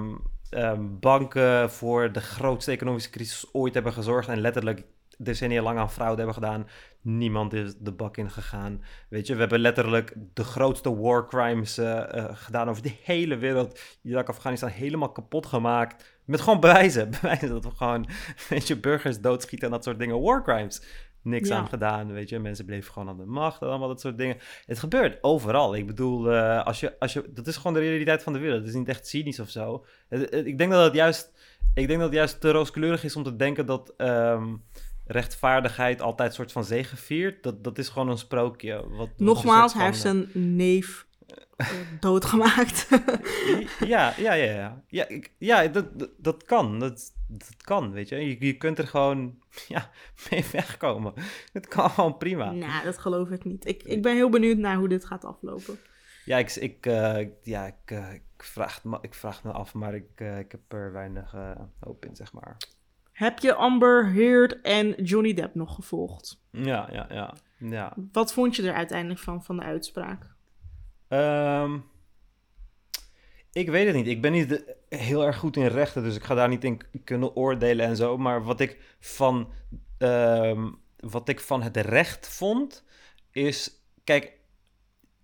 ehm, 0.50 0.80
banken 1.00 1.70
voor 1.70 2.12
de 2.12 2.20
grootste 2.20 2.70
economische 2.70 3.10
crisis 3.10 3.46
ooit 3.52 3.74
hebben 3.74 3.92
gezorgd 3.92 4.28
en 4.28 4.40
letterlijk 4.40 4.82
decennia 5.22 5.62
lang 5.62 5.78
aan 5.78 5.90
fraude 5.90 6.16
hebben 6.16 6.34
gedaan. 6.34 6.66
Niemand 7.00 7.52
is 7.52 7.74
de 7.78 7.92
bak 7.92 8.16
in 8.16 8.30
gegaan. 8.30 8.82
Weet 9.08 9.26
je, 9.26 9.34
we 9.34 9.40
hebben 9.40 9.60
letterlijk 9.60 10.14
de 10.34 10.44
grootste 10.44 10.96
war 11.00 11.28
crimes 11.28 11.78
eh, 11.78 12.18
eh, 12.18 12.30
gedaan 12.32 12.68
over 12.68 12.82
de 12.82 12.92
hele 13.02 13.36
wereld. 13.36 13.80
Irak, 14.02 14.28
Afghanistan 14.28 14.68
helemaal 14.68 15.12
kapot 15.12 15.46
gemaakt. 15.46 16.20
Met 16.24 16.40
gewoon 16.40 16.60
bewijzen. 16.60 17.10
Bewijzen 17.20 17.48
dat 17.48 17.64
we 17.64 17.70
gewoon, 17.70 18.06
weet 18.48 18.66
je, 18.68 18.76
burgers 18.80 19.20
doodschieten 19.20 19.66
en 19.68 19.74
dat 19.74 19.84
soort 19.84 19.98
dingen. 19.98 20.20
War 20.20 20.42
crimes. 20.42 20.82
Niks 21.22 21.48
Ja. 21.48 21.56
aan 21.56 21.68
gedaan, 21.68 22.12
weet 22.12 22.28
je. 22.28 22.38
Mensen 22.38 22.64
bleven 22.64 22.92
gewoon 22.92 23.08
aan 23.08 23.16
de 23.16 23.24
macht 23.24 23.62
en 23.62 23.68
allemaal 23.68 23.88
dat 23.88 24.00
soort 24.00 24.18
dingen. 24.18 24.36
Het 24.66 24.78
gebeurt 24.78 25.18
overal. 25.20 25.74
Ik 25.74 25.86
bedoel, 25.86 26.32
eh, 26.32 26.64
als 26.64 26.80
je, 26.80 26.98
als 26.98 27.12
je, 27.12 27.30
dat 27.34 27.46
is 27.46 27.56
gewoon 27.56 27.72
de 27.72 27.80
realiteit 27.80 28.22
van 28.22 28.32
de 28.32 28.38
wereld. 28.38 28.58
Het 28.60 28.68
is 28.68 28.74
niet 28.74 28.88
echt 28.88 29.06
cynisch 29.06 29.40
of 29.40 29.48
zo. 29.48 29.84
Het- 30.08 30.30
het- 30.34 30.46
ik 30.46 30.58
denk 30.58 30.70
dat 30.70 30.84
het 30.84 30.94
juist, 30.94 31.32
ik 31.74 31.86
denk 31.86 31.98
dat 31.98 32.08
het 32.08 32.18
juist 32.18 32.40
te 32.40 32.50
rooskleurig 32.50 33.04
is 33.04 33.16
om 33.16 33.22
te 33.22 33.36
denken 33.36 33.66
dat 33.66 33.94
ehm, 33.96 34.54
rechtvaardigheid 35.12 36.00
altijd 36.00 36.28
een 36.28 36.34
soort 36.34 36.52
van 36.52 36.64
zegeviert. 36.64 37.42
Dat, 37.42 37.64
dat 37.64 37.78
is 37.78 37.88
gewoon 37.88 38.08
een 38.08 38.18
sprookje. 38.18 38.88
Wat, 38.88 39.08
Nogmaals, 39.16 39.74
hij 39.74 39.84
heeft 39.84 40.00
zijn 40.00 40.28
neef 40.34 41.06
eh, 41.56 41.68
doodgemaakt. 42.00 42.88
eh, 42.90 42.98
Ja, 43.88 44.14
ja, 44.16 44.32
ja, 44.32 44.52
ja. 44.52 44.82
Ja, 44.88 45.08
ik, 45.08 45.32
ja 45.38 45.66
dat, 45.68 45.98
dat, 45.98 46.10
dat 46.16 46.44
kan. 46.44 46.78
Dat, 46.78 47.12
dat 47.28 47.56
kan, 47.64 47.92
weet 47.92 48.08
je. 48.08 48.16
je. 48.16 48.46
Je 48.46 48.56
kunt 48.56 48.78
er 48.78 48.86
gewoon 48.88 49.38
ja, 49.68 49.90
mee 50.30 50.44
wegkomen. 50.52 51.12
Het 51.52 51.68
kan 51.68 51.90
gewoon 51.90 52.16
prima. 52.16 52.50
nou, 52.50 52.84
dat 52.84 52.98
geloof 52.98 53.28
ik 53.30 53.44
niet. 53.44 53.66
Ik, 53.66 53.82
ik 53.82 54.02
ben 54.02 54.14
heel 54.14 54.28
benieuwd 54.30 54.56
naar 54.58 54.76
hoe 54.76 54.88
dit 54.88 55.04
gaat 55.04 55.24
aflopen. 55.24 55.78
Ja, 56.24 56.38
ik, 56.38 56.54
ik, 56.54 56.86
eh, 56.86 57.26
ja, 57.42 57.66
ik, 57.66 57.74
eh, 57.84 58.12
ik, 58.12 58.22
vraag 58.36 58.84
me, 58.84 58.98
ik 59.00 59.14
vraag 59.14 59.44
me 59.44 59.50
af, 59.52 59.74
maar 59.74 59.94
ik, 59.94 60.08
eh, 60.14 60.38
ik 60.38 60.52
heb 60.52 60.72
er 60.72 60.92
weinig 60.92 61.34
eh, 61.34 61.50
hoop 61.80 62.04
in, 62.04 62.16
zeg 62.16 62.32
maar. 62.32 62.56
Heb 63.22 63.38
je 63.38 63.54
Amber 63.54 64.12
Heard 64.12 64.60
en 64.60 65.02
Johnny 65.04 65.34
Depp 65.34 65.54
nog 65.54 65.74
gevolgd? 65.74 66.40
Ja, 66.50 66.88
ja, 66.92 67.06
ja. 67.10 67.34
ja. 67.58 67.96
Wat 68.12 68.32
vond 68.32 68.56
je 68.56 68.62
er 68.68 68.74
uiteindelijk 68.74 69.20
van, 69.20 69.44
van 69.44 69.56
de 69.56 69.62
uitspraak? 69.62 70.34
Ehm, 71.08 71.78
ik 73.52 73.68
weet 73.70 73.86
het 73.86 73.94
niet. 73.94 74.06
Ik 74.06 74.20
ben 74.22 74.32
niet 74.32 74.48
de- 74.48 74.76
heel 74.88 75.24
erg 75.26 75.36
goed 75.36 75.56
in 75.56 75.66
rechten, 75.66 76.02
dus 76.02 76.16
ik 76.16 76.22
ga 76.22 76.34
daar 76.34 76.48
niet 76.48 76.64
in 76.64 76.80
kunnen 77.04 77.36
oordelen 77.36 77.86
en 77.86 77.96
zo. 77.96 78.18
Maar 78.18 78.44
wat 78.44 78.60
ik 78.60 78.96
van, 79.00 79.52
ehm, 79.98 80.70
wat 80.96 81.28
ik 81.28 81.40
van 81.40 81.62
het 81.62 81.76
recht 81.76 82.28
vond, 82.28 82.84
is... 83.30 83.80
Kijk, 84.04 84.38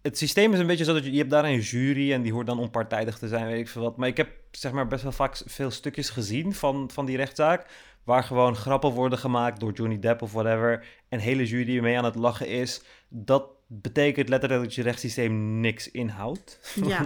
het 0.09 0.19
systeem 0.19 0.53
is 0.53 0.59
een 0.59 0.67
beetje 0.67 0.85
zo 0.85 0.93
dat 0.93 1.05
je, 1.05 1.13
je 1.13 1.19
hebt 1.19 1.31
daar 1.31 1.45
een 1.45 1.61
jury 1.61 2.13
en 2.13 2.23
die 2.23 2.33
hoort 2.33 2.47
dan 2.47 2.59
onpartijdig 2.59 3.19
te 3.19 3.29
zijn, 3.29 3.47
weet 3.47 3.61
ik 3.61 3.69
veel 3.69 3.83
wat. 3.83 3.97
Maar 3.97 4.09
ik 4.09 4.17
heb 4.17 4.31
zeg 4.51 4.73
maar 4.73 4.87
best 4.87 5.03
wel 5.03 5.13
vaak 5.13 5.43
veel 5.47 5.71
stukjes 5.71 6.11
gezien 6.11 6.55
van, 6.55 6.91
van 6.93 7.07
die 7.07 7.17
rechtszaak, 7.17 7.67
waar 8.05 8.25
gewoon 8.25 8.57
grappen 8.57 8.91
worden 8.91 9.19
gemaakt 9.19 9.61
door 9.61 9.73
Johnny 9.73 9.99
Depp 9.99 10.23
of 10.23 10.33
whatever, 10.33 10.87
en 11.09 11.19
hele 11.19 11.47
jury 11.47 11.81
mee 11.81 11.99
aan 11.99 12.05
het 12.05 12.15
lachen 12.15 12.49
is. 12.49 12.83
Dat 13.09 13.47
betekent 13.67 14.29
letterlijk 14.29 14.63
dat 14.63 14.75
je 14.75 14.83
rechtssysteem 14.83 15.61
niks 15.61 15.91
inhoudt. 15.91 16.59
Ja. 16.87 17.05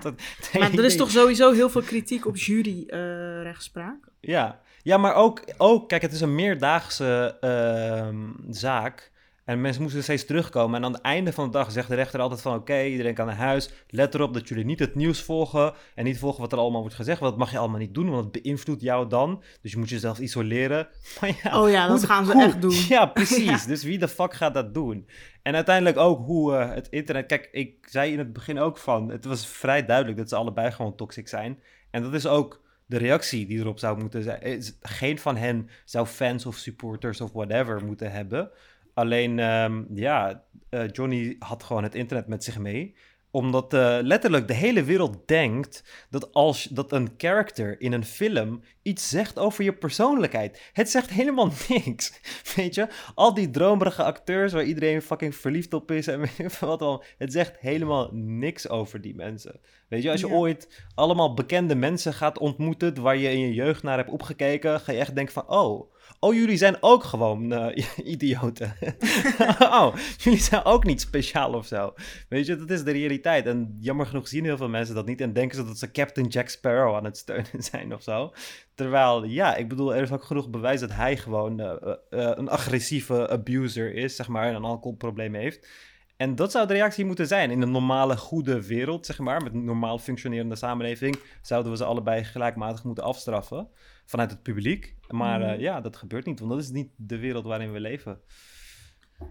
Maar 0.58 0.72
er 0.72 0.84
is 0.84 0.96
toch 0.96 1.10
sowieso 1.10 1.52
heel 1.52 1.70
veel 1.70 1.82
kritiek 1.82 2.26
op 2.26 2.36
jury-rechtspraak? 2.36 4.08
Ja, 4.20 4.60
ja 4.82 4.96
maar 4.96 5.14
ook, 5.14 5.42
ook, 5.56 5.88
kijk, 5.88 6.02
het 6.02 6.12
is 6.12 6.20
een 6.20 6.34
meerdaagse 6.34 7.36
ehm, 7.40 8.30
zaak. 8.50 9.11
En 9.44 9.60
mensen 9.60 9.82
moesten 9.82 10.02
steeds 10.02 10.24
terugkomen. 10.24 10.76
En 10.76 10.84
aan 10.84 10.92
het 10.92 11.00
einde 11.02 11.32
van 11.32 11.44
de 11.44 11.50
dag 11.50 11.70
zegt 11.72 11.88
de 11.88 11.94
rechter 11.94 12.20
altijd 12.20 12.40
van... 12.40 12.54
oké, 12.54 12.82
iedereen 12.82 13.14
kan 13.14 13.26
naar 13.26 13.36
huis. 13.36 13.70
Let 13.88 14.14
erop 14.14 14.34
dat 14.34 14.48
jullie 14.48 14.64
niet 14.64 14.78
het 14.78 14.94
nieuws 14.94 15.22
volgen... 15.22 15.72
en 15.94 16.04
niet 16.04 16.18
volgen 16.18 16.40
wat 16.40 16.52
er 16.52 16.58
allemaal 16.58 16.80
wordt 16.80 16.96
gezegd. 16.96 17.18
Want 17.20 17.30
dat 17.30 17.40
mag 17.40 17.50
je 17.50 17.58
allemaal 17.58 17.78
niet 17.78 17.94
doen, 17.94 18.10
want 18.10 18.22
het 18.34 18.42
beïnvloedt 18.42 18.82
jou 18.82 19.08
dan. 19.08 19.42
Dus 19.62 19.72
je 19.72 19.78
moet 19.78 19.88
jezelf 19.88 20.18
isoleren. 20.18 20.88
Maar 21.20 21.40
ja, 21.42 21.62
oh 21.62 21.70
ja, 21.70 21.86
dat 21.86 22.04
gaan 22.04 22.26
ze 22.26 22.32
hoe- 22.32 22.42
echt 22.42 22.60
doen. 22.60 22.74
Ja, 22.96 23.06
precies. 23.06 23.44
Ja. 23.62 23.66
Dus 23.66 23.82
wie 23.82 23.98
de 23.98 24.08
fuck 24.08 24.34
gaat 24.34 24.54
dat 24.54 24.74
doen? 24.74 25.08
En 25.42 25.54
uiteindelijk 25.54 25.96
ook 25.96 26.24
hoe 26.26 26.54
eh, 26.56 26.74
het 26.74 26.88
internet... 26.88 27.26
Kijk, 27.26 27.48
ik 27.52 27.86
zei 27.90 28.12
in 28.12 28.18
het 28.18 28.32
begin 28.32 28.58
ook 28.58 28.78
van... 28.78 29.08
Het 29.10 29.24
was 29.24 29.46
vrij 29.46 29.84
duidelijk 29.84 30.18
dat 30.18 30.28
ze 30.28 30.36
allebei 30.36 30.70
gewoon 30.70 30.96
toxic 30.96 31.28
zijn. 31.28 31.58
En 31.90 32.02
dat 32.02 32.14
is 32.14 32.26
ook 32.26 32.60
de 32.86 32.98
reactie 32.98 33.46
die 33.46 33.58
erop 33.58 33.78
zou 33.78 33.98
moeten 33.98 34.22
zijn. 34.22 34.42
Is- 34.42 34.78
Geen 34.82 35.18
van 35.18 35.36
hen 35.36 35.68
zou 35.84 36.06
fans 36.06 36.46
of 36.46 36.56
supporters 36.56 37.20
of 37.20 37.32
whatever 37.32 37.84
moeten 37.84 38.12
hebben. 38.12 38.50
Alleen, 38.94 39.38
ehm, 39.38 39.82
ja, 39.94 40.44
eh, 40.68 40.88
Johnny 40.92 41.36
had 41.38 41.62
gewoon 41.62 41.82
het 41.82 41.94
internet 41.94 42.26
met 42.26 42.44
zich 42.44 42.58
mee. 42.58 42.94
Omdat 43.30 43.74
eh, 43.74 43.98
letterlijk 44.02 44.48
de 44.48 44.54
hele 44.54 44.82
wereld 44.84 45.28
denkt 45.28 46.06
dat 46.10 46.32
als 46.32 46.62
dat 46.64 46.92
een 46.92 47.08
character 47.16 47.80
in 47.80 47.92
een 47.92 48.04
film 48.04 48.62
iets 48.82 49.08
zegt 49.08 49.38
over 49.38 49.64
je 49.64 49.72
persoonlijkheid. 49.72 50.70
Het 50.72 50.90
zegt 50.90 51.10
helemaal 51.10 51.50
niks. 51.68 52.20
Weet 52.56 52.74
je? 52.74 52.88
Al 53.14 53.34
die 53.34 53.50
dromerige 53.50 54.02
acteurs 54.02 54.52
waar 54.52 54.64
iedereen 54.64 55.02
fucking 55.02 55.34
verliefd 55.36 55.74
op 55.74 55.90
is 55.90 56.06
en 56.06 56.20
wat 56.60 56.82
al. 56.82 57.04
Het 57.18 57.32
zegt 57.32 57.58
helemaal 57.58 58.08
niks 58.12 58.68
over 58.68 59.00
die 59.00 59.14
mensen. 59.14 59.60
Weet 59.88 60.02
je, 60.02 60.10
als 60.10 60.20
je 60.20 60.26
Ja. 60.26 60.32
ooit 60.34 60.84
allemaal 60.94 61.34
bekende 61.34 61.74
mensen 61.74 62.12
gaat 62.14 62.38
ontmoeten 62.38 63.02
waar 63.02 63.16
je 63.16 63.30
in 63.30 63.38
je 63.40 63.54
jeugd 63.54 63.82
naar 63.82 63.96
hebt 63.96 64.10
opgekeken, 64.10 64.80
ga 64.80 64.92
je 64.92 64.98
echt 64.98 65.14
denken 65.14 65.34
van, 65.34 65.48
oh, 65.48 65.91
oh 66.18 66.34
jullie 66.34 66.56
zijn 66.56 66.76
ook 66.80 67.04
gewoon 67.04 67.52
eh, 67.52 67.86
idioten. 68.14 68.76
oh, 69.60 69.96
jullie 70.16 70.40
zijn 70.40 70.64
ook 70.64 70.84
niet 70.84 71.00
speciaal 71.00 71.52
of 71.52 71.66
zo. 71.66 71.94
Weet 72.28 72.46
je, 72.46 72.56
dat 72.56 72.70
is 72.70 72.84
de 72.84 72.90
realiteit. 72.90 73.46
En 73.46 73.76
jammer 73.80 74.06
genoeg 74.06 74.28
zien 74.28 74.44
heel 74.44 74.56
veel 74.56 74.68
mensen 74.68 74.94
dat 74.94 75.06
niet 75.06 75.20
en 75.20 75.32
denken 75.32 75.56
ze 75.56 75.64
dat 75.64 75.78
ze 75.78 75.90
Captain 75.90 76.26
Jack 76.26 76.48
Sparrow 76.48 76.94
aan 76.94 77.04
het 77.04 77.16
steunen 77.16 77.62
zijn 77.70 77.94
of 77.94 78.02
zo. 78.02 78.32
Terwijl, 78.74 79.24
ja, 79.24 79.56
ik 79.56 79.68
bedoel, 79.68 79.94
er 79.94 80.02
is 80.02 80.12
ook 80.12 80.24
genoeg 80.24 80.50
bewijs 80.50 80.80
dat 80.80 80.92
hij 80.92 81.16
gewoon 81.16 81.60
eh, 81.60 81.70
eh, 81.92 81.96
een 82.10 82.48
agressieve 82.48 83.28
abuser 83.28 83.94
is, 83.94 84.16
zeg 84.16 84.28
maar, 84.28 84.46
en 84.46 84.54
een 84.54 84.64
alcoholprobleem 84.64 85.34
heeft. 85.34 85.68
En 86.16 86.34
dat 86.34 86.50
zou 86.50 86.66
de 86.66 86.72
reactie 86.72 87.04
moeten 87.04 87.26
zijn. 87.26 87.50
In 87.50 87.62
een 87.62 87.70
normale, 87.70 88.16
goede 88.16 88.66
wereld, 88.66 89.06
zeg 89.06 89.18
maar, 89.18 89.42
met 89.42 89.54
een 89.54 89.64
normaal 89.64 89.98
functionerende 89.98 90.56
samenleving, 90.56 91.18
zouden 91.42 91.72
we 91.72 91.78
ze 91.78 91.84
allebei 91.84 92.24
gelijkmatig 92.24 92.84
moeten 92.84 93.04
afstraffen 93.04 93.68
vanuit 94.04 94.30
het 94.30 94.42
publiek. 94.42 94.96
Maar 95.08 95.40
eh, 95.42 95.50
Mhm. 95.52 95.60
ja, 95.60 95.80
dat 95.80 95.96
gebeurt 95.96 96.26
niet, 96.26 96.38
want 96.38 96.50
dat 96.50 96.60
is 96.60 96.70
niet 96.70 96.90
de 96.96 97.18
wereld 97.18 97.44
waarin 97.44 97.72
we 97.72 97.80
leven. 97.80 98.20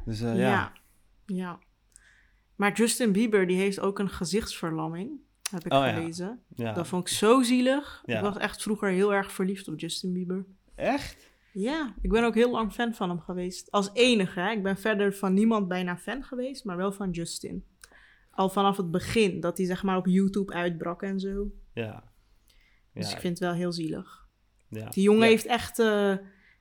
Dus 0.05 0.21
eh, 0.21 0.35
ja. 0.37 0.49
ja. 0.49 0.73
ja. 1.25 1.59
Maar 2.55 2.73
Justin 2.73 3.11
Bieber, 3.11 3.47
die 3.47 3.57
heeft 3.57 3.79
ook 3.79 3.99
een 3.99 4.09
gezichtsverlamming, 4.09 5.11
heb 5.51 5.65
ik 5.65 5.73
Oh, 5.73 5.85
ja. 5.85 5.93
gelezen. 5.93 6.39
ja. 6.55 6.73
Dat 6.73 6.87
vond 6.87 7.07
ik 7.07 7.13
zo 7.13 7.41
zielig. 7.41 8.03
Ja. 8.05 8.17
Ik 8.17 8.23
was 8.23 8.37
echt 8.37 8.61
vroeger 8.61 8.89
heel 8.89 9.13
erg 9.13 9.31
verliefd 9.31 9.67
op 9.67 9.79
Justin 9.79 10.13
Bieber. 10.13 10.45
Echt? 10.75 11.29
Ja, 11.53 11.93
ik 12.01 12.09
ben 12.09 12.23
ook 12.23 12.35
heel 12.35 12.51
lang 12.51 12.73
fan 12.73 12.93
van 12.93 13.09
hem 13.09 13.19
geweest. 13.19 13.71
Als 13.71 13.89
enige, 13.93 14.39
hè. 14.39 14.51
Ik 14.51 14.63
ben 14.63 14.77
verder 14.77 15.13
van 15.13 15.33
niemand 15.33 15.67
bijna 15.67 15.97
fan 15.97 16.23
geweest, 16.23 16.65
maar 16.65 16.77
wel 16.77 16.91
van 16.91 17.09
Justin. 17.11 17.65
Al 18.31 18.49
vanaf 18.49 18.77
het 18.77 18.91
begin, 18.91 19.39
dat 19.39 19.57
hij 19.57 19.65
zeg 19.65 19.83
maar 19.83 19.97
op 19.97 20.05
YouTube 20.05 20.53
uitbrak 20.53 21.01
en 21.03 21.19
zo. 21.19 21.51
Ja. 21.73 22.03
Dus 22.93 23.07
Ja, 23.09 23.15
ik 23.15 23.21
vind 23.21 23.39
het 23.39 23.47
wel 23.47 23.57
heel 23.57 23.71
zielig. 23.71 24.20
Ja. 24.71 24.89
Die 24.89 25.03
jongen 25.03 25.23
ja. 25.23 25.27
heeft 25.29 25.45
echt... 25.45 25.79
eh, 25.79 26.13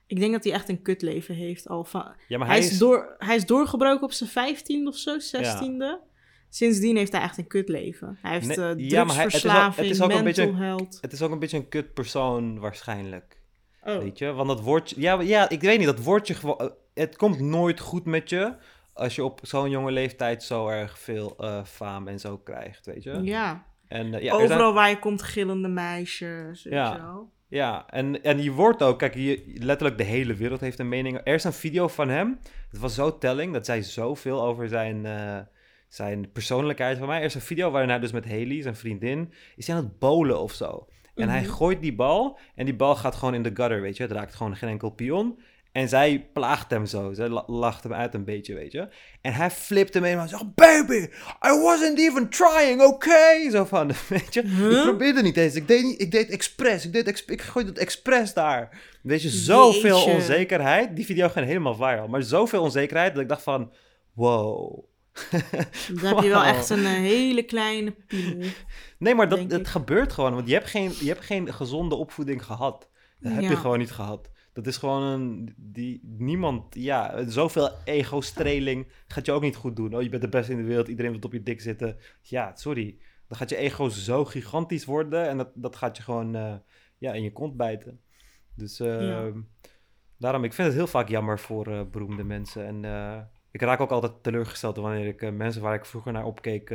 ik 0.07 0.19
denk 0.19 0.31
dat 0.31 0.43
hij 0.43 0.53
echt 0.53 0.69
een 0.69 0.81
kutleven 0.81 1.35
heeft. 1.35 1.67
Al 1.67 1.83
van, 1.83 2.11
Ja, 2.27 2.37
maar 2.37 2.47
hij, 2.47 2.59
is 2.59 2.77
door, 2.77 3.15
hij 3.17 3.35
is 3.35 3.45
doorgebroken 3.45 4.03
op 4.03 4.11
zijn 4.11 4.29
vijftiende 4.29 4.89
of 4.89 4.95
zo, 4.97 5.19
zestiende. 5.19 5.99
Sindsdien 6.49 6.97
heeft 6.97 7.11
hij 7.11 7.21
echt 7.21 7.37
een 7.37 7.47
kutleven. 7.47 8.17
Hij 8.21 8.31
heeft 8.31 8.47
Nee, 8.47 8.55
eh 8.57 8.89
ja, 8.89 9.01
ook- 9.01 9.07
het 9.07 9.15
drugsverslaving, 9.17 9.91
een 9.99 10.07
mental 10.07 10.23
beetje- 10.23 10.53
health. 10.55 10.97
Het 11.01 11.13
is 11.13 11.21
ook 11.21 11.31
een 11.31 11.39
beetje 11.39 11.57
een 11.57 11.69
kut 11.69 11.93
persoon 11.93 12.59
waarschijnlijk. 12.59 13.39
Oh. 13.83 13.97
Weet 13.97 14.17
je? 14.17 14.31
Want 14.31 14.47
dat 14.47 14.61
woordje... 14.61 14.95
Ja, 15.01 15.21
ja, 15.21 15.49
ik 15.49 15.61
weet 15.61 15.77
niet, 15.77 15.87
dat 15.87 16.03
woordje 16.03 16.33
gewoon... 16.33 16.57
eh, 16.59 16.67
Het 16.93 17.15
komt 17.17 17.39
nooit 17.39 17.79
goed 17.79 18.05
met 18.05 18.29
je 18.29 18.55
als 18.93 19.15
je 19.15 19.23
op 19.23 19.39
zo'n 19.43 19.69
jonge 19.69 19.91
leeftijd 19.91 20.43
zo 20.43 20.67
erg 20.67 20.99
veel 20.99 21.35
eh 21.37 21.63
faam 21.63 22.07
en 22.07 22.19
zo 22.19 22.37
krijgt, 22.37 22.85
weet 22.85 23.03
je? 23.03 23.19
Ja, 23.23 23.65
En, 23.87 24.13
eh, 24.13 24.21
ja, 24.21 24.31
er 24.31 24.37
zijn- 24.39 24.51
overal 24.51 24.73
waar 24.73 24.89
je 24.89 24.99
komt 24.99 25.21
gillende 25.21 25.67
meisjes, 25.67 26.63
weet 26.63 26.73
Ja. 26.73 26.93
je 26.95 27.01
wel. 27.01 27.31
Ja, 27.51 27.85
en, 27.89 28.23
en 28.23 28.43
je 28.43 28.51
wordt 28.51 28.83
ook, 28.83 28.99
kijk, 28.99 29.15
je, 29.15 29.43
letterlijk 29.57 29.97
de 29.97 30.03
hele 30.03 30.33
wereld 30.33 30.59
heeft 30.59 30.79
een 30.79 30.89
mening. 30.89 31.17
Er 31.23 31.33
is 31.33 31.43
een 31.43 31.53
video 31.53 31.87
van 31.87 32.09
hem, 32.09 32.39
het 32.69 32.79
was 32.79 32.95
zo 32.95 33.17
telling, 33.17 33.53
dat 33.53 33.65
zei 33.65 33.83
zoveel 33.83 34.41
over 34.43 34.67
zijn, 34.67 35.05
eh, 35.05 35.37
zijn 35.87 36.31
persoonlijkheid 36.31 36.97
van 36.97 37.07
mij. 37.07 37.19
Er 37.19 37.25
is 37.25 37.35
een 37.35 37.41
video 37.41 37.71
waarin 37.71 37.89
hij 37.89 37.99
dus 37.99 38.11
met 38.11 38.25
Haley, 38.25 38.61
zijn 38.61 38.75
vriendin, 38.75 39.33
is 39.55 39.67
hij 39.67 39.75
aan 39.75 39.83
het 39.83 39.99
bowlen 39.99 40.39
of 40.39 40.53
zo. 40.53 40.87
En 41.15 41.29
hij 41.29 41.41
Mhm. 41.41 41.49
gooit 41.49 41.81
die 41.81 41.95
bal 41.95 42.39
en 42.55 42.65
die 42.65 42.75
bal 42.75 42.95
gaat 42.95 43.15
gewoon 43.15 43.33
in 43.33 43.43
de 43.43 43.51
gutter, 43.53 43.81
weet 43.81 43.97
je. 43.97 44.03
Het 44.03 44.11
raakt 44.11 44.35
gewoon 44.35 44.55
geen 44.55 44.69
enkel 44.69 44.89
pion. 44.89 45.39
En 45.71 45.89
zij 45.89 46.29
plaagt 46.33 46.69
hem 46.71 46.85
zo. 46.85 47.13
Zij 47.13 47.29
la- 47.29 47.43
lacht 47.47 47.83
hem 47.83 47.93
uit 47.93 48.13
een 48.13 48.25
beetje, 48.25 48.53
weet 48.53 48.71
je. 48.71 48.87
En 49.21 49.33
hij 49.33 49.51
flipt 49.51 49.93
hem 49.93 50.03
helemaal 50.03 50.27
zo. 50.27 50.37
Baby, 50.55 51.07
I 51.47 51.61
wasn't 51.61 51.99
even 51.99 52.29
trying, 52.29 52.81
okay? 52.81 53.49
Zo 53.49 53.65
van, 53.65 53.91
weet 54.09 54.33
je. 54.33 54.41
Ik 54.41 54.81
probeerde 54.83 55.21
niet 55.21 55.37
eens. 55.37 55.55
Ik 55.55 55.67
deed, 55.67 55.83
niet, 55.83 56.01
ik 56.01 56.11
deed 56.11 56.29
expres. 56.29 56.85
Ik, 56.85 56.93
deed 56.93 57.07
ex, 57.07 57.25
ik 57.25 57.41
gooide 57.41 57.69
het 57.71 57.79
expres 57.79 58.33
daar. 58.33 58.81
Weet 59.03 59.21
je, 59.21 59.29
zoveel 59.29 59.97
Jeetje. 59.97 60.11
onzekerheid. 60.13 60.95
Die 60.95 61.05
video 61.05 61.29
ging 61.29 61.45
helemaal 61.45 61.75
viral. 61.75 62.07
Maar 62.07 62.23
zoveel 62.23 62.61
onzekerheid 62.61 63.13
dat 63.13 63.21
ik 63.23 63.29
dacht 63.29 63.43
van... 63.43 63.71
Wow. 64.13 64.83
Dan 66.01 66.05
heb 66.15 66.19
je 66.23 66.29
wel 66.29 66.43
echt 66.43 66.69
een 66.69 66.85
eh, 66.85 66.91
hele 66.91 67.43
kleine 67.43 67.91
piemel. 68.07 68.47
Nee, 68.97 69.15
maar 69.15 69.29
dat, 69.29 69.39
het 69.51 69.67
gebeurt 69.67 70.13
gewoon. 70.13 70.33
Want 70.35 70.47
je 70.47 70.53
hebt, 70.53 70.69
geen, 70.69 70.93
je 70.99 71.07
hebt 71.07 71.25
geen 71.25 71.53
gezonde 71.53 71.95
opvoeding 71.95 72.45
gehad. 72.45 72.89
Dat 73.19 73.31
heb 73.31 73.41
Ja. 73.41 73.49
je 73.49 73.55
gewoon 73.55 73.79
niet 73.79 73.91
gehad. 73.91 74.29
Dat 74.53 74.67
is 74.67 74.77
gewoon 74.77 75.03
een... 75.03 75.53
Die, 75.57 75.99
niemand... 76.03 76.75
Ja, 76.75 77.29
zoveel 77.29 77.69
ego-streling 77.85 78.87
gaat 79.07 79.25
je 79.25 79.31
ook 79.31 79.41
niet 79.41 79.55
goed 79.55 79.75
doen. 79.75 79.95
Oh, 79.95 80.01
je 80.01 80.09
bent 80.09 80.21
de 80.21 80.29
beste 80.29 80.51
in 80.51 80.57
de 80.57 80.63
wereld. 80.63 80.87
Iedereen 80.87 81.11
wil 81.11 81.19
op 81.21 81.33
je 81.33 81.43
dik 81.43 81.61
zitten. 81.61 81.97
Ja, 82.21 82.55
sorry. 82.55 82.97
Dan 83.27 83.37
gaat 83.37 83.49
je 83.49 83.55
ego 83.55 83.89
zo 83.89 84.25
gigantisch 84.25 84.85
worden. 84.85 85.27
En 85.27 85.37
dat, 85.37 85.49
dat 85.53 85.75
gaat 85.75 85.97
je 85.97 86.03
gewoon 86.03 86.35
eh, 86.35 86.53
ja, 86.97 87.13
in 87.13 87.23
je 87.23 87.31
kont 87.31 87.57
bijten. 87.57 87.99
Dus 88.55 88.79
eh, 88.79 89.07
Ja. 89.07 89.31
daarom... 90.17 90.43
Ik 90.43 90.53
vind 90.53 90.67
het 90.67 90.77
heel 90.77 90.87
vaak 90.87 91.07
jammer 91.07 91.39
voor 91.39 91.67
eh, 91.67 91.81
beroemde 91.91 92.23
mensen. 92.23 92.65
En 92.65 92.85
eh, 92.85 93.21
ik 93.51 93.61
raak 93.61 93.79
ook 93.79 93.91
altijd 93.91 94.23
teleurgesteld 94.23 94.77
wanneer 94.77 95.07
ik 95.07 95.31
mensen 95.31 95.61
waar 95.61 95.75
ik 95.75 95.85
vroeger 95.85 96.11
naar 96.11 96.25
opkeek... 96.25 96.73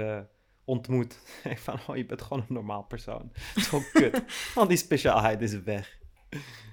ontmoet. 0.65 1.19
van, 1.65 1.79
oh, 1.87 1.97
je 1.97 2.07
bent 2.07 2.23
gewoon 2.23 2.45
een 2.49 2.55
normaal 2.55 2.83
persoon. 2.83 3.31
Het 3.33 3.57
is 3.57 3.67
gewoon 3.67 3.85
kut. 3.93 4.23
Want 4.55 4.69
die 4.69 4.79
speciaalheid 4.79 5.43
is 5.43 5.63
weg. 5.63 5.99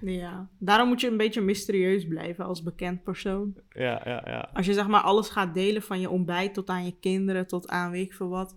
Ja, 0.01 0.49
daarom 0.59 0.87
moet 0.87 1.01
je 1.01 1.07
een 1.07 1.17
beetje 1.17 1.41
mysterieus 1.41 2.07
blijven 2.07 2.45
als 2.45 2.63
bekend 2.63 3.03
persoon. 3.03 3.57
Ja, 3.69 4.01
ja, 4.05 4.21
ja. 4.25 4.49
Als 4.53 4.65
je 4.65 4.73
zeg 4.73 4.87
maar 4.87 5.01
alles 5.01 5.29
gaat 5.29 5.53
delen 5.53 5.81
van 5.81 5.99
je 5.99 6.09
ontbijt 6.09 6.53
tot 6.53 6.69
aan 6.69 6.85
je 6.85 6.99
kinderen, 6.99 7.47
tot 7.47 7.67
aan 7.67 7.91
weet 7.91 8.05
ik 8.05 8.13
veel 8.13 8.29
wat, 8.29 8.55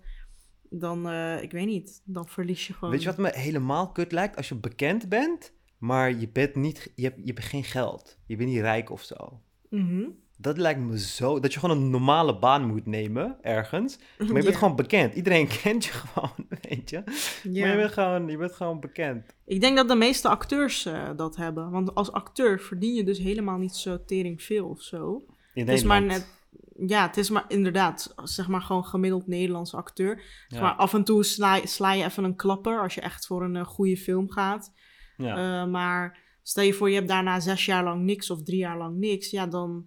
dan, 0.69 1.09
eh, 1.09 1.41
ik 1.41 1.51
weet 1.51 1.65
niet, 1.65 2.01
dan 2.05 2.27
verlies 2.27 2.67
je 2.67 2.73
gewoon. 2.73 2.91
Weet 2.91 3.01
je 3.01 3.07
wat 3.07 3.17
me 3.17 3.31
helemaal 3.35 3.91
kut 3.91 4.11
lijkt? 4.11 4.35
Als 4.35 4.49
je 4.49 4.55
bekend 4.55 5.09
bent, 5.09 5.53
maar 5.77 6.13
je 6.13 6.29
bent 6.29 6.55
niet, 6.55 6.91
je 6.95 7.03
hebt, 7.03 7.17
je 7.17 7.33
hebt 7.33 7.45
geen 7.45 7.63
geld. 7.63 8.17
Je 8.25 8.35
bent 8.35 8.49
niet 8.49 8.59
rijk 8.59 8.89
of 8.89 9.01
zo. 9.01 9.41
Mhm. 9.69 10.03
Dat 10.39 10.57
lijkt 10.57 10.79
me 10.79 10.99
zo, 10.99 11.39
dat 11.39 11.53
je 11.53 11.59
gewoon 11.59 11.77
een 11.77 11.89
normale 11.89 12.39
baan 12.39 12.65
moet 12.67 12.85
nemen, 12.85 13.37
ergens. 13.41 13.97
Maar 14.17 14.27
je 14.27 14.33
bent 14.33 14.45
Ja. 14.45 14.51
gewoon 14.57 14.75
bekend. 14.75 15.13
Iedereen 15.15 15.47
kent 15.63 15.85
je 15.85 15.91
gewoon, 15.91 16.31
weet 16.61 16.89
je. 16.89 17.03
Ja. 17.43 17.65
Maar 17.65 17.71
je 17.71 17.77
bent, 17.81 17.91
gewoon, 17.93 18.27
je 18.27 18.37
bent 18.37 18.51
gewoon 18.51 18.79
bekend. 18.79 19.25
Ik 19.45 19.61
denk 19.61 19.75
dat 19.77 19.87
de 19.87 19.95
meeste 19.95 20.27
acteurs 20.29 20.85
eh, 20.85 21.09
dat 21.15 21.35
hebben. 21.35 21.71
Want 21.71 21.95
als 21.95 22.11
acteur 22.11 22.59
verdien 22.59 22.93
je 22.93 23.03
dus 23.03 23.17
helemaal 23.19 23.57
niet 23.57 23.75
zo 23.75 24.03
tering 24.05 24.43
veel 24.43 24.67
of 24.67 24.81
zo. 24.81 25.25
In 25.53 25.67
Het 25.67 25.77
is 25.77 25.83
maar 25.83 26.01
net, 26.01 26.27
ja, 26.87 27.07
het 27.07 27.17
is 27.17 27.29
maar 27.29 27.45
inderdaad, 27.47 28.13
zeg 28.23 28.47
maar 28.47 28.61
gewoon 28.61 28.85
gemiddeld 28.85 29.27
Nederlandse 29.27 29.77
acteur. 29.77 30.15
Zeg 30.47 30.59
Ja. 30.59 30.65
maar 30.65 30.75
af 30.75 30.93
en 30.93 31.03
toe 31.03 31.23
sla, 31.23 31.65
sla 31.65 31.93
je 31.93 32.03
even 32.03 32.23
een 32.23 32.35
klapper 32.35 32.81
als 32.81 32.95
je 32.95 33.01
echt 33.01 33.27
voor 33.27 33.43
een 33.43 33.55
eh, 33.55 33.65
goede 33.65 33.97
film 33.97 34.31
gaat. 34.31 34.73
Ja. 35.17 35.61
Eh, 35.61 35.69
maar 35.71 36.17
stel 36.43 36.63
je 36.63 36.73
voor, 36.73 36.89
je 36.89 36.95
hebt 36.95 37.07
daarna 37.07 37.39
zes 37.39 37.65
jaar 37.65 37.83
lang 37.83 38.03
niks 38.03 38.29
of 38.29 38.43
drie 38.43 38.59
jaar 38.59 38.77
lang 38.77 38.97
niks. 38.97 39.29
Ja, 39.29 39.47
dan 39.47 39.85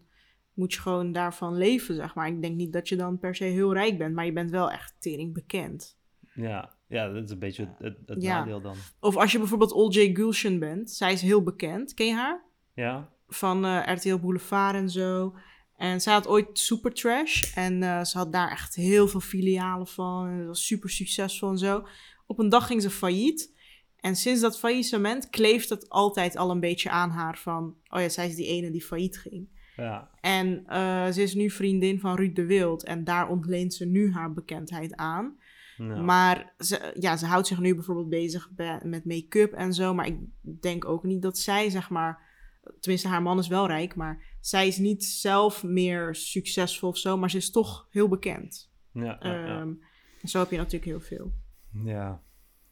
moet 0.60 0.74
je 0.74 0.80
gewoon 0.80 1.12
daarvan 1.12 1.56
leven, 1.56 1.94
zeg 1.94 2.14
maar. 2.14 2.26
Ik 2.28 2.42
denk 2.42 2.56
niet 2.56 2.72
dat 2.72 2.88
je 2.88 2.96
dan 2.96 3.18
per 3.18 3.34
se 3.34 3.44
heel 3.44 3.72
rijk 3.72 3.98
bent, 3.98 4.14
maar 4.14 4.24
je 4.24 4.32
bent 4.32 4.50
wel 4.50 4.70
echt 4.70 4.94
tering 4.98 5.34
bekend. 5.34 5.98
ja. 6.34 6.74
ja, 6.88 7.12
dat 7.12 7.24
is 7.24 7.30
een 7.30 7.38
beetje 7.38 7.74
het, 7.78 7.96
Ja. 8.22 8.38
nadeel 8.38 8.60
dan. 8.60 8.76
Of 9.00 9.16
als 9.16 9.32
je 9.32 9.38
bijvoorbeeld 9.38 9.72
Oljay 9.72 10.14
Gulshan 10.14 10.58
bent. 10.58 10.90
Zij 10.90 11.12
is 11.12 11.22
heel 11.22 11.42
bekend. 11.42 11.94
Ken 11.94 12.06
je 12.06 12.14
haar? 12.14 12.44
Ja, 12.74 13.08
Van 13.28 13.64
eh, 13.64 13.94
RTL 13.94 14.16
Boulevard 14.16 14.74
en 14.74 14.90
zo. 14.90 15.34
En 15.76 16.00
zij 16.00 16.12
had 16.12 16.26
ooit 16.28 16.58
Super 16.58 16.92
Trash. 16.94 17.54
En 17.54 17.82
eh, 17.82 18.04
ze 18.04 18.18
had 18.18 18.32
daar 18.32 18.50
echt 18.50 18.74
heel 18.74 19.08
veel 19.08 19.20
filialen 19.20 19.86
van. 19.86 20.26
En 20.28 20.46
was 20.46 20.66
super 20.66 20.90
succesvol 20.90 21.48
en 21.50 21.58
zo. 21.58 21.86
Op 22.26 22.38
een 22.38 22.48
dag 22.48 22.66
ging 22.66 22.82
ze 22.82 22.90
failliet. 22.90 23.58
En 23.96 24.16
sinds 24.16 24.40
dat 24.40 24.58
faillissement 24.58 25.30
kleeft 25.30 25.68
het 25.68 25.88
altijd 25.88 26.36
al 26.36 26.50
een 26.50 26.60
beetje 26.60 26.90
aan 26.90 27.10
haar 27.10 27.38
van... 27.38 27.76
Oh 27.88 28.00
ja, 28.00 28.08
zij 28.08 28.26
is 28.28 28.34
die 28.34 28.46
ene 28.46 28.70
die 28.70 28.82
failliet 28.84 29.18
ging. 29.18 29.48
Ja, 29.80 30.10
En 30.20 30.66
eh, 30.66 31.08
ze 31.08 31.22
is 31.22 31.34
nu 31.34 31.50
vriendin 31.50 32.00
van 32.00 32.16
Ruud 32.16 32.34
de 32.36 32.46
Wild. 32.46 32.84
En 32.84 33.04
daar 33.04 33.28
ontleent 33.28 33.74
ze 33.74 33.84
nu 33.84 34.12
haar 34.12 34.32
bekendheid 34.32 34.96
aan. 34.96 35.36
ja. 35.76 36.00
Maar 36.00 36.52
ze, 36.58 36.96
ja, 37.00 37.16
ze 37.16 37.26
houdt 37.26 37.46
zich 37.46 37.58
nu 37.58 37.74
bijvoorbeeld 37.74 38.08
bezig 38.08 38.50
met 38.82 39.04
make-up 39.04 39.52
en 39.52 39.72
zo. 39.74 39.94
Maar 39.94 40.06
ik 40.06 40.18
denk 40.60 40.84
ook 40.84 41.04
niet 41.04 41.22
dat 41.22 41.38
zij, 41.38 41.70
zeg 41.70 41.90
maar... 41.90 42.28
Tenminste, 42.80 43.08
haar 43.08 43.22
man 43.22 43.38
is 43.38 43.48
wel 43.48 43.66
rijk, 43.66 43.94
maar 43.94 44.22
zij 44.40 44.66
is 44.66 44.78
niet 44.78 45.04
zelf 45.04 45.62
meer 45.62 46.14
succesvol 46.14 46.88
of 46.88 46.96
zo. 46.96 47.16
Maar 47.16 47.30
ze 47.30 47.36
is 47.36 47.50
toch 47.50 47.86
heel 47.90 48.08
bekend. 48.08 48.72
ja, 48.92 49.18
ja, 49.20 49.34
ja. 49.34 49.60
Ehm, 49.60 49.72
zo 50.24 50.38
heb 50.38 50.50
je 50.50 50.56
natuurlijk 50.56 50.84
heel 50.84 51.00
veel. 51.00 51.32
Ja, 51.84 52.22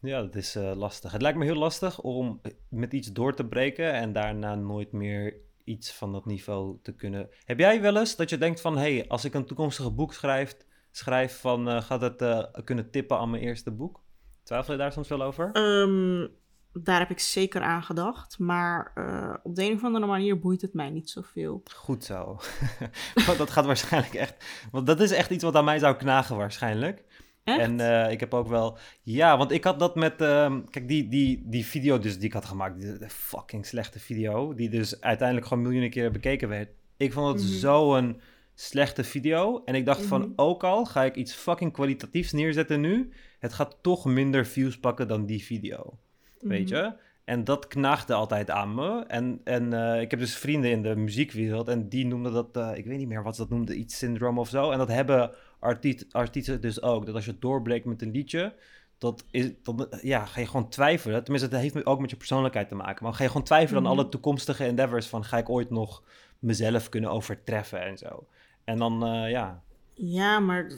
ja 0.00 0.22
dat 0.22 0.34
is 0.34 0.54
eh, 0.56 0.76
lastig. 0.76 1.12
Het 1.12 1.22
lijkt 1.22 1.38
me 1.38 1.44
heel 1.44 1.54
lastig 1.54 2.00
om 2.00 2.40
met 2.68 2.92
iets 2.92 3.12
door 3.12 3.34
te 3.34 3.46
breken 3.46 3.92
en 3.92 4.12
daarna 4.12 4.54
nooit 4.54 4.92
meer 4.92 5.34
iets 5.68 5.92
van 5.92 6.12
dat 6.12 6.26
niveau 6.26 6.78
te 6.82 6.94
kunnen. 6.94 7.28
Heb 7.44 7.58
jij 7.58 7.80
wel 7.80 7.96
eens 7.96 8.16
dat 8.16 8.30
je 8.30 8.38
denkt 8.38 8.60
van, 8.60 8.78
hé, 8.78 8.96
hey, 8.96 9.08
als 9.08 9.24
ik 9.24 9.34
een 9.34 9.46
toekomstige 9.46 9.90
boek 9.90 10.12
schrijf, 10.12 10.56
schrijf 10.90 11.40
van, 11.40 11.68
eh, 11.68 11.82
gaat 11.82 12.00
het 12.00 12.22
eh, 12.22 12.44
kunnen 12.64 12.90
tippen 12.90 13.18
aan 13.18 13.30
mijn 13.30 13.42
eerste 13.42 13.70
boek? 13.70 14.00
Twijfel 14.42 14.72
je 14.72 14.78
daar 14.78 14.92
soms 14.92 15.08
wel 15.08 15.22
over? 15.22 15.50
Ehm, 15.52 16.28
daar 16.72 16.98
heb 16.98 17.10
ik 17.10 17.18
zeker 17.18 17.62
aan 17.62 17.82
gedacht. 17.82 18.38
Maar 18.38 18.92
eh, 18.94 19.34
op 19.42 19.54
de 19.54 19.64
een 19.64 19.74
of 19.74 19.84
andere 19.84 20.06
manier 20.06 20.38
boeit 20.38 20.62
het 20.62 20.74
mij 20.74 20.90
niet 20.90 21.10
zoveel. 21.10 21.62
Goed 21.74 22.04
zo. 22.04 22.38
Dat 23.38 23.50
gaat 23.50 23.66
waarschijnlijk 23.66 24.14
echt... 24.14 24.44
Want 24.70 24.86
dat 24.86 25.00
is 25.00 25.10
echt 25.10 25.30
iets 25.30 25.44
wat 25.44 25.54
aan 25.54 25.64
mij 25.64 25.78
zou 25.78 25.96
knagen 25.96 26.36
waarschijnlijk. 26.36 27.04
Echt? 27.48 27.58
En 27.58 27.80
eh, 28.04 28.10
ik 28.12 28.20
heb 28.20 28.34
ook 28.34 28.48
wel... 28.48 28.78
Ja, 29.02 29.36
want 29.38 29.52
ik 29.52 29.64
had 29.64 29.78
dat 29.78 29.94
met... 29.94 30.20
ehm, 30.20 30.60
kijk, 30.70 30.88
die, 30.88 31.08
die, 31.08 31.42
die 31.46 31.66
video 31.66 31.98
dus 31.98 32.16
die 32.16 32.26
ik 32.26 32.32
had 32.32 32.44
gemaakt. 32.44 32.80
Die, 32.80 32.98
de 32.98 33.08
fucking 33.10 33.66
slechte 33.66 33.98
video. 34.00 34.54
Die 34.54 34.68
dus 34.68 35.00
uiteindelijk 35.00 35.46
gewoon 35.46 35.62
miljoenen 35.62 35.90
keren 35.90 36.12
bekeken 36.12 36.48
werd. 36.48 36.68
Ik 36.96 37.12
vond 37.12 37.34
het 37.40 37.48
Mhm. 37.48 37.58
zo'n 37.58 38.20
slechte 38.54 39.04
video. 39.04 39.62
En 39.64 39.74
ik 39.74 39.86
dacht 39.86 40.00
Mhm. 40.00 40.08
van, 40.08 40.32
ook 40.36 40.64
al 40.64 40.84
ga 40.84 41.04
ik 41.04 41.14
iets 41.14 41.32
fucking 41.34 41.72
kwalitatiefs 41.72 42.32
neerzetten 42.32 42.80
nu... 42.80 43.12
Het 43.38 43.52
gaat 43.52 43.76
toch 43.82 44.04
minder 44.04 44.46
views 44.46 44.78
pakken 44.78 45.08
dan 45.08 45.26
die 45.26 45.44
video. 45.44 45.98
Weet 46.40 46.70
Mhm. 46.70 46.74
je? 46.78 46.92
En 47.24 47.44
dat 47.44 47.66
knaagde 47.66 48.14
altijd 48.14 48.50
aan 48.50 48.74
me. 48.74 49.04
En, 49.06 49.40
en 49.44 49.72
eh, 49.72 50.00
ik 50.00 50.10
heb 50.10 50.20
dus 50.20 50.36
vrienden 50.36 50.70
in 50.70 50.82
de 50.82 50.96
muziekwereld 50.96 51.68
en 51.68 51.88
die 51.88 52.06
noemden 52.06 52.32
dat, 52.32 52.56
eh, 52.56 52.70
ik 52.74 52.84
weet 52.86 52.98
niet 52.98 53.08
meer 53.08 53.22
wat 53.22 53.34
ze 53.36 53.40
dat 53.40 53.50
noemden, 53.50 53.78
iets 53.78 53.98
syndroom 53.98 54.38
of 54.38 54.48
zo. 54.48 54.70
En 54.70 54.78
dat 54.78 54.88
hebben 54.88 55.30
artiest, 55.58 56.04
artiesten 56.12 56.60
dus 56.60 56.82
ook. 56.82 57.06
Dat 57.06 57.14
als 57.14 57.24
je 57.24 57.38
doorbreekt 57.38 57.84
met 57.84 58.02
een 58.02 58.10
liedje, 58.10 58.54
dat 58.98 59.24
is, 59.30 59.50
dan 59.62 59.88
ja, 60.02 60.24
ga 60.26 60.40
je 60.40 60.46
gewoon 60.46 60.68
twijfelen. 60.68 61.22
Tenminste, 61.24 61.50
dat 61.50 61.60
heeft 61.60 61.86
ook 61.86 62.00
met 62.00 62.10
je 62.10 62.16
persoonlijkheid 62.16 62.68
te 62.68 62.74
maken. 62.74 63.04
Maar 63.04 63.14
ga 63.14 63.22
je 63.22 63.28
gewoon 63.28 63.42
twijfelen 63.46 63.82
aan 63.86 63.90
Mhm. 63.90 63.98
alle 64.00 64.08
toekomstige 64.08 64.64
endeavors 64.64 65.06
van, 65.06 65.24
ga 65.24 65.36
ik 65.38 65.48
ooit 65.48 65.70
nog 65.70 66.02
mezelf 66.38 66.88
kunnen 66.88 67.10
overtreffen 67.10 67.82
en 67.84 67.98
zo. 67.98 68.26
En 68.64 68.78
dan, 68.78 69.04
eh, 69.06 69.30
ja, 69.30 69.62
Ja, 69.94 70.38
maar 70.40 70.72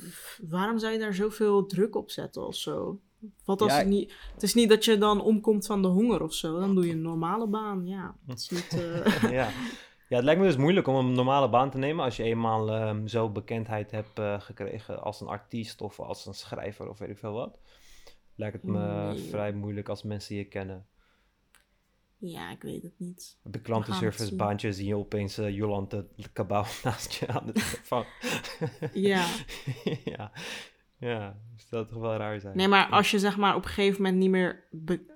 waarom 0.49 0.78
zou 0.78 0.93
je 0.93 0.99
daar 0.99 1.14
zoveel 1.14 1.66
druk 1.66 1.97
op 1.97 2.11
zetten 2.11 2.47
of 2.47 2.55
zo? 2.55 3.01
Wat 3.45 3.61
als 3.62 3.72
Ja, 3.72 3.78
het 3.78 3.87
niet... 3.87 4.12
Het 4.35 4.43
is 4.43 4.55
niet 4.55 4.68
dat 4.68 4.85
je 4.85 4.99
dan 4.99 5.20
omkomt 5.22 5.66
van 5.66 5.83
de 5.83 5.89
honger 5.89 6.22
of 6.22 6.35
zo. 6.35 6.61
Dan 6.61 6.74
doe 6.74 6.87
je 6.87 6.93
een 6.93 7.03
normale 7.03 7.47
baan. 7.47 7.87
Ja, 7.87 8.14
het 8.26 8.39
is 8.41 8.49
niet... 8.49 8.81
eh, 8.81 9.31
ja. 9.39 9.49
ja, 10.11 10.16
het 10.16 10.24
lijkt 10.24 10.40
me 10.40 10.46
dus 10.46 10.56
moeilijk 10.56 10.86
om 10.86 10.94
een 10.94 11.12
normale 11.12 11.48
baan 11.48 11.70
te 11.70 11.78
nemen 11.78 12.04
als 12.04 12.16
je 12.16 12.22
eenmaal 12.22 12.70
ehm, 12.72 13.06
zo 13.06 13.30
bekendheid 13.30 13.90
hebt 13.90 14.18
eh, 14.18 14.40
gekregen 14.40 15.02
als 15.02 15.20
een 15.20 15.26
artiest 15.28 15.80
of 15.80 16.00
als 16.00 16.26
een 16.26 16.34
schrijver 16.34 16.88
of 16.88 16.98
weet 16.98 17.08
ik 17.11 17.18
veel 17.18 17.32
wat. 17.32 17.58
Lijkt 18.34 18.54
het 18.54 18.64
me 18.64 18.78
Nee. 19.12 19.18
vrij 19.18 19.52
moeilijk 19.52 19.88
als 19.88 20.02
mensen 20.02 20.36
je 20.36 20.44
kennen. 20.44 20.86
ja, 22.18 22.50
ik 22.50 22.62
weet 22.62 22.82
het 22.82 22.92
niet. 22.98 23.38
Op 23.42 23.52
de 23.52 23.58
gaan 23.58 23.58
het 23.58 23.62
klantenservice 23.62 24.26
zien. 24.26 24.36
baantje 24.36 24.72
zie 24.72 24.86
je 24.86 24.96
opeens 24.96 25.38
eh 25.38 25.54
Jolante 25.54 26.06
Cabau 26.32 26.66
naast 26.84 27.12
je 27.12 27.26
aan 27.28 27.46
de 27.46 27.52
telefoon. 27.52 28.04
Ja. 28.92 29.26
ja. 30.14 30.32
Ja, 30.96 31.38
dus 31.54 31.68
dat 31.68 31.88
toch 31.88 32.00
wel 32.00 32.16
raar 32.16 32.40
zijn. 32.40 32.56
Nee, 32.56 32.68
maar 32.68 32.88
als 32.88 33.11
je 33.11 33.18
zeg 33.18 33.36
maar 33.36 33.56
op 33.56 33.62
een 33.62 33.68
gegeven 33.68 34.02
moment 34.02 34.20
niet 34.20 34.30
meer, 34.30 34.68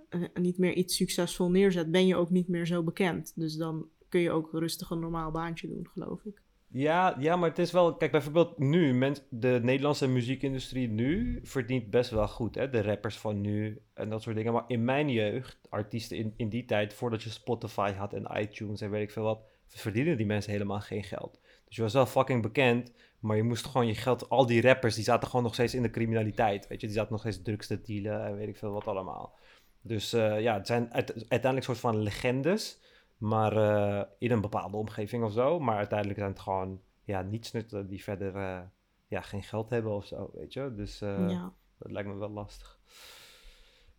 eh, 0.09 0.21
niet 0.35 0.59
meer 0.59 0.73
iets 0.73 0.97
succesvol 0.97 1.51
neerzet, 1.51 1.91
ben 1.91 2.07
je 2.07 2.17
ook 2.17 2.31
niet 2.31 2.49
meer 2.49 2.67
zo 2.67 2.83
bekend. 2.83 3.33
Dus 3.35 3.57
dan 3.57 3.89
kun 4.15 4.23
je 4.23 4.31
ook 4.31 4.53
rustig 4.53 4.91
een 4.91 4.99
normaal 4.99 5.31
baantje 5.31 5.69
doen, 5.69 5.89
geloof 5.93 6.25
ik. 6.25 6.41
Ja, 6.69 7.17
ja, 7.19 7.37
maar 7.37 7.49
het 7.49 7.59
is 7.59 7.73
wel... 7.73 7.97
Kijk, 7.97 8.11
bijvoorbeeld 8.11 8.59
nu, 8.59 9.13
de 9.29 9.61
Nederlandse 9.63 10.09
muziekindustrie 10.09 10.89
nu 10.89 11.41
verdient 11.43 11.91
best 11.91 12.11
wel 12.11 12.29
goed, 12.29 12.55
hè? 12.55 12.71
De 12.71 12.83
rappers 12.83 13.19
van 13.19 13.41
nu 13.41 13.81
en 13.95 14.09
dat 14.09 14.23
soort 14.23 14.37
dingen. 14.37 14.53
Maar 14.53 14.65
in 14.67 14.85
mijn 14.85 15.11
jeugd, 15.11 15.59
artiesten 15.69 16.17
in, 16.17 16.35
in 16.37 16.49
die 16.49 16.65
tijd, 16.65 16.95
voordat 16.95 17.23
je 17.23 17.31
Spotify 17.31 17.93
had 17.93 18.13
en 18.13 18.41
iTunes 18.41 18.81
en 18.81 18.91
weet 18.91 19.03
ik 19.03 19.11
veel 19.11 19.23
wat, 19.23 19.41
verdienen 19.69 20.17
die 20.17 20.27
mensen 20.27 20.53
helemaal 20.53 20.81
geen 20.81 21.05
geld. 21.05 21.41
Dus 21.67 21.77
je 21.77 21.83
was 21.83 21.93
wel 21.93 22.07
fucking 22.07 22.43
bekend, 22.43 22.93
maar 23.19 23.37
je 23.37 23.43
moest 23.43 23.67
gewoon 23.67 23.87
je 23.87 23.95
geld... 23.95 24.29
Al 24.29 24.47
die 24.47 24.63
rappers, 24.63 24.95
die 24.95 25.05
zaten 25.05 25.29
gewoon 25.29 25.45
nog 25.45 25.55
steeds 25.55 25.75
in 25.75 25.83
de 25.83 25.91
criminaliteit, 25.91 26.67
weet 26.67 26.81
je. 26.81 26.87
Die 26.87 26.97
zaten 26.97 27.13
nog 27.13 27.21
steeds 27.21 27.43
drugs 27.43 27.67
te 27.67 27.81
dealen 27.81 28.25
en 28.27 28.37
weet 28.37 28.49
ik 28.49 28.57
veel 28.57 28.73
wat 28.73 28.87
allemaal. 28.87 29.39
Dus 29.81 30.13
eh, 30.13 30.41
ja, 30.41 30.55
het 30.55 30.67
zijn 30.67 30.93
uite- 30.93 31.15
uiteindelijk 31.15 31.65
soort 31.65 31.79
van 31.79 31.99
legendes... 31.99 32.83
Maar 33.17 33.57
eh, 33.57 34.03
in 34.19 34.31
een 34.31 34.41
bepaalde 34.41 34.77
omgeving 34.77 35.25
of 35.25 35.33
zo. 35.33 35.61
Maar 35.61 35.77
uiteindelijk 35.77 36.19
zijn 36.19 36.31
het 36.31 36.41
gewoon 36.41 36.81
ja, 37.03 37.23
nietsnutten 37.23 37.87
die 37.87 38.03
verder 38.03 38.37
eh, 38.37 38.61
ja, 39.09 39.21
geen 39.21 39.43
geld 39.43 39.71
hebben 39.71 39.93
of 39.93 40.07
zo, 40.07 40.31
weet 40.35 40.53
je. 40.53 40.73
Dus 40.77 41.01
eh, 41.01 41.29
ja. 41.29 41.53
dat 41.79 41.91
lijkt 41.91 42.09
me 42.09 42.15
wel 42.15 42.31
lastig. 42.31 42.79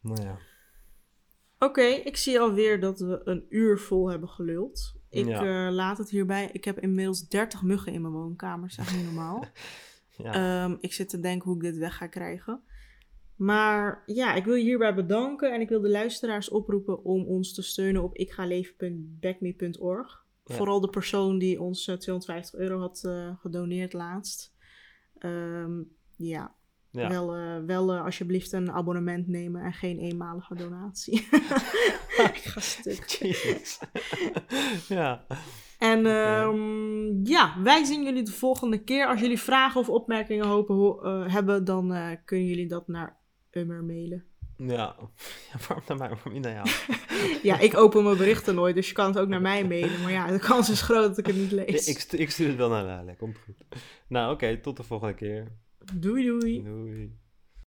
Ja. 0.01 0.37
Oké, 1.59 1.81
ik 1.81 2.17
zie 2.17 2.39
alweer 2.39 2.79
dat 2.79 2.99
we 2.99 3.21
een 3.23 3.45
uur 3.49 3.79
vol 3.79 4.09
hebben 4.09 4.29
geluld. 4.29 4.93
Ik 5.09 5.25
Ja. 5.25 5.71
laat 5.71 5.97
het 5.97 6.09
hierbij. 6.09 6.49
Ik 6.51 6.65
heb 6.65 6.79
inmiddels 6.79 7.27
30 7.27 7.61
muggen 7.61 7.93
in 7.93 8.01
mijn 8.01 8.13
woonkamer, 8.13 8.73
echt 8.77 8.95
niet 8.95 9.05
normaal. 9.05 9.45
ja. 10.23 10.33
Ehm, 10.33 10.75
ik 10.79 10.93
zit 10.93 11.09
te 11.09 11.19
denken 11.19 11.47
hoe 11.47 11.55
ik 11.55 11.61
dit 11.61 11.77
weg 11.77 11.97
ga 11.97 12.07
krijgen. 12.07 12.63
Maar 13.35 14.03
ja, 14.05 14.33
ik 14.33 14.45
wil 14.45 14.55
je 14.55 14.63
hierbij 14.63 14.95
bedanken 14.95 15.53
en 15.53 15.61
ik 15.61 15.69
wil 15.69 15.81
de 15.81 15.89
luisteraars 15.89 16.49
oproepen 16.49 17.03
om 17.03 17.25
ons 17.25 17.53
te 17.53 17.61
steunen 17.61 18.03
op 18.03 18.15
ikgaleven.backme.org. 18.17 20.23
Ja. 20.45 20.55
Vooral 20.55 20.79
de 20.81 20.89
persoon 20.89 21.37
die 21.37 21.61
ons 21.61 21.87
eh, 21.87 21.95
250 21.95 22.59
euro 22.59 22.79
had 22.79 23.03
eh, 23.05 23.29
gedoneerd 23.39 23.93
laatst. 23.93 24.53
Ehm, 25.17 25.81
ja, 26.15 26.55
ja. 26.91 27.09
wel, 27.09 27.35
eh, 27.35 27.57
wel 27.65 27.93
eh, 27.93 28.03
alsjeblieft 28.03 28.51
een 28.51 28.71
abonnement 28.71 29.27
nemen 29.27 29.61
en 29.61 29.73
geen 29.73 29.99
eenmalige 29.99 30.55
donatie. 30.55 31.27
ik 32.33 32.41
ga 32.43 32.59
stuk. 32.59 33.19
Ja. 34.87 35.25
En 35.79 36.05
ehm, 36.05 37.25
ja, 37.27 37.61
wij 37.63 37.83
zien 37.83 38.03
jullie 38.03 38.23
de 38.23 38.31
volgende 38.31 38.83
keer. 38.83 39.07
Als 39.07 39.19
jullie 39.19 39.39
vragen 39.39 39.79
of 39.81 39.89
opmerkingen 39.89 40.45
hopen, 40.47 40.75
ho- 40.75 41.01
eh, 41.01 41.33
hebben, 41.33 41.65
dan 41.65 41.93
eh, 41.93 42.09
kunnen 42.25 42.47
jullie 42.47 42.67
dat 42.67 42.87
naar 42.87 43.17
Ummer 43.57 43.83
mailen. 43.83 44.23
Ja. 44.57 44.95
ja. 45.51 45.59
Waarom 45.67 45.83
naar 45.87 45.97
mij? 45.97 46.09
Waarom 46.09 46.33
niet 46.33 46.41
naar 46.43 46.53
jou? 46.53 46.67
Ja, 47.43 47.59
ik 47.59 47.77
open 47.77 48.03
mijn 48.03 48.17
berichten 48.17 48.55
nooit, 48.55 48.75
dus 48.75 48.87
je 48.87 48.93
kan 48.93 49.07
het 49.07 49.19
ook 49.19 49.27
naar 49.27 49.41
mij 49.41 49.65
mailen. 49.67 50.01
Maar 50.01 50.11
ja, 50.11 50.27
de 50.27 50.39
kans 50.39 50.69
is 50.69 50.81
groot 50.81 51.07
dat 51.07 51.17
ik 51.17 51.25
het 51.25 51.35
niet 51.35 51.51
lees. 51.51 51.87
ik, 51.87 52.19
ik 52.19 52.31
stuur 52.31 52.47
het 52.47 52.57
wel 52.57 52.69
naar 52.69 52.83
Lale. 52.83 53.15
Komt 53.15 53.37
goed. 53.37 53.63
Nou, 54.07 54.33
oké. 54.33 54.57
tot 54.57 54.77
de 54.77 54.83
volgende 54.83 55.13
keer. 55.13 55.51
Doei 55.93 56.25
doei. 56.25 56.63
Doei. 56.63 57.17